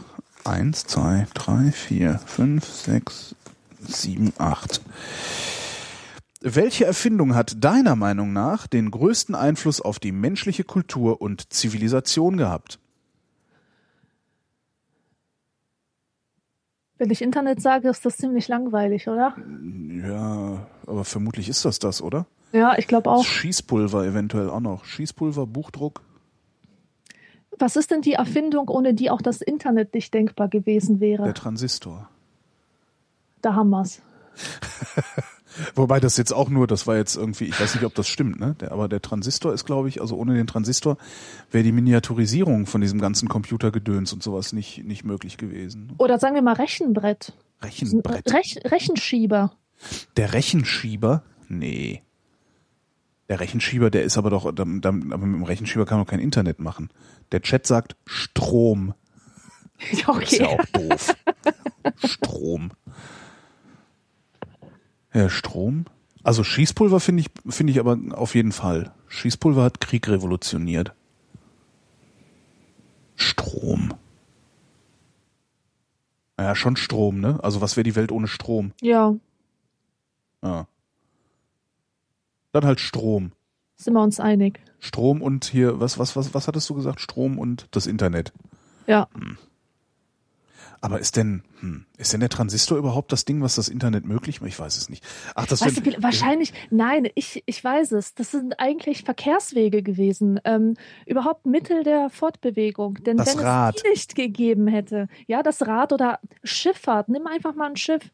Eins, 0.44 0.86
zwei, 0.86 1.26
drei, 1.34 1.70
vier, 1.70 2.18
fünf, 2.24 2.64
sechs, 2.64 3.34
sieben, 3.80 4.32
acht. 4.38 4.80
Welche 6.40 6.86
Erfindung 6.86 7.34
hat 7.34 7.62
deiner 7.62 7.94
Meinung 7.94 8.32
nach 8.32 8.66
den 8.66 8.90
größten 8.90 9.34
Einfluss 9.34 9.82
auf 9.82 9.98
die 9.98 10.12
menschliche 10.12 10.64
Kultur 10.64 11.20
und 11.20 11.52
Zivilisation 11.52 12.38
gehabt? 12.38 12.78
Wenn 16.96 17.10
ich 17.10 17.20
Internet 17.20 17.60
sage, 17.60 17.88
ist 17.88 18.04
das 18.04 18.16
ziemlich 18.16 18.48
langweilig, 18.48 19.08
oder? 19.08 19.36
Ja, 20.06 20.66
aber 20.90 21.04
vermutlich 21.04 21.48
ist 21.48 21.64
das 21.64 21.78
das, 21.78 22.02
oder? 22.02 22.26
Ja, 22.52 22.76
ich 22.76 22.86
glaube 22.86 23.10
auch. 23.10 23.24
Schießpulver 23.24 24.04
eventuell 24.04 24.50
auch 24.50 24.60
noch. 24.60 24.84
Schießpulver, 24.84 25.46
Buchdruck. 25.46 26.02
Was 27.58 27.76
ist 27.76 27.90
denn 27.90 28.02
die 28.02 28.14
Erfindung, 28.14 28.68
ohne 28.68 28.94
die 28.94 29.10
auch 29.10 29.22
das 29.22 29.40
Internet 29.40 29.94
nicht 29.94 30.12
denkbar 30.12 30.48
gewesen 30.48 31.00
wäre? 31.00 31.24
Der 31.24 31.34
Transistor. 31.34 32.08
Da 33.42 33.54
haben 33.54 33.70
wir's. 33.70 34.00
Wobei 35.74 36.00
das 36.00 36.16
jetzt 36.16 36.32
auch 36.32 36.48
nur, 36.48 36.66
das 36.66 36.86
war 36.86 36.96
jetzt 36.96 37.16
irgendwie, 37.16 37.44
ich 37.44 37.60
weiß 37.60 37.74
nicht, 37.74 37.84
ob 37.84 37.94
das 37.94 38.08
stimmt, 38.08 38.38
ne? 38.38 38.54
Der, 38.60 38.72
aber 38.72 38.88
der 38.88 39.02
Transistor 39.02 39.52
ist, 39.52 39.64
glaube 39.64 39.88
ich, 39.88 40.00
also 40.00 40.16
ohne 40.16 40.34
den 40.34 40.46
Transistor 40.46 40.96
wäre 41.50 41.64
die 41.64 41.72
Miniaturisierung 41.72 42.66
von 42.66 42.80
diesem 42.80 43.00
ganzen 43.00 43.28
Computergedöns 43.28 44.12
und 44.12 44.22
sowas 44.22 44.52
nicht, 44.52 44.84
nicht 44.84 45.04
möglich 45.04 45.36
gewesen. 45.36 45.92
Oder 45.98 46.18
sagen 46.18 46.34
wir 46.34 46.42
mal 46.42 46.54
Rechenbrett. 46.54 47.34
Rechenbrett. 47.62 48.32
Rech 48.32 48.60
Rechenschieber. 48.64 49.52
Der 50.16 50.32
Rechenschieber? 50.32 51.22
Nee. 51.48 52.02
Der 53.28 53.40
Rechenschieber, 53.40 53.90
der 53.90 54.02
ist 54.02 54.18
aber 54.18 54.30
doch, 54.30 54.44
aber 54.46 54.64
mit 54.64 54.84
dem 54.84 55.42
Rechenschieber 55.44 55.86
kann 55.86 55.98
man 55.98 56.06
kein 56.06 56.18
Internet 56.20 56.58
machen. 56.58 56.90
Der 57.32 57.42
Chat 57.42 57.66
sagt 57.66 57.96
Strom. 58.06 58.94
Ja, 59.92 60.18
Ist 60.18 60.32
ja 60.32 60.46
okay. 60.46 60.58
auch 60.60 60.64
doof. 60.78 61.16
Strom. 62.04 62.70
Ja, 65.14 65.30
Strom. 65.30 65.86
Also 66.22 66.44
Schießpulver 66.44 67.00
finde 67.00 67.22
ich, 67.22 67.28
finde 67.50 67.70
ich 67.72 67.80
aber 67.80 67.98
auf 68.10 68.34
jeden 68.34 68.52
Fall. 68.52 68.92
Schießpulver 69.08 69.62
hat 69.62 69.80
Krieg 69.80 70.06
revolutioniert. 70.08 70.92
Strom. 73.16 73.94
Ja, 76.38 76.54
schon 76.54 76.76
Strom, 76.76 77.20
ne? 77.20 77.38
Also 77.42 77.62
was 77.62 77.76
wäre 77.76 77.84
die 77.84 77.96
Welt 77.96 78.12
ohne 78.12 78.28
Strom? 78.28 78.72
Ja, 78.82 79.14
Ja. 80.42 80.66
Dann 82.52 82.64
halt 82.64 82.80
Strom. 82.80 83.32
sind 83.76 83.94
wir 83.94 84.02
uns 84.02 84.18
einig. 84.20 84.60
Strom 84.80 85.22
und 85.22 85.44
hier, 85.44 85.78
was, 85.80 85.98
was, 85.98 86.16
was, 86.16 86.34
was 86.34 86.48
hattest 86.48 86.68
du 86.70 86.74
gesagt? 86.74 87.00
Strom 87.00 87.38
und 87.38 87.68
das 87.70 87.86
Internet. 87.86 88.32
Ja. 88.86 89.08
Aber 90.82 90.98
ist 90.98 91.16
denn, 91.16 91.42
hm, 91.60 91.84
ist 91.98 92.14
denn 92.14 92.20
der 92.20 92.30
Transistor 92.30 92.78
überhaupt 92.78 93.12
das 93.12 93.26
Ding, 93.26 93.42
was 93.42 93.54
das 93.56 93.68
Internet 93.68 94.06
möglich 94.06 94.40
macht? 94.40 94.48
Ich 94.48 94.58
weiß 94.58 94.78
es 94.78 94.88
nicht. 94.88 95.04
Ach, 95.34 95.44
das 95.46 95.60
Weißt 95.60 95.84
du, 95.86 96.02
wahrscheinlich, 96.02 96.54
nein, 96.70 97.06
ich, 97.14 97.42
ich 97.44 97.62
weiß 97.62 97.92
es. 97.92 98.14
Das 98.14 98.30
sind 98.30 98.58
eigentlich 98.58 99.04
Verkehrswege 99.04 99.82
gewesen. 99.82 100.40
Ähm, 100.44 100.76
überhaupt 101.04 101.44
Mittel 101.44 101.84
der 101.84 102.08
Fortbewegung. 102.08 102.94
Denn 103.04 103.18
Das 103.18 103.36
wenn 103.36 103.44
Rad. 103.44 103.76
es 103.76 103.82
die 103.82 103.88
nicht 103.90 104.14
gegeben 104.14 104.66
hätte, 104.68 105.08
ja, 105.26 105.42
das 105.42 105.66
Rad 105.66 105.92
oder 105.92 106.18
Schifffahrt, 106.42 107.10
nimm 107.10 107.26
einfach 107.26 107.54
mal 107.54 107.68
ein 107.68 107.76
Schiff. 107.76 108.10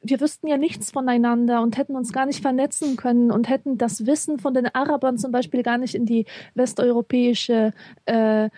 Wir 0.00 0.20
wüssten 0.20 0.46
ja 0.46 0.56
nichts 0.56 0.92
voneinander 0.92 1.60
und 1.60 1.76
hätten 1.76 1.96
uns 1.96 2.12
gar 2.12 2.26
nicht 2.26 2.40
vernetzen 2.40 2.96
können 2.96 3.30
und 3.30 3.48
hätten 3.48 3.78
das 3.78 4.06
Wissen 4.06 4.38
von 4.38 4.54
den 4.54 4.72
Arabern 4.72 5.18
zum 5.18 5.32
Beispiel 5.32 5.62
gar 5.62 5.78
nicht 5.78 5.94
in 5.94 6.06
die 6.06 6.26
westeuropäische 6.54 7.72
äh, 8.06 8.48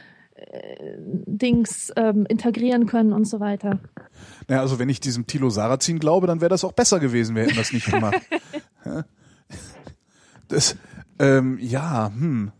äh, 0.40 0.96
Dings 0.98 1.92
ähm, 1.96 2.26
integrieren 2.28 2.86
können 2.86 3.12
und 3.12 3.24
so 3.24 3.40
weiter. 3.40 3.78
Naja, 4.48 4.60
also 4.60 4.78
wenn 4.78 4.88
ich 4.88 5.00
diesem 5.00 5.26
Tilo 5.26 5.50
Sarrazin 5.50 5.98
glaube, 5.98 6.26
dann 6.26 6.40
wäre 6.40 6.48
das 6.48 6.64
auch 6.64 6.72
besser 6.72 6.98
gewesen, 6.98 7.36
wir 7.36 7.44
hätten 7.44 7.56
das 7.56 7.72
nicht 7.72 7.90
gemacht. 7.90 8.20
Das, 10.48 10.74
ähm, 11.20 11.58
ja, 11.60 12.10
hm. 12.12 12.50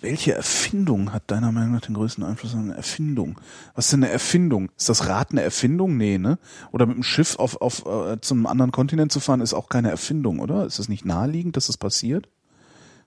Welche 0.00 0.32
Erfindung 0.34 1.12
hat 1.12 1.30
deiner 1.30 1.52
Meinung 1.52 1.72
nach 1.72 1.82
den 1.82 1.94
größten 1.94 2.24
Einfluss 2.24 2.54
auf 2.54 2.60
eine 2.60 2.74
Erfindung? 2.74 3.38
Was 3.74 3.86
ist 3.86 3.92
denn 3.92 4.04
eine 4.04 4.12
Erfindung? 4.12 4.70
Ist 4.76 4.88
das 4.88 5.06
Rad 5.08 5.32
eine 5.32 5.42
Erfindung? 5.42 5.96
Nee, 5.96 6.16
ne? 6.16 6.38
Oder 6.72 6.86
mit 6.86 6.96
dem 6.96 7.02
Schiff 7.02 7.38
auf, 7.38 7.60
auf 7.60 7.84
äh, 7.86 8.18
zum 8.20 8.46
anderen 8.46 8.72
Kontinent 8.72 9.12
zu 9.12 9.20
fahren, 9.20 9.40
ist 9.42 9.52
auch 9.52 9.68
keine 9.68 9.90
Erfindung, 9.90 10.38
oder? 10.40 10.64
Ist 10.64 10.78
es 10.78 10.88
nicht 10.88 11.04
naheliegend, 11.04 11.56
dass 11.56 11.66
das 11.66 11.76
passiert? 11.76 12.28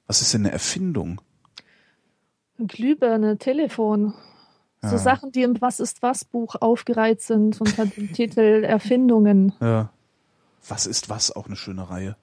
Was 0.05 0.21
ist 0.21 0.33
denn 0.33 0.41
eine 0.41 0.51
Erfindung? 0.51 1.19
Glühbirne, 2.59 3.37
Telefon. 3.37 4.13
So 4.81 4.89
Ja. 4.89 4.97
Sachen, 4.97 5.31
die 5.31 5.41
im 5.43 5.59
Was 5.61 5.79
ist 5.79 6.01
was 6.01 6.25
Buch 6.25 6.55
aufgereiht 6.59 7.21
sind 7.21 7.59
unter 7.59 7.85
dem 7.85 8.13
Titel 8.13 8.63
Erfindungen. 8.63 9.53
Ja. 9.61 9.89
Was 10.67 10.85
ist 10.85 11.09
was? 11.09 11.31
Auch 11.35 11.47
eine 11.47 11.55
schöne 11.55 11.89
Reihe. 11.89 12.15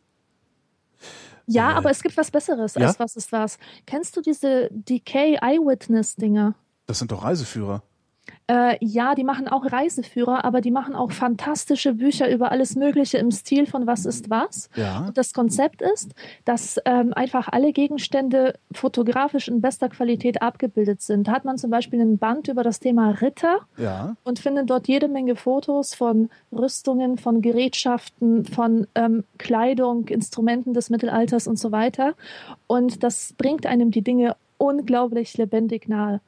Ja, 1.53 1.73
Äh, 1.73 1.75
aber 1.75 1.91
es 1.91 2.03
gibt 2.03 2.17
was 2.17 2.31
Besseres 2.31 2.75
ja? 2.75 2.87
als 2.87 2.99
Was 2.99 3.17
ist 3.17 3.33
was. 3.33 3.59
Kennst 3.87 4.17
du 4.17 4.21
diese 4.21 4.69
Decay 4.73 5.39
Eyewitness 5.43 6.17
Dinger? 6.17 6.55
Das 6.87 6.99
sind 6.99 7.11
doch 7.13 7.25
Reiseführer. 7.25 7.83
Äh, 8.51 8.79
ja, 8.81 9.15
die 9.15 9.23
machen 9.23 9.47
auch 9.47 9.71
Reiseführer, 9.71 10.45
aber 10.45 10.61
die 10.61 10.73
machen 10.73 10.97
auch 10.97 11.13
fantastische 11.13 11.95
Bücher 11.95 12.29
über 12.29 12.51
alles 12.51 12.75
Mögliche 12.75 13.19
im 13.19 13.31
Stil 13.31 13.67
von 13.67 13.87
Was 13.87 14.07
ist 14.07 14.29
was. 14.29 14.69
Ja. 14.75 15.07
Und 15.07 15.17
das 15.17 15.33
Konzept 15.33 15.83
ist, 15.83 16.17
dass 16.45 16.77
ähm, 16.85 17.13
einfach 17.15 17.47
alle 17.53 17.73
Gegenstände 17.73 18.59
fotografisch 18.73 19.47
in 19.47 19.61
bester 19.61 19.89
Qualität 19.89 20.43
abgebildet 20.43 21.01
sind. 21.01 21.29
Da 21.29 21.33
hat 21.33 21.45
man 21.45 21.59
zum 21.59 21.71
Beispiel 21.71 22.01
einen 22.01 22.19
Band 22.19 22.49
über 22.49 22.65
das 22.65 22.81
Thema 22.81 23.11
Ritter 23.11 23.61
Ja. 23.77 24.17
und 24.25 24.41
findet 24.41 24.69
dort 24.69 24.89
jede 24.89 25.07
Menge 25.07 25.37
Fotos 25.37 25.95
von 25.95 26.29
Rüstungen, 26.51 27.19
von 27.19 27.43
Gerätschaften, 27.43 28.47
von 28.47 28.89
ähm, 28.97 29.23
Kleidung, 29.39 30.09
Instrumenten 30.09 30.75
des 30.75 30.91
Mittelalters 30.91 31.47
und 31.47 31.57
so 31.57 31.71
weiter. 31.71 32.15
Und 32.67 33.05
das 33.05 33.33
bringt 33.39 33.65
einem 33.65 33.93
die 33.93 34.03
Dinge 34.03 34.35
unglaublich 34.61 35.37
lebendig 35.39 35.89
nahe. 35.89 36.21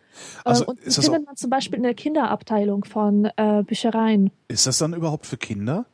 Also 0.44 0.64
äh, 0.64 0.66
und 0.68 0.86
das 0.86 0.96
findet 0.96 1.26
man 1.26 1.36
zum 1.36 1.50
Beispiel 1.50 1.76
in 1.76 1.82
der 1.82 1.94
Kinderabteilung 1.94 2.84
von 2.84 3.26
äh, 3.36 3.62
Büchereien. 3.62 4.30
Ist 4.48 4.66
das 4.66 4.78
dann 4.78 4.94
überhaupt 4.94 5.26
für 5.26 5.36
Kinder? 5.36 5.84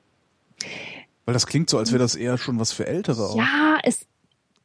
Weil 1.25 1.35
das 1.35 1.47
klingt 1.47 1.69
so, 1.69 1.79
als 1.79 1.91
wäre 1.91 1.99
das 1.99 2.15
eher 2.15 2.39
schon 2.39 2.59
was 2.59 2.73
für 2.73 2.87
Ältere. 2.87 3.23
auch. 3.25 3.37
Ja, 3.37 3.79
es, 3.83 4.07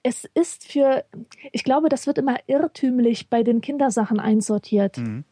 es 0.04 0.30
ist 0.36 0.66
für, 0.66 1.04
ich 1.52 1.64
glaube, 1.64 1.90
das 1.90 2.06
wird 2.06 2.20
immer 2.20 2.38
irrtümlich 2.46 3.30
bei 3.30 3.42
den 3.42 3.60
Kindersachen 3.62 4.20
einsortiert. 4.20 4.98
Mhm. 4.98 5.24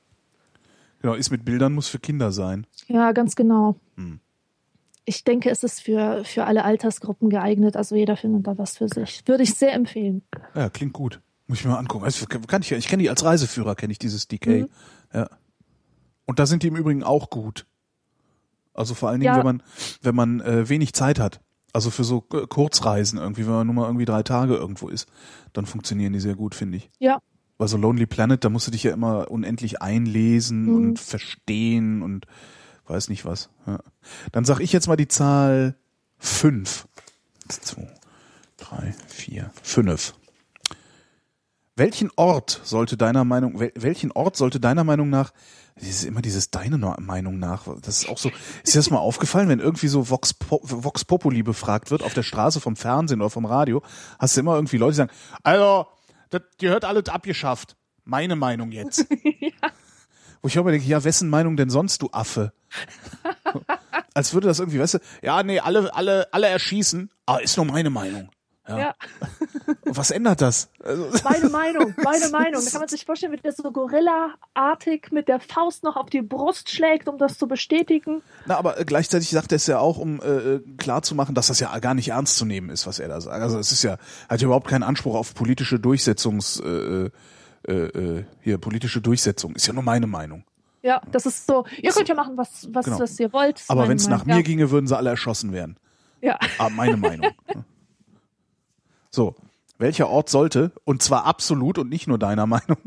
Genau, 1.02 1.14
ist 1.14 1.32
mit 1.32 1.46
Bildern, 1.46 1.74
muss 1.74 1.88
für 1.88 2.00
Kinder 2.00 2.32
sein. 2.32 2.66
Ja, 2.88 3.12
ganz 3.12 3.36
genau. 3.36 3.76
Hm. 3.98 4.20
Ich 5.06 5.24
denke, 5.24 5.50
es 5.50 5.64
ist 5.64 5.82
für, 5.82 6.24
für 6.24 6.46
alle 6.46 6.64
Altersgruppen 6.64 7.30
geeignet. 7.30 7.76
Also 7.76 7.96
jeder 7.96 8.18
findet 8.18 8.46
da 8.46 8.58
was 8.58 8.78
für 8.78 8.88
sich. 8.88 9.24
Würde 9.28 9.44
ich 9.44 9.56
sehr 9.56 9.74
empfehlen. 9.74 10.22
Ja, 10.54 10.70
klingt 10.70 10.94
gut. 10.94 11.22
Muss 11.52 11.60
ich 11.60 11.66
mir 11.66 11.72
mal 11.72 11.80
angucken. 11.80 12.06
Also, 12.06 12.26
kann 12.28 12.62
ich, 12.62 12.70
ja- 12.70 12.78
ich 12.78 12.88
kenne 12.88 13.04
die 13.04 13.10
als 13.10 13.26
Reiseführer, 13.26 13.76
kenne 13.76 13.92
ich 13.92 14.00
dieses 14.00 14.30
DK. 14.30 14.48
Mhm. 14.62 14.70
Ja. 15.14 15.30
Und 16.26 16.40
da 16.40 16.46
sind 16.46 16.64
die 16.64 16.68
im 16.68 16.78
Übrigen 16.78 17.04
auch 17.04 17.30
gut. 17.30 17.66
Also 18.74 18.94
vor 18.96 19.10
allen 19.10 19.20
Dingen, 19.20 19.34
Ja. 19.34 19.38
wenn 19.38 19.46
man, 19.46 19.64
wenn 20.02 20.16
man 20.16 20.40
äh, 20.40 20.70
wenig 20.70 20.94
Zeit 20.94 21.20
hat. 21.20 21.42
Also 21.74 21.90
für 21.90 22.06
so 22.06 22.26
äh, 22.34 22.48
Kurzreisen 22.48 23.20
irgendwie, 23.20 23.46
wenn 23.46 23.52
man 23.54 23.68
nur 23.68 23.76
mal 23.76 23.86
irgendwie 23.88 24.06
drei 24.06 24.24
Tage 24.24 24.56
irgendwo 24.56 24.88
ist, 24.88 25.10
dann 25.52 25.66
funktionieren 25.66 26.14
die 26.14 26.22
sehr 26.22 26.36
gut, 26.36 26.56
finde 26.56 26.78
ich. 26.78 26.90
Ja, 27.00 27.20
Weil 27.58 27.68
so 27.68 27.76
Lonely 27.76 28.06
Planet, 28.06 28.46
da 28.46 28.50
musst 28.50 28.68
du 28.68 28.72
dich 28.72 28.84
ja 28.84 28.94
immer 28.94 29.30
unendlich 29.30 29.82
einlesen 29.82 30.68
Mhm. 30.68 30.76
und 30.76 31.00
verstehen 31.00 32.02
und 32.02 32.28
weiß 32.88 33.10
nicht 33.10 33.26
was. 33.26 33.50
Ja. 33.68 33.80
Dann 34.32 34.46
sag 34.46 34.62
ich 34.62 34.72
jetzt 34.72 34.88
mal 34.88 34.96
die 34.96 35.10
Zahl 35.10 35.76
fünf. 36.18 36.88
Zwei, 37.50 37.88
drei, 38.56 38.96
vier, 39.08 39.52
fünf. 39.64 40.14
Welchen 41.76 42.12
Ort 42.18 42.62
sollte 42.64 42.98
deiner 42.98 43.24
Meinung, 43.24 43.60
wel, 43.60 43.72
welchen 43.76 44.12
Ort 44.12 44.36
sollte 44.36 44.60
deiner 44.60 44.84
Meinung 44.84 45.10
nach, 45.10 45.32
ist 45.76 46.04
immer 46.04 46.22
dieses 46.22 46.52
deine 46.52 46.78
Meinung 46.78 47.40
nach, 47.40 47.66
das 47.82 48.04
ist 48.04 48.10
auch 48.10 48.18
so, 48.18 48.30
ist 48.64 48.76
dir 48.76 48.80
das 48.80 48.90
mal 48.90 48.98
aufgefallen, 49.00 49.48
wenn 49.48 49.60
irgendwie 49.60 49.88
so 49.88 50.10
Vox, 50.10 50.36
Vox 50.50 51.06
Populi 51.06 51.44
befragt 51.44 51.90
wird 51.90 52.04
auf 52.04 52.14
der 52.14 52.24
Straße 52.24 52.60
vom 52.60 52.76
Fernsehen 52.76 53.22
oder 53.22 53.30
vom 53.30 53.46
Radio, 53.46 53.82
hast 54.20 54.36
du 54.36 54.42
immer 54.42 54.56
irgendwie 54.56 54.78
Leute, 54.78 54.92
die 54.92 54.98
sagen, 54.98 55.12
also, 55.44 55.88
das 56.30 56.42
gehört 56.58 56.86
alles 56.86 57.10
abgeschafft. 57.10 57.76
Meine 58.04 58.36
Meinung 58.36 58.72
jetzt. 58.72 59.06
ja. 59.40 59.52
Wo 60.42 60.48
ich 60.48 60.58
auch 60.58 60.64
immer 60.64 60.72
denke, 60.72 60.88
ja, 60.88 61.04
wessen 61.04 61.30
Meinung 61.30 61.56
denn 61.56 61.70
sonst, 61.70 62.02
du 62.02 62.10
Affe? 62.12 62.52
Als 64.14 64.34
würde 64.34 64.48
das 64.48 64.60
irgendwie, 64.60 64.80
weißt 64.80 64.96
du, 64.96 65.00
ja, 65.22 65.44
nee, 65.44 65.60
alle, 65.60 65.94
alle, 65.94 66.34
alle 66.34 66.48
erschießen, 66.48 67.10
ah, 67.26 67.38
ist 67.38 67.56
nur 67.58 67.66
meine 67.66 67.90
Meinung. 67.90 68.30
Ja. 68.78 68.80
ja. 68.80 68.96
Was 69.86 70.12
ändert 70.12 70.42
das? 70.42 70.70
Also 70.84 71.10
meine 71.24 71.50
Meinung, 71.50 71.94
meine 72.04 72.30
Meinung. 72.30 72.64
Da 72.64 72.72
kann 72.72 72.80
man 72.80 72.90
sich 72.90 73.06
vorstellen, 73.06 73.34
wie 73.34 73.38
der 73.38 73.52
so 73.52 73.72
Gorilla-artig 73.72 75.12
mit 75.12 75.28
der 75.28 75.40
Faust 75.40 75.84
noch 75.84 75.96
auf 75.96 76.10
die 76.10 76.22
Brust 76.22 76.70
schlägt, 76.70 77.08
um 77.08 77.18
das 77.18 77.38
zu 77.38 77.48
bestätigen. 77.48 78.22
Na, 78.46 78.58
aber 78.58 78.80
äh, 78.80 78.86
gleichzeitig 78.86 79.30
sagt 79.30 79.52
er 79.52 79.58
es 79.58 79.68
ja 79.68 79.80
auch, 79.80 79.98
um 79.98 80.22
äh, 80.22 80.60
klar 80.78 81.02
zu 81.02 81.16
machen, 81.16 81.36
dass 81.36 81.48
das 81.48 81.60
ja 81.60 81.78
gar 81.80 81.94
nicht 81.94 82.10
ernst 82.10 82.38
zu 82.38 82.46
nehmen 82.46 82.70
ist, 82.70 82.88
was 82.88 83.00
er 83.00 83.08
da 83.08 83.22
sagt. 83.22 83.42
Also 83.42 83.60
es 83.60 83.72
ist 83.72 83.84
ja, 83.84 83.98
hat 84.30 84.42
ja 84.42 84.46
überhaupt 84.46 84.68
keinen 84.68 84.84
Anspruch 84.84 85.16
auf 85.16 85.34
politische 85.34 85.80
Durchsetzungs, 85.80 86.60
äh, 86.60 87.10
äh, 87.68 87.72
äh, 87.72 88.26
hier, 88.42 88.58
politische 88.58 89.02
Durchsetzung. 89.02 89.56
Ist 89.56 89.68
ja 89.68 89.74
nur 89.74 89.84
meine 89.84 90.08
Meinung. 90.08 90.44
Ja, 90.84 91.02
das 91.12 91.26
ist 91.28 91.46
so, 91.46 91.66
ihr 91.80 91.92
könnt 91.92 92.10
ja 92.10 92.16
machen, 92.16 92.38
was, 92.38 92.68
was, 92.72 92.86
genau. 92.86 93.00
was 93.00 93.20
ihr 93.20 93.32
wollt. 93.34 93.64
Aber 93.68 93.88
wenn 93.88 93.98
es 93.98 94.08
nach 94.08 94.26
ja. 94.26 94.36
mir 94.36 94.44
ginge, 94.44 94.72
würden 94.72 94.88
sie 94.88 94.98
alle 94.98 95.12
erschossen 95.12 95.52
werden. 95.54 95.78
Ja. 96.22 96.40
Ah, 96.58 96.70
meine 96.70 96.98
Meinung. 96.98 97.32
So, 99.12 99.36
welcher 99.78 100.10
Ort 100.10 100.30
sollte, 100.30 100.72
und 100.86 101.02
zwar 101.02 101.26
absolut 101.26 101.78
und 101.78 101.90
nicht 101.90 102.08
nur 102.08 102.18
deiner 102.18 102.46
Meinung, 102.48 102.78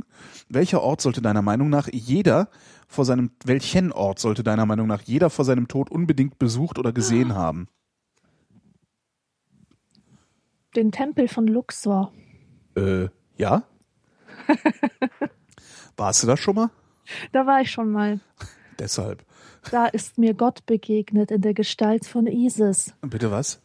welcher 0.49 0.83
Ort 0.83 1.01
sollte 1.01 1.21
deiner 1.21 1.43
Meinung 1.43 1.69
nach 1.69 1.89
jeder 1.93 2.49
vor 2.89 3.05
seinem, 3.05 3.33
welchen 3.45 3.93
Ort 3.93 4.19
sollte 4.19 4.43
deiner 4.43 4.67
Meinung 4.67 4.87
nach 4.87 5.03
jeder 5.03 5.29
vor 5.31 5.45
seinem 5.45 5.69
Tod 5.69 5.91
unbedingt 5.91 6.39
besucht 6.39 6.79
oder 6.79 6.93
gesehen 6.93 7.33
ah. 7.33 7.37
haben? 7.37 7.69
Den 10.75 10.91
Tempel 10.91 11.29
von 11.29 11.47
Luxor. 11.47 12.13
Äh, 12.77 13.09
ja? 13.37 13.63
Warst 15.97 16.23
du 16.23 16.27
da 16.27 16.37
schon 16.37 16.57
mal? 16.57 16.71
Da 17.33 17.47
war 17.47 17.61
ich 17.61 17.71
schon 17.71 17.93
mal. 17.93 18.21
Deshalb. 18.79 19.25
Da 19.71 19.87
ist 19.87 20.19
mir 20.19 20.35
Gott 20.35 20.67
begegnet 20.67 21.31
in 21.31 21.43
der 21.43 21.55
Gestalt 21.55 22.07
von 22.07 22.27
Isis. 22.27 22.93
Bitte 23.03 23.31
was? 23.31 23.61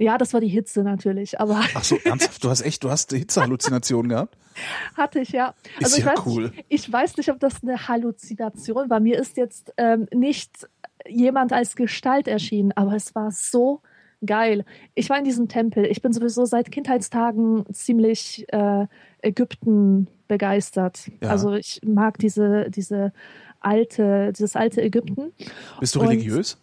Ja, 0.00 0.16
das 0.16 0.32
war 0.32 0.40
die 0.40 0.48
Hitze 0.48 0.82
natürlich, 0.82 1.38
aber. 1.38 1.60
Ach 1.74 1.84
so, 1.84 1.98
ernsthaft? 2.02 2.42
Du 2.42 2.48
hast 2.48 2.62
echt, 2.62 2.82
du 2.82 2.90
hast 2.90 3.12
Hitzehalluzinationen 3.12 4.08
gehabt? 4.08 4.36
Hatte 4.96 5.20
ich, 5.20 5.30
ja. 5.30 5.54
Also 5.76 5.96
ist 5.96 5.98
ich 5.98 6.04
ja 6.04 6.12
weiß, 6.12 6.26
cool. 6.26 6.52
Ich 6.68 6.90
weiß 6.90 7.18
nicht, 7.18 7.30
ob 7.30 7.38
das 7.38 7.62
eine 7.62 7.86
Halluzination 7.86 8.88
war. 8.88 8.98
Mir 8.98 9.18
ist 9.18 9.36
jetzt 9.36 9.74
ähm, 9.76 10.08
nicht 10.12 10.68
jemand 11.06 11.52
als 11.52 11.76
Gestalt 11.76 12.28
erschienen, 12.28 12.72
aber 12.72 12.94
es 12.94 13.14
war 13.14 13.30
so 13.30 13.82
geil. 14.24 14.64
Ich 14.94 15.10
war 15.10 15.18
in 15.18 15.24
diesem 15.24 15.48
Tempel. 15.48 15.84
Ich 15.84 16.00
bin 16.00 16.12
sowieso 16.14 16.46
seit 16.46 16.70
Kindheitstagen 16.70 17.66
ziemlich 17.72 18.46
äh, 18.52 18.86
Ägypten 19.20 20.08
begeistert. 20.28 21.10
Ja. 21.22 21.28
Also 21.28 21.52
ich 21.52 21.80
mag 21.84 22.16
diese, 22.18 22.70
diese 22.70 23.12
alte, 23.60 24.32
dieses 24.32 24.56
alte 24.56 24.80
Ägypten. 24.80 25.32
Bist 25.78 25.94
du 25.94 26.00
Und, 26.00 26.08
religiös? 26.08 26.56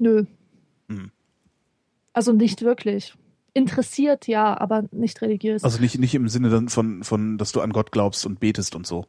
Nö. 0.00 0.24
Hm. 0.88 1.12
Also 2.16 2.32
nicht 2.32 2.62
wirklich. 2.62 3.14
Interessiert, 3.52 4.26
ja, 4.26 4.58
aber 4.58 4.84
nicht 4.90 5.20
religiös. 5.20 5.64
Also 5.64 5.82
nicht, 5.82 5.98
nicht 5.98 6.14
im 6.14 6.28
Sinne 6.28 6.48
dann 6.48 6.70
von, 6.70 7.04
von, 7.04 7.36
dass 7.36 7.52
du 7.52 7.60
an 7.60 7.74
Gott 7.74 7.92
glaubst 7.92 8.24
und 8.24 8.40
betest 8.40 8.74
und 8.74 8.86
so. 8.86 9.04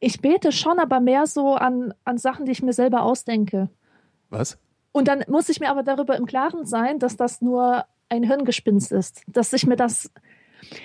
Ich 0.00 0.22
bete 0.22 0.52
schon, 0.52 0.78
aber 0.78 1.00
mehr 1.00 1.26
so 1.26 1.54
an, 1.54 1.92
an 2.06 2.16
Sachen, 2.16 2.46
die 2.46 2.52
ich 2.52 2.62
mir 2.62 2.72
selber 2.72 3.02
ausdenke. 3.02 3.68
Was? 4.30 4.58
Und 4.92 5.06
dann 5.06 5.24
muss 5.28 5.50
ich 5.50 5.60
mir 5.60 5.68
aber 5.68 5.82
darüber 5.82 6.16
im 6.16 6.24
Klaren 6.24 6.64
sein, 6.64 6.98
dass 6.98 7.18
das 7.18 7.42
nur 7.42 7.84
ein 8.08 8.22
Hirngespinst 8.22 8.90
ist. 8.90 9.20
Dass 9.26 9.52
ich 9.52 9.66
mir 9.66 9.76
das. 9.76 10.10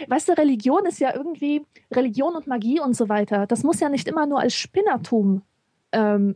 Weißt 0.10 0.28
du, 0.28 0.34
Religion 0.34 0.86
ist 0.86 1.00
ja 1.00 1.16
irgendwie 1.16 1.66
Religion 1.94 2.36
und 2.36 2.48
Magie 2.48 2.82
und 2.82 2.98
so 2.98 3.08
weiter. 3.08 3.48
Das 3.48 3.64
muss 3.64 3.80
ja 3.80 3.88
nicht 3.88 4.10
immer 4.10 4.26
nur 4.26 4.42
als 4.42 4.56
Spinnertum 4.56 5.42
ähm, 5.94 6.36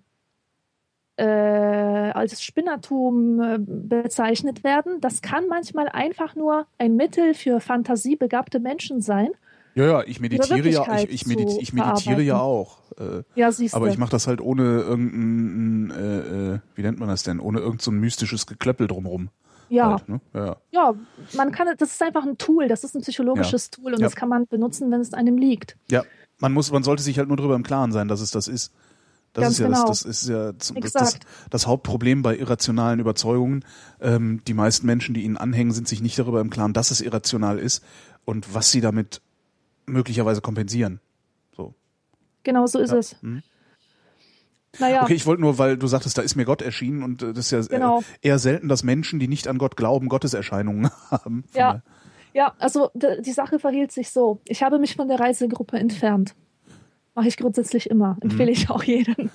äh, 1.18 1.24
als 1.24 2.42
Spinnertum 2.42 3.42
äh, 3.42 3.58
bezeichnet 3.60 4.64
werden. 4.64 5.02
Das 5.02 5.22
kann 5.22 5.48
manchmal 5.48 5.90
einfach 5.90 6.36
nur 6.36 6.66
ein 6.78 6.96
Mittel 6.96 7.34
für 7.34 7.60
fantasiebegabte 7.60 8.60
Menschen 8.60 9.02
sein. 9.02 9.30
Ja, 9.74 9.86
ja, 9.86 10.04
ich 10.04 10.20
meditiere 10.20 10.68
ja, 10.68 10.98
ich, 10.98 11.10
ich, 11.10 11.26
medit 11.28 11.50
ich 11.60 11.72
meditiere 11.72 12.22
ja 12.22 12.40
auch. 12.40 12.80
Äh, 13.00 13.24
ja, 13.36 13.52
siehst 13.52 13.74
aber 13.74 13.88
ich 13.88 13.98
mache 13.98 14.12
das 14.12 14.28
halt 14.28 14.42
ohne 14.42 14.64
irgendein, 14.82 15.92
äh, 15.92 16.56
äh, 16.56 16.60
wie 16.76 16.82
nennt 16.82 17.00
man 17.00 17.08
das 17.08 17.24
denn? 17.24 17.40
Ohne 17.40 17.60
irgendein 17.60 17.80
so 17.80 17.92
mystisches 17.92 18.48
Geklöppel 18.48 18.88
drumrum. 18.88 19.30
Ja. 19.70 19.92
Halt, 19.92 20.10
ne? 20.10 20.20
ja. 20.34 20.58
Ja, 20.72 20.94
man 21.38 21.54
kann, 21.54 21.68
das 21.78 21.92
ist 21.92 22.04
einfach 22.04 22.26
ein 22.26 22.38
Tool, 22.38 22.68
das 22.68 22.84
ist 22.84 22.96
ein 22.96 23.02
psychologisches 23.02 23.72
ja. 23.72 23.82
Tool 23.82 23.94
und 23.94 24.02
ja. 24.02 24.08
das 24.08 24.16
kann 24.16 24.28
man 24.28 24.46
benutzen, 24.46 24.92
wenn 24.92 25.00
es 25.00 25.14
einem 25.14 25.38
liegt. 25.38 25.78
Ja, 25.90 26.04
man 26.40 26.52
muss, 26.52 26.72
man 26.72 26.84
sollte 26.84 27.04
sich 27.04 27.18
halt 27.18 27.30
nur 27.30 27.38
darüber 27.38 27.56
im 27.56 27.64
Klaren 27.64 27.94
sein, 27.94 28.10
dass 28.10 28.20
es 28.20 28.32
das 28.32 28.50
ist. 28.50 28.74
Das 29.34 29.44
Ganz 29.44 29.54
ist 29.54 29.60
ja 29.60 29.66
genau. 29.68 29.88
das, 29.88 30.04
das 30.04 30.24
ist 30.24 30.30
ja 30.30 30.52
das, 30.52 30.74
das, 30.92 31.20
das, 31.50 31.68
Hauptproblem 31.68 32.22
bei 32.22 32.38
irrationalen 32.38 33.00
Überzeugungen. 33.00 33.64
Ähm, 34.02 34.42
die 34.46 34.54
meisten 34.54 34.86
Menschen, 34.86 35.16
die 35.16 35.24
ihnen 35.24 35.38
anhängen, 35.38 35.72
sind 35.72 35.88
sich 35.88 36.02
nicht 36.02 36.20
darüber 36.20 36.42
im 36.42 36.50
Klaren, 36.50 36.74
dass 36.74 36.92
es 36.92 37.00
irrational 37.00 37.58
ist 37.58 37.82
und 38.26 38.54
was 38.54 38.72
sie 38.72 38.82
damit 38.82 39.22
möglicherweise 39.86 40.42
kompensieren. 40.42 41.00
So. 41.56 41.74
Genau 42.44 42.68
so 42.68 42.80
ist 42.80 42.92
ja. 42.92 42.98
es. 42.98 43.16
Hm. 43.22 43.42
Naja. 44.80 45.04
Okay, 45.04 45.14
ich 45.14 45.26
wollte 45.26 45.42
nur, 45.42 45.58
weil 45.58 45.78
du 45.78 45.88
sagtest, 45.88 46.18
da 46.18 46.22
ist 46.22 46.36
mir 46.36 46.46
Gott 46.46 46.62
erschienen 46.62 47.04
und 47.04 47.22
äh, 47.22 47.34
das 47.34 47.52
ist 47.52 47.52
ja 47.52 47.78
genau. 47.78 48.04
eher 48.22 48.40
selten, 48.40 48.68
dass 48.68 48.84
Menschen, 48.84 49.20
die 49.20 49.28
nicht 49.28 49.48
an 49.48 49.58
Gott 49.58 49.78
glauben, 49.78 50.10
Gotteserscheinungen 50.10 50.90
haben. 51.12 51.44
Ja. 51.54 51.82
ja, 52.34 52.54
also 52.60 52.90
die 52.94 53.32
Sache 53.32 53.60
verhielt 53.60 53.92
sich 53.92 54.12
so. 54.12 54.42
Ich 54.46 54.64
habe 54.64 54.80
mich 54.80 54.96
von 54.96 55.08
der 55.08 55.20
Reisegruppe 55.20 55.78
entfernt. 55.78 56.36
Mache 57.14 57.28
ich 57.28 57.38
grundsätzlich 57.38 57.90
immer. 57.90 58.16
Mhm. 58.16 58.32
Empfehle 58.32 58.52
mhm. 58.52 58.58
ich 58.58 58.70
auch 58.70 58.84
jedem. 58.84 59.30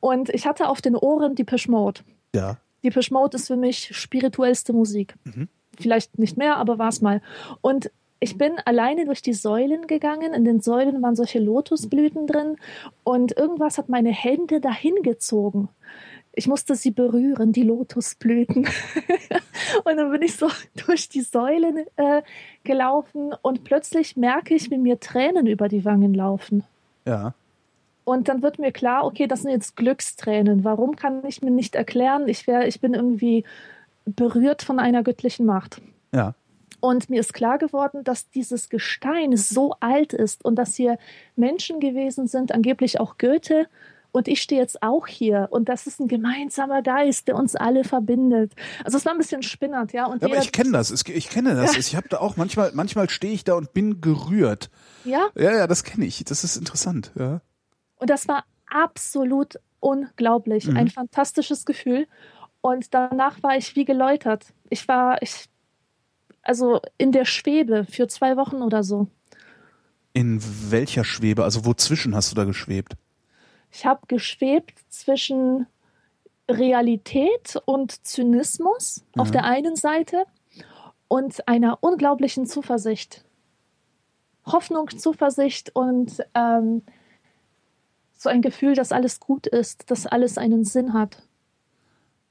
Und 0.00 0.30
ich 0.30 0.46
hatte 0.46 0.68
auf 0.68 0.82
den 0.82 0.96
Ohren 0.96 1.34
die 1.34 1.46
Mode. 1.68 2.02
Ja. 2.34 2.58
Die 2.82 2.92
Mode 3.10 3.36
ist 3.36 3.46
für 3.46 3.56
mich 3.56 3.96
spirituellste 3.96 4.72
Musik. 4.72 5.14
Mhm. 5.24 5.48
Vielleicht 5.78 6.18
nicht 6.18 6.36
mehr, 6.36 6.56
aber 6.56 6.78
war 6.78 6.88
es 6.88 7.00
mal. 7.00 7.20
Und 7.60 7.90
ich 8.20 8.38
bin 8.38 8.54
alleine 8.64 9.06
durch 9.06 9.22
die 9.22 9.32
Säulen 9.32 9.86
gegangen. 9.86 10.32
In 10.32 10.44
den 10.44 10.60
Säulen 10.60 11.02
waren 11.02 11.16
solche 11.16 11.38
Lotusblüten 11.38 12.26
drin. 12.26 12.56
Und 13.02 13.36
irgendwas 13.36 13.78
hat 13.78 13.88
meine 13.88 14.12
Hände 14.12 14.60
dahin 14.60 14.94
gezogen. 15.02 15.68
Ich 16.32 16.46
musste 16.46 16.74
sie 16.74 16.90
berühren, 16.90 17.52
die 17.52 17.62
Lotusblüten. 17.62 18.66
und 19.84 19.96
dann 19.96 20.10
bin 20.10 20.22
ich 20.22 20.36
so 20.36 20.48
durch 20.86 21.08
die 21.08 21.20
Säulen 21.20 21.84
äh, 21.96 22.22
gelaufen 22.64 23.34
und 23.42 23.62
plötzlich 23.62 24.16
merke 24.16 24.54
ich, 24.54 24.70
wie 24.70 24.78
mir 24.78 24.98
Tränen 24.98 25.46
über 25.46 25.68
die 25.68 25.84
Wangen 25.84 26.12
laufen. 26.12 26.64
Ja. 27.04 27.34
Und 28.04 28.28
dann 28.28 28.42
wird 28.42 28.58
mir 28.58 28.70
klar, 28.70 29.04
okay, 29.04 29.26
das 29.26 29.42
sind 29.42 29.50
jetzt 29.50 29.76
Glückstränen. 29.76 30.62
Warum 30.62 30.94
kann 30.96 31.24
ich 31.26 31.42
mir 31.42 31.50
nicht 31.50 31.74
erklären? 31.74 32.28
Ich, 32.28 32.46
wär, 32.46 32.68
ich 32.68 32.80
bin 32.80 32.92
irgendwie 32.94 33.44
berührt 34.04 34.62
von 34.62 34.78
einer 34.78 35.02
göttlichen 35.02 35.46
Macht. 35.46 35.80
Ja. 36.12 36.34
Und 36.80 37.08
mir 37.08 37.20
ist 37.20 37.32
klar 37.32 37.56
geworden, 37.56 38.04
dass 38.04 38.28
dieses 38.28 38.68
Gestein 38.68 39.38
so 39.38 39.74
alt 39.80 40.12
ist 40.12 40.44
und 40.44 40.56
dass 40.56 40.74
hier 40.74 40.98
Menschen 41.34 41.80
gewesen 41.80 42.26
sind, 42.26 42.52
angeblich 42.52 43.00
auch 43.00 43.16
Goethe. 43.16 43.66
Und 44.14 44.28
ich 44.28 44.40
stehe 44.40 44.60
jetzt 44.60 44.80
auch 44.80 45.08
hier. 45.08 45.48
Und 45.50 45.68
das 45.68 45.88
ist 45.88 45.98
ein 45.98 46.06
gemeinsamer 46.06 46.82
Geist, 46.82 47.26
der 47.26 47.34
uns 47.34 47.56
alle 47.56 47.82
verbindet. 47.82 48.52
Also 48.84 48.96
es 48.96 49.04
war 49.04 49.10
ein 49.10 49.18
bisschen 49.18 49.42
spinnert, 49.42 49.92
ja. 49.92 50.06
Und 50.06 50.22
ja, 50.22 50.28
aber 50.28 50.38
ich 50.38 50.52
kenne 50.52 50.70
das. 50.70 50.92
Ich 51.08 51.28
kenne 51.28 51.56
das. 51.56 51.72
Ja. 51.72 51.80
Ich 51.80 51.96
habe 51.96 52.08
da 52.08 52.18
auch 52.18 52.36
manchmal, 52.36 52.70
manchmal 52.74 53.10
stehe 53.10 53.34
ich 53.34 53.42
da 53.42 53.54
und 53.54 53.72
bin 53.72 54.00
gerührt. 54.00 54.70
Ja? 55.04 55.26
Ja, 55.34 55.56
ja, 55.56 55.66
das 55.66 55.82
kenne 55.82 56.06
ich. 56.06 56.22
Das 56.22 56.44
ist 56.44 56.56
interessant, 56.56 57.10
ja. 57.18 57.40
Und 57.96 58.08
das 58.08 58.28
war 58.28 58.44
absolut 58.68 59.58
unglaublich. 59.80 60.68
Mhm. 60.68 60.76
Ein 60.76 60.88
fantastisches 60.90 61.64
Gefühl. 61.64 62.06
Und 62.60 62.94
danach 62.94 63.42
war 63.42 63.56
ich 63.56 63.74
wie 63.74 63.84
geläutert. 63.84 64.46
Ich 64.70 64.86
war, 64.86 65.20
ich, 65.22 65.46
also 66.42 66.80
in 66.98 67.10
der 67.10 67.24
Schwebe 67.24 67.84
für 67.84 68.06
zwei 68.06 68.36
Wochen 68.36 68.62
oder 68.62 68.84
so. 68.84 69.08
In 70.12 70.40
welcher 70.70 71.02
Schwebe? 71.02 71.42
Also 71.42 71.64
wozwischen 71.66 72.14
hast 72.14 72.30
du 72.30 72.36
da 72.36 72.44
geschwebt? 72.44 72.94
Ich 73.74 73.84
habe 73.84 74.06
geschwebt 74.06 74.78
zwischen 74.88 75.66
Realität 76.48 77.60
und 77.64 78.06
Zynismus 78.06 79.04
mhm. 79.14 79.20
auf 79.20 79.32
der 79.32 79.44
einen 79.44 79.74
Seite 79.74 80.26
und 81.08 81.48
einer 81.48 81.78
unglaublichen 81.82 82.46
Zuversicht. 82.46 83.24
Hoffnung, 84.46 84.90
Zuversicht 84.90 85.74
und 85.74 86.22
ähm, 86.34 86.82
so 88.16 88.28
ein 88.28 88.42
Gefühl, 88.42 88.74
dass 88.74 88.92
alles 88.92 89.18
gut 89.18 89.48
ist, 89.48 89.90
dass 89.90 90.06
alles 90.06 90.38
einen 90.38 90.64
Sinn 90.64 90.92
hat. 90.92 91.22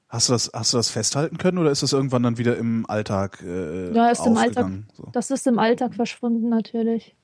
Hast 0.08 0.30
du 0.30 0.34
das, 0.34 0.50
hast 0.54 0.74
du 0.74 0.78
das 0.78 0.92
festhalten 0.92 1.38
können 1.38 1.58
oder 1.58 1.72
ist 1.72 1.84
das 1.84 1.92
irgendwann 1.92 2.24
dann 2.24 2.38
wieder 2.38 2.56
im 2.56 2.86
Alltag? 2.88 3.42
Äh, 3.42 3.92
ja, 3.94 4.12
ist 4.12 4.26
im 4.26 4.38
Alltag. 4.38 4.72
So. 4.94 5.10
Das 5.12 5.30
ist 5.30 5.46
im 5.48 5.60
Alltag 5.60 5.96
verschwunden 5.96 6.48
natürlich. 6.48 7.16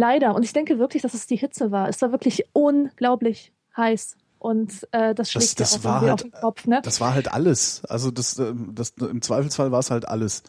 Leider. 0.00 0.34
Und 0.34 0.44
ich 0.44 0.54
denke 0.54 0.78
wirklich, 0.78 1.02
dass 1.02 1.12
es 1.12 1.26
die 1.26 1.36
Hitze 1.36 1.70
war. 1.70 1.88
Es 1.90 2.00
war 2.00 2.10
wirklich 2.10 2.46
unglaublich 2.54 3.52
heiß. 3.76 4.16
Und 4.38 4.88
äh, 4.92 5.14
das 5.14 5.30
schlägt 5.30 5.60
das, 5.60 5.72
das 5.72 5.84
war 5.84 6.00
halt, 6.00 6.12
auf 6.12 6.22
den 6.22 6.32
Kopf, 6.32 6.66
ne? 6.66 6.80
Das 6.82 7.02
war 7.02 7.12
halt 7.12 7.30
alles. 7.30 7.82
Also 7.84 8.10
das, 8.10 8.38
äh, 8.38 8.54
das 8.72 8.94
im 8.98 9.20
Zweifelsfall 9.20 9.70
war 9.72 9.80
es 9.80 9.90
halt 9.90 10.08
alles. 10.08 10.42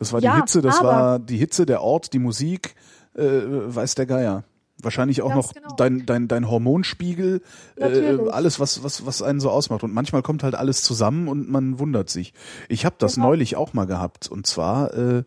Das 0.00 0.12
war 0.12 0.20
die 0.20 0.26
Ja, 0.26 0.36
Hitze, 0.38 0.60
das 0.60 0.82
war 0.82 1.20
die 1.20 1.36
Hitze, 1.36 1.64
der 1.66 1.82
Ort, 1.82 2.12
die 2.12 2.18
Musik, 2.18 2.74
äh, 3.14 3.22
weiß 3.22 3.94
der 3.94 4.06
Geier. 4.06 4.42
Wahrscheinlich 4.82 5.22
auch 5.22 5.32
noch 5.32 5.54
genau. 5.54 5.74
dein, 5.76 6.04
dein, 6.04 6.26
dein 6.26 6.50
Hormonspiegel, 6.50 7.40
äh, 7.76 8.18
alles, 8.30 8.58
was, 8.58 8.82
was, 8.82 9.06
was 9.06 9.22
einen 9.22 9.38
so 9.38 9.50
ausmacht. 9.50 9.84
Und 9.84 9.94
manchmal 9.94 10.22
kommt 10.22 10.42
halt 10.42 10.56
alles 10.56 10.82
zusammen 10.82 11.28
und 11.28 11.48
man 11.48 11.78
wundert 11.78 12.10
sich. 12.10 12.34
Ich 12.68 12.84
habe 12.84 12.96
das 12.98 13.14
Genau. 13.14 13.28
neulich 13.28 13.54
auch 13.54 13.72
mal 13.72 13.86
gehabt. 13.86 14.28
Und 14.28 14.48
zwar, 14.48 14.92
äh, 14.94 15.22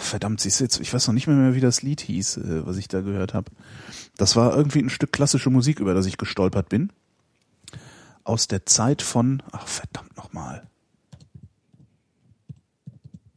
verdammt, 0.00 0.40
siehst 0.40 0.60
du 0.60 0.64
jetzt, 0.64 0.80
ich 0.80 0.92
weiß 0.92 1.06
noch 1.06 1.14
nicht 1.14 1.26
mehr, 1.26 1.54
wie 1.54 1.60
das 1.60 1.82
Lied 1.82 2.00
hieß, 2.00 2.38
äh, 2.38 2.66
was 2.66 2.76
ich 2.76 2.88
da 2.88 3.00
gehört 3.00 3.34
habe. 3.34 3.50
Das 4.16 4.36
war 4.36 4.56
irgendwie 4.56 4.80
ein 4.80 4.90
Stück 4.90 5.12
klassische 5.12 5.50
Musik, 5.50 5.80
über 5.80 5.94
das 5.94 6.06
ich 6.06 6.18
gestolpert 6.18 6.68
bin. 6.68 6.92
Aus 8.24 8.48
der 8.48 8.66
Zeit 8.66 9.02
von, 9.02 9.42
ach 9.52 9.66
verdammt 9.66 10.16
nochmal. 10.16 10.68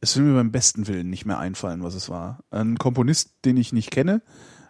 Es 0.02 0.18
will 0.18 0.24
mir 0.24 0.34
beim 0.34 0.52
besten 0.52 0.88
Willen 0.88 1.10
nicht 1.10 1.26
mehr 1.26 1.38
einfallen, 1.38 1.84
was 1.84 1.94
es 1.94 2.10
war. 2.10 2.40
Ein 2.50 2.78
Komponist, 2.78 3.34
den 3.46 3.56
ich 3.58 3.72
nicht 3.72 3.92
kenne, 3.92 4.22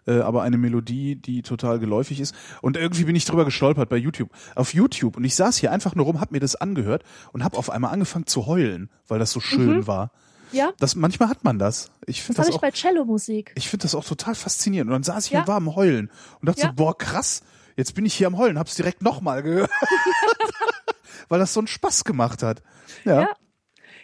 äh, 0.05 0.19
aber 0.19 0.43
eine 0.43 0.57
Melodie, 0.57 1.15
die 1.15 1.41
total 1.41 1.79
geläufig 1.79 2.19
ist. 2.19 2.35
Und 2.61 2.75
irgendwie 2.75 3.05
bin 3.05 3.15
ich 3.15 3.25
drüber 3.25 3.45
gestolpert 3.45 3.89
bei 3.89 3.97
YouTube. 3.97 4.29
Auf 4.55 4.73
YouTube. 4.73 5.17
Und 5.17 5.23
ich 5.23 5.35
saß 5.35 5.57
hier 5.57 5.71
einfach 5.71 5.95
nur 5.95 6.05
rum, 6.05 6.19
hab 6.19 6.31
mir 6.31 6.39
das 6.39 6.55
angehört 6.55 7.03
und 7.31 7.43
hab 7.43 7.57
auf 7.57 7.69
einmal 7.69 7.93
angefangen 7.93 8.27
zu 8.27 8.45
heulen, 8.45 8.89
weil 9.07 9.19
das 9.19 9.31
so 9.31 9.39
schön 9.39 9.87
war. 9.87 10.11
Ja, 10.51 10.71
Das, 10.79 10.95
manchmal 10.95 11.29
hat 11.29 11.43
man 11.43 11.59
das. 11.59 11.91
Ich 12.05 12.17
das 12.17 12.25
finde 12.25 12.37
habe 12.39 12.47
das, 12.47 12.49
ich 12.49 12.55
auch, 12.57 12.61
bei 12.61 12.71
Cello-Musik. 12.71 13.53
ich 13.55 13.69
finde 13.69 13.83
das 13.83 13.95
auch 13.95 14.03
total 14.05 14.35
faszinierend. 14.35 14.89
Und 14.89 14.93
dann 14.93 15.03
saß 15.03 15.25
ich 15.25 15.31
Ja. 15.31 15.41
und 15.41 15.47
war 15.47 15.57
am 15.57 15.75
Heulen 15.75 16.09
und 16.39 16.47
dachte 16.49 16.61
Ja. 16.61 16.67
so, 16.67 16.73
boah, 16.73 16.97
krass, 16.97 17.43
jetzt 17.77 17.95
bin 17.95 18.05
ich 18.05 18.13
hier 18.13 18.27
am 18.27 18.37
Heulen, 18.37 18.59
hab's 18.59 18.75
direkt 18.75 19.01
nochmal 19.01 19.43
gehört. 19.43 19.71
weil 21.29 21.39
das 21.39 21.53
so 21.53 21.59
einen 21.59 21.67
Spaß 21.67 22.03
gemacht 22.03 22.43
hat. 22.43 22.61
Ja. 23.05 23.21
Ja. 23.21 23.29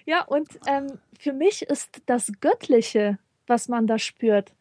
Ja, 0.05 0.23
und 0.23 0.47
ähm, 0.67 0.87
für 1.19 1.33
mich 1.33 1.63
ist 1.63 2.01
das 2.05 2.31
Göttliche, 2.39 3.17
was 3.45 3.67
man 3.67 3.87
da 3.87 3.99
spürt, 3.99 4.53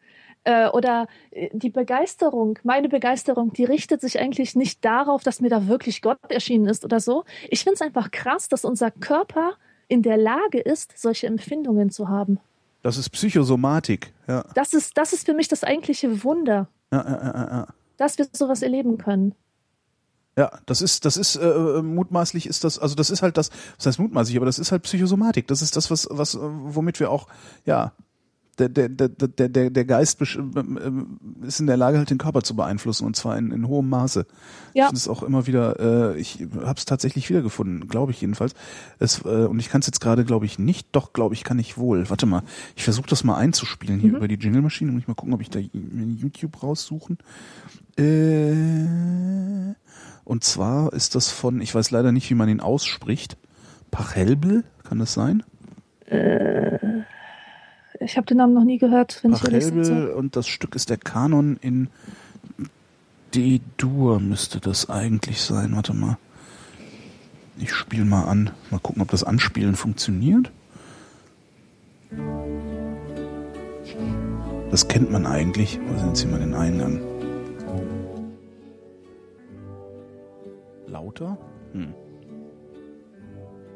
äh, 0.43 0.67
oder 0.67 1.07
äh, 1.31 1.49
die 1.53 1.69
Begeisterung, 1.69 2.59
meine 2.63 2.89
Begeisterung, 2.89 3.53
die 3.53 3.63
richtet 3.63 4.01
sich 4.01 4.19
eigentlich 4.19 4.55
nicht 4.57 4.83
darauf, 4.83 5.23
dass 5.23 5.39
mir 5.39 5.49
da 5.49 5.67
wirklich 5.67 6.01
Gott 6.01 6.19
erschienen 6.29 6.67
ist 6.67 6.83
oder 6.83 6.99
so. 6.99 7.23
Ich 7.49 7.63
finde 7.63 7.75
es 7.75 7.81
einfach 7.81 8.11
krass, 8.11 8.49
dass 8.49 8.65
unser 8.65 8.91
Körper 8.91 9.53
in 9.87 10.01
der 10.01 10.17
Lage 10.17 10.59
ist, 10.59 10.97
solche 10.97 11.27
Empfindungen 11.27 11.89
zu 11.89 12.09
haben. 12.09 12.39
Das 12.83 12.97
ist 12.97 13.09
Psychosomatik. 13.09 14.13
Ja. 14.27 14.45
Das 14.53 14.73
ist, 14.73 14.97
das 14.97 15.13
ist 15.13 15.25
für 15.25 15.33
mich 15.33 15.47
das 15.47 15.63
eigentliche 15.63 16.23
Wunder, 16.23 16.67
Ja, 16.91 17.03
ja, 17.03 17.33
ja, 17.33 17.67
dass 17.97 18.17
wir 18.17 18.27
sowas 18.31 18.61
erleben 18.61 18.97
können. 18.97 19.33
Ja, 20.37 20.59
das 20.67 20.83
ist, 20.83 21.03
das 21.03 21.17
ist 21.17 21.35
äh, 21.35 21.81
mutmaßlich 21.81 22.45
ist 22.45 22.63
das, 22.63 22.77
also 22.77 22.93
das 22.93 23.09
ist 23.09 23.23
halt 23.23 23.37
das, 23.37 23.49
was 23.77 23.87
heißt 23.87 23.99
mutmaßlich, 23.99 24.37
aber 24.37 24.45
das 24.45 24.59
ist 24.59 24.71
halt 24.71 24.83
Psychosomatik. 24.83 25.47
Das 25.47 25.63
ist 25.63 25.75
das, 25.75 25.89
was, 25.89 26.07
was, 26.11 26.35
äh, 26.35 26.39
womit 26.39 26.99
wir 26.99 27.09
auch, 27.09 27.27
ja, 27.65 27.93
der, 28.59 28.69
der, 28.69 28.89
der, 28.89 29.07
der, 29.09 29.49
der 29.49 29.69
der 29.69 29.85
Geist 29.85 30.19
ähm, 30.35 30.79
ähm, 30.83 31.19
ist 31.45 31.59
in 31.59 31.67
der 31.67 31.77
Lage, 31.77 31.97
halt 31.97 32.09
den 32.09 32.17
Körper 32.17 32.41
zu 32.41 32.55
beeinflussen 32.55 33.05
und 33.05 33.15
zwar 33.15 33.37
in, 33.37 33.51
in 33.51 33.67
hohem 33.67 33.89
Maße. 33.89 34.25
Ich 34.73 34.75
Ja. 34.79 34.85
finde 34.87 34.97
es 34.97 35.07
auch 35.07 35.23
immer 35.23 35.47
wieder, 35.47 36.13
äh, 36.13 36.19
ich 36.19 36.45
habe 36.61 36.77
es 36.77 36.85
tatsächlich 36.85 37.29
wiedergefunden, 37.29 37.87
glaube 37.87 38.11
ich 38.11 38.21
jedenfalls. 38.21 38.53
Es, 38.99 39.23
äh, 39.25 39.45
und 39.45 39.59
ich 39.59 39.69
kann 39.69 39.81
es 39.81 39.87
jetzt 39.87 40.01
gerade, 40.01 40.25
glaube 40.25 40.45
ich, 40.45 40.59
nicht, 40.59 40.87
doch, 40.93 41.13
glaube 41.13 41.35
ich, 41.35 41.43
kann 41.43 41.59
ich 41.59 41.77
wohl. 41.77 42.09
Warte 42.09 42.25
mal, 42.25 42.43
ich 42.75 42.83
versuche 42.83 43.07
das 43.09 43.23
mal 43.23 43.35
einzuspielen 43.37 43.99
hier 43.99 44.15
über 44.15 44.27
die 44.27 44.35
Jingle-Maschine. 44.35 44.91
Muss 44.91 45.01
ich 45.03 45.07
mal 45.07 45.13
gucken, 45.15 45.33
ob 45.33 45.41
ich 45.41 45.49
da 45.49 45.59
YouTube 45.59 46.63
raussuchen. 46.63 47.17
Äh, 47.97 49.73
und 50.23 50.43
zwar 50.43 50.93
ist 50.93 51.15
das 51.15 51.29
von, 51.31 51.61
ich 51.61 51.73
weiß 51.73 51.91
leider 51.91 52.11
nicht, 52.11 52.29
wie 52.29 52.35
man 52.35 52.49
ihn 52.49 52.59
ausspricht. 52.59 53.37
Pachelbel, 53.91 54.63
kann 54.83 54.99
das 54.99 55.13
sein? 55.13 55.43
Ich 57.99 58.17
habe 58.17 58.27
den 58.27 58.37
Namen 58.37 58.53
noch 58.53 58.63
nie 58.63 58.77
gehört, 58.77 59.23
wenn 59.23 59.33
ich 59.33 59.43
ehrlich 59.43 59.65
sitze. 59.65 60.15
und 60.15 60.35
das 60.35 60.47
Stück 60.47 60.75
ist 60.75 60.89
der 60.89 60.97
Kanon 60.97 61.57
in 61.61 61.89
D-Dur 63.33 64.19
müsste 64.19 64.59
das 64.59 64.89
eigentlich 64.89 65.41
sein. 65.41 65.75
Warte 65.75 65.93
mal. 65.93 66.17
Ich 67.59 67.73
spiele 67.73 68.05
mal 68.05 68.23
an. 68.23 68.51
Mal 68.71 68.79
gucken, 68.79 69.01
ob 69.01 69.11
das 69.11 69.23
Anspielen 69.23 69.75
funktioniert. 69.75 70.51
Das 74.71 74.87
kennt 74.87 75.11
man 75.11 75.25
eigentlich. 75.25 75.79
Wo 75.87 75.97
sind 75.97 76.17
Sie 76.17 76.27
mal 76.27 76.39
den 76.39 76.53
Eingang? 76.53 77.01
Lauter? 80.87 81.37
Hm. 81.73 81.93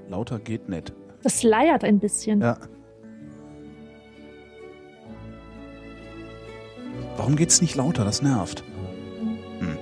Lauter 0.09 0.39
geht 0.39 0.69
nicht. 0.69 0.93
Das 1.23 1.43
leiert 1.43 1.83
ein 1.83 1.99
bisschen. 1.99 2.41
Ja. 2.41 2.57
Warum 7.17 7.35
geht's 7.35 7.61
nicht 7.61 7.75
lauter? 7.75 8.03
Das 8.05 8.21
nervt. 8.21 8.63
Hm. 9.59 9.77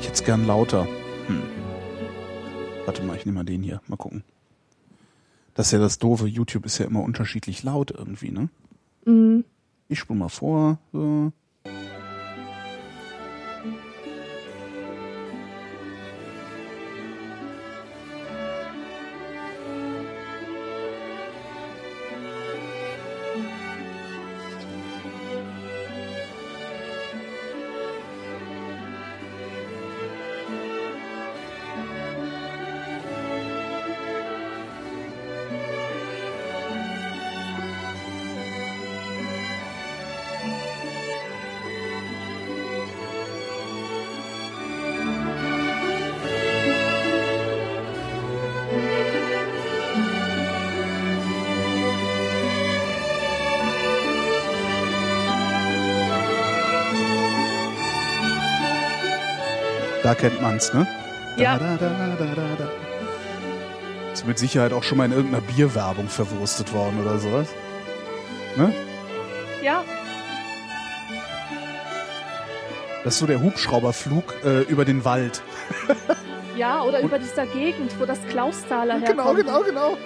Ich 0.00 0.06
hätte 0.06 0.14
es 0.14 0.24
gern 0.24 0.46
lauter. 0.46 0.86
Hm. 1.26 1.42
Warte 2.86 3.02
mal, 3.02 3.16
ich 3.16 3.26
nehme 3.26 3.40
mal 3.40 3.44
den 3.44 3.62
hier. 3.62 3.82
Mal 3.86 3.96
gucken. 3.96 4.24
Das 5.54 5.66
ist 5.66 5.72
ja 5.72 5.78
das 5.78 5.98
Doofe. 5.98 6.26
YouTube 6.26 6.64
ist 6.66 6.78
ja 6.78 6.86
immer 6.86 7.02
unterschiedlich 7.02 7.64
laut 7.64 7.90
irgendwie, 7.90 8.30
ne? 8.30 8.48
Mm. 9.04 9.44
Ich 9.88 9.98
spule 9.98 10.18
mal 10.18 10.28
vor. 10.28 10.78
So. 10.92 11.32
Kennt 60.18 60.40
man's, 60.42 60.72
ne? 60.72 60.86
Ja. 61.36 61.58
Da, 61.58 61.76
da, 61.76 61.88
da, 61.88 62.16
da, 62.18 62.34
da, 62.34 62.46
da. 62.58 62.68
Ist 64.12 64.26
mit 64.26 64.38
Sicherheit 64.38 64.72
auch 64.72 64.82
schon 64.82 64.98
mal 64.98 65.04
in 65.04 65.12
irgendeiner 65.12 65.42
Bierwerbung 65.42 66.08
verwurstet 66.08 66.72
worden 66.72 67.00
oder 67.00 67.18
sowas. 67.18 67.48
Ne? 68.56 68.72
Ja, 69.62 69.84
Das 73.04 73.14
ist 73.14 73.20
so 73.20 73.26
der 73.26 73.40
Hubschrauberflug 73.40 74.34
äh, 74.44 74.60
über 74.62 74.84
den 74.84 75.04
Wald. 75.04 75.40
ja, 76.58 76.82
oder 76.82 77.00
über 77.00 77.18
dieser 77.18 77.46
Gegend, 77.46 77.98
wo 77.98 78.04
das 78.04 78.18
Klaustaler 78.28 78.98
herkommt. 78.98 79.38
genau, 79.38 79.62
genau. 79.62 79.96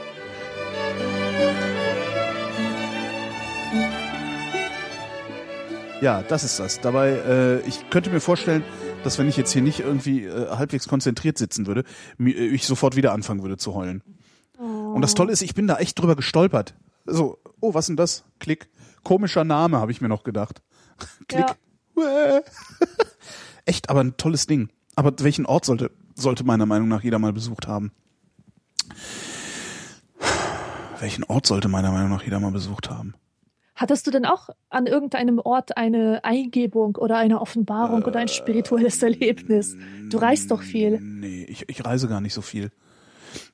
Ja, 6.00 6.22
das 6.28 6.44
ist 6.44 6.60
das. 6.60 6.80
Dabei, 6.80 7.10
äh, 7.10 7.60
ich 7.66 7.88
könnte 7.90 8.10
mir 8.10 8.20
vorstellen, 8.20 8.62
dass 9.04 9.18
wenn 9.18 9.28
ich 9.28 9.36
jetzt 9.36 9.52
hier 9.52 9.62
nicht 9.62 9.80
irgendwie 9.80 10.24
äh, 10.24 10.50
halbwegs 10.50 10.88
konzentriert 10.88 11.38
sitzen 11.38 11.66
würde, 11.66 11.84
mi- 12.18 12.32
äh, 12.32 12.46
ich 12.46 12.66
sofort 12.66 12.96
wieder 12.96 13.12
anfangen 13.12 13.42
würde 13.42 13.56
zu 13.56 13.74
heulen. 13.74 14.02
Und 14.58 15.00
das 15.02 15.14
Tolle 15.14 15.32
ist, 15.32 15.42
ich 15.42 15.54
bin 15.54 15.66
da 15.66 15.76
echt 15.78 15.98
drüber 15.98 16.14
gestolpert. 16.14 16.74
So, 17.04 17.38
oh, 17.60 17.74
was 17.74 17.86
denn 17.86 17.96
das? 17.96 18.22
Klick. 18.38 18.68
Komischer 19.02 19.42
Name, 19.44 19.78
habe 19.78 19.90
ich 19.90 20.00
mir 20.00 20.08
noch 20.08 20.22
gedacht. 20.22 20.62
Klick. 21.28 21.56
Uäh. 21.96 22.40
echt, 23.64 23.90
aber 23.90 24.00
ein 24.04 24.16
tolles 24.16 24.46
Ding. 24.46 24.68
Aber 24.94 25.12
welchen 25.18 25.46
Ort 25.46 25.64
sollte, 25.64 25.90
sollte 26.14 26.44
meiner 26.44 26.66
Meinung 26.66 26.88
nach 26.88 27.02
jeder 27.02 27.18
mal 27.18 27.32
besucht 27.32 27.66
haben? 27.66 27.90
Welchen 31.00 31.24
Ort 31.24 31.46
sollte 31.46 31.68
meiner 31.68 31.90
Meinung 31.90 32.10
nach 32.10 32.22
jeder 32.22 32.38
mal 32.38 32.52
besucht 32.52 32.88
haben? 32.90 33.14
Hattest 33.82 34.06
du 34.06 34.12
denn 34.12 34.24
auch 34.24 34.48
an 34.70 34.86
irgendeinem 34.86 35.40
Ort 35.40 35.76
eine 35.76 36.22
Eingebung 36.22 36.94
oder 36.94 37.16
eine 37.16 37.40
Offenbarung 37.40 38.04
oder 38.04 38.20
ein 38.20 38.28
spirituelles 38.28 39.02
Erlebnis? 39.02 39.76
Du 40.08 40.18
reist 40.18 40.52
doch 40.52 40.62
viel. 40.62 41.00
Nee, 41.00 41.46
ich, 41.48 41.68
ich 41.68 41.84
reise 41.84 42.06
gar 42.06 42.20
nicht 42.20 42.32
so 42.32 42.42
viel. 42.42 42.70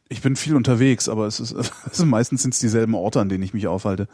Ich 0.06 0.20
bin 0.20 0.36
viel 0.36 0.54
unterwegs, 0.54 1.08
aber 1.08 1.26
es 1.26 1.40
ist 1.40 1.54
also 1.86 2.04
meistens 2.04 2.42
sind 2.42 2.52
es 2.52 2.60
dieselben 2.60 2.94
Orte, 2.94 3.20
an 3.20 3.30
denen 3.30 3.42
ich 3.42 3.54
mich 3.54 3.68
aufhalte. 3.68 4.06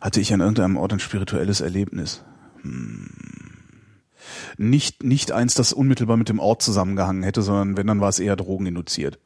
Hatte 0.00 0.22
ich 0.22 0.32
an 0.32 0.40
irgendeinem 0.40 0.78
Ort 0.78 0.94
ein 0.94 1.00
spirituelles 1.00 1.60
Erlebnis? 1.60 2.24
Hm. 2.62 3.10
Nicht 4.56 5.02
nicht 5.02 5.32
eins, 5.32 5.52
das 5.52 5.74
unmittelbar 5.74 6.16
mit 6.16 6.30
dem 6.30 6.38
Ort 6.38 6.62
zusammengehangen 6.62 7.24
hätte, 7.24 7.42
sondern 7.42 7.76
wenn 7.76 7.86
dann 7.86 8.00
war 8.00 8.08
es 8.08 8.20
eher 8.20 8.36
drogeninduziert. 8.36 9.18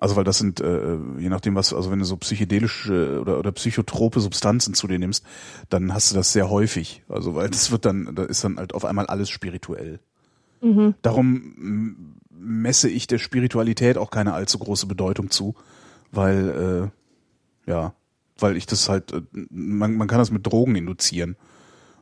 Also 0.00 0.14
weil 0.14 0.24
das 0.24 0.38
sind, 0.38 0.60
äh, 0.60 0.96
je 1.18 1.28
nachdem 1.28 1.56
was, 1.56 1.74
also 1.74 1.90
wenn 1.90 1.98
du 1.98 2.04
so 2.04 2.16
psychedelische 2.16 3.20
oder, 3.20 3.38
oder 3.38 3.50
psychotrope 3.52 4.20
Substanzen 4.20 4.74
zu 4.74 4.86
dir 4.86 4.98
nimmst, 4.98 5.24
dann 5.70 5.92
hast 5.92 6.10
du 6.10 6.14
das 6.14 6.32
sehr 6.32 6.48
häufig. 6.50 7.02
Also 7.08 7.34
weil 7.34 7.50
das 7.50 7.72
wird 7.72 7.84
dann, 7.84 8.14
da 8.14 8.24
ist 8.24 8.44
dann 8.44 8.58
halt 8.58 8.74
auf 8.74 8.84
einmal 8.84 9.06
alles 9.06 9.28
spirituell. 9.28 9.98
Mhm. 10.60 10.94
Darum 11.02 12.14
messe 12.30 12.88
ich 12.88 13.08
der 13.08 13.18
Spiritualität 13.18 13.98
auch 13.98 14.10
keine 14.10 14.34
allzu 14.34 14.58
große 14.58 14.86
Bedeutung 14.86 15.30
zu, 15.30 15.56
weil 16.12 16.90
äh, 17.66 17.70
ja, 17.70 17.92
weil 18.38 18.56
ich 18.56 18.66
das 18.66 18.88
halt, 18.88 19.12
äh, 19.12 19.22
man, 19.50 19.96
man 19.96 20.06
kann 20.06 20.18
das 20.18 20.30
mit 20.30 20.46
Drogen 20.46 20.76
induzieren. 20.76 21.36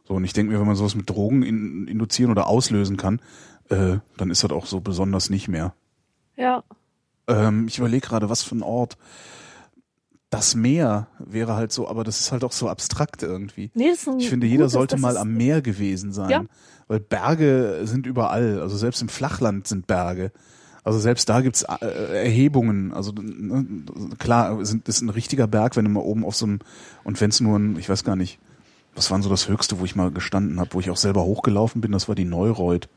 So, 0.05 0.15
und 0.15 0.25
ich 0.25 0.33
denke 0.33 0.53
mir, 0.53 0.61
wenn 0.61 0.67
man 0.67 0.77
sowas 0.77 0.95
mit 0.95 1.09
Drogen 1.09 1.43
in, 1.43 1.89
induzieren 1.89 2.31
oder 2.31 2.47
auslösen 2.47 2.97
kann, 2.97 3.21
äh, 3.71 3.97
dann 4.17 4.31
ist 4.31 4.45
das 4.45 4.53
auch 4.53 4.67
so 4.67 4.81
besonders 4.81 5.31
nicht 5.31 5.49
mehr. 5.49 5.75
Ja. 6.37 6.63
Ähm, 7.29 7.67
ich 7.69 7.79
überlege 7.79 8.07
gerade, 8.07 8.29
was 8.29 8.43
für 8.43 8.55
ein 8.55 8.63
Ort. 8.63 8.97
Das 10.31 10.55
Meer 10.55 11.07
wäre 11.19 11.55
halt 11.55 11.73
so, 11.73 11.89
aber 11.89 12.03
das 12.03 12.21
ist 12.21 12.33
halt 12.33 12.43
auch 12.43 12.53
so 12.53 12.69
abstrakt 12.69 13.23
irgendwie. 13.23 13.71
Nee, 13.75 13.93
ein 14.07 14.19
ich 14.19 14.29
finde, 14.29 14.47
jeder 14.47 14.65
gutes, 14.65 14.73
sollte 14.73 14.99
mal 14.99 15.17
am 15.17 15.35
Meer 15.35 15.63
gewesen 15.63 16.13
sein. 16.13 16.31
Ja. 16.31 16.45
Weil 16.89 17.01
Berge 17.01 17.81
sind 17.85 18.07
überall. 18.07 18.61
Also 18.61 18.77
selbst 18.77 19.03
im 19.03 19.09
Flachland 19.09 19.67
sind 19.67 19.87
Berge. 19.87 20.33
Also 20.87 21.01
selbst 21.01 21.29
da 21.29 21.41
gibt's 21.41 21.63
äh, 21.63 22.25
Erhebungen. 22.25 22.93
Also 22.93 23.13
ne, 23.13 23.67
klar, 24.19 24.61
ist 24.61 25.01
ein 25.01 25.09
richtiger 25.09 25.49
Berg, 25.49 25.77
wenn 25.77 25.85
du 25.85 25.91
mal 25.91 26.01
oben 26.01 26.25
auf 26.25 26.37
so 26.37 26.47
einem, 26.47 26.61
und 27.03 27.21
wenn 27.21 27.31
es 27.31 27.41
nur 27.41 27.59
ein, 27.59 27.77
ich 27.77 27.89
weiß 27.89 28.05
gar 28.05 28.15
nicht, 28.15 28.39
was 28.95 29.11
war 29.11 29.21
so 29.21 29.29
das 29.29 29.49
Höchste, 29.49 29.81
wo 29.81 29.85
ich 29.85 29.97
mal 29.97 30.11
gestanden 30.11 30.59
habe, 30.61 30.75
wo 30.75 30.81
ich 30.81 30.91
auch 30.91 30.97
selber 30.97 31.25
hochgelaufen 31.25 31.81
bin, 31.81 31.93
das 31.93 32.07
war 32.07 32.15
die 32.15 32.25
Neureuth. 32.25 32.89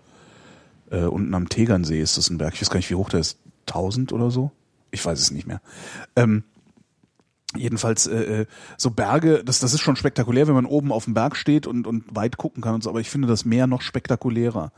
Äh, 0.91 1.05
unten 1.05 1.33
am 1.33 1.49
Tegernsee 1.49 1.99
ist 1.99 2.17
das 2.17 2.29
ein 2.29 2.37
Berg. 2.37 2.53
Ich 2.53 2.61
weiß 2.61 2.69
gar 2.69 2.77
nicht, 2.77 2.89
wie 2.89 2.95
hoch 2.95 3.09
der 3.09 3.21
ist. 3.21 3.37
1000 3.67 4.13
oder 4.13 4.31
so? 4.31 4.51
Ich 4.91 5.03
weiß 5.05 5.19
es 5.19 5.31
nicht 5.31 5.47
mehr. 5.47 5.61
Ähm, 6.15 6.43
jedenfalls 7.55 8.07
äh, 8.07 8.41
äh, 8.41 8.45
so 8.77 8.91
Berge, 8.91 9.43
das, 9.43 9.59
das 9.59 9.73
ist 9.73 9.81
schon 9.81 9.95
spektakulär, 9.95 10.47
wenn 10.47 10.55
man 10.55 10.65
oben 10.65 10.91
auf 10.91 11.05
dem 11.05 11.13
Berg 11.13 11.35
steht 11.35 11.67
und, 11.67 11.87
und 11.87 12.15
weit 12.15 12.37
gucken 12.37 12.61
kann 12.61 12.75
und 12.75 12.83
so, 12.83 12.89
aber 12.89 12.99
ich 12.99 13.09
finde 13.09 13.27
das 13.27 13.45
Meer 13.45 13.67
noch 13.67 13.81
spektakulärer, 13.81 14.71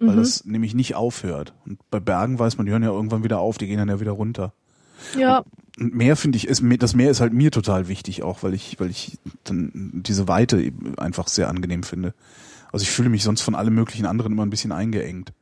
weil 0.00 0.16
das 0.16 0.44
nämlich 0.44 0.74
nicht 0.74 0.94
aufhört. 0.94 1.54
Und 1.66 1.80
bei 1.90 2.00
Bergen 2.00 2.38
weiß 2.38 2.56
man, 2.56 2.66
die 2.66 2.72
hören 2.72 2.82
ja 2.82 2.90
irgendwann 2.90 3.24
wieder 3.24 3.40
auf, 3.40 3.58
die 3.58 3.66
gehen 3.66 3.78
dann 3.78 3.88
ja 3.88 4.00
wieder 4.00 4.12
runter. 4.12 4.52
Ja, 5.16 5.44
Und 5.78 5.94
Meer 5.94 6.16
finde 6.16 6.36
ich, 6.36 6.48
ist, 6.48 6.62
das 6.78 6.94
Meer 6.94 7.10
ist 7.10 7.20
halt 7.20 7.32
mir 7.32 7.50
total 7.50 7.88
wichtig 7.88 8.22
auch, 8.22 8.42
weil 8.42 8.54
ich, 8.54 8.78
weil 8.80 8.90
ich 8.90 9.18
dann 9.44 9.70
diese 9.92 10.28
Weite 10.28 10.72
einfach 10.96 11.28
sehr 11.28 11.48
angenehm 11.48 11.82
finde. 11.82 12.14
Also 12.72 12.82
ich 12.82 12.90
fühle 12.90 13.08
mich 13.08 13.22
sonst 13.22 13.42
von 13.42 13.54
allem 13.54 13.74
möglichen 13.74 14.06
anderen 14.06 14.32
immer 14.32 14.44
ein 14.44 14.50
bisschen 14.50 14.72
eingeengt. 14.72 15.32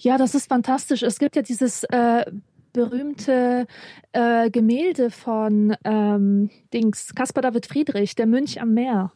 Ja, 0.00 0.18
das 0.18 0.34
ist 0.34 0.48
fantastisch. 0.48 1.02
Es 1.02 1.18
gibt 1.18 1.36
ja 1.36 1.42
dieses 1.42 1.84
äh, 1.84 2.24
berühmte 2.72 3.66
äh, 4.12 4.50
Gemälde 4.50 5.10
von 5.10 5.76
ähm, 5.84 6.50
Dings, 6.72 7.14
Caspar 7.14 7.42
David 7.42 7.66
Friedrich, 7.66 8.14
der 8.14 8.26
Mönch 8.26 8.60
am 8.60 8.72
Meer. 8.74 9.12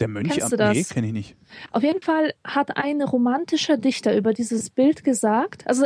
Der 0.00 0.08
Mönch 0.08 0.30
Kennst 0.30 0.52
am 0.54 0.58
das? 0.58 0.74
Nee, 0.74 0.84
kenne 0.84 1.06
ich 1.08 1.12
nicht. 1.12 1.36
Auf 1.72 1.82
jeden 1.82 2.00
Fall 2.00 2.32
hat 2.42 2.78
ein 2.78 3.02
romantischer 3.02 3.76
Dichter 3.76 4.16
über 4.16 4.32
dieses 4.32 4.70
Bild 4.70 5.04
gesagt, 5.04 5.66
also 5.66 5.84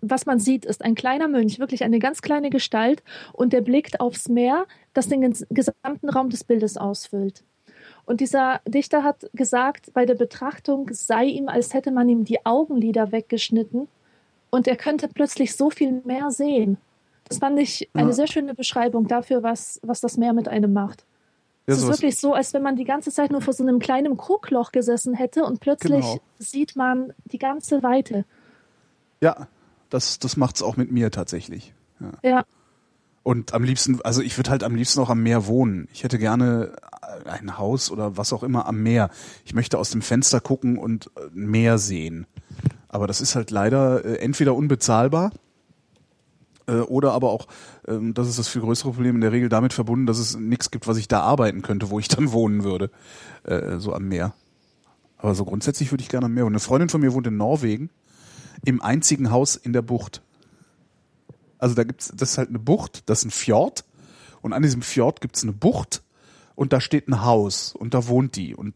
was 0.00 0.26
man 0.26 0.38
sieht, 0.38 0.64
ist 0.64 0.84
ein 0.84 0.94
kleiner 0.94 1.26
Mönch, 1.26 1.58
wirklich 1.58 1.82
eine 1.82 1.98
ganz 1.98 2.22
kleine 2.22 2.50
Gestalt 2.50 3.02
und 3.32 3.52
der 3.52 3.60
blickt 3.60 4.00
aufs 4.00 4.28
Meer, 4.28 4.66
das 4.94 5.08
den 5.08 5.24
ges- 5.24 5.46
gesamten 5.50 6.08
Raum 6.08 6.30
des 6.30 6.44
Bildes 6.44 6.76
ausfüllt. 6.76 7.42
Und 8.08 8.20
dieser 8.20 8.60
Dichter 8.66 9.04
hat 9.04 9.28
gesagt, 9.34 9.92
bei 9.92 10.06
der 10.06 10.14
Betrachtung 10.14 10.88
sei 10.92 11.24
ihm, 11.26 11.48
als 11.48 11.74
hätte 11.74 11.90
man 11.90 12.08
ihm 12.08 12.24
die 12.24 12.44
Augenlider 12.46 13.12
weggeschnitten 13.12 13.86
und 14.48 14.66
er 14.66 14.76
könnte 14.76 15.08
plötzlich 15.08 15.54
so 15.54 15.68
viel 15.68 16.00
mehr 16.06 16.30
sehen. 16.30 16.78
Das 17.28 17.36
fand 17.36 17.58
ich 17.60 17.90
eine 17.92 18.08
Ja. 18.08 18.12
sehr 18.14 18.26
schöne 18.26 18.54
Beschreibung 18.54 19.08
dafür, 19.08 19.42
was, 19.42 19.78
was 19.82 20.00
das 20.00 20.16
Meer 20.16 20.32
mit 20.32 20.48
einem 20.48 20.72
macht. 20.72 21.04
Ja, 21.66 21.74
es 21.74 21.82
ist 21.82 21.88
wirklich 21.88 22.18
so, 22.18 22.32
als 22.32 22.54
wenn 22.54 22.62
man 22.62 22.76
die 22.76 22.84
ganze 22.84 23.10
Zeit 23.12 23.30
nur 23.30 23.42
vor 23.42 23.52
so 23.52 23.62
einem 23.62 23.78
kleinen 23.78 24.16
Guckloch 24.16 24.72
gesessen 24.72 25.12
hätte 25.12 25.44
und 25.44 25.60
plötzlich 25.60 26.00
Genau. 26.00 26.20
sieht 26.38 26.76
man 26.76 27.12
die 27.26 27.38
ganze 27.38 27.82
Weite. 27.82 28.24
Ja, 29.20 29.48
das, 29.90 30.18
das 30.18 30.38
macht's 30.38 30.62
auch 30.62 30.78
mit 30.78 30.90
mir 30.90 31.10
tatsächlich. 31.10 31.74
Ja. 32.00 32.12
Ja, 32.30 32.44
Und 33.22 33.52
am 33.52 33.64
liebsten, 33.64 34.00
also 34.02 34.22
ich 34.22 34.38
würde 34.38 34.50
halt 34.50 34.64
am 34.64 34.74
liebsten 34.74 35.00
auch 35.00 35.10
am 35.10 35.22
Meer 35.22 35.46
wohnen. 35.46 35.88
Ich 35.92 36.04
hätte 36.04 36.18
gerne 36.18 36.72
ein 37.26 37.58
Haus 37.58 37.90
oder 37.90 38.16
was 38.16 38.32
auch 38.32 38.42
immer 38.42 38.66
am 38.66 38.82
Meer. 38.82 39.10
Ich 39.44 39.54
möchte 39.54 39.78
aus 39.78 39.90
dem 39.90 40.02
Fenster 40.02 40.40
gucken 40.40 40.78
und 40.78 41.10
äh, 41.16 41.28
Meer 41.32 41.78
sehen. 41.78 42.26
Aber 42.88 43.06
das 43.06 43.20
ist 43.20 43.34
halt 43.34 43.50
leider 43.50 44.04
äh, 44.04 44.18
entweder 44.18 44.54
unbezahlbar 44.54 45.32
äh, 46.66 46.80
oder 46.80 47.12
aber 47.12 47.30
auch, 47.30 47.46
ähm, 47.86 48.14
das 48.14 48.28
ist 48.28 48.38
das 48.38 48.48
viel 48.48 48.62
größere 48.62 48.92
Problem, 48.92 49.16
in 49.16 49.20
der 49.20 49.32
Regel 49.32 49.48
damit 49.48 49.72
verbunden, 49.72 50.06
dass 50.06 50.18
es 50.18 50.36
nichts 50.36 50.70
gibt, 50.70 50.86
was 50.86 50.96
ich 50.96 51.08
da 51.08 51.20
arbeiten 51.20 51.62
könnte, 51.62 51.90
wo 51.90 51.98
ich 51.98 52.08
dann 52.08 52.32
wohnen 52.32 52.64
würde. 52.64 52.90
So 53.78 53.94
am 53.94 54.08
Meer. 54.08 54.34
Aber 55.16 55.34
so 55.34 55.46
grundsätzlich 55.46 55.90
würde 55.90 56.02
ich 56.02 56.10
gerne 56.10 56.26
am 56.26 56.34
Meer 56.34 56.44
wohnen. 56.44 56.56
Eine 56.56 56.60
Freundin 56.60 56.90
von 56.90 57.00
mir 57.00 57.14
wohnt 57.14 57.26
in 57.26 57.36
Norwegen 57.36 57.88
im 58.64 58.82
einzigen 58.82 59.30
Haus 59.30 59.56
in 59.56 59.72
der 59.72 59.82
Bucht. 59.82 60.22
Also 61.58 61.74
da 61.74 61.84
gibt's, 61.84 62.12
das 62.14 62.32
ist 62.32 62.38
halt 62.38 62.50
eine 62.50 62.58
Bucht, 62.58 63.02
das 63.06 63.20
ist 63.20 63.26
ein 63.26 63.30
Fjord 63.30 63.84
und 64.42 64.52
an 64.52 64.62
diesem 64.62 64.82
Fjord 64.82 65.20
gibt's 65.20 65.42
eine 65.42 65.52
Bucht 65.52 66.02
und 66.58 66.72
da 66.72 66.80
steht 66.80 67.06
ein 67.06 67.24
Haus 67.24 67.72
und 67.72 67.94
da 67.94 68.08
wohnt 68.08 68.34
die 68.34 68.52
und 68.52 68.74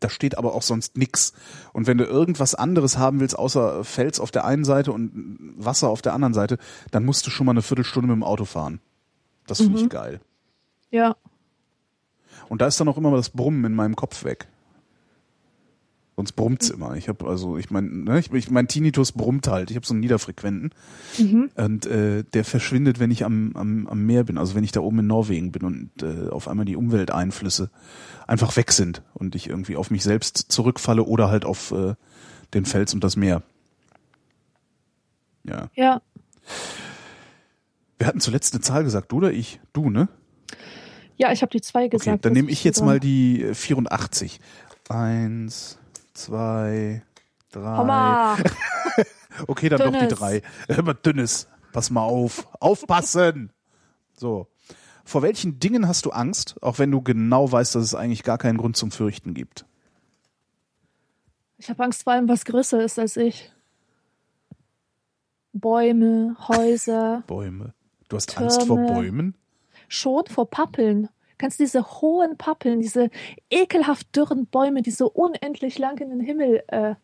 da 0.00 0.10
steht 0.10 0.36
aber 0.36 0.52
auch 0.52 0.62
sonst 0.62 0.98
nix. 0.98 1.32
Und 1.72 1.86
wenn 1.86 1.96
du 1.96 2.04
irgendwas 2.04 2.56
anderes 2.56 2.98
haben 2.98 3.20
willst, 3.20 3.38
außer 3.38 3.84
Fels 3.84 4.18
auf 4.18 4.32
der 4.32 4.44
einen 4.44 4.64
Seite 4.64 4.90
und 4.90 5.38
Wasser 5.56 5.90
auf 5.90 6.02
der 6.02 6.12
anderen 6.12 6.34
Seite, 6.34 6.58
dann 6.90 7.04
musst 7.04 7.24
du 7.24 7.30
schon 7.30 7.46
mal 7.46 7.52
eine 7.52 7.62
Viertelstunde 7.62 8.08
mit 8.08 8.16
dem 8.16 8.24
Auto 8.24 8.44
fahren. 8.44 8.80
Das 9.46 9.58
finde 9.58 9.80
ich 9.80 9.88
geil. 9.88 10.20
ja. 10.90 11.14
Und 12.48 12.60
da 12.60 12.66
ist 12.66 12.80
dann 12.80 12.88
auch 12.88 12.98
immer 12.98 13.12
das 13.12 13.30
Brummen 13.30 13.64
in 13.64 13.74
meinem 13.74 13.94
Kopf 13.94 14.24
weg. 14.24 14.48
Sonst 16.16 16.32
brummt's 16.32 16.70
immer. 16.70 16.94
Ich 16.94 17.08
habe 17.08 17.26
also, 17.26 17.58
ich 17.58 17.70
mein, 17.70 18.04
ne, 18.04 18.20
ich, 18.20 18.32
ich 18.32 18.48
mein 18.48 18.68
Tinnitus 18.68 19.10
brummt 19.10 19.48
halt. 19.48 19.70
Ich 19.70 19.76
habe 19.76 19.84
so 19.84 19.94
einen 19.94 20.00
niederfrequenten 20.00 20.70
und 21.56 21.86
äh, 21.86 22.22
der 22.22 22.44
verschwindet, 22.44 23.00
wenn 23.00 23.10
ich 23.10 23.24
am, 23.24 23.52
am, 23.56 23.88
am 23.88 24.06
Meer 24.06 24.22
bin. 24.22 24.38
Also 24.38 24.54
wenn 24.54 24.62
ich 24.62 24.70
da 24.70 24.80
oben 24.80 25.00
in 25.00 25.08
Norwegen 25.08 25.50
bin 25.50 25.64
und 25.64 25.90
äh, 26.02 26.28
auf 26.28 26.46
einmal 26.46 26.66
die 26.66 26.76
Umwelteinflüsse 26.76 27.68
einfach 28.28 28.56
weg 28.56 28.70
sind 28.70 29.02
und 29.14 29.34
ich 29.34 29.48
irgendwie 29.48 29.74
auf 29.74 29.90
mich 29.90 30.04
selbst 30.04 30.38
zurückfalle 30.52 31.02
oder 31.02 31.30
halt 31.30 31.44
auf 31.44 31.72
äh, 31.72 31.94
den 32.54 32.64
Fels 32.64 32.94
und 32.94 33.02
das 33.02 33.16
Meer. 33.16 33.42
Ja. 35.42 35.68
Ja, 35.74 36.00
Wir 37.98 38.06
hatten 38.06 38.20
zuletzt 38.20 38.54
eine 38.54 38.62
Zahl 38.62 38.84
gesagt, 38.84 39.10
du 39.10 39.16
oder 39.16 39.32
ich? 39.32 39.60
Du, 39.72 39.90
ne? 39.90 40.08
ja, 41.16 41.32
ich 41.32 41.42
habe 41.42 41.50
die 41.50 41.60
zwei 41.60 41.88
gesagt. 41.88 42.08
Okay, 42.08 42.18
dann 42.22 42.32
nehme 42.32 42.50
ich 42.50 42.64
jetzt 42.64 42.82
mal 42.82 43.00
die 43.00 43.42
äh, 43.42 43.54
84. 43.54 44.40
Eins, 44.88 45.78
zwei, 46.14 47.02
drei. 47.52 47.76
Homma, 47.76 48.36
Okay, 49.46 49.68
dann 49.68 49.80
doch 49.80 49.86
die 49.92 49.98
Dünnes. 49.98 50.18
drei. 50.18 50.42
Aber 50.68 50.94
dünnes. 50.94 51.48
Pass 51.72 51.90
mal 51.90 52.02
auf. 52.02 52.46
Aufpassen! 52.60 53.52
So. 54.16 54.46
Vor 55.04 55.22
welchen 55.22 55.58
Dingen 55.58 55.88
hast 55.88 56.06
du 56.06 56.10
Angst, 56.10 56.56
auch 56.62 56.78
wenn 56.78 56.90
du 56.90 57.02
genau 57.02 57.50
weißt, 57.50 57.74
dass 57.74 57.82
es 57.82 57.94
eigentlich 57.94 58.22
gar 58.22 58.38
keinen 58.38 58.56
Grund 58.58 58.76
zum 58.76 58.90
Fürchten 58.90 59.34
gibt? 59.34 59.66
ich 61.58 61.70
habe 61.70 61.82
Angst 61.84 62.02
vor 62.04 62.12
allem, 62.12 62.28
was 62.28 62.44
größer 62.44 62.82
ist 62.82 62.98
als 62.98 63.16
ich. 63.16 63.50
Bäume, 65.52 66.36
Häuser, 66.48 67.22
Bäume. 67.26 67.74
Du 68.08 68.16
hast 68.16 68.36
Angst 68.38 68.64
vor 68.64 68.76
Türme. 68.76 68.92
Bäumen? 68.92 69.34
schon 69.88 70.24
vor 70.26 70.50
Pappeln. 70.50 71.08
Kannst 71.38 71.58
diese 71.58 71.84
hohen 72.00 72.36
Pappeln, 72.36 72.80
diese 72.80 73.10
ekelhaft 73.50 74.14
dürren 74.14 74.46
Bäume, 74.46 74.82
die 74.82 74.90
so 74.92 75.10
unendlich 75.10 75.78
lang 75.78 75.98
in 75.98 76.10
den 76.10 76.20
Himmel, 76.20 76.62
äh, 76.68 76.94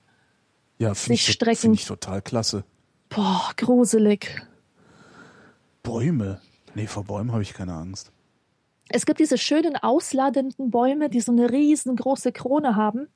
Ja, 0.79 0.95
finde 0.95 1.17
Sich 1.19 1.29
ich, 1.29 1.35
strecken. 1.35 1.57
find 1.61 1.75
ich 1.77 1.87
total 1.87 2.23
klasse. 2.23 2.65
boah, 3.09 3.51
gruselig. 3.57 4.41
Bäume? 5.83 6.41
Nee, 6.75 6.87
vor 6.87 7.05
Bäumen 7.05 7.33
habe 7.33 7.43
ich 7.43 7.55
keine 7.55 7.75
Angst. 7.75 8.13
Es 8.89 9.07
gibt 9.07 9.21
diese 9.21 9.39
schönen 9.39 9.77
ausladenden 9.77 10.71
Bäume, 10.71 11.11
die 11.11 11.21
so 11.21 11.33
eine 11.33 11.51
riesengroße 11.51 12.33
Krone 12.33 12.77
haben, 12.77 13.09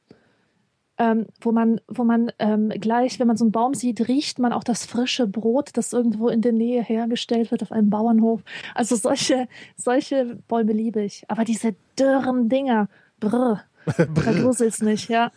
ähm, 0.98 1.26
wo 1.40 1.52
man, 1.52 1.80
wo 1.88 2.04
man 2.04 2.30
ähm, 2.38 2.68
gleich, 2.68 3.18
wenn 3.18 3.26
man 3.26 3.36
so 3.36 3.44
einen 3.44 3.52
Baum 3.52 3.74
sieht, 3.74 4.06
riecht 4.08 4.38
man 4.38 4.52
auch 4.52 4.64
das 4.64 4.86
frische 4.86 5.26
Brot, 5.26 5.70
das 5.74 5.92
irgendwo 5.92 6.28
in 6.28 6.40
der 6.40 6.52
Nähe 6.52 6.82
hergestellt 6.82 7.50
wird 7.50 7.62
auf 7.62 7.72
einem 7.72 7.90
Bauernhof. 7.90 8.42
Also 8.74 8.94
solche, 8.96 9.48
solche 9.76 10.38
Bäume 10.46 10.72
liebe 10.72 11.02
ich. 11.02 11.24
Aber 11.28 11.44
diese 11.44 11.74
dürren 11.98 12.48
Dinger, 12.48 12.88
Brr. 13.20 13.62
Da 13.96 14.32
gruselt's 14.32 14.80
nicht, 14.80 15.10
ja. 15.10 15.30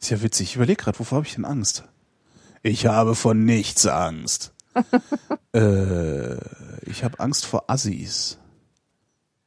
Ist 0.00 0.10
ja 0.10 0.22
witzig. 0.22 0.50
Ich 0.50 0.56
überlege 0.56 0.82
gerade, 0.82 0.98
wovor 0.98 1.16
habe 1.16 1.26
ich 1.26 1.34
denn 1.34 1.46
Angst? 1.46 1.84
Ich 2.62 2.86
habe 2.86 3.14
von 3.14 3.44
nichts 3.44 3.86
Angst. 3.86 4.52
äh, 5.54 6.34
ich 6.82 7.04
habe 7.04 7.20
Angst 7.20 7.46
vor 7.46 7.70
Assis. 7.70 8.38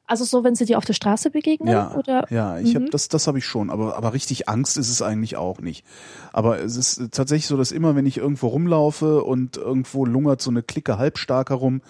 Also 0.08 0.24
so, 0.24 0.44
wenn 0.44 0.56
sie 0.56 0.66
dir 0.66 0.78
auf 0.78 0.86
der 0.86 0.94
Straße 0.94 1.30
begegnen? 1.30 1.70
Ja, 1.72 1.94
oder? 1.94 2.26
ja, 2.32 2.58
ich 2.60 2.74
Mhm. 2.74 2.84
hab, 2.84 2.92
das, 2.92 3.10
das 3.10 3.28
habe 3.28 3.38
ich 3.40 3.46
schon, 3.46 3.70
aber, 3.70 3.98
aber 3.98 4.14
richtig 4.14 4.48
Angst 4.48 4.78
ist 4.78 4.90
es 4.90 5.02
eigentlich 5.02 5.36
auch 5.36 5.60
nicht. 5.60 5.86
Aber 6.32 6.60
es 6.62 6.78
ist 6.78 7.12
tatsächlich 7.12 7.48
so, 7.48 7.58
dass 7.58 7.72
immer, 7.74 7.96
wenn 7.96 8.06
ich 8.06 8.18
irgendwo 8.18 8.48
rumlaufe 8.48 9.24
und 9.24 9.58
irgendwo 9.58 10.06
lungert 10.06 10.42
so 10.42 10.50
eine 10.50 10.64
Clique 10.64 10.98
Halbstarker 10.98 11.56
rum, 11.56 11.82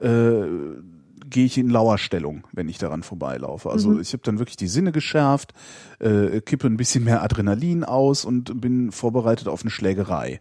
äh, 0.00 0.40
gehe 1.28 1.44
ich 1.44 1.58
in 1.58 1.68
Lauerstellung, 1.68 2.46
wenn 2.52 2.68
ich 2.68 2.78
daran 2.78 3.02
vorbeilaufe. 3.02 3.68
Also 3.70 3.90
Mhm. 3.90 4.00
ich 4.00 4.12
habe 4.12 4.22
dann 4.22 4.38
wirklich 4.38 4.56
die 4.56 4.68
Sinne 4.68 4.92
geschärft, 4.92 5.52
äh, 5.98 6.40
kippe 6.40 6.66
ein 6.68 6.76
bisschen 6.76 7.04
mehr 7.04 7.22
Adrenalin 7.22 7.84
aus 7.84 8.24
und 8.24 8.60
bin 8.60 8.90
vorbereitet 8.92 9.48
auf 9.48 9.62
eine 9.62 9.70
Schlägerei. 9.70 10.40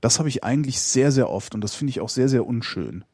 Das 0.00 0.18
habe 0.18 0.28
ich 0.28 0.44
eigentlich 0.44 0.80
sehr, 0.80 1.10
sehr 1.12 1.28
oft 1.30 1.54
und 1.54 1.60
das 1.62 1.74
finde 1.74 1.90
ich 1.90 2.00
auch 2.00 2.08
sehr, 2.08 2.28
sehr 2.28 2.46
unschön. 2.46 3.04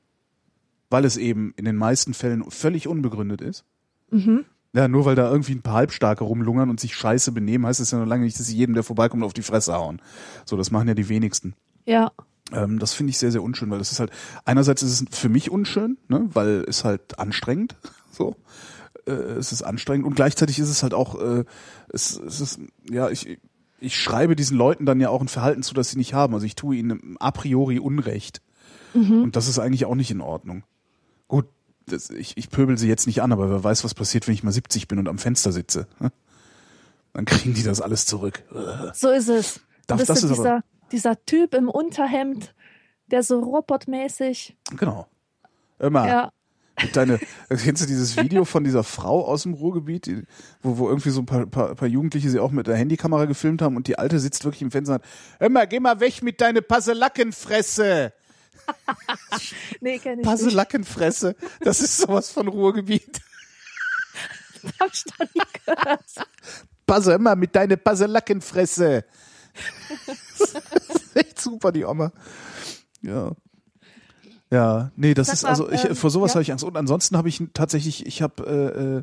Weil 0.93 1.06
es 1.06 1.16
eben 1.16 1.55
in 1.56 1.64
den 1.64 1.77
meisten 1.77 2.12
Fällen 2.12 2.44
völlig 2.51 2.86
unbegründet 2.86 3.40
ist. 3.40 3.64
Mhm. 4.10 4.44
Ja, 4.74 4.89
nur 4.89 5.06
weil 5.06 5.14
da 5.14 5.31
irgendwie 5.31 5.52
ein 5.52 5.62
paar 5.62 5.74
Halbstarke 5.74 6.23
rumlungern 6.23 6.69
und 6.69 6.81
sich 6.81 6.94
scheiße 6.94 7.32
benehmen, 7.32 7.66
heißt 7.66 7.81
es 7.81 7.90
ja 7.90 7.98
noch 7.98 8.06
lange 8.06 8.24
nicht, 8.24 8.39
dass 8.39 8.47
sie 8.47 8.56
jedem, 8.56 8.74
der 8.74 8.82
vorbeikommt, 8.82 9.24
auf 9.24 9.32
die 9.32 9.43
Fresse 9.43 9.74
hauen. 9.74 10.01
So, 10.44 10.56
das 10.56 10.70
machen 10.70 10.89
ja 10.89 10.94
die 10.94 11.09
wenigsten. 11.09 11.55
Ja. 11.86 12.12
Ähm, 12.52 12.78
das 12.78 12.93
finde 12.93 13.10
ich 13.10 13.19
sehr, 13.19 13.32
sehr 13.32 13.43
unschön, 13.43 13.70
weil 13.70 13.78
das 13.78 13.90
ist 13.90 14.01
halt, 14.01 14.10
einerseits 14.44 14.82
ist 14.82 15.02
es 15.02 15.19
für 15.19 15.28
mich 15.28 15.51
unschön, 15.51 15.97
ne, 16.09 16.28
weil 16.32 16.64
es 16.69 16.85
halt 16.85 17.19
anstrengend, 17.19 17.77
so. 18.12 18.36
Äh, 19.06 19.12
es 19.12 19.52
ist 19.52 19.62
anstrengend 19.62 20.06
und 20.06 20.14
gleichzeitig 20.14 20.59
ist 20.59 20.69
es 20.69 20.82
halt 20.82 20.94
auch, 20.94 21.20
äh, 21.20 21.44
es, 21.89 22.19
es 22.19 22.40
ist, 22.40 22.60
ja, 22.90 23.09
ich, 23.09 23.39
ich 23.78 23.97
schreibe 23.97 24.36
diesen 24.36 24.56
Leuten 24.56 24.86
dann 24.86 25.01
ja 25.01 25.09
auch 25.09 25.20
ein 25.20 25.28
Verhalten 25.28 25.62
zu, 25.62 25.74
das 25.74 25.90
sie 25.90 25.98
nicht 25.98 26.14
haben. 26.14 26.35
Also 26.35 26.47
ich 26.47 26.55
tue 26.55 26.77
ihnen 26.77 27.16
a 27.19 27.31
priori 27.31 27.78
Unrecht. 27.78 28.43
Und 28.94 29.36
das 29.36 29.48
ist 29.48 29.59
eigentlich 29.59 29.86
auch 29.86 29.94
nicht 29.94 30.10
in 30.10 30.20
Ordnung. 30.20 30.64
Gut, 31.32 31.46
das, 31.86 32.10
ich, 32.10 32.36
ich 32.36 32.50
pöbel 32.50 32.76
sie 32.76 32.88
jetzt 32.88 33.06
nicht 33.06 33.22
an, 33.22 33.32
aber 33.32 33.48
wer 33.48 33.64
weiß, 33.64 33.84
was 33.84 33.94
passiert, 33.94 34.26
wenn 34.28 34.34
ich 34.34 34.42
mal 34.42 34.52
70 34.52 34.86
bin 34.86 34.98
und 34.98 35.09
am 35.09 35.16
Fenster 35.16 35.50
sitze. 35.50 35.86
ne? 35.98 36.12
Dann 37.14 37.24
kriegen 37.24 37.54
die 37.54 37.62
das 37.62 37.80
alles 37.80 38.04
zurück. 38.04 38.42
So 38.92 39.09
ist 39.09 39.30
es. 39.30 39.60
Bist 39.86 40.10
das 40.10 40.22
ist 40.22 40.24
aber- 40.24 40.34
dieser, 40.34 40.64
dieser 40.92 41.24
Typ 41.24 41.54
im 41.54 41.70
Unterhemd, 41.70 42.54
der 43.06 43.22
so 43.22 43.38
robotmäßig. 43.40 44.59
Genau. 44.76 45.09
Immer. 45.78 46.06
Ja. 46.06 46.32
Deine, 46.92 47.18
kennst 47.48 47.82
du 47.82 47.86
dieses 47.86 48.18
Video 48.18 48.44
von 48.44 48.62
dieser 48.62 48.84
Frau 48.84 49.24
aus 49.26 49.44
dem 49.44 49.54
Ruhrgebiet, 49.54 50.04
die, 50.04 50.24
wo, 50.62 50.76
wo 50.76 50.88
irgendwie 50.90 51.10
so 51.10 51.20
ein 51.22 51.26
paar, 51.26 51.46
paar, 51.46 51.74
paar 51.74 51.88
Jugendliche 51.88 52.28
sie 52.28 52.40
auch 52.40 52.50
mit 52.50 52.66
der 52.66 52.76
Handykamera 52.76 53.24
gefilmt 53.24 53.62
haben 53.62 53.76
und 53.76 53.86
die 53.86 53.98
Alte 53.98 54.18
sitzt 54.20 54.44
wirklich 54.44 54.60
im 54.60 54.70
Fenster 54.70 54.96
und 54.96 55.00
sagt, 55.02 55.14
hör 55.40 55.48
mal, 55.48 55.66
geh 55.66 55.80
mal 55.80 55.98
weg 56.00 56.22
mit 56.22 56.42
deine 56.42 56.60
Passelackenfresse. 56.60 58.12
Nee, 59.80 59.98
kenn 59.98 60.12
ich 60.12 60.18
nicht. 60.18 60.26
Passelackenfresse. 60.26 61.36
Das 61.60 61.80
ist 61.80 61.98
sowas 61.98 62.30
von 62.30 62.48
Ruhrgebiet. 62.48 63.20
Hab 64.80 64.92
ich 64.92 65.04
noch 65.06 65.26
nie 65.34 65.42
gehört. 65.64 66.28
Passe 66.86 67.14
immer 67.14 67.36
mit 67.36 67.54
deine 67.54 67.76
Passelackenfresse. 67.76 69.04
das 70.38 70.50
ist 71.02 71.16
echt 71.16 71.40
super, 71.40 71.72
die 71.72 71.84
Oma. 71.84 72.12
Ja. 73.02 73.32
Ja, 74.50 74.92
nee, 74.96 75.14
das 75.14 75.28
Sag 75.28 75.34
ist 75.34 75.42
mal, 75.44 75.48
also 75.48 75.70
ich 75.70 75.84
ähm, 75.84 75.96
vor 75.96 76.10
sowas 76.10 76.32
ja. 76.32 76.34
habe 76.34 76.42
ich 76.42 76.52
Angst 76.52 76.62
und 76.62 76.76
ansonsten 76.76 77.16
habe 77.16 77.28
ich 77.30 77.42
tatsächlich 77.54 78.04
ich 78.04 78.20
habe 78.20 78.44
äh, 78.46 78.98
äh, 78.98 79.02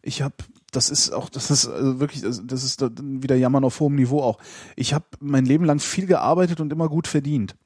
ich 0.00 0.22
habe 0.22 0.34
das 0.72 0.88
ist 0.88 1.10
auch 1.10 1.28
das 1.28 1.50
ist 1.50 1.68
also 1.68 2.00
wirklich 2.00 2.22
das 2.22 2.64
ist 2.64 2.80
wieder 3.02 3.36
jammern 3.36 3.64
auf 3.64 3.78
hohem 3.78 3.94
Niveau 3.94 4.22
auch. 4.22 4.38
Ich 4.74 4.94
habe 4.94 5.04
mein 5.20 5.44
Leben 5.44 5.66
lang 5.66 5.80
viel 5.80 6.06
gearbeitet 6.06 6.60
und 6.60 6.72
immer 6.72 6.88
gut 6.88 7.08
verdient. 7.08 7.56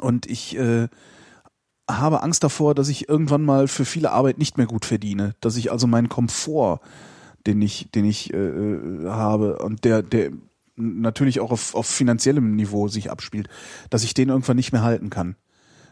Und 0.00 0.26
ich 0.26 0.56
äh, 0.56 0.88
habe 1.88 2.22
Angst 2.22 2.44
davor, 2.44 2.74
dass 2.74 2.88
ich 2.88 3.08
irgendwann 3.08 3.42
mal 3.42 3.68
für 3.68 3.84
viele 3.84 4.12
Arbeit 4.12 4.38
nicht 4.38 4.58
mehr 4.58 4.66
gut 4.66 4.84
verdiene, 4.84 5.34
dass 5.40 5.56
ich 5.56 5.70
also 5.72 5.86
meinen 5.86 6.08
Komfort, 6.08 6.80
den 7.46 7.60
ich, 7.62 7.90
den 7.90 8.04
ich 8.04 8.32
äh, 8.32 8.36
äh, 8.36 9.08
habe 9.08 9.58
und 9.58 9.84
der, 9.84 10.02
der 10.02 10.30
natürlich 10.76 11.40
auch 11.40 11.50
auf, 11.50 11.74
auf 11.74 11.86
finanziellem 11.86 12.56
Niveau 12.56 12.88
sich 12.88 13.10
abspielt, 13.10 13.48
dass 13.90 14.04
ich 14.04 14.14
den 14.14 14.28
irgendwann 14.28 14.56
nicht 14.56 14.72
mehr 14.72 14.82
halten 14.82 15.10
kann. 15.10 15.36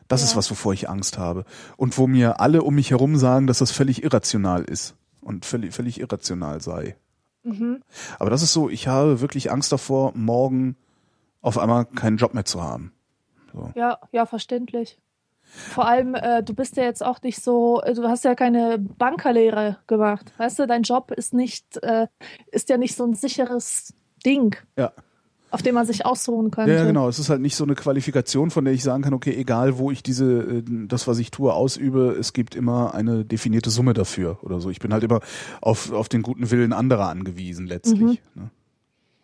Das 0.09 0.23
ist 0.23 0.31
Ja. 0.33 0.37
was, 0.39 0.51
wovor 0.51 0.73
ich 0.73 0.89
Angst 0.89 1.19
habe. 1.19 1.45
Und 1.77 1.99
wo 1.99 2.07
mir 2.07 2.41
alle 2.41 2.63
um 2.63 2.75
mich 2.75 2.91
herum 2.91 3.17
sagen, 3.17 3.47
dass 3.47 3.59
das 3.59 3.71
völlig 3.71 4.03
irrational 4.03 4.65
ist 4.65 4.95
und 5.21 5.45
völlig, 5.45 5.75
völlig 5.75 6.01
irrational 6.01 6.63
sei. 6.63 6.97
Mhm. 7.45 7.83
Aber 8.19 8.31
das 8.31 8.43
ist 8.43 8.53
so, 8.55 8.71
ich 8.71 8.89
habe 8.89 9.21
wirklich 9.21 9.51
Angst 9.51 9.71
davor, 9.71 10.13
morgen 10.15 10.77
auf 11.43 11.59
einmal 11.59 11.85
keinen 11.85 12.17
Job 12.17 12.35
mehr 12.35 12.47
zu 12.47 12.63
haben. 12.63 12.93
Ja, 13.75 13.99
ja, 14.13 14.27
verständlich. 14.27 14.99
Vor 15.43 15.87
allem, 15.89 16.15
äh, 16.15 16.43
du 16.43 16.53
bist 16.55 16.77
ja 16.77 16.83
jetzt 16.85 17.03
auch 17.03 17.23
nicht 17.23 17.43
so, 17.43 17.81
äh, 17.83 17.95
du 17.95 18.03
hast 18.07 18.25
ja 18.25 18.35
keine 18.35 18.79
Bankerlehre 18.79 19.79
gemacht. 19.87 20.33
Weißt 20.37 20.59
du, 20.59 20.67
dein 20.67 20.83
Job 20.83 21.11
ist 21.11 21.33
nicht, 21.33 21.83
äh, 21.83 22.07
ist 22.53 22.69
ja 22.69 22.77
nicht 22.77 22.95
so 22.95 23.05
ein 23.05 23.15
sicheres 23.15 23.95
Ding, 24.27 24.57
Ja. 24.77 24.93
auf 25.51 25.63
dem 25.63 25.75
man 25.75 25.87
sich 25.87 26.05
ausruhen 26.05 26.51
könnte. 26.51 26.75
Ja, 26.75 26.85
genau. 26.85 27.09
Es 27.09 27.19
ist 27.19 27.31
halt 27.31 27.41
nicht 27.41 27.57
so 27.57 27.65
eine 27.65 27.75
Qualifikation, 27.77 28.51
von 28.51 28.67
der 28.67 28.75
ich 28.75 28.83
sagen 28.83 29.03
kann, 29.03 29.15
okay, 29.15 29.35
egal 29.35 29.79
wo 29.79 29.91
ich 29.91 30.03
diese, 30.03 30.43
äh, 30.59 30.63
das, 30.87 31.07
was 31.09 31.19
ich 31.19 31.31
tue, 31.31 31.55
ausübe, 31.55 32.15
es 32.21 32.35
gibt 32.35 32.55
immer 32.55 32.93
eine 32.95 33.25
definierte 33.25 33.71
Summe 33.71 33.95
dafür 33.95 34.39
oder 34.43 34.61
so. 34.61 34.69
Ich 34.69 34.81
bin 34.81 34.93
halt 34.93 35.03
immer 35.05 35.21
auf, 35.63 35.93
auf 35.93 36.11
den 36.11 36.21
guten 36.21 36.51
Willen 36.51 36.75
anderer 36.75 37.09
angewiesen, 37.09 37.67
letztlich. 37.67 38.21
Ne? 38.35 38.51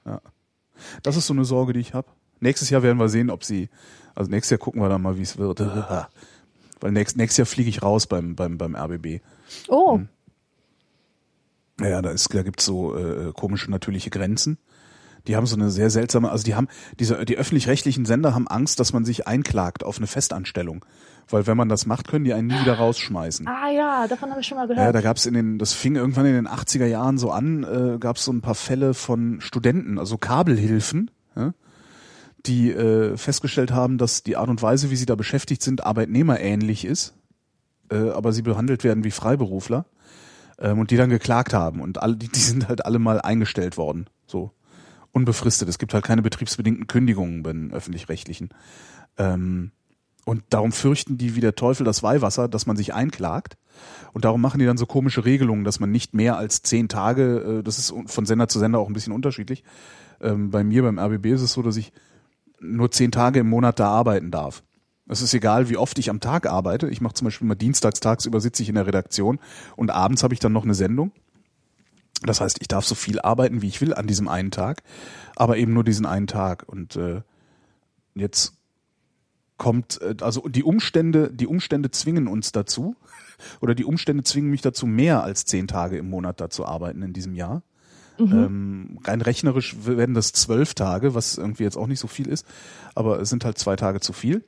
Ja. 0.06 0.20
Das 1.02 1.16
ist 1.18 1.26
so 1.26 1.34
eine 1.34 1.44
Sorge, 1.44 1.74
die 1.74 1.80
ich 1.80 1.92
habe. 1.92 2.08
Nächstes 2.44 2.68
Jahr 2.70 2.82
werden 2.82 2.98
wir 2.98 3.08
sehen, 3.08 3.30
ob 3.30 3.42
sie, 3.42 3.68
also 4.14 4.30
nächstes 4.30 4.50
Jahr 4.50 4.58
gucken 4.58 4.80
wir 4.82 4.88
dann 4.90 5.00
mal, 5.02 5.16
wie 5.18 5.22
es 5.22 5.38
wird. 5.38 5.60
Weil 6.80 6.92
nächst, 6.92 7.16
nächstes 7.16 7.38
Jahr 7.38 7.46
fliege 7.46 7.70
ich 7.70 7.82
raus 7.82 8.06
beim, 8.06 8.36
beim, 8.36 8.58
beim 8.58 8.76
RBB. 8.76 9.20
Oh, 9.68 9.98
Mhm. 9.98 10.08
Ja, 11.80 12.00
da 12.02 12.10
ist, 12.10 12.32
da 12.32 12.42
gibt's 12.44 12.64
so 12.64 12.96
äh, 12.96 13.32
komische 13.32 13.68
natürliche 13.68 14.08
Grenzen. 14.10 14.58
Die 15.26 15.34
haben 15.34 15.46
so 15.46 15.56
eine 15.56 15.70
sehr 15.70 15.90
seltsame, 15.90 16.30
also 16.30 16.44
die 16.44 16.54
haben, 16.54 16.68
diese, 17.00 17.24
die 17.24 17.36
öffentlich-rechtlichen 17.36 18.04
Sender 18.04 18.32
haben 18.34 18.46
Angst, 18.46 18.78
dass 18.78 18.92
man 18.92 19.04
sich 19.04 19.26
einklagt 19.26 19.82
auf 19.82 19.96
eine 19.96 20.06
Festanstellung. 20.06 20.84
Weil 21.28 21.46
wenn 21.48 21.56
man 21.56 21.68
das 21.68 21.86
macht, 21.86 22.06
können 22.06 22.24
die 22.26 22.32
einen 22.34 22.46
nie 22.48 22.60
wieder 22.60 22.74
rausschmeißen. 22.74 23.48
ah 23.48 23.70
ja, 23.70 24.06
davon 24.06 24.30
habe 24.30 24.40
ich 24.40 24.46
schon 24.46 24.58
mal 24.58 24.68
Ja, 24.68 24.74
gehört. 24.74 24.94
da 24.94 25.00
gab's 25.00 25.26
in 25.26 25.34
den, 25.34 25.58
das 25.58 25.72
fing 25.72 25.96
irgendwann 25.96 26.26
in 26.26 26.34
den 26.34 26.46
80er 26.46 26.86
Jahren 26.86 27.18
so 27.18 27.30
an, 27.32 27.64
äh, 27.64 27.98
gab's 27.98 28.24
so 28.24 28.32
ein 28.32 28.40
paar 28.42 28.54
Fälle 28.54 28.92
von 28.94 29.40
Studenten, 29.40 29.98
also 29.98 30.16
Kabelhilfen, 30.18 31.10
ja, 31.34 31.54
die 32.46 32.72
äh, 32.72 33.16
festgestellt 33.16 33.72
haben, 33.72 33.98
dass 33.98 34.22
die 34.22 34.36
Art 34.36 34.48
und 34.48 34.60
Weise, 34.62 34.90
wie 34.90 34.96
sie 34.96 35.06
da 35.06 35.14
beschäftigt 35.14 35.62
sind, 35.62 35.84
arbeitnehmerähnlich 35.84 36.84
ist, 36.84 37.14
äh, 37.90 38.10
aber 38.10 38.32
sie 38.32 38.42
behandelt 38.42 38.84
werden 38.84 39.04
wie 39.04 39.10
Freiberufler 39.10 39.86
ähm, 40.58 40.78
und 40.78 40.90
die 40.90 40.96
dann 40.96 41.10
geklagt 41.10 41.54
haben 41.54 41.80
und 41.80 42.02
alle, 42.02 42.16
die, 42.16 42.28
die 42.28 42.40
sind 42.40 42.68
halt 42.68 42.84
alle 42.84 42.98
mal 42.98 43.20
eingestellt 43.20 43.76
worden, 43.76 44.06
so 44.26 44.52
unbefristet. 45.12 45.68
Es 45.68 45.78
gibt 45.78 45.94
halt 45.94 46.04
keine 46.04 46.22
betriebsbedingten 46.22 46.86
Kündigungen 46.86 47.42
bei 47.42 47.52
den 47.52 47.72
öffentlich-rechtlichen. 47.72 48.50
Ähm, 49.16 49.70
und 50.24 50.42
darum 50.50 50.72
fürchten 50.72 51.18
die 51.18 51.36
wie 51.36 51.40
der 51.40 51.54
Teufel 51.54 51.84
das 51.84 52.02
Weihwasser, 52.02 52.48
dass 52.48 52.66
man 52.66 52.76
sich 52.76 52.94
einklagt. 52.94 53.56
Und 54.12 54.24
darum 54.24 54.40
machen 54.40 54.58
die 54.58 54.66
dann 54.66 54.78
so 54.78 54.86
komische 54.86 55.24
Regelungen, 55.24 55.64
dass 55.64 55.80
man 55.80 55.90
nicht 55.90 56.14
mehr 56.14 56.36
als 56.36 56.62
zehn 56.62 56.88
Tage, 56.88 57.58
äh, 57.60 57.62
das 57.62 57.78
ist 57.78 57.94
von 58.06 58.26
Sender 58.26 58.48
zu 58.48 58.58
Sender 58.58 58.78
auch 58.78 58.88
ein 58.88 58.94
bisschen 58.94 59.12
unterschiedlich. 59.12 59.64
Ähm, 60.20 60.50
bei 60.50 60.64
mir, 60.64 60.82
beim 60.82 60.98
RBB 60.98 61.26
ist 61.26 61.42
es 61.42 61.52
so, 61.52 61.62
dass 61.62 61.76
ich 61.76 61.92
nur 62.60 62.90
zehn 62.90 63.12
Tage 63.12 63.40
im 63.40 63.48
Monat 63.48 63.78
da 63.78 63.88
arbeiten 63.88 64.30
darf. 64.30 64.62
Es 65.06 65.20
ist 65.20 65.34
egal, 65.34 65.68
wie 65.68 65.76
oft 65.76 65.98
ich 65.98 66.08
am 66.08 66.20
Tag 66.20 66.46
arbeite. 66.46 66.88
Ich 66.88 67.00
mache 67.00 67.14
zum 67.14 67.26
Beispiel 67.26 67.46
mal 67.46 67.54
dienstags 67.54 68.00
tagsüber 68.00 68.40
sitze 68.40 68.62
ich 68.62 68.70
in 68.70 68.74
der 68.74 68.86
Redaktion 68.86 69.38
und 69.76 69.90
abends 69.90 70.22
habe 70.22 70.32
ich 70.32 70.40
dann 70.40 70.52
noch 70.52 70.64
eine 70.64 70.74
Sendung. 70.74 71.12
Das 72.22 72.40
heißt, 72.40 72.58
ich 72.60 72.68
darf 72.68 72.86
so 72.86 72.94
viel 72.94 73.20
arbeiten, 73.20 73.60
wie 73.60 73.68
ich 73.68 73.80
will 73.80 73.92
an 73.92 74.06
diesem 74.06 74.28
einen 74.28 74.50
Tag, 74.50 74.82
aber 75.36 75.58
eben 75.58 75.74
nur 75.74 75.84
diesen 75.84 76.06
einen 76.06 76.26
Tag. 76.26 76.64
Und 76.66 76.96
äh, 76.96 77.20
jetzt 78.14 78.54
kommt, 79.58 80.00
äh, 80.00 80.14
also 80.20 80.48
die 80.48 80.62
Umstände, 80.62 81.30
die 81.32 81.46
Umstände 81.46 81.90
zwingen 81.90 82.26
uns 82.26 82.52
dazu, 82.52 82.96
oder 83.60 83.74
die 83.74 83.84
Umstände 83.84 84.22
zwingen 84.22 84.50
mich 84.50 84.62
dazu, 84.62 84.86
mehr 84.86 85.22
als 85.22 85.44
zehn 85.44 85.68
Tage 85.68 85.98
im 85.98 86.08
Monat 86.08 86.40
da 86.40 86.48
zu 86.48 86.64
arbeiten 86.64 87.02
in 87.02 87.12
diesem 87.12 87.34
Jahr. 87.34 87.62
Ähm, 88.18 88.98
rein 89.04 89.20
rechnerisch 89.20 89.76
werden 89.84 90.14
das 90.14 90.32
zwölf 90.32 90.74
Tage, 90.74 91.14
was 91.14 91.36
irgendwie 91.36 91.64
jetzt 91.64 91.76
auch 91.76 91.86
nicht 91.86 92.00
so 92.00 92.06
viel 92.06 92.28
ist, 92.28 92.46
aber 92.94 93.20
es 93.20 93.28
sind 93.28 93.44
halt 93.44 93.58
zwei 93.58 93.76
Tage 93.76 94.00
zu 94.00 94.12
viel. 94.12 94.44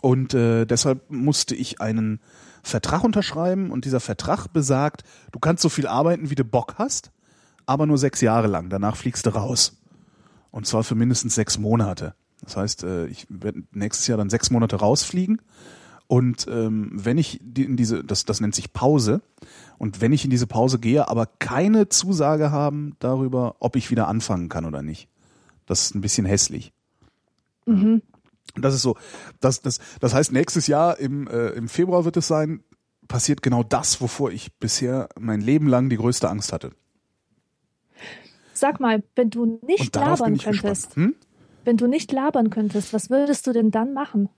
Und 0.00 0.32
äh, 0.32 0.64
deshalb 0.64 1.10
musste 1.10 1.54
ich 1.54 1.80
einen 1.80 2.20
Vertrag 2.62 3.04
unterschreiben 3.04 3.70
und 3.70 3.84
dieser 3.84 4.00
Vertrag 4.00 4.46
besagt, 4.48 5.04
du 5.32 5.38
kannst 5.38 5.62
so 5.62 5.68
viel 5.68 5.86
arbeiten, 5.86 6.30
wie 6.30 6.34
du 6.34 6.44
Bock 6.44 6.76
hast, 6.78 7.10
aber 7.66 7.86
nur 7.86 7.98
sechs 7.98 8.20
Jahre 8.20 8.46
lang. 8.46 8.70
Danach 8.70 8.96
fliegst 8.96 9.26
du 9.26 9.30
raus. 9.30 9.76
Und 10.50 10.66
zwar 10.66 10.84
für 10.84 10.94
mindestens 10.94 11.34
sechs 11.34 11.58
Monate. 11.58 12.14
Das 12.42 12.56
heißt, 12.56 12.84
äh, 12.84 13.06
ich 13.06 13.26
werde 13.28 13.62
nächstes 13.72 14.06
Jahr 14.06 14.18
dann 14.18 14.30
sechs 14.30 14.50
Monate 14.50 14.76
rausfliegen 14.76 15.40
Und 16.12 16.46
ähm, 16.46 16.90
wenn 16.92 17.16
ich 17.16 17.40
in 17.56 17.78
diese, 17.78 18.04
das, 18.04 18.26
das 18.26 18.42
nennt 18.42 18.54
sich 18.54 18.74
Pause, 18.74 19.22
und 19.78 20.02
wenn 20.02 20.12
ich 20.12 20.24
in 20.24 20.30
diese 20.30 20.46
Pause 20.46 20.78
gehe, 20.78 21.08
aber 21.08 21.24
keine 21.24 21.88
Zusage 21.88 22.50
haben 22.50 22.96
darüber, 22.98 23.56
ob 23.60 23.76
ich 23.76 23.90
wieder 23.90 24.08
anfangen 24.08 24.50
kann 24.50 24.66
oder 24.66 24.82
nicht. 24.82 25.08
Das 25.64 25.84
ist 25.84 25.94
ein 25.94 26.02
bisschen 26.02 26.26
hässlich. 26.26 26.74
Mhm. 27.64 28.02
Das 28.56 28.74
ist 28.74 28.82
so, 28.82 28.94
das, 29.40 29.62
das, 29.62 29.80
das 30.00 30.12
heißt, 30.12 30.32
nächstes 30.32 30.66
Jahr 30.66 30.98
im, 30.98 31.28
äh, 31.28 31.48
im 31.52 31.66
Februar 31.66 32.04
wird 32.04 32.18
es 32.18 32.28
sein, 32.28 32.62
passiert 33.08 33.40
genau 33.40 33.62
das, 33.62 34.02
wovor 34.02 34.32
ich 34.32 34.52
bisher 34.58 35.08
mein 35.18 35.40
Leben 35.40 35.66
lang 35.66 35.88
die 35.88 35.96
größte 35.96 36.28
Angst 36.28 36.52
hatte. 36.52 36.72
Sag 38.52 38.80
mal, 38.80 39.02
wenn 39.16 39.30
du 39.30 39.58
nicht 39.66 39.96
labern 39.96 40.36
könntest. 40.36 40.94
Hm? 40.94 41.14
wenn 41.64 41.78
du 41.78 41.86
nicht 41.86 42.12
labern 42.12 42.50
könntest, 42.50 42.92
was 42.92 43.08
würdest 43.08 43.46
du 43.46 43.54
denn 43.54 43.70
dann 43.70 43.94
machen? 43.94 44.28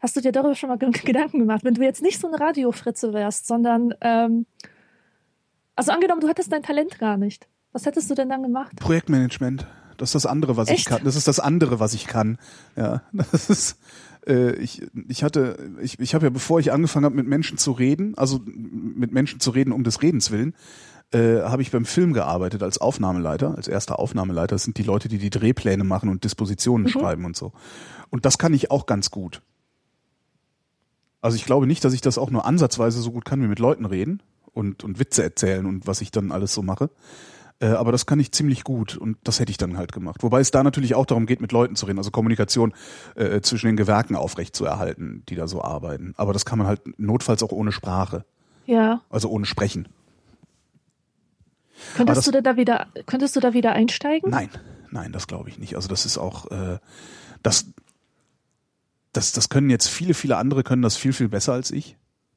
Hast 0.00 0.16
du 0.16 0.20
dir 0.20 0.32
darüber 0.32 0.54
schon 0.54 0.68
mal 0.68 0.78
Ge- 0.78 0.90
Gedanken 1.04 1.38
gemacht? 1.38 1.62
Wenn 1.64 1.74
du 1.74 1.82
jetzt 1.82 2.02
nicht 2.02 2.20
so 2.20 2.26
eine 2.28 2.40
Radiofritze 2.40 3.12
wärst, 3.12 3.46
sondern, 3.46 3.94
ähm, 4.00 4.46
also 5.76 5.92
angenommen, 5.92 6.20
du 6.20 6.28
hättest 6.28 6.52
dein 6.52 6.62
Talent 6.62 6.98
gar 6.98 7.16
nicht. 7.16 7.48
Was 7.72 7.86
hättest 7.86 8.10
du 8.10 8.14
denn 8.14 8.28
dann 8.28 8.42
gemacht? 8.42 8.74
Projektmanagement. 8.76 9.66
Das 9.96 10.10
ist 10.10 10.14
das 10.14 10.26
andere, 10.26 10.56
was 10.56 10.68
ich 10.68 10.76
Echt? 10.78 10.86
kann. 10.86 11.04
Das 11.04 11.14
ist 11.14 11.28
das 11.28 11.40
andere, 11.40 11.78
was 11.78 11.92
ich 11.94 12.06
kann. 12.06 12.38
Ja, 12.76 13.02
das 13.12 13.50
ist. 13.50 13.78
Äh, 14.26 14.56
ich, 14.56 14.82
ich 15.08 15.22
hatte, 15.22 15.70
ich, 15.80 15.98
ich 16.00 16.14
habe 16.14 16.26
ja, 16.26 16.30
bevor 16.30 16.58
ich 16.60 16.72
angefangen 16.72 17.04
habe, 17.04 17.16
mit 17.16 17.26
Menschen 17.26 17.58
zu 17.58 17.72
reden, 17.72 18.14
also 18.16 18.40
mit 18.44 19.12
Menschen 19.12 19.40
zu 19.40 19.50
reden 19.50 19.72
um 19.72 19.84
des 19.84 20.02
Redens 20.02 20.30
willen, 20.30 20.54
äh, 21.12 21.40
habe 21.42 21.62
ich 21.62 21.70
beim 21.70 21.84
Film 21.84 22.12
gearbeitet 22.12 22.62
als 22.62 22.78
Aufnahmeleiter, 22.78 23.54
als 23.56 23.68
erster 23.68 23.98
Aufnahmeleiter. 23.98 24.54
Das 24.56 24.64
sind 24.64 24.76
die 24.78 24.82
Leute, 24.82 25.08
die 25.08 25.18
die 25.18 25.30
Drehpläne 25.30 25.84
machen 25.84 26.08
und 26.08 26.24
Dispositionen 26.24 26.88
schreiben 26.88 27.24
und 27.24 27.36
so. 27.36 27.52
Und 28.10 28.24
das 28.26 28.36
kann 28.38 28.52
ich 28.54 28.70
auch 28.70 28.86
ganz 28.86 29.10
gut. 29.10 29.42
Also 31.22 31.36
ich 31.36 31.44
glaube 31.44 31.66
nicht, 31.66 31.84
dass 31.84 31.92
ich 31.92 32.00
das 32.00 32.18
auch 32.18 32.30
nur 32.30 32.44
ansatzweise 32.46 33.00
so 33.02 33.12
gut 33.12 33.24
kann 33.24 33.42
wie 33.42 33.46
mit 33.48 33.58
Leuten 33.58 33.84
reden 33.84 34.22
und, 34.52 34.84
und 34.84 34.98
Witze 34.98 35.22
erzählen 35.22 35.66
und 35.66 35.86
was 35.86 36.00
ich 36.00 36.10
dann 36.10 36.32
alles 36.32 36.54
so 36.54 36.62
mache. 36.62 36.90
Äh, 37.60 37.66
aber 37.68 37.92
das 37.92 38.06
kann 38.06 38.18
ich 38.20 38.32
ziemlich 38.32 38.64
gut 38.64 38.96
und 38.96 39.18
das 39.24 39.38
hätte 39.38 39.50
ich 39.50 39.58
dann 39.58 39.76
halt 39.76 39.92
gemacht. 39.92 40.22
Wobei 40.22 40.40
es 40.40 40.50
da 40.50 40.62
natürlich 40.62 40.94
auch 40.94 41.04
darum 41.04 41.26
geht, 41.26 41.42
mit 41.42 41.52
Leuten 41.52 41.76
zu 41.76 41.84
reden, 41.84 41.98
also 41.98 42.10
Kommunikation 42.10 42.72
äh, 43.16 43.42
zwischen 43.42 43.66
den 43.66 43.76
Gewerken 43.76 44.16
aufrecht 44.16 44.56
zu 44.56 44.64
erhalten, 44.64 45.22
die 45.28 45.34
da 45.34 45.46
so 45.46 45.62
arbeiten. 45.62 46.14
Aber 46.16 46.32
das 46.32 46.46
kann 46.46 46.58
man 46.58 46.66
halt 46.66 46.80
notfalls 46.98 47.42
auch 47.42 47.52
ohne 47.52 47.70
Sprache, 47.70 48.24
Ja. 48.64 49.02
also 49.10 49.28
ohne 49.28 49.44
Sprechen. 49.44 49.88
Könntest 51.96 52.18
das- 52.26 52.32
du 52.32 52.42
da 52.42 52.56
wieder, 52.56 52.86
könntest 53.06 53.36
du 53.36 53.40
da 53.40 53.52
wieder 53.52 53.72
einsteigen? 53.72 54.30
Nein, 54.30 54.48
nein, 54.90 55.12
das 55.12 55.26
glaube 55.26 55.48
ich 55.48 55.58
nicht. 55.58 55.76
Also 55.76 55.88
das 55.88 56.06
ist 56.06 56.18
auch, 56.18 56.50
äh, 56.50 56.78
das, 57.42 57.66
das, 59.12 59.32
das 59.32 59.48
können 59.48 59.70
jetzt 59.70 59.88
viele, 59.88 60.14
viele 60.14 60.36
andere 60.36 60.62
können 60.62 60.82
das 60.82 60.96
viel, 60.96 61.12
viel 61.12 61.28
besser 61.28 61.52
als 61.52 61.70
ich, 61.70 61.96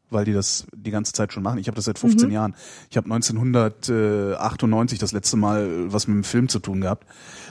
weil 0.09 0.25
die 0.25 0.33
das 0.33 0.65
die 0.75 0.91
ganze 0.91 1.13
Zeit 1.13 1.33
schon 1.33 1.43
machen. 1.43 1.59
Ich 1.59 1.67
habe 1.67 1.75
das 1.75 1.85
seit 1.85 1.99
15 1.99 2.31
Jahren. 2.31 2.55
Ich 2.89 2.97
habe 2.97 3.11
1998 3.11 4.99
das 4.99 5.11
letzte 5.11 5.37
Mal 5.37 5.91
was 5.91 6.07
mit 6.07 6.15
dem 6.15 6.23
Film 6.23 6.49
zu 6.49 6.59
tun 6.59 6.81
gehabt. 6.81 7.07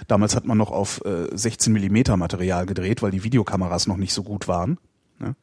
Damals 0.09 0.35
hat 0.35 0.47
man 0.47 0.59
noch 0.59 0.71
auf 0.71 1.05
äh, 1.05 1.29
16 1.33 1.73
Millimeter 1.73 2.17
Material 2.17 2.67
gedreht, 2.67 3.03
weil 3.03 3.11
die 3.11 3.25
Videokameras 3.25 3.87
noch 3.87 3.97
nicht 3.97 4.13
so 4.13 4.23
gut 4.23 4.49
waren. 4.49 4.79
Ne? 5.19 5.37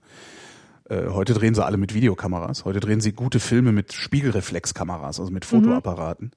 Äh, 0.89 1.10
heute 1.10 1.34
drehen 1.34 1.56
sie 1.56 1.64
alle 1.64 1.77
mit 1.77 1.93
Videokameras. 1.93 2.65
Heute 2.65 2.80
drehen 2.80 2.99
sie 2.99 3.14
gute 3.14 3.39
Filme 3.39 3.72
mit 3.72 3.93
Spiegelreflexkameras, 3.93 5.19
also 5.19 5.31
mit 5.31 5.45
Fotoapparaten. 5.45 6.31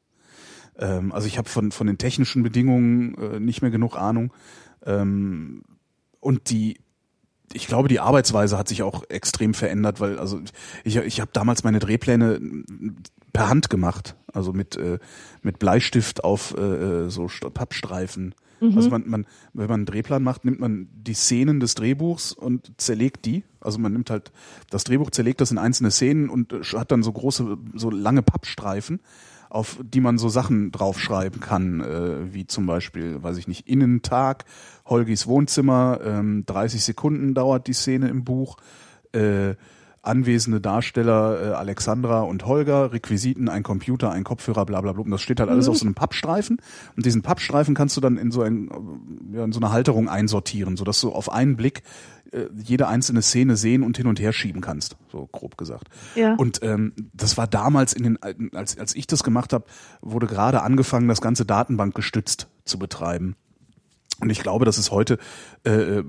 Ähm, 0.78 1.12
also 1.12 1.26
ich 1.26 1.38
habe 1.38 1.48
von, 1.48 1.72
von 1.72 1.86
den 1.86 1.98
technischen 1.98 2.42
Bedingungen 2.42 3.14
äh, 3.16 3.40
nicht 3.40 3.62
mehr 3.62 3.70
genug 3.70 3.96
Ahnung. 3.96 4.32
Ähm, 4.84 5.62
und 6.20 6.50
die, 6.50 6.78
ich 7.54 7.66
glaube, 7.66 7.88
die 7.88 8.00
Arbeitsweise 8.00 8.58
hat 8.58 8.68
sich 8.68 8.82
auch 8.82 9.04
extrem 9.08 9.54
verändert, 9.54 10.00
weil 10.00 10.18
also 10.18 10.40
ich, 10.84 10.96
ich 10.96 11.20
habe 11.20 11.30
damals 11.32 11.64
meine 11.64 11.78
Drehpläne 11.78 12.40
per 13.32 13.48
Hand 13.48 13.70
gemacht, 13.70 14.16
also 14.32 14.52
mit 14.52 14.76
äh, 14.76 14.98
mit 15.42 15.58
Bleistift 15.58 16.24
auf 16.24 16.56
äh, 16.56 17.08
so 17.10 17.24
St- 17.26 17.50
Pappstreifen. 17.50 18.34
Also 18.76 18.90
man, 18.90 19.02
man, 19.08 19.26
wenn 19.54 19.66
man 19.66 19.80
einen 19.80 19.86
Drehplan 19.86 20.22
macht, 20.22 20.44
nimmt 20.44 20.60
man 20.60 20.86
die 20.94 21.14
Szenen 21.14 21.58
des 21.58 21.74
Drehbuchs 21.74 22.30
und 22.30 22.70
zerlegt 22.76 23.24
die. 23.24 23.42
Also 23.60 23.80
man 23.80 23.92
nimmt 23.92 24.08
halt 24.08 24.30
das 24.70 24.84
Drehbuch, 24.84 25.10
zerlegt 25.10 25.40
das 25.40 25.50
in 25.50 25.58
einzelne 25.58 25.90
Szenen 25.90 26.28
und 26.28 26.52
äh, 26.52 26.62
hat 26.78 26.92
dann 26.92 27.02
so 27.02 27.10
große, 27.10 27.56
so 27.74 27.90
lange 27.90 28.22
Pappstreifen, 28.22 29.00
auf 29.52 29.78
die 29.82 30.00
man 30.00 30.16
so 30.16 30.30
Sachen 30.30 30.72
draufschreiben 30.72 31.40
kann, 31.40 31.80
äh, 31.80 32.32
wie 32.32 32.46
zum 32.46 32.64
Beispiel, 32.64 33.22
weiß 33.22 33.36
ich 33.36 33.48
nicht, 33.48 33.68
Innentag, 33.68 34.46
Holgis 34.86 35.26
Wohnzimmer, 35.26 36.00
ähm, 36.02 36.44
30 36.46 36.82
Sekunden 36.82 37.34
dauert 37.34 37.66
die 37.66 37.74
Szene 37.74 38.08
im 38.08 38.24
Buch, 38.24 38.56
äh, 39.12 39.54
anwesende 40.02 40.60
Darsteller 40.60 41.40
äh, 41.40 41.54
Alexandra 41.54 42.20
und 42.22 42.44
Holger, 42.44 42.92
Requisiten, 42.92 43.48
ein 43.48 43.62
Computer, 43.62 44.10
ein 44.10 44.24
Kopfhörer, 44.24 44.66
bla 44.66 44.80
bla 44.80 44.92
bla. 44.92 45.02
Und 45.02 45.10
das 45.10 45.22
steht 45.22 45.40
halt 45.40 45.48
alles 45.48 45.68
auf 45.68 45.78
so 45.78 45.84
einem 45.84 45.94
Pappstreifen. 45.94 46.58
Und 46.96 47.06
diesen 47.06 47.22
Pappstreifen 47.22 47.74
kannst 47.74 47.96
du 47.96 48.00
dann 48.00 48.18
in 48.18 48.32
so, 48.32 48.42
ein, 48.42 48.68
äh, 48.68 49.36
ja, 49.36 49.44
in 49.44 49.52
so 49.52 49.60
eine 49.60 49.72
Halterung 49.72 50.08
einsortieren, 50.08 50.76
sodass 50.76 51.00
du 51.00 51.12
auf 51.12 51.30
einen 51.30 51.56
Blick 51.56 51.82
äh, 52.32 52.46
jede 52.56 52.88
einzelne 52.88 53.22
Szene 53.22 53.56
sehen 53.56 53.84
und 53.84 53.96
hin 53.96 54.08
und 54.08 54.18
her 54.18 54.32
schieben 54.32 54.60
kannst, 54.60 54.96
so 55.10 55.28
grob 55.30 55.56
gesagt. 55.56 55.88
Ja. 56.16 56.34
Und 56.34 56.62
ähm, 56.62 56.92
das 57.12 57.36
war 57.36 57.46
damals 57.46 57.92
in 57.92 58.02
den 58.02 58.22
alten, 58.22 58.50
als, 58.54 58.76
als 58.78 58.96
ich 58.96 59.06
das 59.06 59.22
gemacht 59.22 59.52
habe, 59.52 59.66
wurde 60.00 60.26
gerade 60.26 60.62
angefangen, 60.62 61.08
das 61.08 61.20
ganze 61.20 61.44
Datenbank 61.44 61.94
gestützt 61.94 62.48
zu 62.64 62.78
betreiben. 62.78 63.36
Und 64.22 64.30
ich 64.30 64.40
glaube, 64.40 64.64
das 64.64 64.78
ist 64.78 64.92
heute 64.92 65.18
äh, 65.64 66.04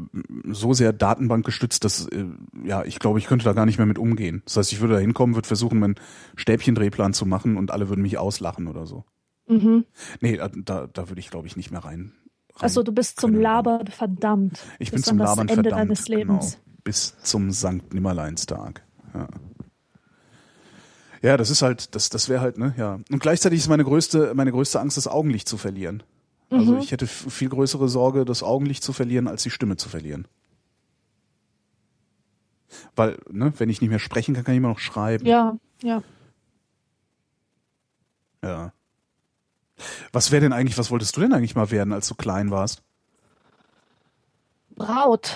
so 0.52 0.74
sehr 0.74 0.94
datenbankgestützt, 0.94 1.84
dass 1.84 2.08
äh, 2.10 2.26
ja, 2.64 2.84
ich 2.86 3.00
glaube, 3.00 3.18
ich 3.18 3.26
könnte 3.26 3.44
da 3.44 3.54
gar 3.54 3.66
nicht 3.66 3.80
mehr 3.80 3.88
mit 3.88 3.98
umgehen. 3.98 4.44
Das 4.46 4.56
heißt, 4.56 4.72
ich 4.72 4.82
würde 4.82 4.94
da 4.94 5.00
hinkommen, 5.00 5.34
würde 5.34 5.48
versuchen, 5.48 5.80
meinen 5.80 5.96
Stäbchendrehplan 6.36 7.14
zu 7.14 7.26
machen 7.26 7.58
und 7.58 7.72
alle 7.72 7.90
würden 7.90 8.04
mich 8.04 8.20
auslachen 8.20 8.68
oder 8.68 8.86
so. 8.86 9.04
Mhm. 9.48 9.86
Nee, 10.22 10.38
da, 10.38 10.86
da, 10.86 11.10
würde 11.10 11.20
ich, 11.20 11.32
glaube 11.32 11.48
ich, 11.48 11.58
nicht 11.58 11.72
mehr 11.72 11.84
rein. 11.84 12.14
rein 12.54 12.66
Achso, 12.66 12.84
du 12.84 12.92
bist 12.92 13.20
zum. 13.20 13.34
Labern 13.34 13.88
verdammt. 13.88 14.64
Ich 14.78 14.92
bin 14.92 15.02
zum 15.02 15.18
Labern 15.18 15.50
Ende 15.50 15.64
verdammt. 15.64 15.82
deines 15.82 16.08
Lebens. 16.08 16.60
Genau. 16.64 16.78
Bis 16.84 17.18
zum 17.24 17.50
Sankt 17.50 17.96
Nimmerleinstag. 17.96 18.84
Ja. 19.16 19.28
Ja, 21.24 21.38
das 21.38 21.50
ist 21.50 21.64
halt, 21.64 21.96
das, 21.96 22.10
das 22.10 22.30
wäre 22.30 22.42
halt, 22.42 22.60
ne, 22.60 22.76
ja. 22.78 23.00
Und 23.10 23.20
gleichzeitig 23.22 23.60
ist 23.60 23.70
meine 23.70 23.86
größte, 23.86 24.34
meine 24.36 24.52
größte 24.52 24.80
Angst, 24.80 24.98
das 24.98 25.08
Augenlicht 25.08 25.48
zu 25.48 25.58
verlieren. 25.58 26.04
Also 26.54 26.74
Mhm. 26.74 26.80
ich 26.80 26.92
hätte 26.92 27.08
viel 27.08 27.50
größere 27.50 27.90
Sorge, 27.90 28.26
das 28.26 28.44
Augenlicht 28.44 28.84
zu 28.84 28.94
verlieren, 28.94 29.28
als 29.28 29.44
die 29.44 29.50
Stimme 29.50 29.76
zu 29.78 29.90
verlieren. 29.90 30.28
Weil, 32.96 33.18
ne, 33.30 33.54
wenn 33.58 33.70
ich 33.70 33.82
nicht 33.82 33.90
mehr 33.90 34.00
sprechen 34.00 34.34
kann, 34.36 34.44
kann 34.44 34.54
ich 34.54 34.58
immer 34.60 34.70
noch 34.70 34.80
schreiben. 34.80 35.26
Ja, 35.26 35.58
ja. 35.82 36.04
Ja. 38.44 38.74
Was 40.12 40.32
wäre 40.32 40.42
denn 40.42 40.54
eigentlich, 40.54 40.78
was 40.78 40.92
wolltest 40.92 41.16
du 41.18 41.22
denn 41.22 41.34
eigentlich 41.34 41.56
mal 41.56 41.72
werden, 41.72 41.94
als 41.94 42.08
du 42.08 42.16
klein 42.16 42.52
warst? 42.52 42.82
Braut. 44.76 45.36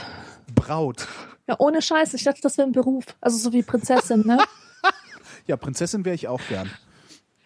Braut. 0.54 1.08
Ja, 1.48 1.56
ohne 1.60 1.82
Scheiß. 1.82 2.14
Ich 2.14 2.24
dachte, 2.24 2.42
das 2.42 2.58
wäre 2.58 2.68
ein 2.68 2.74
Beruf. 2.74 3.06
Also 3.22 3.38
so 3.38 3.54
wie 3.54 3.64
Prinzessin, 3.64 4.26
ne? 4.26 4.38
Ja, 5.48 5.56
Prinzessin 5.56 6.04
wäre 6.04 6.14
ich 6.16 6.28
auch 6.28 6.42
gern. 6.50 6.70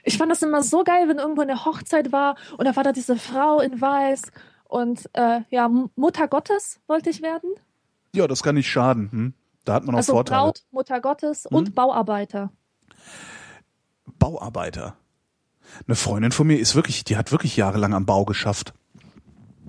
Ich 0.03 0.17
fand 0.17 0.31
das 0.31 0.41
immer 0.41 0.63
so 0.63 0.83
geil, 0.83 1.07
wenn 1.07 1.17
irgendwo 1.17 1.41
eine 1.41 1.65
Hochzeit 1.65 2.11
war 2.11 2.35
und 2.57 2.65
da 2.65 2.75
war 2.75 2.83
da 2.83 2.91
diese 2.91 3.15
Frau 3.17 3.59
in 3.59 3.79
Weiß 3.81 4.23
und 4.65 5.09
äh, 5.13 5.41
ja, 5.49 5.69
Mutter 5.95 6.27
Gottes 6.27 6.79
wollte 6.87 7.09
ich 7.09 7.21
werden. 7.21 7.49
Ja, 8.15 8.27
das 8.27 8.43
kann 8.43 8.55
nicht 8.55 8.69
schaden. 8.69 9.11
Hm? 9.11 9.33
Da 9.65 9.73
hat 9.73 9.85
man 9.85 9.95
auch 9.95 9.99
Also 9.99 10.13
Vorteile. 10.13 10.39
Hm? 10.41 10.45
Braut, 10.47 10.63
Mutter 10.71 10.99
Gottes 11.01 11.45
und 11.45 11.75
Bauarbeiter. 11.75 12.51
Bauarbeiter. 14.19 14.95
Eine 15.87 15.95
Freundin 15.95 16.31
von 16.31 16.47
mir 16.47 16.59
ist 16.59 16.75
wirklich, 16.75 17.03
die 17.03 17.15
hat 17.17 17.31
wirklich 17.31 17.55
jahrelang 17.55 17.93
am 17.93 18.05
Bau 18.05 18.25
geschafft. 18.25 18.73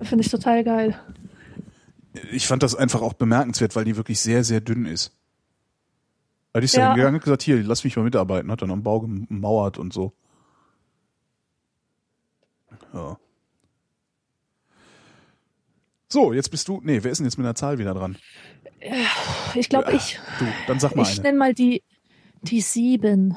Finde 0.01 0.23
ich 0.23 0.31
total 0.31 0.63
geil. 0.63 0.99
Ich 2.31 2.47
fand 2.47 2.61
das 2.61 2.75
einfach 2.75 3.01
auch 3.01 3.13
bemerkenswert, 3.13 3.75
weil 3.75 3.85
die 3.85 3.95
wirklich 3.95 4.19
sehr, 4.19 4.43
sehr 4.43 4.61
dünn 4.61 4.85
ist. 4.85 5.11
Da 6.51 6.59
ist 6.59 6.75
ja 6.75 6.81
Ja. 6.81 6.87
hingegangen 6.89 7.15
und 7.15 7.23
gesagt, 7.23 7.41
hier, 7.41 7.63
lass 7.63 7.83
mich 7.83 7.95
mal 7.95 8.03
mitarbeiten, 8.03 8.51
hat 8.51 8.61
dann 8.61 8.71
am 8.71 8.83
Bau 8.83 8.99
gemauert 8.99 9.77
und 9.77 9.93
so. 9.93 10.13
Ja. 12.93 13.17
So, 16.07 16.31
jetzt 16.31 16.51
bist 16.51 16.67
du, 16.67 16.79
nee, 16.83 17.03
wer 17.03 17.11
ist 17.11 17.17
denn 17.17 17.25
jetzt 17.25 17.37
mit 17.37 17.45
der 17.45 17.55
Zahl 17.55 17.79
wieder 17.79 17.95
dran? 17.95 18.17
Ich 19.55 19.67
glaube, 19.69 19.93
ich, 19.93 20.19
Du, 20.37 20.45
dann 20.67 20.79
sag 20.79 20.95
mal 20.95 21.01
ich 21.01 21.21
nenne 21.23 21.37
mal 21.37 21.53
die, 21.53 21.81
die 22.43 22.61
sieben. 22.61 23.35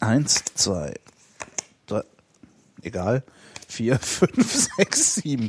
Eins, 0.00 0.44
zwei, 0.54 0.94
drei, 1.86 2.02
egal. 2.82 3.22
Vier, 3.68 3.98
fünf, 4.00 4.52
sechs, 4.76 5.14
sieben. 5.14 5.48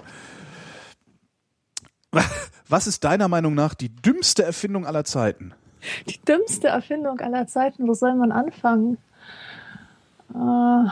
Was 2.70 2.86
ist 2.86 3.04
deiner 3.04 3.28
Meinung 3.28 3.56
nach 3.56 3.74
die 3.74 3.90
dümmste 3.90 4.44
Erfindung 4.44 4.86
aller 4.86 5.06
Zeiten? 5.06 5.54
Die 6.08 6.20
dümmste 6.22 6.68
Erfindung 6.68 7.20
aller 7.20 7.48
Zeiten. 7.48 7.88
Wo 7.88 7.94
soll 7.94 8.14
man 8.16 8.32
anfangen? 8.32 8.98
Äh, 10.34 10.90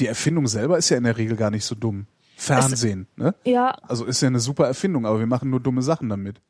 Die 0.00 0.06
Erfindung 0.06 0.46
selber 0.48 0.78
ist 0.78 0.88
ja 0.90 0.96
in 0.96 1.04
der 1.04 1.16
Regel 1.16 1.36
gar 1.36 1.50
nicht 1.50 1.64
so 1.64 1.74
dumm. 1.74 2.06
Fernsehen, 2.36 3.06
ne? 3.16 3.34
ja, 3.44 3.70
Also 3.82 4.06
ist 4.06 4.22
ja 4.22 4.28
eine 4.28 4.40
super 4.40 4.66
Erfindung, 4.66 5.04
aber 5.04 5.18
wir 5.18 5.26
machen 5.26 5.50
nur 5.50 5.60
dumme 5.60 5.82
Sachen 5.82 6.08
damit. 6.08 6.40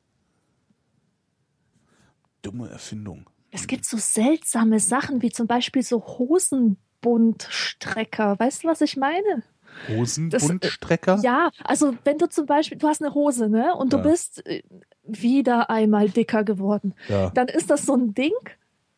dumme 2.42 2.68
Erfindung. 2.70 3.28
Es 3.50 3.66
gibt 3.66 3.84
so 3.84 3.96
seltsame 3.98 4.78
Sachen, 4.80 5.20
wie 5.22 5.30
zum 5.30 5.46
Beispiel 5.48 5.82
so 5.82 6.02
Hosenbundstrecker. 6.06 8.38
Weißt 8.38 8.64
du, 8.64 8.68
was 8.68 8.80
ich 8.80 8.96
meine? 8.96 9.42
Hosenbundstrecker? 9.88 11.18
Ja, 11.22 11.50
also 11.64 11.96
wenn 12.04 12.18
du 12.18 12.28
zum 12.28 12.46
Beispiel, 12.46 12.78
du 12.78 12.86
hast 12.88 13.02
eine 13.02 13.12
Hose, 13.14 13.48
ne? 13.48 13.74
Und 13.74 13.92
du 13.92 13.96
Ja. 13.98 14.02
bist 14.04 14.46
äh, 14.46 14.62
wieder 15.04 15.68
einmal 15.70 16.08
dicker 16.08 16.44
geworden. 16.44 16.94
Ja. 17.08 17.30
Dann 17.30 17.48
ist 17.48 17.70
das 17.70 17.84
so 17.86 17.94
ein 17.96 18.14
Ding, 18.14 18.32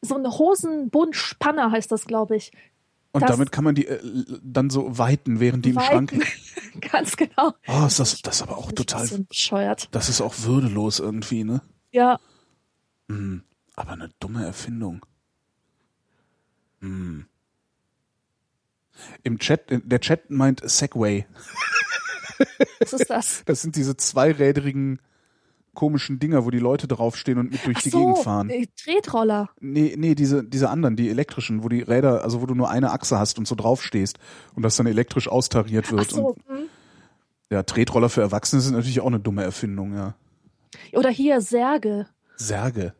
so 0.02 0.16
eine 0.16 0.30
Hosenbundspanner 0.30 1.70
heißt 1.70 1.90
das, 1.90 2.04
glaube 2.06 2.36
ich. 2.36 2.52
Und 3.12 3.20
das- 3.22 3.30
damit 3.30 3.52
kann 3.52 3.64
man 3.64 3.74
die 3.74 3.86
äh, 3.86 4.00
dann 4.42 4.70
so 4.70 4.96
weiten, 4.98 5.38
während 5.40 5.64
die 5.66 5.70
im. 5.70 5.80
Schrank. 5.80 6.12
Ganz 6.80 7.16
genau. 7.16 7.54
Oh, 7.68 7.84
ist 7.86 7.98
das, 8.00 8.22
das 8.22 8.36
ist 8.36 8.42
aber 8.42 8.56
auch 8.56 8.70
Ein 8.70 8.74
total. 8.74 9.02
bisschen 9.02 9.26
bescheuert. 9.26 9.88
Das 9.92 10.08
ist 10.08 10.20
auch 10.22 10.34
würdelos 10.40 10.98
irgendwie, 10.98 11.44
ne? 11.44 11.60
Ja, 11.90 12.18
Hm. 13.08 13.42
Aber 13.76 13.92
eine 13.92 14.10
dumme 14.20 14.44
Erfindung. 14.46 15.04
Hm. 16.80 17.26
Im 19.22 19.38
Chat, 19.38 19.70
äh, 19.70 19.80
der 19.82 20.00
Chat 20.00 20.30
meint 20.30 20.62
Segway. 20.68 21.26
was 22.80 22.92
ist 22.92 23.10
das? 23.10 23.42
Das 23.46 23.62
sind 23.62 23.76
diese 23.76 23.96
zweirädrigen 23.96 25.00
komischen 25.74 26.18
Dinger, 26.18 26.44
wo 26.44 26.50
die 26.50 26.58
Leute 26.58 26.86
draufstehen 26.86 27.38
und 27.38 27.50
mit 27.52 27.64
durch 27.66 27.78
Ach 27.78 27.82
die 27.82 27.90
so, 27.90 27.98
Gegend 28.00 28.18
fahren. 28.18 28.50
äh, 28.50 28.66
Tretroller. 28.76 29.50
Nee, 29.60 29.94
nee, 29.96 30.14
diese, 30.14 30.44
diese 30.44 30.68
anderen, 30.70 30.96
die 30.96 31.08
elektrischen, 31.08 31.64
wo 31.64 31.68
die 31.68 31.80
Räder, 31.82 32.22
also 32.24 32.42
wo 32.42 32.46
du 32.46 32.54
nur 32.54 32.68
eine 32.70 32.90
Achse 32.92 33.18
hast 33.18 33.38
und 33.38 33.46
so 33.48 33.54
draufstehst 33.54 34.18
und 34.54 34.62
das 34.62 34.76
dann 34.76 34.86
elektrisch 34.86 35.28
austariert 35.28 35.86
Ach 35.88 35.92
wird. 35.92 36.10
so, 36.10 36.26
Und 36.28 36.36
hm. 36.48 36.64
ja, 37.50 37.62
Tretroller 37.62 38.08
für 38.10 38.20
Erwachsene 38.20 38.60
sind 38.60 38.74
natürlich 38.74 39.00
auch 39.00 39.06
eine 39.06 39.20
dumme 39.20 39.42
Erfindung, 39.42 39.94
ja. 39.94 40.14
Oder 40.92 41.10
hier 41.10 41.40
Särge. 41.40 42.06
Särge. 42.36 42.94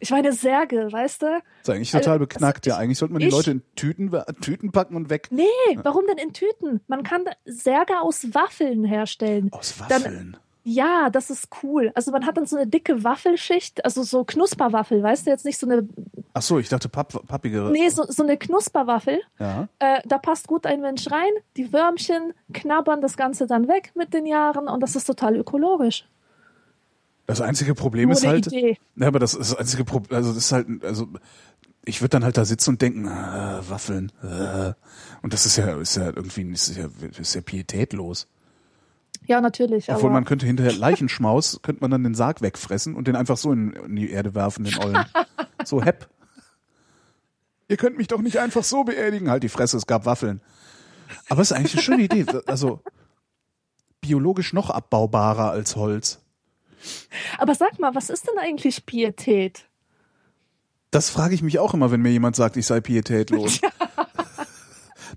Ich 0.00 0.10
meine 0.10 0.32
Särge, 0.32 0.88
weißt 0.92 1.22
du? 1.22 1.26
ist 1.62 1.70
eigentlich 1.70 1.90
total 1.90 2.12
Also, 2.14 2.20
beknackt, 2.20 2.66
ja. 2.66 2.76
Eigentlich 2.76 2.98
sollte 2.98 3.12
man 3.14 3.20
die 3.20 3.28
Leute 3.30 3.50
in 3.50 3.62
Tüten, 3.74 4.12
Tüten 4.40 4.70
packen 4.70 4.94
und 4.94 5.10
weg. 5.10 5.26
Nee, 5.30 5.44
warum 5.82 6.06
denn 6.06 6.18
in 6.18 6.32
Tüten? 6.32 6.80
Man 6.86 7.02
kann 7.02 7.24
Särge 7.44 8.00
aus 8.00 8.32
Waffeln 8.32 8.84
herstellen. 8.84 9.48
Aus 9.52 9.74
Dann- 9.88 9.90
Waffeln. 10.04 10.36
Ja, 10.70 11.08
das 11.08 11.30
ist 11.30 11.48
cool. 11.62 11.92
Also 11.94 12.10
man 12.10 12.26
hat 12.26 12.36
dann 12.36 12.44
so 12.44 12.54
eine 12.56 12.66
dicke 12.66 13.02
Waffelschicht, 13.02 13.86
also 13.86 14.02
so 14.02 14.24
Knusperwaffel, 14.24 15.02
weißt 15.02 15.26
du, 15.26 15.30
jetzt 15.30 15.46
nicht 15.46 15.58
so 15.58 15.66
eine, 15.66 15.88
Ach 16.34 16.42
so, 16.42 16.58
ich 16.58 16.68
dachte 16.68 16.90
papp, 16.90 17.26
pappigere. 17.26 17.70
nee, 17.70 17.88
so, 17.88 18.04
so 18.06 18.22
eine 18.22 18.36
Knusperwaffel. 18.36 19.18
Ja. 19.38 19.68
Äh, 19.78 20.02
da 20.04 20.18
passt 20.18 20.46
gut 20.46 20.66
ein 20.66 20.82
Mensch 20.82 21.10
rein, 21.10 21.30
die 21.56 21.72
Würmchen 21.72 22.34
knabbern 22.52 23.00
das 23.00 23.16
Ganze 23.16 23.46
dann 23.46 23.66
weg 23.66 23.92
mit 23.94 24.12
den 24.12 24.26
Jahren 24.26 24.68
und 24.68 24.82
das 24.82 24.94
ist 24.94 25.04
total 25.04 25.36
ökologisch. 25.36 26.06
Das 27.24 27.40
einzige 27.40 27.74
Problem 27.74 28.10
Nur 28.10 28.18
ist 28.18 28.26
halt, 28.26 28.48
Idee. 28.48 28.76
ja, 28.96 29.06
aber 29.06 29.20
das 29.20 29.32
ist 29.32 29.52
das 29.52 29.58
einzige 29.58 29.86
Problem, 29.86 30.18
also 30.18 30.34
das 30.34 30.44
ist 30.44 30.52
halt, 30.52 30.84
also 30.84 31.08
ich 31.86 32.02
würde 32.02 32.10
dann 32.10 32.24
halt 32.24 32.36
da 32.36 32.44
sitzen 32.44 32.70
und 32.70 32.82
denken, 32.82 33.08
ah, 33.08 33.62
Waffeln, 33.66 34.12
äh. 34.22 34.74
und 35.22 35.32
das 35.32 35.46
ist 35.46 35.56
ja, 35.56 35.80
ist 35.80 35.96
ja 35.96 36.08
irgendwie, 36.08 36.42
ist 36.52 36.76
ja, 36.76 36.90
ist 37.18 37.34
ja 37.34 37.40
pietätlos. 37.40 38.28
Ja, 39.28 39.42
natürlich. 39.42 39.90
Obwohl 39.90 40.10
man 40.10 40.24
könnte 40.24 40.46
hinterher 40.46 40.72
Leichenschmaus, 40.72 41.60
könnte 41.62 41.82
man 41.82 41.90
dann 41.90 42.02
den 42.02 42.14
Sarg 42.14 42.40
wegfressen 42.40 42.94
und 42.94 43.06
den 43.06 43.14
einfach 43.14 43.36
so 43.36 43.52
in, 43.52 43.72
in 43.74 43.94
die 43.94 44.10
Erde 44.10 44.34
werfen, 44.34 44.64
den 44.64 44.78
Ollen. 44.78 45.04
so 45.64 45.82
hepp. 45.82 46.08
Ihr 47.68 47.76
könnt 47.76 47.98
mich 47.98 48.08
doch 48.08 48.22
nicht 48.22 48.38
einfach 48.38 48.64
so 48.64 48.84
beerdigen. 48.84 49.30
Halt 49.30 49.42
die 49.42 49.50
Fresse, 49.50 49.76
es 49.76 49.86
gab 49.86 50.06
Waffeln. 50.06 50.40
Aber 51.28 51.42
es 51.42 51.50
ist 51.50 51.56
eigentlich 51.56 51.74
eine 51.74 51.82
schöne 51.82 52.02
Idee. 52.02 52.24
Also 52.46 52.80
biologisch 54.00 54.54
noch 54.54 54.70
abbaubarer 54.70 55.50
als 55.50 55.76
Holz. 55.76 56.20
aber 57.36 57.54
sag 57.54 57.78
mal, 57.78 57.94
was 57.94 58.08
ist 58.08 58.26
denn 58.26 58.38
eigentlich 58.38 58.86
Pietät? 58.86 59.66
Das 60.90 61.10
frage 61.10 61.34
ich 61.34 61.42
mich 61.42 61.58
auch 61.58 61.74
immer, 61.74 61.90
wenn 61.90 62.00
mir 62.00 62.10
jemand 62.10 62.34
sagt, 62.34 62.56
ich 62.56 62.64
sei 62.64 62.80
pietätlos. 62.80 63.60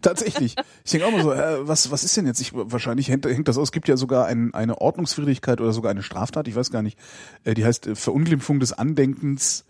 Tatsächlich. 0.02 0.56
Ich 0.84 0.92
denke 0.92 1.08
auch 1.08 1.12
mal 1.12 1.22
so, 1.22 1.32
äh, 1.34 1.68
was, 1.68 1.92
was 1.92 2.04
ist 2.04 2.16
denn 2.18 2.26
jetzt? 2.26 2.42
Ich, 2.42 2.52
wahrscheinlich 2.54 3.10
hängt, 3.10 3.26
hängt 3.26 3.48
das 3.48 3.58
aus. 3.58 3.70
Es 3.70 3.72
gibt 3.72 3.88
ja 3.88 3.98
sogar 3.98 4.26
ein, 4.26 4.54
eine 4.54 4.80
Ordnungswidrigkeit 4.82 5.62
oder 5.62 5.74
sogar 5.74 5.92
eine 5.92 6.04
Straftat, 6.04 6.48
ich 6.48 6.56
weiß 6.56 6.72
gar 6.72 6.82
nicht. 6.82 6.98
Äh, 7.44 7.54
die 7.54 7.66
heißt 7.66 7.88
äh, 7.88 7.96
Verunglimpfung 7.96 8.60
des 8.60 8.74
Andenkens. 8.74 9.66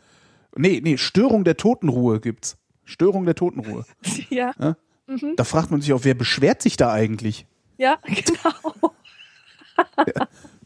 Nee, 0.56 0.82
nee, 0.84 0.98
Störung 0.98 1.44
der 1.44 1.58
Totenruhe 1.58 2.20
gibt's. 2.20 2.58
Störung 2.84 3.26
der 3.26 3.36
Totenruhe. 3.36 3.86
ja, 4.30 4.54
Da 5.36 5.44
fragt 5.44 5.72
man 5.72 5.82
sich 5.82 5.94
auch, 5.94 6.04
wer 6.04 6.14
beschwert 6.14 6.62
sich 6.62 6.78
da 6.78 6.92
eigentlich? 6.92 7.46
ja, 7.78 7.98
genau. 8.06 8.94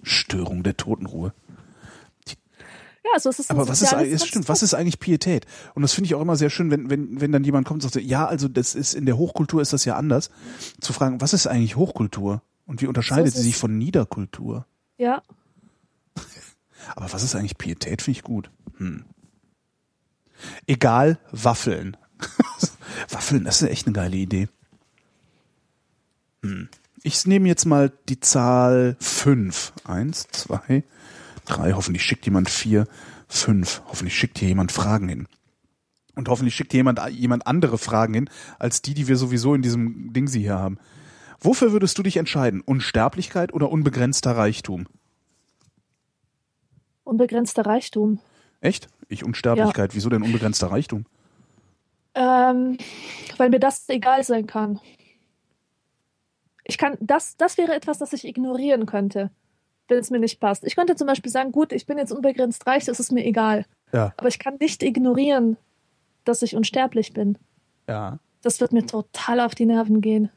Störung 0.04 0.64
der 0.64 0.78
Totenruhe. 0.78 1.34
Ja, 3.06 3.12
also 3.14 3.30
es 3.30 3.38
ist 3.40 3.52
ein 3.52 3.58
Aber 3.58 3.68
was 3.68 3.82
ist 3.82 3.94
es 3.94 4.26
stimmt, 4.26 4.50
was 4.50 4.64
ist 4.64 4.74
eigentlich 4.74 5.00
Pietät? 5.00 5.46
Und 5.76 5.84
das 5.84 5.94
finde 5.94 6.08
ich 6.08 6.16
auch 6.16 6.22
immer 6.22 6.36
sehr 6.36 6.50
schön, 6.50 6.72
wenn, 6.72 6.90
wenn, 6.90 7.22
wenn 7.22 7.32
dann 7.32 7.44
jemand 7.44 7.68
kommt 7.68 7.84
und 7.84 7.94
sagt, 7.94 8.04
ja, 8.06 8.26
also 8.26 8.48
das 8.48 8.74
ist, 8.74 8.96
in 8.96 9.06
der 9.06 9.18
Hochkultur 9.18 9.62
ist 9.62 9.74
das 9.74 9.86
ja 9.86 9.96
anders, 9.96 10.32
zu 10.82 10.92
fragen, 10.92 11.22
was 11.22 11.34
ist 11.34 11.46
eigentlich 11.46 11.76
Hochkultur? 11.76 12.42
Und 12.66 12.82
wie 12.82 12.88
unterscheidet 12.88 13.28
So 13.28 13.34
sie 13.34 13.40
ist 13.40 13.44
sich 13.46 13.54
es. 13.54 13.60
von 13.62 13.78
Niederkultur? 13.78 14.66
Ja, 14.98 15.22
Aber 16.96 17.12
was 17.12 17.24
ist 17.24 17.36
eigentlich 17.36 17.58
Pietät? 17.58 18.02
Finde 18.02 18.18
ich 18.20 18.24
gut. 18.24 18.50
Hm. 18.78 19.06
Egal, 20.68 21.20
Waffeln. 21.32 21.98
Waffeln, 23.10 23.44
das 23.44 23.62
ist 23.62 23.70
echt 23.70 23.88
eine 23.88 23.94
geile 23.94 24.16
Idee. 24.16 24.48
Hm. 26.44 26.70
Ich 27.04 27.26
nehme 27.26 27.48
jetzt 27.48 27.66
mal 27.66 27.92
die 28.10 28.20
Zahl 28.20 28.98
fünf. 29.00 29.74
Eins, 29.84 30.28
zwei, 30.32 30.84
drei. 31.46 31.74
Hoffentlich 31.74 32.04
schickt 32.04 32.26
jemand 32.26 32.50
vier, 32.50 32.88
fünf. 33.28 33.82
Hoffentlich 33.88 34.18
schickt 34.18 34.40
hier 34.40 34.48
jemand 34.48 34.72
Fragen 34.72 35.08
hin. 35.08 35.28
Und 36.16 36.30
hoffentlich 36.30 36.56
schickt 36.56 36.72
hier 36.72 36.80
jemand, 36.80 37.00
jemand 37.10 37.46
andere 37.48 37.78
Fragen 37.78 38.14
hin, 38.14 38.30
als 38.60 38.82
die, 38.82 38.94
die 38.94 39.08
wir 39.08 39.18
sowieso 39.18 39.54
in 39.54 39.62
diesem 39.62 40.14
Ding 40.14 40.28
sie 40.28 40.42
hier 40.42 40.58
haben. 40.58 40.78
Wofür 41.40 41.72
würdest 41.72 41.98
du 41.98 42.04
dich 42.04 42.18
entscheiden? 42.18 42.62
Unsterblichkeit 42.62 43.54
oder 43.54 43.70
unbegrenzter 43.70 44.38
Reichtum? 44.38 44.88
unbegrenzter 47.06 47.66
Reichtum. 47.66 48.20
Echt? 48.60 48.90
Ich 49.08 49.24
Unsterblichkeit. 49.24 49.96
Wieso 49.96 50.10
denn 50.10 50.24
unbegrenzter 50.24 50.68
Reichtum? 50.68 51.06
Ähm, 52.16 52.78
weil 53.38 53.50
mir 53.50 53.60
das 53.60 53.88
egal 53.90 54.24
sein 54.24 54.48
kann. 54.48 54.80
Ich 56.64 56.78
kann, 56.78 56.98
das, 57.00 57.38
das 57.38 57.58
wäre 57.58 57.76
etwas, 57.76 58.00
das 58.00 58.14
ich 58.14 58.26
ignorieren 58.26 58.86
könnte, 58.86 59.30
wenn 59.88 60.00
es 60.00 60.10
mir 60.10 60.20
nicht 60.20 60.40
passt. 60.40 60.64
Ich 60.64 60.76
könnte 60.76 60.96
zum 60.96 61.08
Beispiel 61.08 61.32
sagen, 61.32 61.52
gut, 61.52 61.72
ich 61.72 61.86
bin 61.86 61.98
jetzt 61.98 62.12
unbegrenzt 62.12 62.66
reich, 62.68 62.86
das 62.86 63.00
ist 63.00 63.12
mir 63.12 63.26
egal. 63.26 63.66
Ja. 63.94 64.14
Aber 64.18 64.28
ich 64.28 64.40
kann 64.40 64.56
nicht 64.60 64.82
ignorieren, 64.84 65.58
dass 66.24 66.42
ich 66.42 66.56
unsterblich 66.56 67.14
bin. 67.14 67.38
Ja. 67.88 68.20
Das 68.42 68.60
wird 68.62 68.74
mir 68.74 68.86
total 68.86 69.40
auf 69.40 69.56
die 69.56 69.66
Nerven 69.66 70.02
gehen. 70.02 70.30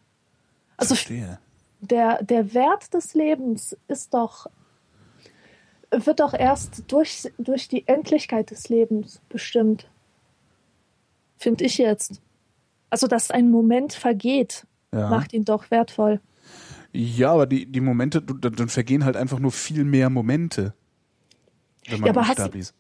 Also 0.77 0.95
Verstehe. 0.95 1.39
der, 1.81 2.23
der 2.23 2.55
Wert 2.55 2.93
des 2.95 3.15
Lebens 3.15 3.77
ist 3.89 4.15
doch, 4.15 4.47
wird 5.91 6.21
doch 6.21 6.35
erst 6.35 6.85
durch, 6.93 7.31
durch 7.39 7.69
die 7.69 7.87
Endlichkeit 7.89 8.51
des 8.51 8.69
Lebens 8.69 9.21
bestimmt. 9.29 9.89
Finde 11.37 11.65
ich 11.65 11.79
jetzt. 11.79 12.21
Also, 12.91 13.07
dass 13.07 13.31
ein 13.31 13.51
Moment 13.51 13.93
vergeht, 13.93 14.67
Ja. 14.93 15.09
macht 15.11 15.33
ihn 15.33 15.45
doch 15.45 15.71
wertvoll. 15.71 16.21
Ja, 16.93 17.33
aber 17.33 17.47
die, 17.47 17.67
die 17.67 17.81
Momente, 17.81 18.23
dann 18.23 18.69
vergehen 18.69 19.05
halt 19.05 19.17
einfach 19.17 19.39
nur 19.39 19.53
viel 19.53 19.85
mehr 19.85 20.11
Momente. 20.11 20.75
Wenn 21.89 22.01
man 22.01 22.07
Ja, 22.09 22.13
aber 22.13 22.29
hast- 22.29 22.55
ist. 22.55 22.75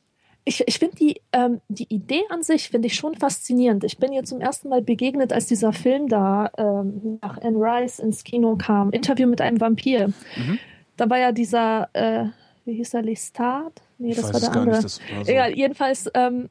Ich, 0.44 0.66
ich 0.66 0.78
finde 0.78 0.97
die, 0.97 1.20
ähm, 1.35 1.60
die 1.68 1.93
Idee 1.93 2.22
an 2.30 2.43
sich 2.43 2.70
finde 2.70 2.86
ich 2.86 2.94
schon 2.94 3.14
faszinierend. 3.14 3.85
Ich 3.85 3.98
bin 3.98 4.12
ihr 4.14 4.24
zum 4.24 4.40
ersten 4.40 4.70
Mal 4.70 4.80
begegnet, 4.80 5.30
als 5.30 5.44
dieser 5.44 5.74
Film 5.74 6.09
da 6.09 6.51
ähm, 6.56 7.18
nach 7.20 7.36
Anne 7.43 7.59
Rice 7.59 7.98
ins 7.98 8.24
Kino 8.24 8.56
kam. 8.56 8.90
Interview 8.90 9.28
mit 9.28 9.43
einem 9.43 9.60
Vampir. 9.60 10.09
Mhm. 10.09 10.59
Da 10.97 11.10
war 11.10 11.18
ja 11.18 11.32
dieser, 11.32 11.90
äh, 11.93 12.26
wie 12.64 12.74
hieß 12.76 12.94
er, 12.94 13.02
Lestat? 13.02 13.82
Nee, 13.98 14.10
Ich 14.12 14.16
das 14.16 14.32
war 14.32 14.40
der 14.40 14.48
andere. 14.52 14.66
nicht. 14.76 14.85
Das 14.85 15.01
war 15.14 15.24
so. 15.26 15.30
Egal, 15.30 15.52
jedenfalls, 15.55 16.10
ähm, 16.14 16.48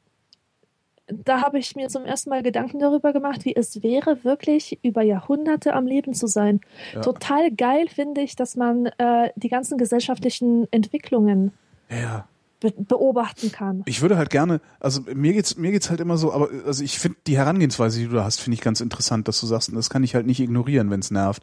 da 1.08 1.42
habe 1.42 1.58
ich 1.58 1.74
mir 1.74 1.88
zum 1.88 2.04
ersten 2.04 2.30
Mal 2.30 2.42
Gedanken 2.42 2.78
darüber 2.78 3.12
gemacht, 3.12 3.44
wie 3.44 3.56
es 3.56 3.82
wäre, 3.82 4.24
wirklich 4.24 4.78
über 4.82 5.02
Jahrhunderte 5.02 5.74
am 5.74 5.86
Leben 5.86 6.14
zu 6.14 6.26
sein. 6.26 6.60
Ja. 6.94 7.00
Total 7.00 7.50
geil 7.50 7.88
finde 7.88 8.20
ich, 8.20 8.36
dass 8.36 8.56
man 8.56 8.86
äh, 8.98 9.30
die 9.36 9.48
ganzen 9.48 9.78
gesellschaftlichen 9.78 10.70
Entwicklungen 10.70 11.52
ja. 11.90 12.28
be 12.60 12.72
beobachten 12.76 13.50
kann. 13.52 13.82
Ich 13.86 14.02
würde 14.02 14.18
halt 14.18 14.30
gerne, 14.30 14.60
also 14.80 15.02
mir 15.14 15.32
geht's 15.32 15.56
mir 15.56 15.72
geht's 15.72 15.88
halt 15.90 16.00
immer 16.00 16.18
so, 16.18 16.32
aber 16.32 16.50
also 16.66 16.84
ich 16.84 16.98
finde 16.98 17.18
die 17.26 17.38
Herangehensweise, 17.38 17.98
die 17.98 18.06
du 18.06 18.16
da 18.16 18.24
hast, 18.24 18.40
finde 18.40 18.54
ich 18.54 18.60
ganz 18.60 18.80
interessant, 18.80 19.28
dass 19.28 19.40
du 19.40 19.46
sagst, 19.46 19.74
das 19.74 19.90
kann 19.90 20.04
ich 20.04 20.14
halt 20.14 20.26
nicht 20.26 20.40
ignorieren, 20.40 20.90
wenn 20.90 21.00
es 21.00 21.10
nervt. 21.10 21.42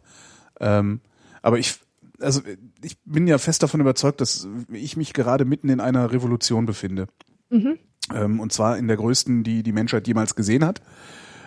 Ähm, 0.60 1.02
aber 1.42 1.58
ich 1.58 1.80
also 2.22 2.42
ich 2.82 2.98
bin 3.04 3.28
ja 3.28 3.38
fest 3.38 3.64
davon 3.64 3.82
überzeugt, 3.82 4.22
dass 4.22 4.48
ich 4.72 4.96
mich 4.96 5.14
gerade 5.14 5.44
mitten 5.44 5.70
in 5.70 5.80
einer 5.80 6.12
Revolution 6.12 6.66
befinde. 6.66 7.08
Mhm. 7.50 7.78
Ähm, 8.14 8.40
und 8.40 8.54
zwar 8.54 8.78
in 8.78 8.88
der 8.88 8.98
größten, 8.98 9.44
die 9.44 9.64
die 9.64 9.72
Menschheit 9.72 10.08
jemals 10.08 10.36
gesehen 10.36 10.66
hat. 10.66 10.82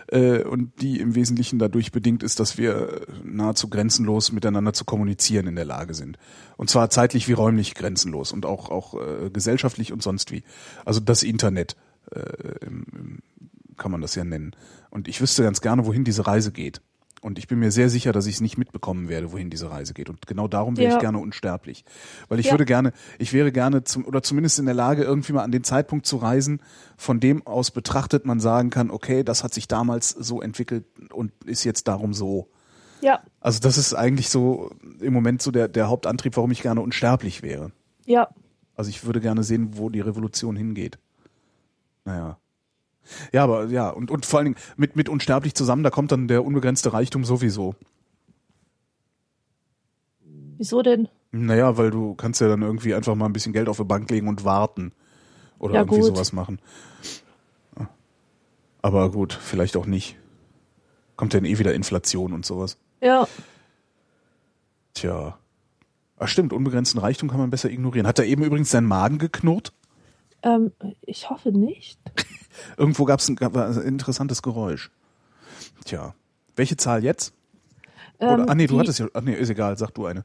äh, 0.09 0.43
und 0.43 0.81
die 0.81 1.01
im 1.01 1.15
Wesentlichen 1.15 1.59
dadurch 1.59 1.93
bedingt 1.93 2.23
ist, 2.23 2.41
dass 2.41 2.59
wir 2.59 3.03
nahezu 3.25 3.69
grenzenlos 3.69 4.33
miteinander 4.33 4.73
zu 4.73 4.85
kommunizieren 4.85 5.47
in 5.47 5.57
der 5.57 5.65
Lage 5.65 5.95
sind. 5.95 6.19
Und 6.57 6.71
zwar 6.71 6.91
zeitlich 6.91 7.29
wie 7.29 7.35
räumlich 7.35 7.75
grenzenlos 7.75 8.33
und 8.33 8.47
auch, 8.47 8.71
auch 8.71 8.95
äh, 8.95 9.31
gesellschaftlich 9.31 9.93
und 9.93 10.03
sonst 10.03 10.33
wie. 10.33 10.43
Also 10.85 11.01
das 11.01 11.23
Internet 11.23 11.77
äh, 12.11 12.65
im, 12.65 12.87
im, 12.93 13.19
kann 13.77 13.93
man 13.93 14.01
das 14.01 14.15
ja 14.15 14.25
nennen. 14.25 14.57
Und 14.91 15.09
ich 15.09 15.21
wüsste 15.21 15.43
ganz 15.43 15.61
gerne, 15.61 15.87
wohin 15.87 16.05
diese 16.05 16.27
Reise 16.27 16.51
geht. 16.51 16.81
Und 17.21 17.39
ich 17.39 17.49
bin 17.49 17.59
mir 17.59 17.73
sehr 17.73 17.91
sicher, 17.91 18.13
dass 18.13 18.27
ich 18.27 18.37
es 18.37 18.41
nicht 18.41 18.59
mitbekommen 18.59 19.09
werde, 19.09 19.33
wohin 19.33 19.51
diese 19.51 19.71
Reise 19.71 19.93
geht. 19.93 20.09
Und 20.09 20.27
genau 20.27 20.47
darum 20.47 20.77
wäre 20.77 20.91
Ja. 20.91 20.95
ich 20.97 21.01
gerne 21.01 21.19
unsterblich. 21.19 21.85
Weil 22.29 22.39
ich 22.39 22.47
Ja. 22.47 22.53
würde 22.53 22.65
gerne, 22.65 22.93
ich 23.19 23.33
wäre 23.33 23.51
gerne 23.51 23.83
zum, 23.85 24.05
oder 24.07 24.23
zumindest 24.23 24.59
in 24.61 24.67
der 24.67 24.75
Lage, 24.75 25.03
irgendwie 25.03 25.33
mal 25.33 25.43
an 25.43 25.51
den 25.51 25.65
Zeitpunkt 25.65 26.07
zu 26.07 26.17
reisen, 26.19 26.63
von 26.97 27.19
dem 27.19 27.45
aus 27.47 27.71
betrachtet 27.73 28.25
man 28.25 28.39
sagen 28.39 28.71
kann, 28.71 28.91
okay, 28.91 29.25
das 29.25 29.43
hat 29.43 29.53
sich 29.53 29.67
damals 29.67 30.11
so 30.11 30.41
entwickelt 30.41 30.85
und 31.13 31.33
ist 31.45 31.65
jetzt 31.65 31.89
darum 31.89 32.15
so. 32.15 32.49
Ja, 33.01 33.23
Also 33.41 33.61
das 33.61 33.79
ist 33.79 33.95
eigentlich 33.95 34.29
so 34.29 34.71
im 35.01 35.13
Moment 35.13 35.41
so 35.43 35.51
der, 35.51 35.69
der 35.69 35.89
Hauptantrieb, 35.89 36.37
warum 36.37 36.51
ich 36.51 36.63
gerne 36.63 36.81
unsterblich 36.81 37.43
wäre. 37.43 37.73
ja. 38.07 38.29
Also 38.77 38.91
ich 38.91 39.05
würde 39.05 39.21
gerne 39.21 39.43
sehen, 39.43 39.71
wo 39.77 39.89
die 39.91 39.99
Revolution 40.01 40.55
hingeht. 40.55 41.01
Naja. 42.05 42.39
Ja, 43.33 43.45
aber 43.45 43.67
ja, 43.67 43.91
und, 43.91 44.11
und 44.11 44.27
vor 44.27 44.39
allen 44.39 44.47
Dingen 44.47 44.57
mit, 44.77 44.97
mit 44.97 45.09
unsterblich 45.09 45.55
zusammen, 45.55 45.83
da 45.83 45.91
kommt 45.91 46.13
dann 46.13 46.29
der 46.29 46.45
unbegrenzte 46.45 46.93
Reichtum 46.93 47.25
sowieso. 47.25 47.75
Wieso 50.57 50.83
denn? 50.83 51.09
Naja, 51.31 51.77
weil 51.77 51.91
du 51.91 52.15
kannst 52.15 52.41
ja 52.41 52.49
dann 52.49 52.63
irgendwie 52.63 52.95
einfach 52.95 53.15
mal 53.15 53.27
ein 53.27 53.33
bisschen 53.33 53.53
Geld 53.53 53.69
auf 53.69 53.77
die 53.77 53.85
Bank 53.85 54.11
legen 54.11 54.29
und 54.29 54.45
warten. 54.45 54.93
Oder 55.59 55.75
Ja, 55.75 55.81
irgendwie 55.81 56.01
gut. 56.01 56.07
sowas 56.07 56.33
machen. 56.33 56.61
Aber 58.83 59.11
gut, 59.11 59.33
vielleicht 59.33 59.77
auch 59.77 59.87
nicht. 59.87 60.17
Kommt 61.17 61.35
dann 61.35 61.45
eh 61.45 61.59
wieder 61.59 61.75
Inflation 61.75 62.33
und 62.33 62.47
sowas. 62.47 62.79
Ja, 63.01 63.27
Tja. 64.95 65.39
Ah, 66.17 66.27
stimmt, 66.27 66.53
unbegrenzten 66.53 67.01
Reichtum 67.01 67.29
kann 67.29 67.39
man 67.39 67.51
besser 67.51 67.71
ignorieren. 67.71 68.07
Hat 68.07 68.19
er 68.19 68.25
eben 68.25 68.43
übrigens 68.43 68.71
seinen 68.71 68.87
Magen 68.89 69.19
geknurrt? 69.19 69.73
ähm, 70.43 70.73
ich 71.03 71.31
hoffe 71.31 71.53
nicht. 71.53 71.99
Irgendwo 72.77 73.05
gab 73.05 73.21
es 73.21 73.29
ein, 73.29 73.37
gab 73.37 73.57
ein 73.57 73.81
interessantes 73.83 74.43
Geräusch. 74.43 74.91
Tja. 75.85 76.15
Welche 76.57 76.77
Zahl 76.77 77.05
jetzt? 77.05 77.33
Oder, 78.19 78.39
Ähm, 78.39 78.47
ah 78.49 78.55
nee, 78.55 78.67
du 78.67 78.79
hattest 78.79 78.99
ja. 78.99 79.07
Ach 79.15 79.21
nee, 79.21 79.35
ist 79.35 79.49
egal, 79.51 79.79
sag 79.79 79.93
du 79.95 80.07
eine. 80.07 80.25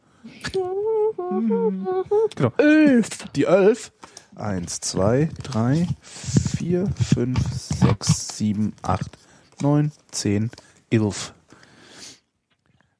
Genau. 2.35 2.51
Elf. 2.57 3.09
Die 3.35 3.45
elf. 3.45 3.91
Eins, 4.35 4.79
zwei, 4.79 5.29
drei, 5.43 5.87
vier, 6.01 6.87
fünf, 7.13 7.37
sechs, 7.53 8.35
sieben, 8.35 8.73
acht, 8.81 9.19
neun, 9.61 9.91
zehn, 10.09 10.49
elf. 10.89 11.33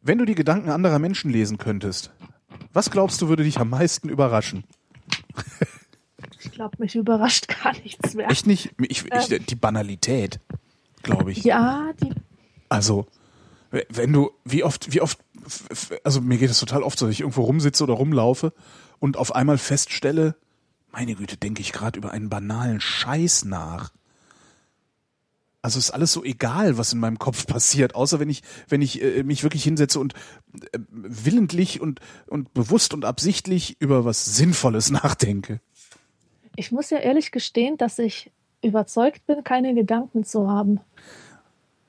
Wenn 0.02 0.20
du 0.20 0.26
die 0.26 0.36
Gedanken 0.36 0.70
anderer 0.70 1.00
Menschen 1.00 1.32
lesen 1.32 1.58
könntest, 1.58 2.12
was 2.72 2.92
glaubst 2.92 3.20
du 3.22 3.30
würde 3.30 3.44
dich 3.44 3.60
am 3.60 3.70
meisten 3.72 4.10
überraschen? 4.10 4.64
Ich 6.40 6.52
glaube, 6.52 6.78
mich 6.80 6.96
überrascht 6.96 7.48
gar 7.64 7.74
nichts 7.80 8.14
mehr. 8.14 8.30
Echt 8.30 8.48
nicht? 8.48 8.72
Ich, 8.80 9.06
ich, 9.06 9.46
die 9.46 9.56
Banalität, 9.56 10.40
glaube 11.02 11.32
ich. 11.32 11.44
Ja, 11.44 11.92
die. 12.02 12.12
Also, 12.70 13.08
wenn 13.90 14.14
du, 14.14 14.32
wie 14.46 14.64
oft, 14.64 14.94
wie 14.94 15.02
oft, 15.02 15.20
also 16.04 16.22
mir 16.22 16.38
geht 16.38 16.50
es 16.50 16.60
total 16.60 16.84
oft 16.84 16.98
so, 16.98 17.06
dass 17.06 17.14
ich 17.14 17.22
irgendwo 17.22 17.44
rumsitze 17.44 17.84
oder 17.84 17.94
rumlaufe 17.94 18.54
und 19.00 19.18
auf 19.18 19.36
einmal 19.36 19.58
feststelle, 19.58 20.36
meine 20.92 21.16
Güte, 21.16 21.38
denke 21.38 21.62
ich 21.62 21.72
gerade 21.72 21.98
über 21.98 22.12
einen 22.12 22.30
banalen 22.30 22.80
Scheiß 22.80 23.46
nach. 23.46 23.92
Also 25.64 25.80
ist 25.80 25.92
alles 25.92 26.12
so 26.12 26.24
egal, 26.24 26.78
was 26.78 26.94
in 26.94 27.00
meinem 27.00 27.18
Kopf 27.18 27.48
passiert, 27.48 27.96
außer 27.96 28.20
wenn 28.20 28.30
ich, 28.30 28.44
wenn 28.68 28.82
ich 28.82 29.02
äh, 29.02 29.24
mich 29.24 29.44
wirklich 29.44 29.64
hinsetze 29.64 30.00
und 30.00 30.14
äh, 30.74 30.80
willentlich 30.90 31.80
und, 31.80 32.02
und 32.28 32.54
bewusst 32.54 32.94
und 32.94 33.06
absichtlich 33.06 33.78
über 33.80 34.04
was 34.04 34.26
Sinnvolles 34.26 34.90
nachdenke. 34.92 35.62
Ich 36.56 36.72
muss 36.72 36.90
ja 36.90 37.00
ehrlich 37.00 37.32
gestehen, 37.32 37.78
dass 37.78 38.00
ich 38.00 38.32
überzeugt 38.62 39.26
bin, 39.26 39.44
keine 39.44 39.74
Gedanken 39.74 40.24
zu 40.24 40.50
haben. 40.50 40.80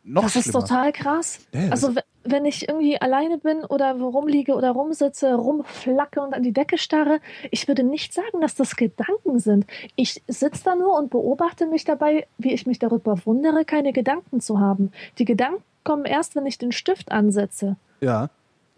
Noch 0.07 0.23
das 0.25 0.37
ist 0.37 0.45
schlimmer. 0.45 0.61
total 0.61 0.93
krass. 0.93 1.41
Ja, 1.53 1.69
das- 1.69 1.85
also 1.85 2.01
wenn 2.25 2.45
ich 2.45 2.69
irgendwie 2.69 3.01
alleine 3.01 3.39
bin 3.39 3.65
oder 3.65 3.93
rumliege 3.93 4.55
oder 4.55 4.71
rumsitze, 4.73 5.35
rumflacke 5.35 6.21
und 6.21 6.35
an 6.35 6.43
die 6.43 6.53
Decke 6.53 6.77
starre, 6.79 7.21
ich 7.51 7.69
würde 7.69 7.83
nicht 7.85 8.13
sagen, 8.13 8.41
dass 8.41 8.55
das 8.55 8.77
Gedanken 8.77 9.39
sind. 9.39 9.67
Ich 9.97 10.23
sitze 10.29 10.65
da 10.65 10.75
nur 10.75 10.99
und 10.99 11.11
beobachte 11.11 11.67
mich 11.67 11.85
dabei, 11.85 12.27
wie 12.39 12.53
ich 12.53 12.67
mich 12.67 12.79
darüber 12.79 13.19
wundere, 13.25 13.65
keine 13.65 13.93
Gedanken 13.93 14.41
zu 14.41 14.59
haben. 14.61 14.93
Die 15.19 15.25
Gedanken 15.25 15.63
kommen 15.85 16.05
erst, 16.07 16.35
wenn 16.37 16.47
ich 16.47 16.59
den 16.59 16.73
Stift 16.73 17.13
ansetze. 17.13 17.77
ja. 18.01 18.31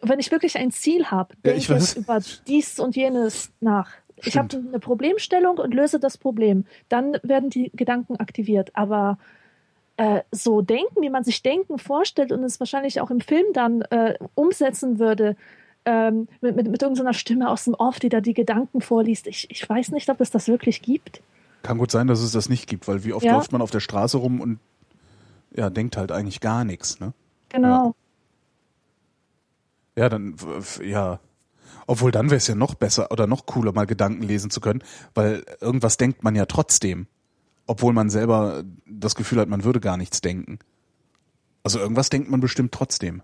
Wenn 0.03 0.21
ich 0.21 0.31
wirklich 0.31 0.59
ein 0.59 0.71
Ziel 0.73 1.07
habe, 1.07 1.33
Ja, 1.37 1.41
denke 1.53 1.59
ich 1.59 1.71
weiß. 1.71 1.93
ich 1.93 1.97
über 1.97 2.21
dies 2.47 2.79
und 2.79 2.95
jenes 2.97 3.51
nach. 3.61 3.89
Ich 4.25 4.37
habe 4.39 4.49
Stimmt. 4.49 4.69
eine 4.69 4.79
Problemstellung 4.81 5.59
und 5.59 5.75
löse 5.75 6.01
das 6.01 6.17
Problem. 6.19 6.65
Dann 6.89 7.19
werden 7.23 7.51
die 7.51 7.71
Gedanken 7.75 8.17
aktiviert. 8.17 8.71
Aber 8.75 9.19
äh, 9.99 10.23
so 10.33 10.63
denken, 10.63 11.03
wie 11.03 11.11
man 11.11 11.23
sich 11.25 11.43
Denken 11.43 11.79
vorstellt 11.79 12.33
und 12.33 12.43
es 12.45 12.59
wahrscheinlich 12.61 13.01
auch 13.01 13.11
im 13.11 13.21
Film 13.21 13.47
dann 13.53 13.83
äh, 13.83 14.15
umsetzen 14.35 14.99
würde, 14.99 15.37
ähm, 15.85 16.29
mit, 16.41 16.57
mit, 16.57 16.69
mit 16.69 16.83
irgendeiner 16.83 17.15
Stimme 17.15 17.49
aus 17.51 17.65
dem 17.65 17.75
Off, 17.75 17.99
die 18.01 18.09
da 18.09 18.21
die 18.21 18.35
Gedanken 18.35 18.81
vorliest. 18.81 19.27
Ich, 19.27 19.51
ich 19.51 19.69
weiß 19.69 19.93
nicht, 19.93 20.09
ob 20.11 20.21
es 20.21 20.31
das 20.31 20.49
wirklich 20.49 20.83
gibt. 20.83 21.23
Kann 21.63 21.79
gut 21.79 21.91
sein, 21.91 22.07
dass 22.07 22.21
es 22.21 22.33
das 22.33 22.49
nicht 22.49 22.69
gibt, 22.69 22.89
weil 22.89 23.05
wie 23.05 23.13
oft 23.13 23.25
Ja. 23.25 23.35
läuft 23.35 23.53
man 23.53 23.63
auf 23.63 23.71
der 23.71 23.81
Straße 23.81 24.17
rum 24.19 24.41
und 24.41 24.59
ja, 25.55 25.71
denkt 25.71 25.97
halt 25.97 26.11
eigentlich 26.13 26.41
gar 26.41 26.65
nichts, 26.65 27.01
ne? 27.01 27.13
Genau. 27.51 27.95
Ja, 29.97 30.09
dann, 30.09 30.41
w- 30.41 30.59
f- 30.59 30.81
ja. 30.85 31.21
Obwohl 31.87 32.11
dann 32.11 32.27
wäre 32.31 32.37
es 32.37 32.47
ja 32.49 32.55
noch 32.55 32.75
besser 32.75 33.11
oder 33.11 33.27
noch 33.27 33.47
cooler, 33.47 33.73
mal 33.73 33.87
Gedanken 33.87 34.23
lesen 34.23 34.51
zu 34.51 34.61
können, 34.61 34.83
weil 35.15 35.45
irgendwas 35.61 35.97
denkt 35.97 36.25
man 36.25 36.35
ja 36.35 36.47
trotzdem. 36.47 37.07
Obwohl 37.67 37.93
man 37.93 38.11
selber 38.11 38.65
das 38.87 39.15
Gefühl 39.15 39.41
hat, 39.41 39.49
man 39.49 39.65
würde 39.65 39.81
gar 39.81 39.97
nichts 39.97 40.21
denken. 40.21 40.59
Also 41.63 41.79
irgendwas 41.79 42.11
denkt 42.11 42.31
man 42.31 42.41
bestimmt 42.41 42.73
trotzdem. 42.73 43.23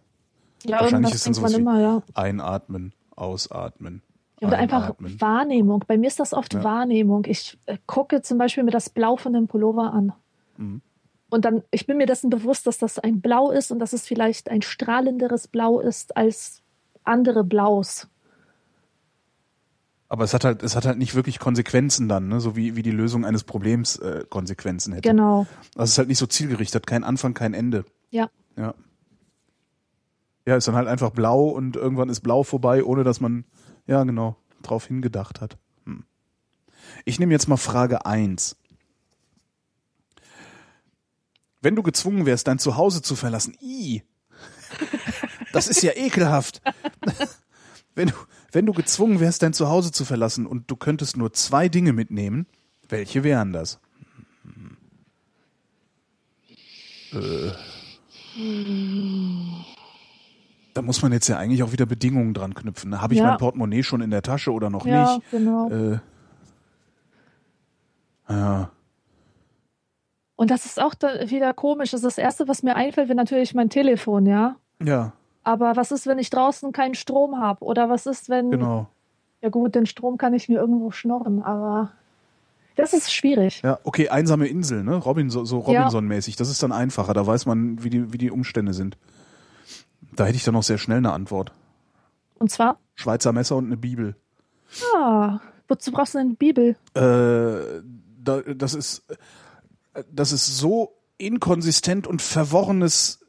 Ja, 0.64 0.80
Wahrscheinlich 0.80 1.14
ist 1.14 1.26
dann 1.26 1.34
sowas 1.34 1.52
wie 1.52 1.60
immer, 1.60 1.80
ja. 1.80 2.02
einatmen, 2.14 2.92
ausatmen. 3.14 4.02
Ja, 4.40 4.48
Oder 4.48 4.58
einfach 4.58 4.82
einatmen. 4.84 5.20
Wahrnehmung. 5.20 5.84
Bei 5.86 5.96
mir 5.96 6.08
ist 6.08 6.18
das 6.18 6.32
oft 6.32 6.54
Ja. 6.54 6.64
Wahrnehmung. 6.64 7.24
Ich 7.26 7.58
äh, 7.66 7.78
gucke 7.86 8.22
zum 8.22 8.38
Beispiel 8.38 8.64
mir 8.64 8.72
das 8.72 8.90
Blau 8.90 9.16
von 9.16 9.32
dem 9.32 9.46
Pullover 9.46 9.92
an. 9.92 10.12
Mhm. 10.56 10.82
Und 11.30 11.44
dann, 11.44 11.62
ich 11.70 11.86
bin 11.86 11.96
mir 11.96 12.06
dessen 12.06 12.30
bewusst, 12.30 12.66
dass 12.66 12.78
das 12.78 12.98
ein 12.98 13.20
Blau 13.20 13.50
ist 13.50 13.70
und 13.70 13.78
dass 13.78 13.92
es 13.92 14.06
vielleicht 14.06 14.50
ein 14.50 14.62
strahlenderes 14.62 15.48
Blau 15.48 15.80
ist 15.80 16.16
als 16.16 16.62
andere 17.04 17.44
Blaus. 17.44 18.08
Aber 20.12 20.24
es 20.24 20.34
hat 20.34 20.44
halt, 20.44 20.62
es 20.62 20.76
hat 20.76 20.84
halt 20.84 20.98
nicht 20.98 21.14
wirklich 21.14 21.38
Konsequenzen 21.38 22.06
dann, 22.06 22.28
ne? 22.28 22.38
so 22.38 22.54
wie, 22.54 22.76
wie 22.76 22.82
die 22.82 22.90
Lösung 22.90 23.24
eines 23.24 23.44
Problems 23.44 23.96
äh, 23.96 24.26
Konsequenzen 24.28 24.92
hätte. 24.92 25.08
Genau. 25.08 25.46
Also 25.74 25.84
es 25.84 25.90
ist 25.92 25.98
halt 25.98 26.08
nicht 26.08 26.18
so 26.18 26.26
zielgerichtet, 26.26 26.86
kein 26.86 27.02
Anfang, 27.02 27.32
kein 27.32 27.54
Ende. 27.54 27.86
Ja. 28.10 28.28
Ja. 28.54 28.74
Ja, 30.44 30.56
ist 30.56 30.68
dann 30.68 30.74
halt 30.74 30.86
einfach 30.86 31.12
blau 31.12 31.48
und 31.48 31.76
irgendwann 31.76 32.10
ist 32.10 32.20
blau 32.20 32.42
vorbei, 32.42 32.84
ohne 32.84 33.04
dass 33.04 33.22
man, 33.22 33.46
ja 33.86 34.04
genau, 34.04 34.36
drauf 34.60 34.84
hingedacht 34.84 35.40
hat. 35.40 35.56
Hm. 35.86 36.04
Ich 37.06 37.18
nehme 37.18 37.32
jetzt 37.32 37.48
mal 37.48 37.56
Frage 37.56 38.04
eins. 38.04 38.58
Wenn 41.62 41.74
du 41.74 41.82
gezwungen 41.82 42.26
wärst, 42.26 42.48
dein 42.48 42.58
Zuhause 42.58 43.00
zu 43.00 43.16
verlassen, 43.16 43.56
i, 43.62 44.02
das 45.54 45.68
ist 45.68 45.82
ja 45.82 45.92
ekelhaft. 45.96 46.60
Wenn 47.94 48.08
du, 48.08 48.14
wenn 48.52 48.66
du 48.66 48.72
gezwungen 48.74 49.18
wärst, 49.20 49.42
dein 49.42 49.52
Zuhause 49.52 49.90
zu 49.92 50.04
verlassen 50.04 50.46
und 50.46 50.70
du 50.70 50.76
könntest 50.76 51.16
nur 51.16 51.32
zwei 51.32 51.68
Dinge 51.68 51.92
mitnehmen, 51.92 52.46
welche 52.88 53.24
wären 53.24 53.52
das? 53.52 53.80
Da 60.74 60.80
muss 60.82 61.02
man 61.02 61.12
jetzt 61.12 61.28
ja 61.28 61.36
eigentlich 61.36 61.62
auch 61.62 61.72
wieder 61.72 61.84
Bedingungen 61.86 62.32
dran 62.32 62.54
knüpfen. 62.54 62.90
ne? 62.90 63.02
Habe 63.02 63.14
ich 63.14 63.20
Ja. 63.20 63.26
mein 63.26 63.36
Portemonnaie 63.36 63.82
schon 63.82 64.00
in 64.00 64.10
der 64.10 64.22
Tasche 64.22 64.52
oder 64.52 64.70
noch 64.70 64.86
Ja, 64.86 65.16
nicht? 65.16 65.30
genau. 65.30 65.70
Äh, 65.70 65.98
ja, 68.28 68.70
Und 70.36 70.50
das 70.50 70.64
ist 70.64 70.80
auch 70.80 70.94
da 70.94 71.30
wieder 71.30 71.52
komisch. 71.54 71.90
Das 71.90 72.00
ist 72.00 72.04
das 72.04 72.18
Erste, 72.18 72.48
was 72.48 72.62
mir 72.62 72.74
einfällt, 72.74 73.08
wäre 73.08 73.16
natürlich 73.16 73.54
mein 73.54 73.68
Telefon, 73.68 74.26
ja. 74.26 74.56
ja, 74.82 75.12
Aber 75.44 75.76
was 75.76 75.90
ist, 75.90 76.06
wenn 76.06 76.18
ich 76.18 76.30
draußen 76.30 76.72
keinen 76.72 76.94
Strom 76.94 77.38
habe? 77.38 77.64
Oder 77.64 77.88
was 77.88 78.06
ist, 78.06 78.28
wenn. 78.28 78.50
genau. 78.50 78.88
Ja, 79.40 79.48
gut, 79.48 79.74
den 79.74 79.86
Strom 79.86 80.18
kann 80.18 80.34
ich 80.34 80.48
mir 80.48 80.60
irgendwo 80.60 80.90
schnorren, 80.90 81.42
aber. 81.42 81.92
Das 82.76 82.94
ist 82.94 83.12
schwierig. 83.12 83.60
Ja, 83.62 83.78
okay, 83.84 84.08
einsame 84.08 84.46
Insel, 84.46 84.82
ne? 84.82 84.94
Robinson, 84.96 85.44
so 85.44 85.58
Robinson-mäßig. 85.58 86.36
Das 86.36 86.48
ist 86.48 86.62
dann 86.62 86.72
einfacher. 86.72 87.12
Da 87.12 87.26
weiß 87.26 87.44
man, 87.44 87.84
wie 87.84 87.90
die, 87.90 88.12
wie 88.14 88.18
die 88.18 88.30
Umstände 88.30 88.72
sind. 88.72 88.96
Da 90.14 90.24
hätte 90.24 90.36
ich 90.36 90.44
dann 90.44 90.54
noch 90.54 90.62
sehr 90.62 90.78
schnell 90.78 90.98
eine 90.98 91.12
Antwort. 91.12 91.52
Und 92.38 92.50
zwar, 92.50 92.78
Schweizer 92.94 93.32
Messer 93.32 93.56
und 93.56 93.66
eine 93.66 93.76
Bibel. 93.76 94.16
ah, 94.96 95.38
wozu 95.68 95.92
brauchst 95.92 96.14
du 96.14 96.18
denn 96.18 96.28
eine 96.28 96.36
Bibel? 96.36 96.76
Äh, 96.94 97.82
da, 98.18 98.40
das 98.54 98.74
ist, 98.74 99.04
äh, 99.94 100.04
das 100.10 100.32
ist 100.32 100.58
so 100.58 100.94
inkonsistent 101.18 102.06
und 102.06 102.22
verworrenes 102.22 103.21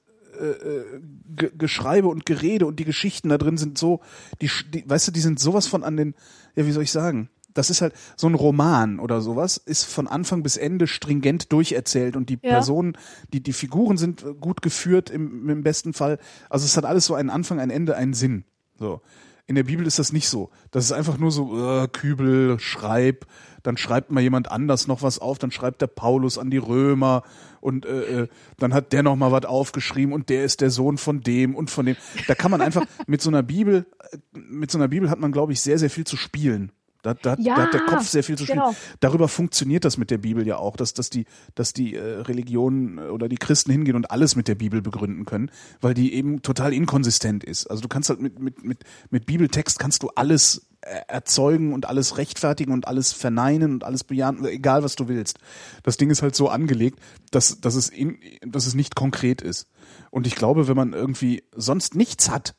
äh, 0.44 0.68
äh, 0.70 1.02
Ge 1.36 1.52
Geschreibe 1.58 2.08
und 2.08 2.26
Gerede 2.26 2.66
und 2.66 2.80
die 2.80 2.86
Geschichten 2.86 3.30
da 3.30 3.38
drin 3.38 3.58
sind 3.58 3.78
so, 3.78 4.02
die, 4.42 4.50
die, 4.74 4.88
weißt 4.88 5.08
du, 5.08 5.12
die 5.12 5.20
sind 5.20 5.40
sowas 5.40 5.68
von 5.68 5.84
an 5.84 5.98
den, 5.98 6.16
ja, 6.56 6.66
wie 6.66 6.72
soll 6.72 6.84
ich 6.84 6.92
sagen? 6.92 7.30
Das 7.54 7.70
ist 7.70 7.82
halt 7.82 7.94
so 8.18 8.28
ein 8.28 8.34
Roman 8.34 9.00
oder 9.00 9.22
sowas, 9.22 9.58
ist 9.58 9.84
von 9.84 10.08
Anfang 10.08 10.42
bis 10.42 10.58
Ende 10.58 10.88
stringent 10.88 11.52
durcherzählt 11.52 12.16
und 12.16 12.30
die 12.30 12.40
Ja. 12.42 12.50
Personen, 12.50 12.98
die, 13.32 13.42
die 13.42 13.54
Figuren 13.54 13.98
sind 13.98 14.26
gut 14.42 14.62
geführt 14.62 15.10
im, 15.10 15.50
im 15.50 15.64
besten 15.64 15.94
Fall. 15.94 16.18
Also 16.50 16.66
es 16.66 16.76
hat 16.78 16.86
alles 16.86 17.06
so 17.06 17.14
einen 17.14 17.30
Anfang, 17.30 17.60
ein 17.60 17.70
Ende, 17.70 17.96
einen 17.96 18.14
Sinn. 18.14 18.44
So. 18.80 19.02
In 19.46 19.56
der 19.56 19.64
Bibel 19.64 19.86
ist 19.86 20.00
das 20.00 20.14
nicht 20.14 20.30
so. 20.30 20.52
Das 20.72 20.86
ist 20.86 20.94
einfach 20.94 21.18
nur 21.18 21.32
so, 21.32 21.84
äh, 21.84 21.88
Kübel, 21.90 22.60
schreib, 22.60 23.26
dann 23.62 23.76
schreibt 23.76 24.12
mal 24.12 24.22
jemand 24.22 24.50
anders 24.50 24.88
noch 24.88 25.02
was 25.02 25.20
auf, 25.20 25.38
dann 25.38 25.52
schreibt 25.52 25.82
der 25.82 25.88
Paulus 25.88 26.38
an 26.38 26.50
die 26.50 26.58
Römer 26.58 27.24
und 27.60 27.86
äh, 27.86 28.24
äh, 28.24 28.28
dann 28.58 28.74
hat 28.74 28.94
der 28.94 29.04
noch 29.04 29.16
mal 29.18 29.32
was 29.32 29.46
aufgeschrieben 29.46 30.14
und 30.14 30.30
der 30.30 30.46
ist 30.46 30.62
der 30.62 30.70
Sohn 30.70 30.98
von 30.98 31.22
dem 31.22 31.56
und 31.56 31.70
von 31.70 31.86
dem. 31.86 31.98
Da 32.28 32.36
kann 32.36 32.52
man 32.52 32.62
einfach 32.62 32.86
mit 33.08 33.22
so 33.22 33.30
einer 33.30 33.44
Bibel, 33.44 33.86
äh, 34.12 34.18
mit 34.34 34.72
so 34.72 34.78
einer 34.78 34.88
Bibel 34.88 35.10
hat 35.10 35.20
man, 35.20 35.34
glaube 35.34 35.52
ich, 35.52 35.62
sehr, 35.62 35.78
sehr 35.78 35.90
viel 35.90 36.06
zu 36.06 36.16
spielen. 36.16 36.72
Da, 37.04 37.14
da, 37.14 37.36
Ja, 37.38 37.56
da 37.56 37.62
hat 37.64 37.74
der 37.74 37.82
Kopf 37.82 38.08
sehr 38.08 38.24
viel 38.24 38.38
zu 38.38 38.46
spielen. 38.46 38.60
genau. 38.60 38.76
Darüber 39.02 39.28
funktioniert 39.28 39.86
das 39.86 39.98
mit 39.98 40.10
der 40.10 40.18
Bibel 40.18 40.48
ja 40.48 40.58
auch, 40.58 40.76
dass, 40.76 40.94
dass 40.94 41.10
die, 41.10 41.26
dass 41.54 41.74
die 41.74 41.96
äh, 41.96 42.22
Religionen 42.22 42.98
äh, 42.98 43.02
oder 43.02 43.30
die 43.30 43.36
Christen 43.36 43.72
hingehen 43.72 43.96
und 43.96 44.10
alles 44.10 44.36
mit 44.36 44.48
der 44.48 44.56
Bibel 44.56 44.82
begründen 44.82 45.26
können, 45.26 45.52
weil 45.82 45.94
die 45.94 46.14
eben 46.14 46.42
total 46.42 46.74
inkonsistent 46.74 47.44
ist. 47.44 47.68
Also 47.68 47.82
du 47.82 47.90
kannst 47.90 48.10
halt 48.10 48.22
mit, 48.22 48.40
mit, 48.40 48.64
mit, 48.64 48.84
mit 49.12 49.26
Bibeltext 49.26 49.80
kannst 49.80 50.02
du 50.02 50.10
alles 50.16 50.66
äh, 50.80 51.02
erzeugen 51.08 51.74
und 51.74 51.88
alles 51.88 52.18
rechtfertigen 52.18 52.72
und 52.72 52.88
alles 52.88 53.12
verneinen 53.12 53.74
und 53.74 53.84
alles 53.84 54.06
bejahen, 54.06 54.44
egal 54.46 54.82
was 54.82 54.96
du 54.96 55.10
willst. 55.10 55.40
Das 55.84 55.98
Ding 55.98 56.10
ist 56.10 56.22
halt 56.22 56.36
so 56.36 56.48
angelegt, 56.48 57.00
dass, 57.32 57.60
dass, 57.60 57.76
es, 57.76 57.90
in, 57.90 58.18
dass 58.46 58.66
es 58.66 58.76
nicht 58.76 58.96
konkret 58.96 59.42
ist. 59.42 59.68
Und 60.10 60.26
ich 60.26 60.36
glaube, 60.36 60.70
wenn 60.70 60.78
man 60.78 60.94
irgendwie 60.94 61.44
sonst 61.54 61.96
nichts 61.96 62.30
hat, 62.30 62.56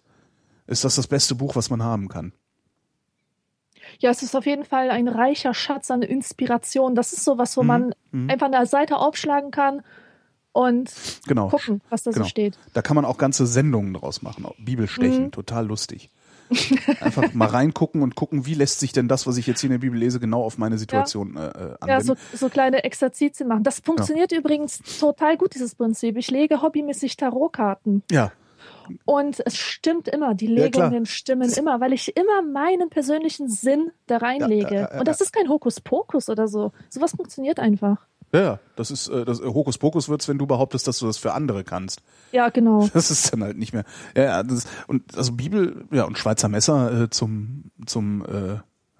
ist 0.67 0.85
das 0.85 0.97
das 0.97 1.07
beste 1.07 1.35
Buch, 1.35 1.57
was 1.57 1.71
man 1.71 1.83
haben 1.83 2.09
kann. 2.09 2.33
Ja, 4.01 4.11
es 4.11 4.23
ist 4.23 4.35
auf 4.37 4.47
jeden 4.47 4.65
Fall 4.65 4.91
ein 4.91 5.09
reicher 5.09 5.55
Schatz 5.55 5.91
an 5.91 6.03
Inspiration. 6.03 6.95
Das 6.95 7.13
ist 7.13 7.25
sowas, 7.25 7.57
wo 7.57 7.63
Mhm, 7.63 7.67
man 7.69 7.95
mhm. 8.13 8.31
einfach 8.31 8.47
eine 8.51 8.67
Seite 8.67 8.97
aufschlagen 8.97 9.51
kann 9.51 9.83
und 10.53 10.93
Genau. 11.27 11.49
gucken, 11.49 11.81
was 11.91 12.03
da 12.05 12.11
Genau. 12.13 12.25
so 12.25 12.29
steht. 12.29 12.59
Da 12.75 12.83
kann 12.83 12.95
man 12.95 13.05
auch 13.05 13.19
ganze 13.19 13.47
Sendungen 13.47 13.95
draus 13.95 14.23
machen. 14.23 14.47
Bibelstechen, 14.59 15.25
Mhm. 15.27 15.33
total 15.33 15.67
lustig. 15.67 16.11
Einfach 17.01 17.33
mal 17.33 17.49
reingucken 17.49 18.03
und 18.03 18.17
gucken, 18.17 18.45
wie 18.45 18.53
lässt 18.55 18.79
sich 18.79 18.93
denn 18.93 19.09
das, 19.09 19.27
was 19.27 19.39
ich 19.39 19.47
jetzt 19.47 19.61
hier 19.63 19.69
in 19.69 19.73
der 19.73 19.79
Bibel 19.79 19.99
lese, 19.99 20.21
genau 20.21 20.43
auf 20.45 20.59
meine 20.59 20.77
Situation 20.77 21.37
äh, 21.37 21.41
äh, 21.41 21.51
anwenden. 21.81 21.89
Ja, 21.89 22.01
so, 22.03 22.15
so 22.35 22.51
kleine 22.51 22.85
Exerzitien 22.85 23.49
machen. 23.49 23.63
Das 23.63 23.81
funktioniert 23.81 24.31
übrigens 24.31 24.79
total 25.01 25.39
gut, 25.39 25.55
dieses 25.55 25.75
Prinzip. 25.75 26.19
Ich 26.19 26.31
lege 26.31 26.61
hobbymäßig 26.61 27.17
Tarotkarten. 27.17 28.03
ja, 28.11 28.31
Und 29.05 29.41
es 29.45 29.57
stimmt 29.57 30.09
immer, 30.09 30.35
die 30.35 30.47
Ja. 30.47 30.65
Legungen 30.65 31.07
stimmen 31.07 31.51
immer, 31.53 31.81
weil 31.81 31.93
ich 31.93 32.17
immer 32.17 32.43
meinen 32.43 32.91
persönlichen 32.91 33.49
Sinn 33.49 33.91
da 34.07 34.19
reinlege. 34.19 34.75
Ja, 34.75 34.81
ja, 34.83 34.89
ja, 34.93 34.99
Und 34.99 35.09
das 35.09 35.21
ist 35.21 35.33
kein 35.33 35.49
Hokuspokus 35.49 36.29
oder 36.29 36.49
so. 36.49 36.73
Sowas 36.91 37.13
funktioniert 37.13 37.61
einfach. 37.61 38.07
ja, 38.33 38.41
ja, 38.41 38.61
das 38.77 38.91
ist 38.91 39.09
äh, 39.09 39.25
das, 39.25 39.41
äh, 39.41 39.45
Hokuspokus 39.45 40.09
wird's, 40.09 40.29
wenn 40.29 40.39
du 40.39 40.47
behauptest, 40.47 40.89
dass 40.89 40.99
du 40.99 41.07
das 41.07 41.19
für 41.19 41.33
andere 41.35 41.63
kannst. 41.65 42.03
Ja, 42.33 42.49
genau. 42.49 42.89
Das 42.93 43.11
ist 43.11 43.33
dann 43.33 43.45
halt 43.45 43.57
nicht 43.57 43.73
mehr. 43.73 43.85
Ja, 44.17 44.23
ja 44.25 44.43
das, 44.43 44.67
und 44.89 45.17
also 45.17 45.33
Bibel, 45.33 45.85
ja 45.93 46.05
und 46.05 46.19
Schweizer 46.19 46.49
Messer 46.49 47.03
äh, 47.03 47.11
zum 47.11 47.71
zum 47.87 48.25
äh, 48.27 48.59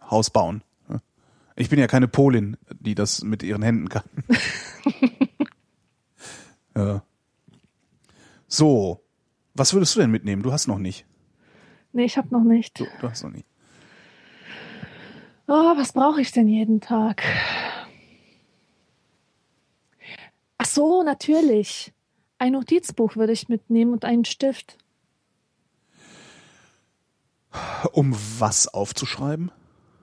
Haus 0.09 0.31
bauen. 0.31 0.63
Ja. 0.89 1.01
Ich 1.57 1.69
bin 1.69 1.79
ja 1.79 1.87
keine 1.89 2.09
Polin, 2.09 2.57
die 2.79 2.95
das 2.95 3.23
mit 3.25 3.43
ihren 3.43 3.63
Händen 3.63 3.89
kann. 3.89 4.05
ja. 6.77 7.03
So, 8.47 9.01
was 9.55 9.73
würdest 9.73 9.95
du 9.97 10.01
denn 10.01 10.11
mitnehmen? 10.11 10.43
Du 10.43 10.53
hast 10.53 10.67
noch 10.67 10.79
nicht. 10.79 11.07
Nee, 11.93 12.05
ich 12.05 12.17
habe 12.17 12.29
noch 12.31 12.43
nicht. 12.43 12.79
Du, 12.79 12.87
du 13.01 13.09
hast 13.09 13.23
noch 13.23 13.31
nicht. 13.31 13.47
Oh, 15.47 15.77
was 15.77 15.93
brauche 15.93 16.21
ich 16.21 16.33
denn 16.33 16.49
jeden 16.49 16.81
Tag? 16.81 17.23
Ach 20.59 20.67
so, 20.67 21.03
natürlich. 21.03 21.93
Ein 22.39 22.53
Notizbuch 22.53 23.17
würde 23.17 23.33
ich 23.33 23.49
mitnehmen 23.49 23.93
und 23.93 24.05
einen 24.05 24.25
Stift. 24.25 24.79
Um 27.93 28.17
was 28.39 28.67
aufzuschreiben? 28.67 29.53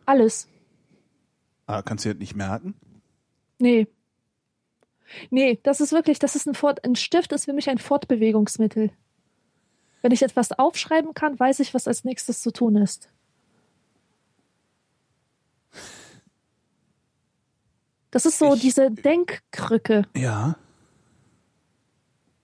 Alles. 0.05 0.47
Ah, 1.65 1.81
kannst 1.81 2.05
du 2.05 2.09
das 2.09 2.19
nicht 2.19 2.35
merken? 2.35 2.75
Nee. 3.59 3.87
Nee, 5.29 5.59
das 5.63 5.81
ist 5.81 5.91
wirklich, 5.91 6.19
das 6.19 6.35
ist 6.35 6.47
ein 6.47 6.55
Fort, 6.55 6.85
ein 6.85 6.95
Stift 6.95 7.33
ist 7.33 7.45
für 7.45 7.53
mich 7.53 7.69
ein 7.69 7.77
Fortbewegungsmittel. 7.77 8.91
Wenn 10.01 10.11
ich 10.11 10.21
etwas 10.23 10.51
aufschreiben 10.51 11.13
kann, 11.13 11.39
weiß 11.39 11.59
ich, 11.59 11.73
was 11.73 11.87
als 11.87 12.03
nächstes 12.03 12.41
zu 12.41 12.51
tun 12.51 12.75
ist. 12.75 13.09
Das 18.11 18.25
ist 18.25 18.39
so 18.39 18.53
Ich- 18.55 18.61
diese 18.61 18.91
Denkkrücke. 18.91 20.03
Ja. 20.15 20.55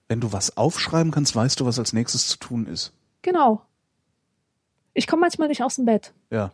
Wenn 0.08 0.22
du 0.22 0.32
was 0.32 0.56
aufschreiben 0.56 1.12
kannst, 1.12 1.36
weißt 1.36 1.60
du, 1.60 1.66
was 1.66 1.80
als 1.80 1.92
nächstes 1.92 2.30
zu 2.30 2.38
tun 2.38 2.66
ist. 2.68 2.94
Genau. 3.22 3.62
Ich 4.94 5.06
komme 5.08 5.22
manchmal 5.22 5.50
nicht 5.50 5.62
aus 5.64 5.76
dem 5.76 5.86
Bett. 5.86 6.14
Ja. 6.30 6.52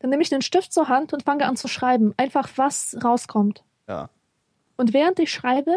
Dann 0.00 0.10
nehme 0.10 0.22
ich 0.22 0.30
den 0.30 0.42
Stift 0.42 0.72
zur 0.72 0.88
Hand 0.88 1.12
und 1.12 1.22
fange 1.24 1.44
an 1.46 1.56
zu 1.56 1.68
schreiben. 1.68 2.14
Einfach 2.16 2.48
was 2.56 2.96
rauskommt. 3.04 3.62
Ja. 3.86 4.08
Und 4.76 4.94
während 4.94 5.18
ich 5.18 5.30
schreibe, 5.30 5.76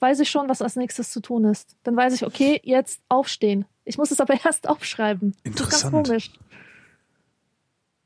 weiß 0.00 0.20
ich 0.20 0.30
schon, 0.30 0.48
was 0.48 0.62
als 0.62 0.76
nächstes 0.76 1.10
zu 1.10 1.20
tun 1.20 1.44
ist. 1.44 1.76
Dann 1.82 1.96
weiß 1.96 2.14
ich, 2.14 2.24
okay, 2.24 2.60
jetzt 2.64 3.00
aufstehen. 3.08 3.64
Ich 3.84 3.98
muss 3.98 4.10
es 4.10 4.20
aber 4.20 4.34
erst 4.44 4.68
aufschreiben. 4.68 5.32
Das 5.32 5.38
ist 5.40 5.46
Interessant. 5.60 5.92
ganz 5.92 6.08
komisch. 6.08 6.30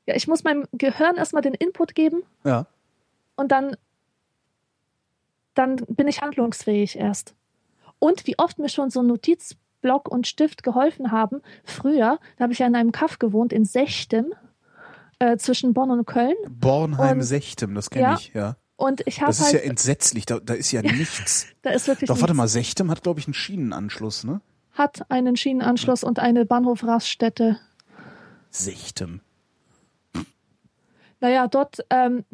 Ja, 0.07 0.15
ich 0.17 0.27
muss 0.27 0.43
meinem 0.45 0.67
Gehirn 0.73 1.17
erstmal 1.17 1.43
den 1.43 1.55
Input 1.55 1.95
geben 1.95 2.23
Ja. 2.45 2.67
und 3.37 3.53
dann, 3.53 3.77
dann 5.55 5.77
bin 5.89 6.09
ich 6.09 6.23
handlungsfähig 6.23 6.97
erst. 6.99 7.35
Und 7.99 8.27
wie 8.27 8.39
oft 8.39 8.59
mir 8.59 8.69
schon 8.69 8.91
so 8.91 9.01
ein 9.01 9.07
Notizblock 9.07 10.09
und 10.09 10.27
Stift 10.27 10.63
geholfen 10.65 11.13
haben. 11.13 11.41
Früher, 11.63 12.19
da 12.37 12.43
habe 12.43 12.53
ich 12.53 12.59
ja 12.59 12.67
in 12.67 12.75
einem 12.75 12.91
Kaff 12.91 13.19
gewohnt 13.21 13.53
in 13.53 13.65
Sechtem, 13.65 14.33
äh, 15.21 15.37
zwischen 15.37 15.73
Bonn 15.73 15.91
und 15.93 16.05
Köln. 16.05 16.35
Bornheim-Sechtem, 16.49 17.75
das 17.77 17.91
kenne 17.91 18.03
Ja, 18.03 18.15
ich, 18.15 18.33
ja. 18.35 18.57
Und 18.83 19.03
ich 19.07 19.21
habe 19.21 19.29
Das 19.29 19.39
ist 19.41 19.53
ja 19.53 19.61
halt, 19.61 19.69
entsetzlich, 19.71 20.27
da, 20.27 20.41
da 20.41 20.55
ist 20.55 20.73
ja 20.73 20.83
nichts. 21.01 21.47
da 21.63 21.71
ist 21.71 21.87
wirklich 21.87 22.09
Doch, 22.09 22.17
warte 22.17 22.33
nichts. 22.33 22.37
mal, 22.39 22.49
Sechtem 22.49 22.91
hat, 22.91 23.03
glaube 23.03 23.21
ich, 23.21 23.27
einen 23.27 23.35
Schienenanschluss, 23.35 24.25
ne? 24.25 24.41
hat 24.73 25.09
einen 25.11 25.37
Schienenanschluss 25.37 26.03
und 26.03 26.19
eine 26.19 26.45
Bahnhofraststätte. 26.47 27.59
Sechtem. 28.51 29.21
Naja, 31.21 31.47
dort, 31.47 31.85
ähm, 31.91 32.25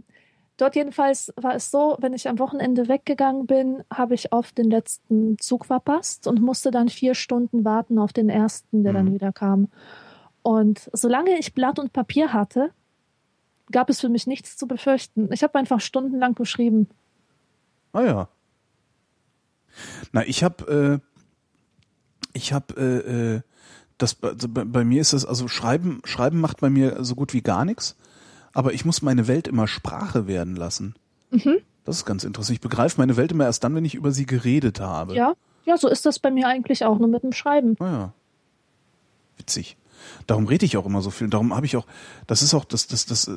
dort 0.56 0.76
jedenfalls 0.76 1.32
war 1.36 1.54
es 1.54 1.70
so, 1.70 1.96
wenn 2.00 2.12
ich 2.14 2.28
am 2.28 2.38
Wochenende 2.38 2.88
weggegangen 2.88 3.46
bin, 3.46 3.82
habe 3.92 4.14
ich 4.14 4.32
oft 4.32 4.56
den 4.56 4.70
letzten 4.70 5.36
Zug 5.38 5.66
verpasst 5.66 6.26
und 6.26 6.40
musste 6.40 6.70
dann 6.70 6.88
vier 6.88 7.14
Stunden 7.14 7.64
warten 7.64 7.98
auf 7.98 8.12
den 8.12 8.28
ersten, 8.28 8.84
der 8.84 8.92
dann 8.92 9.06
Mhm. 9.06 9.14
wieder 9.14 9.32
kam. 9.32 9.68
Und 10.42 10.88
solange 10.92 11.38
ich 11.38 11.52
Blatt 11.54 11.78
und 11.78 11.92
Papier 11.92 12.32
hatte, 12.32 12.70
gab 13.72 13.90
es 13.90 14.00
für 14.00 14.08
mich 14.08 14.26
nichts 14.26 14.56
zu 14.56 14.66
befürchten. 14.66 15.30
Ich 15.32 15.42
habe 15.42 15.58
einfach 15.58 15.80
stundenlang 15.80 16.34
geschrieben. 16.34 16.88
Ah 17.92 18.02
ja. 18.02 18.28
Na, 20.12 20.26
ich 20.26 20.42
habe, 20.44 21.00
äh, 21.02 22.18
ich 22.32 22.52
habe, 22.52 22.74
äh, 22.76 23.36
äh, 23.36 23.40
das, 23.98 24.22
also 24.22 24.48
bei, 24.48 24.64
bei 24.64 24.84
mir 24.84 25.00
ist 25.00 25.12
das, 25.12 25.24
also 25.24 25.48
Schreiben, 25.48 26.00
Schreiben 26.04 26.40
macht 26.40 26.60
bei 26.60 26.70
mir 26.70 27.02
so 27.04 27.14
gut 27.14 27.32
wie 27.32 27.42
gar 27.42 27.64
nichts, 27.64 27.96
aber 28.52 28.72
ich 28.72 28.84
muss 28.84 29.02
meine 29.02 29.28
Welt 29.28 29.48
immer 29.48 29.66
Sprache 29.66 30.26
werden 30.26 30.56
lassen. 30.56 30.94
Mhm. 31.30 31.58
Das 31.84 31.96
ist 31.96 32.04
ganz 32.04 32.24
interessant. 32.24 32.54
Ich 32.54 32.60
begreife 32.60 33.00
meine 33.00 33.16
Welt 33.16 33.32
immer 33.32 33.44
erst 33.44 33.64
dann, 33.64 33.74
wenn 33.74 33.84
ich 33.84 33.94
über 33.94 34.12
sie 34.12 34.26
geredet 34.26 34.80
habe. 34.80 35.14
Ja, 35.14 35.34
ja, 35.64 35.76
so 35.76 35.88
ist 35.88 36.06
das 36.06 36.18
bei 36.18 36.30
mir 36.30 36.46
eigentlich 36.46 36.84
auch, 36.84 36.98
nur 36.98 37.08
mit 37.08 37.22
dem 37.22 37.32
Schreiben. 37.32 37.76
Ah 37.78 37.90
ja. 37.90 38.12
Witzig. 39.36 39.76
Darum 40.26 40.46
rede 40.46 40.64
ich 40.66 40.76
auch 40.76 40.86
immer 40.86 41.02
so 41.02 41.10
viel. 41.10 41.28
Darum 41.28 41.54
habe 41.54 41.66
ich 41.66 41.76
auch, 41.76 41.86
das 42.26 42.42
ist 42.42 42.54
auch, 42.54 42.64
das, 42.64 42.86
das, 42.86 43.06
das, 43.06 43.28
äh, 43.28 43.36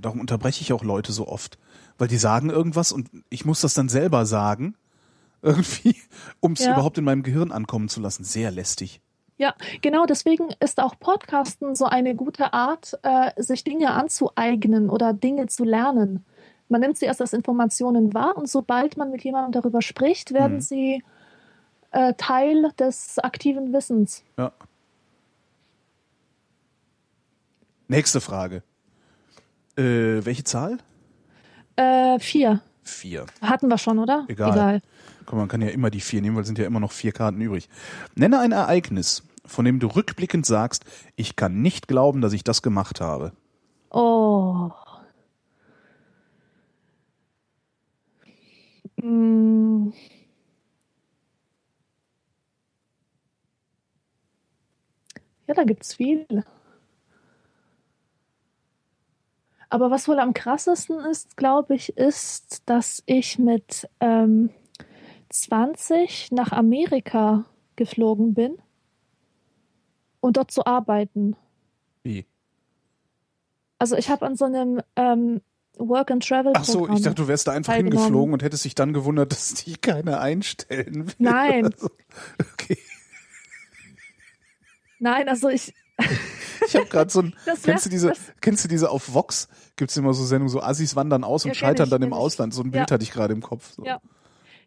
darum 0.00 0.20
unterbreche 0.20 0.62
ich 0.62 0.72
auch 0.72 0.82
Leute 0.84 1.12
so 1.12 1.28
oft. 1.28 1.58
Weil 1.98 2.08
die 2.08 2.16
sagen 2.18 2.50
irgendwas 2.50 2.92
und 2.92 3.08
ich 3.30 3.44
muss 3.44 3.60
das 3.60 3.74
dann 3.74 3.88
selber 3.88 4.26
sagen. 4.26 4.74
Irgendwie, 5.42 5.96
um 6.40 6.52
es 6.52 6.60
Ja. 6.64 6.72
überhaupt 6.72 6.98
in 6.98 7.04
meinem 7.04 7.22
Gehirn 7.24 7.50
ankommen 7.50 7.88
zu 7.88 8.00
lassen. 8.00 8.22
Sehr 8.22 8.50
lästig. 8.52 9.00
Ja, 9.38 9.54
genau 9.80 10.06
deswegen 10.06 10.48
ist 10.60 10.78
auch 10.80 10.94
Podcasten 11.00 11.74
so 11.74 11.86
eine 11.86 12.14
gute 12.14 12.52
Art, 12.52 12.96
äh, 13.02 13.32
sich 13.42 13.64
Dinge 13.64 13.90
anzueignen 13.92 14.88
oder 14.88 15.12
Dinge 15.12 15.46
zu 15.48 15.64
lernen. 15.64 16.24
Man 16.68 16.80
nimmt 16.80 16.96
sie 16.96 17.06
erst 17.06 17.20
als 17.20 17.32
Informationen 17.32 18.14
wahr 18.14 18.36
und 18.36 18.48
sobald 18.48 18.96
man 18.96 19.10
mit 19.10 19.24
jemandem 19.24 19.50
darüber 19.50 19.82
spricht, 19.82 20.32
werden 20.32 20.58
Mhm. 20.58 20.60
sie 20.60 21.02
äh, 21.90 22.14
Teil 22.16 22.70
des 22.78 23.18
aktiven 23.18 23.72
Wissens. 23.72 24.22
Ja. 24.38 24.52
Nächste 27.92 28.22
Frage. 28.22 28.62
Äh, 29.76 30.24
welche 30.24 30.44
Zahl? 30.44 30.78
Äh, 31.76 32.18
vier. 32.20 32.62
vier. 32.82 33.26
Hatten 33.42 33.68
wir 33.68 33.76
schon, 33.76 33.98
oder? 33.98 34.24
Egal. 34.28 34.52
Egal. 34.52 34.82
Komm, 35.26 35.40
man 35.40 35.48
kann 35.48 35.60
ja 35.60 35.68
immer 35.68 35.90
die 35.90 36.00
vier 36.00 36.22
nehmen, 36.22 36.34
weil 36.34 36.40
es 36.40 36.46
sind 36.46 36.58
ja 36.58 36.64
immer 36.64 36.80
noch 36.80 36.90
vier 36.90 37.12
Karten 37.12 37.42
übrig. 37.42 37.68
Nenne 38.14 38.40
ein 38.40 38.52
Ereignis, 38.52 39.24
von 39.44 39.66
dem 39.66 39.78
du 39.78 39.88
rückblickend 39.88 40.46
sagst, 40.46 40.86
ich 41.16 41.36
kann 41.36 41.60
nicht 41.60 41.86
glauben, 41.86 42.22
dass 42.22 42.32
ich 42.32 42.44
das 42.44 42.62
gemacht 42.62 43.02
habe. 43.02 43.32
Oh. 43.90 44.70
Mm. 49.02 49.92
Ja, 55.46 55.52
da 55.52 55.64
gibt's 55.64 55.92
viele. 55.92 56.42
Aber 59.72 59.90
was 59.90 60.06
wohl 60.06 60.18
am 60.18 60.34
krassesten 60.34 61.00
ist, 61.00 61.38
glaube 61.38 61.74
ich, 61.74 61.96
ist, 61.96 62.60
dass 62.66 63.02
ich 63.06 63.38
mit 63.38 63.88
ähm, 64.00 64.50
20 65.30 66.30
nach 66.30 66.52
Amerika 66.52 67.46
geflogen 67.74 68.34
bin 68.34 68.58
und 70.20 70.36
dort 70.36 70.50
zu 70.50 70.66
arbeiten. 70.66 71.36
Wie? 72.02 72.26
Also 73.78 73.96
ich 73.96 74.10
habe 74.10 74.26
an 74.26 74.36
so 74.36 74.44
einem 74.44 74.82
ähm, 74.96 75.40
Work 75.78 76.10
and 76.10 76.28
Travel 76.28 76.52
Ach 76.54 76.64
so, 76.64 76.86
ich 76.90 77.00
dachte, 77.00 77.22
du 77.22 77.28
wärst 77.28 77.46
da 77.46 77.52
einfach 77.52 77.72
hingeflogen 77.72 78.34
und 78.34 78.42
hättest 78.42 78.66
dich 78.66 78.74
dann 78.74 78.92
gewundert, 78.92 79.32
dass 79.32 79.54
die 79.54 79.78
keiner 79.78 80.20
einstellen 80.20 81.06
will. 81.06 81.14
Nein. 81.16 81.74
so. 81.78 81.88
Okay. 82.52 82.76
Nein, 84.98 85.30
also 85.30 85.48
ich 85.48 85.72
Ich 86.66 86.76
habe 86.76 86.86
gerade 86.86 87.10
so 87.10 87.20
ein, 87.22 87.34
Das 87.46 87.64
wär- 87.66 87.72
kennst 87.74 87.86
du 87.86 87.90
diese, 87.90 88.08
das- 88.08 88.32
kennst 88.40 88.64
du 88.64 88.68
diese 88.68 88.90
auf 88.90 89.12
Vox? 89.14 89.48
Gibt's 89.76 89.96
immer 89.96 90.14
so 90.14 90.24
Sendungen, 90.24 90.50
so 90.50 90.62
Assis 90.62 90.94
wandern 90.96 91.24
aus 91.24 91.44
und 91.44 91.50
Ja, 91.50 91.54
scheitern 91.54 91.84
ich, 91.86 91.90
dann 91.90 92.02
im. 92.02 92.12
Ausland. 92.12 92.54
So 92.54 92.62
ein 92.62 92.70
Bild 92.70 92.90
Ja. 92.90 92.94
hatte 92.94 93.02
ich 93.04 93.10
gerade 93.12 93.32
im 93.34 93.42
Kopf. 93.42 93.72
So. 93.72 93.84
Ja, 93.84 94.00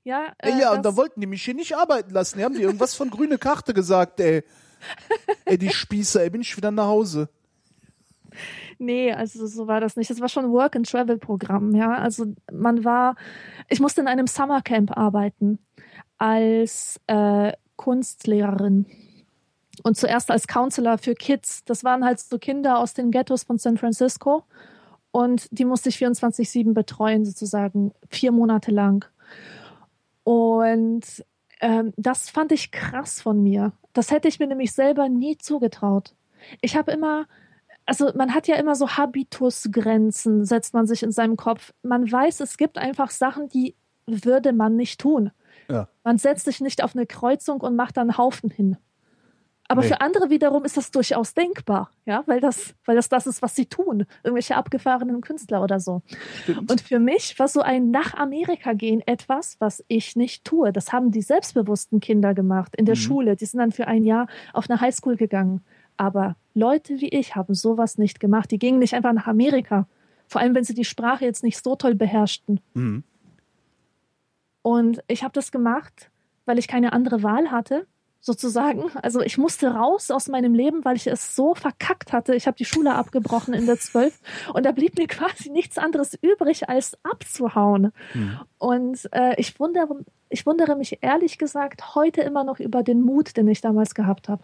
ja, 0.03 0.33
äh, 0.39 0.59
ja, 0.59 0.71
und 0.73 0.85
da 0.85 0.95
wollten 0.95 1.19
die 1.21 1.27
mich 1.27 1.43
hier 1.43 1.53
nicht 1.55 1.75
arbeiten 1.75 2.11
lassen. 2.13 2.37
Die 2.37 2.43
haben 2.45 2.53
die 2.55 2.61
irgendwas 2.61 2.93
von 2.93 3.09
grüne 3.09 3.37
Karte 3.37 3.73
gesagt, 3.73 4.19
ey. 4.19 4.43
Ey, 5.45 5.57
die 5.57 5.69
Spießer, 5.69 6.21
ey, 6.21 6.29
bin 6.29 6.41
ich 6.41 6.55
wieder 6.57 6.69
nach 6.71 6.85
Hause. 6.85 7.29
nee, 8.77 9.11
also 9.11 9.47
so 9.47 9.67
war 9.67 9.79
das 9.79 9.95
nicht. 9.95 10.09
Das 10.09 10.19
war 10.19 10.29
schon 10.29 10.45
ein 10.45 10.51
Work 10.51 10.75
and 10.75 10.89
Travel 10.89 11.17
Programm, 11.17 11.73
ja. 11.75 11.93
Also 11.97 12.25
man 12.51 12.83
war, 12.83 13.15
ich 13.69 13.79
musste 13.79 14.01
in 14.01 14.07
einem 14.07 14.27
Summercamp 14.27 14.95
arbeiten 14.95 15.59
als 16.17 16.99
äh, 17.07 17.53
Kunstlehrerin 17.77 18.85
und 19.83 19.97
zuerst 19.97 20.31
als 20.31 20.47
Counselor 20.47 20.97
für 20.97 21.15
Kids. 21.15 21.63
Das 21.65 21.83
waren 21.83 22.05
halt 22.05 22.19
so 22.19 22.37
Kinder 22.37 22.79
aus 22.79 22.93
den 22.93 23.11
Ghettos 23.11 23.43
von 23.43 23.57
San 23.57 23.77
Francisco 23.77 24.43
und 25.11 25.47
die 25.51 25.65
musste 25.65 25.89
ich 25.89 25.97
24/7 25.97 26.73
betreuen 26.73 27.25
sozusagen 27.25 27.93
vier 28.09 28.31
Monate 28.31 28.71
lang. 28.71 29.05
Und 30.23 31.23
ähm, 31.61 31.93
das 31.95 32.29
fand 32.29 32.51
ich 32.51 32.71
krass 32.71 33.21
von 33.21 33.41
mir. 33.41 33.71
Das 33.93 34.11
hätte 34.11 34.27
ich 34.27 34.39
mir 34.39 34.47
nämlich 34.47 34.73
selber 34.73 35.07
nie 35.07 35.37
zugetraut. 35.37 36.13
Ich 36.61 36.75
habe 36.75 36.91
immer, 36.91 37.27
also 37.85 38.11
man 38.15 38.33
hat 38.33 38.47
ja 38.47 38.55
immer 38.55 38.75
so 38.75 38.89
Habitusgrenzen, 38.89 40.43
setzt 40.43 40.73
man 40.73 40.85
sich 40.85 41.01
in 41.01 41.11
seinem 41.11 41.37
Kopf. 41.37 41.73
Man 41.81 42.11
weiß, 42.11 42.41
es 42.41 42.57
gibt 42.57 42.77
einfach 42.77 43.09
Sachen, 43.09 43.47
die 43.47 43.75
würde 44.05 44.51
man 44.51 44.75
nicht 44.75 44.99
tun. 44.99 45.31
Ja. 45.69 45.87
Man 46.03 46.17
setzt 46.17 46.45
sich 46.45 46.61
nicht 46.61 46.83
auf 46.83 46.95
eine 46.95 47.05
Kreuzung 47.05 47.61
und 47.61 47.75
macht 47.75 47.97
da 47.97 48.01
einen 48.01 48.17
Haufen 48.17 48.49
hin. 48.49 48.77
Aber 49.67 49.81
Nee. 49.81 49.87
für 49.87 50.01
andere 50.01 50.29
wiederum 50.29 50.63
ist 50.63 50.77
das 50.77 50.91
durchaus 50.91 51.33
denkbar, 51.33 51.89
ja, 52.05 52.21
weil 52.27 52.39
das, 52.39 52.75
weil 52.85 52.95
das 52.95 53.09
das 53.09 53.25
ist, 53.25 53.41
was 53.41 53.55
sie 53.55 53.65
tun. 53.65 54.05
Irgendwelche 54.23 54.55
abgefahrenen 54.55 55.21
Künstler 55.21 55.63
oder 55.63 55.79
so. 55.79 56.03
Stimmt. 56.43 56.69
Und 56.69 56.81
für 56.81 56.99
mich 56.99 57.37
war 57.39 57.47
so 57.47 57.61
ein 57.61 57.89
nach 57.89 58.13
Amerika 58.13 58.73
gehen 58.73 59.01
etwas, 59.07 59.55
was 59.59 59.83
ich 59.87 60.15
nicht 60.15 60.45
tue. 60.45 60.71
Das 60.71 60.93
haben 60.93 61.09
die 61.09 61.23
selbstbewussten 61.23 61.99
Kinder 61.99 62.35
gemacht 62.35 62.75
in 62.75 62.85
der 62.85 62.93
Mhm. 62.95 62.99
Schule. 62.99 63.35
Die 63.35 63.45
sind 63.45 63.59
dann 63.59 63.71
für 63.71 63.87
ein 63.87 64.03
Jahr 64.03 64.27
auf 64.53 64.69
eine 64.69 64.79
Highschool 64.81 65.15
gegangen. 65.15 65.61
Aber 65.97 66.35
Leute 66.53 67.01
wie 67.01 67.09
ich 67.09 67.35
haben 67.35 67.55
sowas 67.55 67.97
nicht 67.97 68.19
gemacht. 68.19 68.51
Die 68.51 68.59
gingen 68.59 68.77
nicht 68.79 68.93
einfach 68.93 69.13
nach 69.13 69.25
Amerika. 69.27 69.87
Vor 70.27 70.41
allem, 70.41 70.53
wenn 70.53 70.63
sie 70.63 70.73
die 70.75 70.85
Sprache 70.85 71.25
jetzt 71.25 71.43
nicht 71.43 71.63
so 71.63 71.75
toll 71.75 71.95
beherrschten. 71.95 72.59
Mhm. 72.75 73.03
Und 74.61 75.01
ich 75.07 75.23
habe 75.23 75.33
das 75.33 75.51
gemacht, 75.51 76.11
weil 76.45 76.57
ich 76.59 76.67
keine 76.67 76.93
andere 76.93 77.23
Wahl 77.23 77.51
hatte, 77.51 77.87
sozusagen. 78.25 78.85
Also 79.03 79.21
ich 79.21 79.37
musste 79.37 79.67
raus 79.67 80.09
aus 80.09 80.27
meinem 80.29 80.55
Leben, 80.55 80.83
weil 80.83 80.95
ich 80.95 81.05
es 81.05 81.35
so 81.35 81.53
verkackt 81.53 82.11
hatte. 82.11 82.33
Ich 82.33 82.47
habe 82.47 82.57
die 82.57 82.65
Schule 82.65 82.95
abgebrochen 82.95 83.53
in 83.53 83.67
der 83.67 83.79
12 83.79 84.19
und 84.53 84.65
da 84.65 84.71
blieb 84.71 84.97
mir 84.97 85.05
quasi 85.07 85.51
nichts 85.51 85.77
anderes 85.77 86.17
übrig, 86.19 86.67
als 86.67 86.97
abzuhauen. 87.03 87.91
Mhm. 88.15 88.39
Und 88.57 89.09
äh, 89.11 89.39
ich, 89.39 89.59
wundere, 89.59 90.03
ich 90.29 90.43
wundere 90.47 90.75
mich 90.75 90.97
ehrlich 91.01 91.37
gesagt 91.37 91.93
heute 91.93 92.21
immer 92.21 92.43
noch 92.43 92.59
über 92.59 92.81
den 92.81 93.01
Mut, 93.01 93.37
den 93.37 93.47
ich 93.47 93.61
damals 93.61 93.93
gehabt 93.93 94.27
habe. 94.27 94.43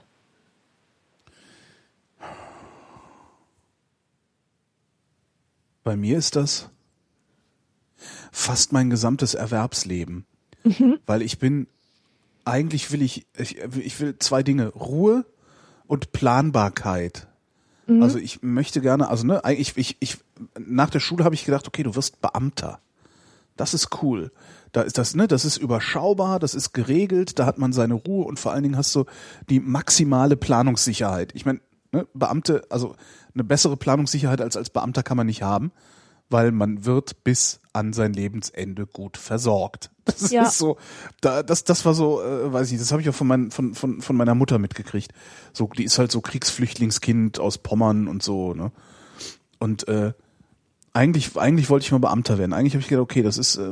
Bei 5.83 5.95
mir 5.95 6.19
ist 6.19 6.35
das 6.35 6.69
fast 8.31 8.73
mein 8.73 8.91
gesamtes 8.91 9.33
Erwerbsleben. 9.33 10.27
Weil 11.07 11.23
ich 11.23 11.39
bin, 11.39 11.65
eigentlich 12.45 12.91
will 12.91 13.01
ich, 13.01 13.27
ich, 13.37 13.57
ich 13.59 13.99
will 13.99 14.17
zwei 14.19 14.43
Dinge, 14.43 14.67
Ruhe 14.69 15.25
und 15.87 16.11
Planbarkeit. 16.11 17.27
Also 17.99 18.17
ich 18.19 18.41
möchte 18.41 18.79
gerne, 18.79 19.09
also 19.09 19.25
ne, 19.25 19.41
ich, 19.57 19.75
ich, 19.75 19.97
ich, 19.99 20.17
nach 20.57 20.89
der 20.89 20.99
Schule 21.01 21.25
habe 21.25 21.35
ich 21.35 21.45
gedacht, 21.45 21.67
okay, 21.67 21.83
du 21.83 21.95
wirst 21.95 22.21
Beamter. 22.21 22.79
Das 23.57 23.73
ist 23.73 24.01
cool. 24.01 24.31
Da 24.71 24.81
ist 24.81 24.97
das, 24.97 25.13
ne, 25.15 25.27
das 25.27 25.43
ist 25.43 25.57
überschaubar, 25.57 26.39
das 26.39 26.55
ist 26.55 26.73
geregelt, 26.73 27.37
da 27.37 27.45
hat 27.45 27.57
man 27.57 27.73
seine 27.73 27.95
Ruhe 27.95 28.25
und 28.25 28.39
vor 28.39 28.53
allen 28.53 28.63
Dingen 28.63 28.77
hast 28.77 28.95
du 28.95 29.05
die 29.49 29.59
maximale 29.59 30.37
Planungssicherheit. 30.37 31.31
Ich 31.35 31.45
meine, 31.45 31.59
ne, 31.91 32.07
Beamte, 32.13 32.63
also 32.69 32.95
eine 33.33 33.43
bessere 33.43 33.75
Planungssicherheit 33.75 34.39
als 34.39 34.55
als 34.55 34.69
Beamter 34.69 35.03
kann 35.03 35.17
man 35.17 35.27
nicht 35.27 35.43
haben, 35.43 35.71
weil 36.31 36.51
man 36.51 36.85
wird 36.85 37.23
bis 37.23 37.59
an 37.73 37.93
sein 37.93 38.13
Lebensende 38.13 38.85
gut 38.87 39.17
versorgt. 39.17 39.89
Das 40.05 40.31
Ja. 40.31 40.43
ist 40.43 40.57
so, 40.57 40.77
da, 41.21 41.43
das, 41.43 41.63
das 41.63 41.85
war 41.85 41.93
so, 41.93 42.21
äh, 42.21 42.51
weiß 42.51 42.71
ich, 42.71 42.79
das 42.79 42.91
habe 42.91 43.01
ich 43.01 43.09
auch 43.09 43.13
von, 43.15 43.27
mein, 43.27 43.51
von, 43.51 43.75
von, 43.75 44.01
von 44.01 44.15
meiner 44.15 44.33
Mutter 44.35 44.57
mitgekriegt. 44.57 45.13
So, 45.53 45.67
die 45.67 45.83
ist 45.83 45.99
halt 45.99 46.11
so 46.11 46.21
Kriegsflüchtlingskind 46.21 47.39
aus 47.39 47.59
Pommern 47.59 48.07
und 48.07 48.23
so, 48.23 48.53
ne? 48.55 48.71
Und 49.59 49.87
äh, 49.87 50.13
eigentlich, 50.93 51.37
eigentlich 51.37 51.69
wollte 51.69 51.85
ich 51.85 51.91
mal 51.91 51.99
Beamter 51.99 52.37
werden. 52.39 52.51
Eigentlich 52.51 52.73
habe 52.73 52.81
ich 52.81 52.87
gedacht, 52.87 53.03
okay, 53.03 53.21
das 53.21 53.37
ist, 53.37 53.57
äh, 53.57 53.71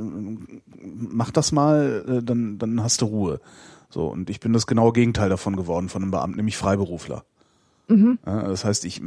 mach 0.82 1.32
das 1.32 1.52
mal, 1.52 2.06
äh, 2.08 2.24
dann, 2.24 2.60
dann 2.60 2.84
hast 2.84 3.02
du 3.02 3.06
Ruhe. 3.08 3.42
So, 3.90 4.06
und 4.06 4.30
ich 4.30 4.40
bin 4.40 4.54
das 4.54 4.68
genaue 4.68 4.94
Gegenteil 4.94 5.30
davon 5.30 5.56
geworden, 5.56 5.90
von 5.90 6.04
einem 6.04 6.12
Beamten, 6.12 6.38
nämlich 6.38 6.58
Freiberufler. 6.58 7.26
Ja, 8.24 8.44
das 8.44 8.66
heißt, 8.66 8.86
ich 8.86 9.02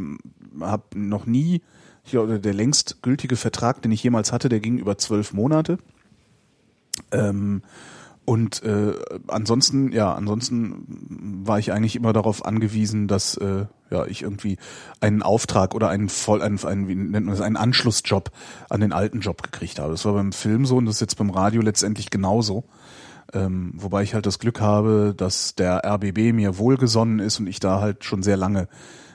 habe 0.61 0.83
noch 0.97 1.25
nie, 1.25 1.63
ich 2.05 2.11
glaube, 2.13 2.41
der 2.41 2.55
längst 2.55 3.03
gültige 3.03 3.37
Vertrag, 3.37 3.83
den 3.83 3.93
ich 3.93 4.03
jemals 4.03 4.33
hatte, 4.33 4.49
der 4.49 4.61
ging 4.61 4.79
über 4.79 4.99
zwölf 4.99 5.33
Monate. 5.33 5.79
Ähm, 7.11 7.63
und 8.25 8.63
äh, 8.63 8.95
ansonsten, 9.27 9.91
ja, 9.93 10.15
ansonsten 10.15 10.85
war 11.45 11.59
ich 11.59 11.73
eigentlich 11.73 11.97
immer 11.97 12.13
darauf 12.13 12.45
angewiesen, 12.45 13.09
dass 13.09 13.37
äh, 13.37 13.67
ja 13.91 14.07
ich 14.07 14.23
irgendwie 14.23 14.59
einen 15.01 15.23
Auftrag 15.23 15.75
oder 15.75 15.89
einen 15.89 16.09
voll 16.09 16.41
einen, 16.41 16.63
einen 16.65 16.87
wie 16.87 16.95
nennt 16.95 17.27
man 17.27 17.35
das, 17.35 17.41
einen 17.41 17.57
Anschlussjob 17.57 18.31
an 18.69 18.81
den 18.81 18.93
alten 18.93 19.21
Job 19.21 19.43
gekriegt 19.43 19.81
habe. 19.81 19.91
Das 19.91 20.05
war 20.05 20.13
beim 20.13 20.33
Film 20.33 20.67
so 20.67 20.77
und 20.77 20.87
das 20.87 20.97
ist 20.97 21.01
jetzt 21.01 21.19
beim 21.19 21.31
Radio 21.31 21.63
letztendlich 21.63 22.11
genauso. 22.11 22.65
Ähm, 23.35 23.73
wobei 23.75 24.03
ich 24.05 24.15
halt 24.15 24.27
das 24.27 24.39
Glück 24.39 24.61
habe, 24.61 25.15
dass 25.17 25.57
der 25.57 25.85
RBB 25.85 26.33
mir 26.33 26.59
wohlgesonnen 26.59 27.19
ist 27.19 27.41
und 27.41 27.49
ich 27.49 27.59
da 27.59 27.81
halt 27.81 28.05
schon 28.05 28.23
sehr 28.23 28.37
lange 28.37 28.69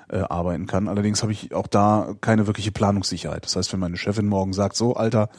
äh, 0.10 0.20
arbeiten 0.20 0.68
kann. 0.68 0.88
Allerdings 0.88 1.22
habe 1.22 1.32
ich 1.32 1.54
auch 1.54 1.68
da 1.68 2.16
keine 2.22 2.48
wirkliche 2.48 2.72
Planungssicherheit. 2.72 3.46
Das 3.46 3.56
heißt, 3.56 3.74
wenn 3.74 3.80
meine 3.80 3.98
Chefin 3.98 4.28
morgen 4.28 4.54
sagt, 4.54 4.76
so 4.76 4.96
Alter, 4.96 5.30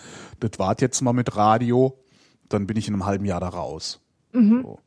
das 0.40 0.52
wart 0.58 0.80
jetzt 0.80 1.00
mal 1.00 1.12
mit 1.12 1.36
Radio, 1.36 1.98
dann 2.48 2.66
bin 2.66 2.76
ich 2.76 2.88
in 2.88 2.94
einem 2.94 3.06
halben 3.06 3.24
Jahr 3.24 3.40
da 3.40 3.48
raus. 3.48 4.00
So. 4.62 4.78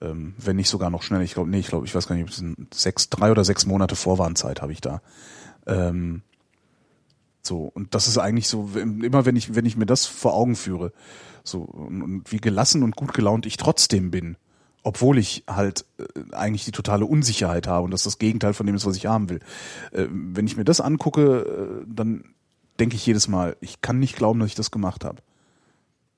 Ähm, 0.00 0.34
wenn 0.38 0.56
nicht 0.56 0.68
sogar 0.68 0.90
noch 0.90 1.02
schneller. 1.02 1.22
Ich 1.22 1.34
glaube, 1.34 1.50
nee, 1.50 1.60
ich 1.60 1.68
glaube, 1.68 1.86
ich 1.86 1.94
weiß 1.94 2.08
gar 2.08 2.16
nicht, 2.16 2.24
ob 2.24 2.30
es 2.30 2.42
sechs, 2.74 3.08
drei 3.08 3.30
oder 3.30 3.44
sechs 3.44 3.66
Monate 3.66 3.94
Vorwarnzeit 3.94 4.60
habe 4.60 4.72
ich 4.72 4.80
da. 4.80 5.00
Ähm, 5.66 6.22
so, 7.42 7.70
und 7.74 7.94
das 7.94 8.08
ist 8.08 8.18
eigentlich 8.18 8.48
so, 8.48 8.70
immer 8.74 9.24
wenn 9.24 9.36
ich, 9.36 9.54
wenn 9.54 9.66
ich 9.66 9.76
mir 9.76 9.86
das 9.86 10.06
vor 10.06 10.34
Augen 10.34 10.56
führe, 10.56 10.92
so, 11.44 11.60
und, 11.60 12.02
und 12.02 12.32
wie 12.32 12.38
gelassen 12.38 12.82
und 12.82 12.96
gut 12.96 13.14
gelaunt 13.14 13.46
ich 13.46 13.56
trotzdem 13.56 14.10
bin, 14.10 14.36
obwohl 14.82 15.18
ich 15.18 15.44
halt 15.48 15.84
äh, 15.98 16.34
eigentlich 16.34 16.64
die 16.64 16.72
totale 16.72 17.04
Unsicherheit 17.06 17.66
habe 17.66 17.84
und 17.84 17.90
das 17.92 18.02
das 18.02 18.18
Gegenteil 18.18 18.52
von 18.54 18.66
dem 18.66 18.74
ist, 18.76 18.86
was 18.86 18.96
ich 18.96 19.06
haben 19.06 19.28
will. 19.30 19.40
Äh, 19.92 20.06
wenn 20.10 20.46
ich 20.46 20.56
mir 20.56 20.64
das 20.64 20.80
angucke, 20.80 21.82
äh, 21.82 21.84
dann 21.86 22.24
denke 22.80 22.96
ich 22.96 23.06
jedes 23.06 23.28
Mal, 23.28 23.56
ich 23.60 23.80
kann 23.80 23.98
nicht 23.98 24.16
glauben, 24.16 24.40
dass 24.40 24.48
ich 24.48 24.54
das 24.54 24.70
gemacht 24.70 25.04
habe. 25.04 25.18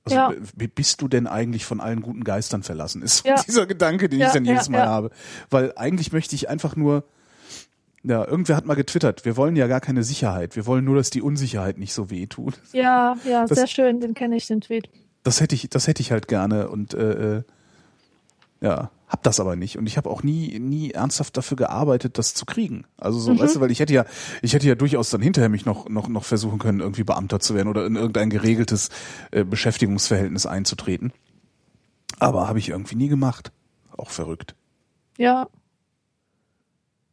Also 0.04 0.16
Ja. 0.16 0.32
bist 0.74 1.00
du 1.00 1.08
denn 1.08 1.26
eigentlich 1.26 1.64
von 1.64 1.80
allen 1.80 2.00
guten 2.02 2.24
Geistern 2.24 2.62
verlassen? 2.62 3.02
Ist 3.02 3.24
Ja. 3.26 3.36
dieser 3.46 3.66
Gedanke, 3.66 4.08
den 4.08 4.20
Ja, 4.20 4.26
ich 4.28 4.32
dann 4.32 4.44
jedes 4.44 4.68
Mal 4.68 4.86
habe. 4.86 5.10
Weil 5.50 5.72
eigentlich 5.76 6.12
möchte 6.12 6.34
ich 6.34 6.48
einfach 6.48 6.76
nur 6.76 7.04
Ja, 8.06 8.22
irgendwer 8.26 8.56
hat 8.56 8.66
mal 8.66 8.74
getwittert, 8.74 9.24
wir 9.24 9.38
wollen 9.38 9.56
ja 9.56 9.66
gar 9.66 9.80
keine 9.80 10.02
Sicherheit, 10.04 10.56
wir 10.56 10.66
wollen 10.66 10.84
nur, 10.84 10.94
dass 10.96 11.08
die 11.08 11.22
Unsicherheit 11.22 11.78
nicht 11.78 11.94
so 11.94 12.10
weh 12.10 12.26
tut. 12.26 12.60
Ja, 12.74 13.16
ja, 13.24 13.46
Das- 13.46 13.56
sehr 13.58 13.66
schön, 13.66 13.98
den 14.00 14.12
kenne 14.12 14.36
ich, 14.36 14.46
den 14.46 14.60
Tweet. 14.60 14.90
Das 15.22 15.40
hätte 15.40 15.54
ich, 15.54 15.70
das 15.70 15.86
hätte 15.86 16.02
ich 16.02 16.12
halt 16.12 16.28
gerne 16.28 16.68
und 16.68 16.92
äh, 16.92 17.36
äh, 17.38 17.42
ja, 18.64 18.90
hab 19.08 19.22
das 19.22 19.38
aber 19.40 19.56
nicht 19.56 19.76
und 19.78 19.86
ich 19.86 19.96
habe 19.98 20.08
auch 20.10 20.22
nie, 20.22 20.58
nie 20.58 20.90
ernsthaft 20.92 21.36
dafür 21.36 21.56
gearbeitet, 21.58 22.16
das 22.18 22.32
zu 22.34 22.46
kriegen. 22.46 22.86
Also 22.96 23.18
so, 23.18 23.32
Mhm. 23.34 23.38
weißt 23.40 23.56
du, 23.56 23.60
weil 23.60 23.70
ich 23.70 23.78
hätte 23.78 23.92
ja, 23.92 24.06
ich 24.42 24.54
hätte 24.54 24.66
ja 24.66 24.74
durchaus 24.74 25.10
dann 25.10 25.20
hinterher 25.20 25.50
mich 25.50 25.66
noch, 25.66 25.88
noch, 25.88 26.08
noch 26.08 26.24
versuchen 26.24 26.58
können, 26.58 26.80
irgendwie 26.80 27.04
Beamter 27.04 27.38
zu 27.40 27.54
werden 27.54 27.68
oder 27.68 27.84
in 27.86 27.94
irgendein 27.96 28.30
geregeltes 28.30 28.88
äh, 29.30 29.44
Beschäftigungsverhältnis 29.44 30.46
einzutreten. 30.46 31.12
Aber 32.18 32.48
habe 32.48 32.58
ich 32.58 32.70
irgendwie 32.70 32.96
nie 32.96 33.08
gemacht. 33.08 33.52
Auch 33.96 34.10
verrückt. 34.10 34.54
Ja. 35.18 35.46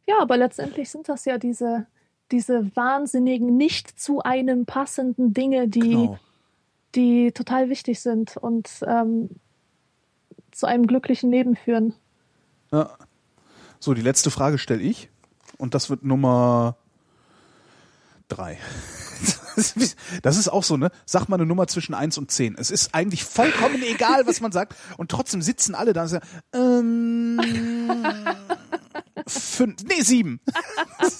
Ja, 0.08 0.14
aber 0.20 0.36
letztendlich 0.36 0.90
sind 0.90 1.08
das 1.08 1.24
ja 1.26 1.38
diese, 1.38 1.86
diese 2.32 2.74
wahnsinnigen, 2.74 3.56
nicht 3.56 4.00
zu 4.00 4.22
einem 4.22 4.64
passenden 4.66 5.32
Dinge, 5.34 5.68
die, 5.68 5.80
Genau. 5.80 6.18
die 6.94 7.32
total 7.32 7.68
wichtig 7.68 8.00
sind 8.00 8.36
und 8.36 8.68
ähm, 8.86 9.30
zu 10.52 10.66
einem 10.66 10.86
glücklichen 10.86 11.30
Leben 11.30 11.56
führen. 11.56 11.94
Ja. 12.70 12.96
So, 13.80 13.94
die 13.94 14.02
letzte 14.02 14.30
Frage 14.30 14.58
stelle 14.58 14.82
ich 14.82 15.08
und 15.58 15.74
das 15.74 15.90
wird 15.90 16.04
Nummer 16.04 16.76
drei. 18.28 18.58
Das 20.22 20.38
ist 20.38 20.48
auch 20.48 20.64
so, 20.64 20.78
ne? 20.78 20.90
Sag 21.04 21.28
mal 21.28 21.36
eine 21.36 21.44
Nummer 21.44 21.66
zwischen 21.66 21.92
eins 21.94 22.16
und 22.16 22.30
zehn. 22.30 22.56
Es 22.58 22.70
ist 22.70 22.94
eigentlich 22.94 23.22
vollkommen 23.22 23.82
egal, 23.82 24.26
was 24.26 24.40
man 24.40 24.50
sagt. 24.50 24.74
Und 24.96 25.10
trotzdem 25.10 25.42
sitzen 25.42 25.74
alle 25.74 25.92
da 25.92 26.02
und 26.04 26.08
sagen, 26.08 26.26
ähm, 26.54 27.38
fünf, 29.26 29.82
nee, 29.84 30.00
sieben. 30.00 30.40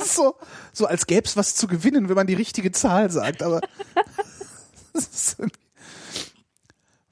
So, 0.03 0.37
so 0.73 0.87
als 0.87 1.07
gäbe 1.07 1.27
es 1.27 1.37
was 1.37 1.55
zu 1.57 1.67
gewinnen, 1.67 2.09
wenn 2.09 2.17
man 2.17 2.27
die 2.27 2.33
richtige 2.35 2.73
Zahl 2.73 3.11
sagt. 3.11 3.43
Aber 3.43 3.61
das 4.95 5.09
ist 5.09 5.39
irgendwie- 5.39 5.59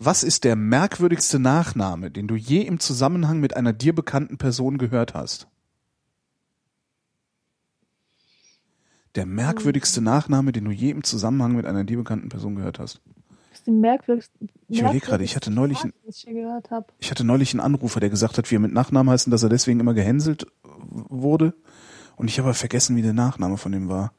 was 0.02 0.22
ist 0.24 0.44
der 0.44 0.56
merkwürdigste 0.56 1.38
Nachname, 1.38 2.10
den 2.10 2.26
du 2.26 2.34
je 2.34 2.62
im 2.62 2.80
Zusammenhang 2.80 3.38
mit 3.38 3.54
einer 3.54 3.72
dir 3.74 3.94
bekannten 3.94 4.38
Person 4.38 4.78
gehört 4.78 5.12
hast? 5.14 5.46
Der 9.14 9.26
merkwürdigste 9.26 10.00
Nachname, 10.00 10.52
den 10.52 10.64
du 10.64 10.70
je 10.70 10.90
im 10.90 11.02
Zusammenhang 11.04 11.54
mit 11.56 11.66
einer 11.66 11.84
dir 11.84 11.98
bekannten 11.98 12.28
Person 12.28 12.54
gehört 12.54 12.78
hast. 12.78 13.00
Das 13.50 13.58
ist 13.58 13.66
die 13.66 13.72
merkwürdigste. 13.72 14.38
Ich 14.68 14.80
überlege 14.80 15.04
gerade, 15.06 15.24
ich 15.24 15.34
hatte 15.36 15.50
neulich 15.50 15.82
ein- 15.84 15.92
was 16.06 16.16
ich 16.18 16.22
hier 16.24 16.34
gehört 16.34 16.70
habe. 16.70 16.86
Ich 17.00 17.10
hatte 17.10 17.24
neulich 17.24 17.52
einen 17.52 17.60
Anrufer, 17.60 17.98
der 18.00 18.08
gesagt 18.10 18.38
hat, 18.38 18.50
wie 18.50 18.54
er 18.56 18.60
mit 18.60 18.72
Nachnamen 18.72 19.10
heißt 19.12 19.26
und 19.26 19.32
dass 19.32 19.42
er 19.42 19.48
deswegen 19.48 19.80
immer 19.80 19.94
gehänselt 19.94 20.46
wurde. 20.80 21.54
Und 22.16 22.28
ich 22.28 22.38
habe 22.38 22.54
vergessen, 22.54 22.96
wie 22.96 23.02
der 23.02 23.12
Nachname 23.12 23.56
von 23.58 23.72
ihm 23.72 23.88
war. 23.88 24.12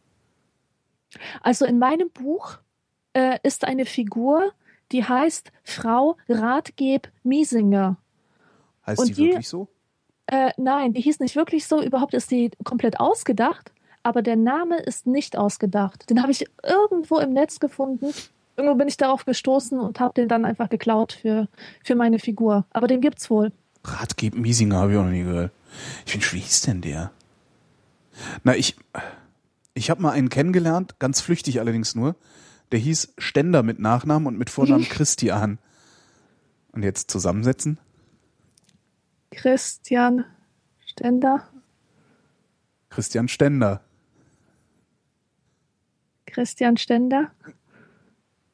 Also 1.42 1.66
in 1.66 1.80
meinem 1.80 2.10
Buch 2.12 2.58
äh, 3.14 3.40
ist 3.44 3.64
eine 3.66 3.86
Figur, 3.86 4.52
die 4.92 5.04
heißt 5.04 5.52
Frau 5.64 6.18
Ratgeb 6.30 7.10
Miesinger. 7.24 7.98
Heißt 8.86 9.00
Und 9.00 9.10
die 9.10 9.14
die- 9.14 9.26
wirklich 9.30 9.48
so? 9.50 9.68
Äh, 10.28 10.52
nein, 10.58 10.94
die 10.94 11.02
hieß 11.02 11.20
nicht 11.20 11.36
wirklich 11.36 11.68
so. 11.68 11.82
Überhaupt 11.82 12.14
ist 12.14 12.32
die 12.32 12.52
komplett 12.64 13.00
ausgedacht. 13.00 13.72
Aber 14.04 14.22
der 14.22 14.36
Name 14.36 14.78
ist 14.80 15.06
nicht 15.06 15.38
ausgedacht. 15.38 16.10
Den 16.10 16.22
habe 16.22 16.32
ich 16.32 16.46
irgendwo 16.64 17.20
im 17.20 17.34
Netz 17.34 17.60
gefunden. 17.60 18.14
Irgendwo 18.58 18.76
bin 18.78 18.88
ich 18.88 18.98
darauf 18.98 19.26
gestoßen 19.26 19.80
und 19.80 20.00
habe 20.00 20.14
den 20.16 20.28
dann 20.28 20.46
einfach 20.46 20.70
geklaut 20.70 21.14
für, 21.14 21.48
für 21.84 21.96
meine 21.96 22.18
Figur. 22.20 22.66
Aber 22.72 22.88
den 22.88 23.02
gibt's 23.02 23.30
wohl. 23.30 23.52
Ratgeb 23.84 24.36
Miesinger 24.36 24.78
habe 24.78 24.94
ich 24.94 24.98
auch 24.98 25.04
noch 25.04 25.12
nie 25.12 25.24
gehört. 25.24 25.52
Ich 26.06 26.14
bin, 26.14 26.22
wie 26.32 26.40
hieß 26.40 26.62
denn 26.62 26.82
der? 26.82 27.12
Na, 28.44 28.56
ich, 28.56 28.76
ich 29.74 29.90
habe 29.90 30.02
mal 30.02 30.12
einen 30.12 30.30
kennengelernt, 30.30 30.96
ganz 31.00 31.22
flüchtig 31.22 31.60
allerdings 31.60 31.96
nur. 31.96 32.16
Der 32.72 32.80
hieß 32.80 33.14
Ständer 33.18 33.64
mit 33.64 33.80
Nachnamen 33.80 34.28
und 34.28 34.38
mit 34.38 34.50
Vornamen 34.50 34.84
Christian. 34.90 35.60
Und 36.72 36.84
jetzt 36.84 37.12
zusammensetzen? 37.12 37.80
Christian 39.32 40.26
Stender. 40.86 41.50
Christian 42.90 43.28
Ständer. 43.28 43.82
Christian 46.26 46.78
Stender. 46.78 47.32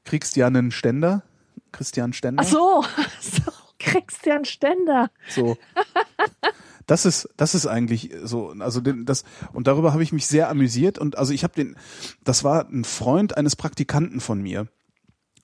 Kriegst 0.04 0.36
ja 0.36 0.48
einen 0.48 0.72
Ständer? 0.72 1.24
Christian 1.72 2.14
Ständer? 2.14 2.44
Ach 2.44 2.50
so, 2.50 2.84
so 3.22 3.52
Christian 3.78 4.46
Stender. 4.46 5.12
So. 5.30 5.58
Das 6.88 7.06
ist, 7.06 7.30
das 7.38 7.54
ist 7.54 7.68
eigentlich 7.68 8.12
so, 8.24 8.50
also 8.60 8.82
das, 8.82 9.24
und 9.54 9.68
darüber 9.68 9.94
habe 9.94 10.04
ich 10.04 10.14
mich 10.14 10.26
sehr 10.26 10.50
amüsiert 10.50 10.98
und 10.98 11.18
also 11.18 11.34
ich 11.34 11.44
habe 11.44 11.54
den, 11.54 11.76
das 12.24 12.44
war 12.44 12.68
ein 12.70 12.86
Freund 12.86 13.38
eines 13.38 13.56
Praktikanten 13.56 14.22
von 14.22 14.42
mir. 14.42 14.68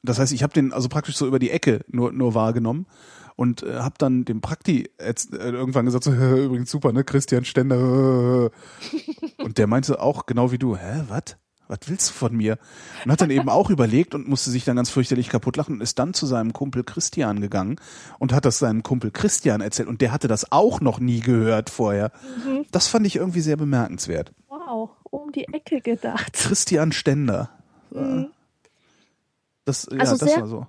Das 0.03 0.19
heißt, 0.19 0.33
ich 0.33 0.41
habe 0.41 0.53
den 0.53 0.73
also 0.73 0.89
praktisch 0.89 1.15
so 1.15 1.27
über 1.27 1.39
die 1.39 1.51
Ecke 1.51 1.81
nur, 1.87 2.11
nur 2.11 2.33
wahrgenommen 2.33 2.87
und 3.35 3.63
äh, 3.63 3.79
habe 3.79 3.95
dann 3.97 4.25
dem 4.25 4.41
Prakti 4.41 4.89
jetzt, 4.99 5.33
äh, 5.33 5.49
irgendwann 5.49 5.85
gesagt, 5.85 6.03
so, 6.03 6.11
übrigens 6.35 6.71
super, 6.71 6.93
ne, 6.93 7.03
Christian 7.03 7.45
Stender. 7.45 8.51
Und 9.37 9.57
der 9.57 9.67
meinte 9.67 9.99
auch 10.01 10.25
genau 10.25 10.51
wie 10.51 10.57
du, 10.57 10.77
hä, 10.77 11.03
was? 11.09 11.35
Was 11.81 11.89
willst 11.89 12.09
du 12.09 12.13
von 12.13 12.35
mir? 12.35 12.57
Und 13.03 13.11
hat 13.11 13.21
dann 13.21 13.29
eben 13.31 13.49
auch 13.49 13.69
überlegt 13.69 14.13
und 14.15 14.27
musste 14.27 14.51
sich 14.51 14.63
dann 14.65 14.75
ganz 14.75 14.89
fürchterlich 14.89 15.29
kaputt 15.29 15.57
lachen 15.57 15.75
und 15.75 15.81
ist 15.81 15.97
dann 15.99 16.13
zu 16.13 16.25
seinem 16.25 16.53
Kumpel 16.53 16.83
Christian 16.83 17.41
gegangen 17.41 17.77
und 18.19 18.33
hat 18.33 18.45
das 18.45 18.59
seinem 18.59 18.83
Kumpel 18.83 19.11
Christian 19.11 19.61
erzählt 19.61 19.87
und 19.87 20.01
der 20.01 20.11
hatte 20.11 20.27
das 20.27 20.51
auch 20.51 20.81
noch 20.81 20.99
nie 20.99 21.19
gehört 21.19 21.69
vorher. 21.69 22.11
Das 22.71 22.87
fand 22.87 23.05
ich 23.07 23.15
irgendwie 23.15 23.41
sehr 23.41 23.57
bemerkenswert. 23.57 24.31
Wow, 24.49 24.91
um 25.03 25.31
die 25.31 25.47
Ecke 25.47 25.81
gedacht. 25.81 26.33
Christian 26.33 26.91
Ständer. 26.91 27.49
Das, 29.65 29.87
ja, 29.91 29.97
Also 29.99 30.17
das 30.17 30.29
sehr- 30.29 30.41
war 30.41 30.47
so. 30.47 30.67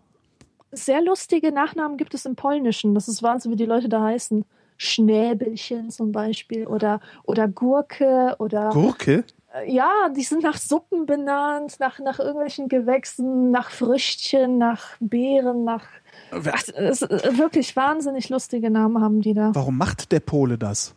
Sehr 0.73 1.01
lustige 1.03 1.53
Nachnamen 1.53 1.97
gibt 1.97 2.15
es 2.15 2.25
im 2.27 2.35
Polnischen. 2.35 2.95
Das 2.97 3.07
ist 3.07 3.23
Wahnsinn, 3.23 3.53
wie 3.53 3.57
die 3.57 3.65
Leute 3.65 3.89
da 3.89 4.03
heißen. 4.03 4.45
Schnäbelchen 4.77 5.91
zum 5.91 6.11
Beispiel 6.11 6.67
oder, 6.67 7.01
oder 7.23 7.47
Gurke 7.47 8.35
oder 8.41 8.71
Gurke? 8.71 9.25
Äh, 9.55 9.73
ja, 9.73 10.09
die 10.15 10.23
sind 10.23 10.43
nach 10.43 10.57
Suppen 10.57 11.07
benannt, 11.07 11.77
nach, 11.81 11.99
nach 11.99 12.19
irgendwelchen 12.19 12.69
Gewächsen, 12.69 13.51
nach 13.51 13.71
Früchtchen, 13.71 14.59
nach 14.59 14.97
Beeren, 15.01 15.65
nach 15.65 15.87
Ach, 16.31 16.69
ist 16.69 17.03
wirklich 17.03 17.75
wahnsinnig 17.77 18.29
lustige 18.29 18.71
Namen 18.71 19.01
haben 19.01 19.21
die 19.21 19.35
da. 19.35 19.51
Warum 19.55 19.79
macht 19.79 20.13
der 20.13 20.21
Pole 20.21 20.59
das? 20.59 20.95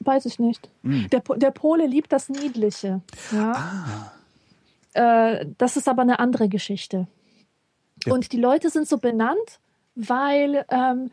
Weiß 0.00 0.26
ich 0.26 0.38
nicht. 0.38 0.68
Hm. 0.82 1.08
Der, 1.10 1.20
der 1.20 1.50
Pole 1.50 1.86
liebt 1.86 2.12
das 2.12 2.28
Niedliche. 2.28 3.00
Ja. 3.32 4.12
Äh, 4.94 5.46
das 5.58 5.76
ist 5.76 5.88
aber 5.88 6.02
eine 6.02 6.18
andere 6.18 6.48
Geschichte. 6.48 7.06
Ja. 8.04 8.12
Und 8.12 8.32
die 8.32 8.40
Leute 8.40 8.70
sind 8.70 8.88
so 8.88 8.98
benannt, 8.98 9.60
weil 9.94 10.64
ähm, 10.70 11.10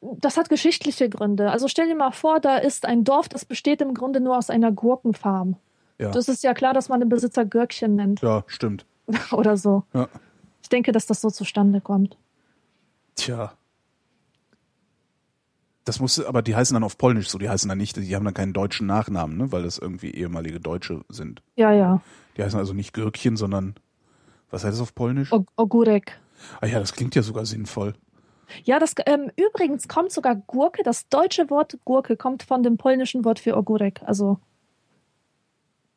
das 0.00 0.36
hat 0.36 0.48
geschichtliche 0.48 1.08
Gründe. 1.08 1.50
Also 1.50 1.68
stell 1.68 1.88
dir 1.88 1.94
mal 1.94 2.12
vor, 2.12 2.40
da 2.40 2.56
ist 2.56 2.86
ein 2.86 3.04
Dorf, 3.04 3.28
das 3.28 3.44
besteht 3.44 3.82
im 3.82 3.94
Grunde 3.94 4.20
nur 4.20 4.36
aus 4.36 4.50
einer 4.50 4.72
Gurkenfarm. 4.72 5.56
Ja. 6.00 6.10
Das 6.10 6.28
ist 6.28 6.42
ja 6.42 6.54
klar, 6.54 6.72
dass 6.72 6.88
man 6.88 7.00
den 7.00 7.10
Besitzer 7.10 7.44
Gürkchen 7.44 7.94
nennt 7.94 8.22
Ja, 8.22 8.44
stimmt. 8.46 8.86
oder 9.32 9.56
so. 9.56 9.84
Ja. 9.92 10.08
Ich 10.62 10.70
denke, 10.70 10.92
dass 10.92 11.06
das 11.06 11.20
so 11.20 11.30
zustande 11.30 11.80
kommt. 11.80 12.16
Tja. 13.16 13.52
Das 15.84 16.00
muss, 16.00 16.24
aber 16.24 16.40
die 16.42 16.56
heißen 16.56 16.74
dann 16.74 16.84
auf 16.84 16.96
Polnisch 16.96 17.28
so, 17.28 17.38
die 17.38 17.50
heißen 17.50 17.68
dann 17.68 17.78
nicht, 17.78 17.96
die 17.96 18.14
haben 18.14 18.24
dann 18.24 18.34
keinen 18.34 18.52
deutschen 18.52 18.86
Nachnamen, 18.86 19.36
ne, 19.36 19.52
weil 19.52 19.62
das 19.62 19.76
irgendwie 19.76 20.10
ehemalige 20.12 20.60
Deutsche 20.60 21.04
sind. 21.08 21.42
Ja, 21.56 21.72
ja. 21.72 22.00
Die 22.36 22.42
heißen 22.42 22.58
also 22.58 22.72
nicht 22.72 22.94
Gürkchen, 22.94 23.36
sondern, 23.36 23.74
was 24.50 24.64
heißt 24.64 24.74
das 24.74 24.80
auf 24.80 24.94
Polnisch? 24.94 25.32
O 25.32 25.44
Ogurek. 25.56 26.18
Ah 26.60 26.66
ja, 26.66 26.78
das 26.78 26.92
klingt 26.92 27.14
ja 27.14 27.22
sogar 27.22 27.44
sinnvoll. 27.44 27.94
Ja, 28.64 28.78
das 28.78 28.94
ähm, 29.06 29.30
übrigens 29.36 29.88
kommt 29.88 30.12
sogar 30.12 30.34
Gurke. 30.34 30.82
Das 30.82 31.08
deutsche 31.08 31.50
Wort 31.50 31.78
Gurke 31.84 32.16
kommt 32.16 32.42
von 32.42 32.62
dem 32.62 32.78
polnischen 32.78 33.24
Wort 33.24 33.38
für 33.38 33.56
Ogurek. 33.56 34.00
Also 34.04 34.38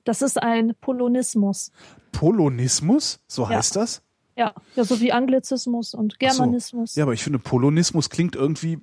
das 0.03 0.21
ist 0.21 0.41
ein 0.41 0.73
Polonismus. 0.81 1.71
Polonismus, 2.11 3.19
so 3.27 3.43
Ja. 3.43 3.49
heißt 3.49 3.75
das? 3.75 4.01
Ja, 4.35 4.53
ja, 4.75 4.83
so 4.83 4.99
wie 4.99 5.11
Anglizismus 5.11 5.93
und 5.93 6.13
Ach 6.15 6.31
so. 6.31 6.37
Germanismus. 6.43 6.95
Ja, 6.95 7.03
aber 7.03 7.13
ich 7.13 7.23
finde, 7.23 7.39
Polonismus 7.39 8.09
klingt 8.09 8.35
irgendwie 8.35 8.79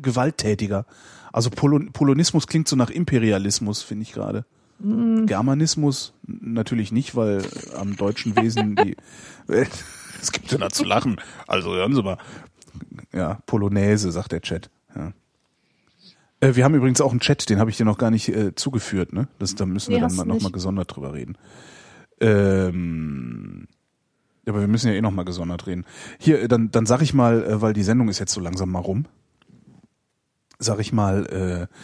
gewalttätiger. 0.00 0.86
Also 1.32 1.50
Polon 1.50 1.92
Polonismus 1.92 2.46
klingt 2.46 2.68
so 2.68 2.76
nach 2.76 2.90
Imperialismus, 2.90 3.82
finde 3.82 4.02
ich 4.02 4.12
gerade. 4.12 4.44
Mm. 4.78 5.26
Germanismus 5.26 6.12
natürlich 6.26 6.92
nicht, 6.92 7.16
weil 7.16 7.44
am 7.76 7.96
deutschen 7.96 8.36
Wesen 8.36 8.76
die. 8.76 8.96
Es 10.22 10.32
gibt 10.32 10.50
ja 10.52 10.56
da 10.56 10.70
zu 10.70 10.84
lachen. 10.84 11.20
Also 11.46 11.74
hören 11.74 11.94
Sie 11.94 12.02
mal. 12.02 12.16
Ja, 13.12 13.40
Polonaise, 13.44 14.10
sagt 14.10 14.32
der 14.32 14.40
Chat. 14.40 14.70
Ja. 14.96 15.12
Äh, 16.40 16.54
wir 16.56 16.64
haben 16.64 16.74
übrigens 16.74 17.00
auch 17.00 17.10
einen 17.10 17.20
Chat, 17.20 17.48
den 17.48 17.58
habe 17.58 17.70
ich 17.70 17.76
dir 17.76 17.84
noch 17.84 17.98
gar 17.98 18.10
nicht 18.10 18.28
äh, 18.28 18.54
zugeführt, 18.54 19.12
ne? 19.12 19.28
Das, 19.38 19.54
da 19.54 19.66
müssen 19.66 19.90
Nee, 19.90 19.96
wir 19.96 20.00
dann 20.02 20.10
hast 20.10 20.16
mal, 20.16 20.22
du 20.24 20.28
noch 20.30 20.40
mal 20.40 20.46
nicht. 20.48 20.52
gesondert 20.52 20.94
drüber 20.94 21.14
reden. 21.14 21.36
Ähm, 22.20 23.66
aber 24.46 24.60
wir 24.60 24.68
müssen 24.68 24.88
ja 24.88 24.94
eh 24.94 25.00
noch 25.00 25.10
mal 25.10 25.24
gesondert 25.24 25.66
reden. 25.66 25.84
Hier, 26.18 26.42
äh, 26.42 26.48
dann, 26.48 26.70
dann 26.70 26.86
sag 26.86 27.00
ich 27.02 27.14
mal, 27.14 27.44
äh, 27.44 27.62
weil 27.62 27.72
die 27.72 27.82
Sendung 27.82 28.08
ist 28.08 28.18
jetzt 28.18 28.32
so 28.32 28.40
langsam 28.40 28.70
mal 28.70 28.80
rum, 28.80 29.06
sag 30.58 30.78
ich 30.80 30.92
mal, 30.92 31.26
äh, 31.70 31.74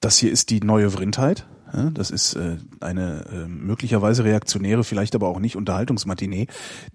Das 0.00 0.16
hier 0.18 0.30
ist 0.30 0.50
die 0.50 0.60
neue 0.60 0.90
Vrindheit. 0.90 1.46
Das 1.92 2.10
ist 2.10 2.34
äh, 2.34 2.56
eine 2.80 3.26
äh, 3.30 3.46
möglicherweise 3.46 4.24
reaktionäre, 4.24 4.82
vielleicht 4.84 5.14
aber 5.14 5.28
auch 5.28 5.38
nicht 5.38 5.54
Unterhaltungsmatinee, 5.56 6.46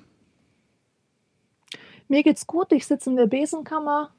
mir 2.10 2.22
geht's 2.22 2.46
gut. 2.46 2.72
Ich 2.72 2.86
sitze 2.86 3.10
in 3.10 3.16
der 3.16 3.26
Besenkammer. 3.26 4.10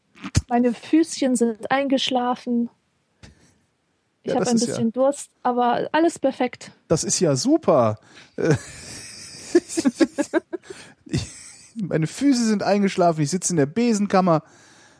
Meine 0.47 0.75
Füßchen 0.75 1.35
sind 1.35 1.71
eingeschlafen. 1.71 2.69
Ich 4.21 4.31
Ja, 4.31 4.35
habe 4.39 4.47
ein 4.47 4.55
ist 4.57 4.67
ja- 4.67 4.75
bisschen 4.75 4.93
Durst, 4.93 5.31
aber 5.41 5.89
alles 5.91 6.19
perfekt. 6.19 6.71
Das 6.87 7.03
ist 7.03 7.19
ja 7.19 7.35
super. 7.35 7.97
Meine 11.75 12.05
Füße 12.07 12.45
sind 12.45 12.61
eingeschlafen, 12.61 13.21
ich 13.21 13.31
sitze 13.31 13.53
in 13.53 13.57
der 13.57 13.65
Besenkammer. 13.65 14.43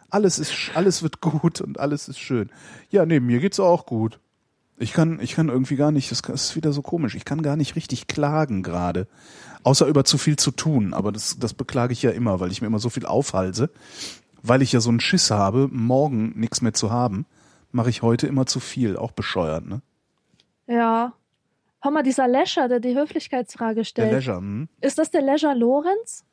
Alles 0.10 0.40
ist, 0.40 0.72
alles 0.76 1.04
wird 1.04 1.22
gut 1.22 1.62
und 1.62 1.80
alles 1.80 2.08
ist 2.08 2.20
schön. 2.20 2.50
Ja, 2.90 3.06
nee, 3.06 3.20
mir 3.20 3.40
geht's 3.40 3.60
auch 3.60 3.86
gut. 3.86 4.20
Ich 4.78 4.94
kann, 4.94 5.20
ich 5.20 5.36
kann 5.36 5.50
irgendwie 5.50 5.76
gar 5.76 5.92
nicht, 5.92 6.10
das 6.10 6.22
ist 6.22 6.56
wieder 6.56 6.72
so 6.72 6.82
komisch, 6.82 7.14
ich 7.16 7.26
kann 7.26 7.42
gar 7.42 7.58
nicht 7.58 7.76
richtig 7.76 8.08
klagen 8.08 8.64
gerade. 8.64 9.08
Außer 9.64 9.86
über 9.86 10.06
zu 10.06 10.18
viel 10.18 10.38
zu 10.38 10.52
tun, 10.52 10.94
aber 10.94 11.12
das, 11.12 11.38
das 11.38 11.54
beklage 11.54 11.92
ich 11.92 12.02
ja 12.02 12.12
immer, 12.12 12.40
weil 12.40 12.52
ich 12.52 12.62
mir 12.62 12.68
immer 12.68 12.80
so 12.80 12.90
viel 12.90 13.06
aufhalse. 13.06 13.70
Weil 14.42 14.62
ich 14.62 14.72
ja 14.72 14.80
so 14.80 14.90
einen 14.90 15.02
Schiss 15.02 15.32
habe, 15.32 15.68
morgen 15.70 16.32
nichts 16.40 16.62
mehr 16.62 16.74
zu 16.74 16.92
haben, 16.92 17.26
mache 17.74 17.90
ich 17.90 18.02
heute 18.02 18.26
immer 18.26 18.46
zu 18.46 18.62
viel. 18.62 18.96
Auch 18.96 19.12
bescheuert, 19.12 19.68
ne? 19.68 19.82
Ja. 20.66 21.14
Hör 21.82 21.92
mal, 21.92 22.04
dieser 22.04 22.30
Lescher, 22.30 22.70
der 22.70 22.80
die 22.80 22.96
Höflichkeitsfrage 22.96 23.76
Der 23.76 23.84
stellt. 23.84 24.12
Leisure, 24.14 24.38
hm? 24.38 24.70
Ist 24.80 24.98
das 24.98 25.12
der 25.12 25.22
Leisure 25.22 25.56
Lorenz? 25.56 26.24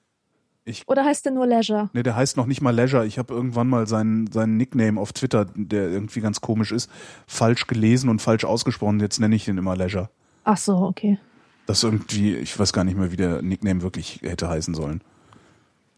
Ich 0.69 0.83
Oder 0.89 1.05
heißt 1.05 1.25
der 1.25 1.33
nur 1.33 1.47
Leisure? 1.47 1.91
Ne, 1.93 2.03
der 2.03 2.17
heißt 2.17 2.37
noch 2.37 2.47
nicht 2.47 2.61
mal 2.61 2.75
Leisure. 2.75 3.07
Ich 3.07 3.19
habe 3.19 3.33
irgendwann 3.33 3.69
mal 3.69 3.87
seinen, 3.87 4.27
seinen 4.33 4.57
Nickname 4.57 5.01
auf 5.01 5.13
Twitter, 5.13 5.47
der 5.55 5.89
irgendwie 5.89 6.21
ganz 6.21 6.41
komisch 6.41 6.73
ist, 6.73 6.91
falsch 7.29 7.69
gelesen 7.69 8.11
und 8.11 8.21
falsch 8.21 8.45
ausgesprochen. 8.45 8.99
Jetzt 8.99 9.21
nenne 9.21 9.37
ich 9.37 9.47
ihn 9.47 9.59
immer 9.59 9.77
Leisure. 9.77 10.11
Ach 10.43 10.57
so, 10.57 10.79
okay. 10.79 11.21
Das 11.67 11.85
irgendwie, 11.85 12.35
ich 12.35 12.59
weiß 12.59 12.73
gar 12.73 12.83
nicht 12.83 12.99
mehr, 12.99 13.13
wie 13.13 13.17
der 13.17 13.43
Nickname 13.43 13.83
wirklich 13.83 14.23
hätte 14.23 14.49
heißen 14.49 14.75
sollen. 14.75 15.03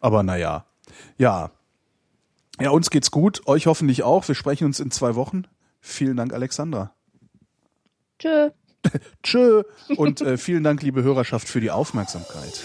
Aber 0.01 0.23
naja. 0.23 0.67
Ja. 1.17 1.51
Ja, 2.61 2.71
uns 2.71 2.91
geht's 2.91 3.11
gut, 3.11 3.47
euch 3.47 3.67
hoffentlich 3.67 4.03
auch. 4.03 4.29
Wir 4.29 4.35
sprechen 4.35 4.67
uns 4.67 4.81
in 4.81 4.91
zwei 4.91 5.15
Wochen. 5.15 5.45
Vielen 5.81 6.19
Dank, 6.19 6.35
Alexandra. 6.35 6.93
Tschö. 8.19 8.51
Tschö. 9.23 9.63
Und 9.97 10.21
äh, 10.21 10.37
vielen 10.37 10.63
Dank, 10.63 10.83
liebe 10.83 11.03
Hörerschaft, 11.03 11.49
für 11.49 11.61
die 11.63 11.71
Aufmerksamkeit. 11.71 12.63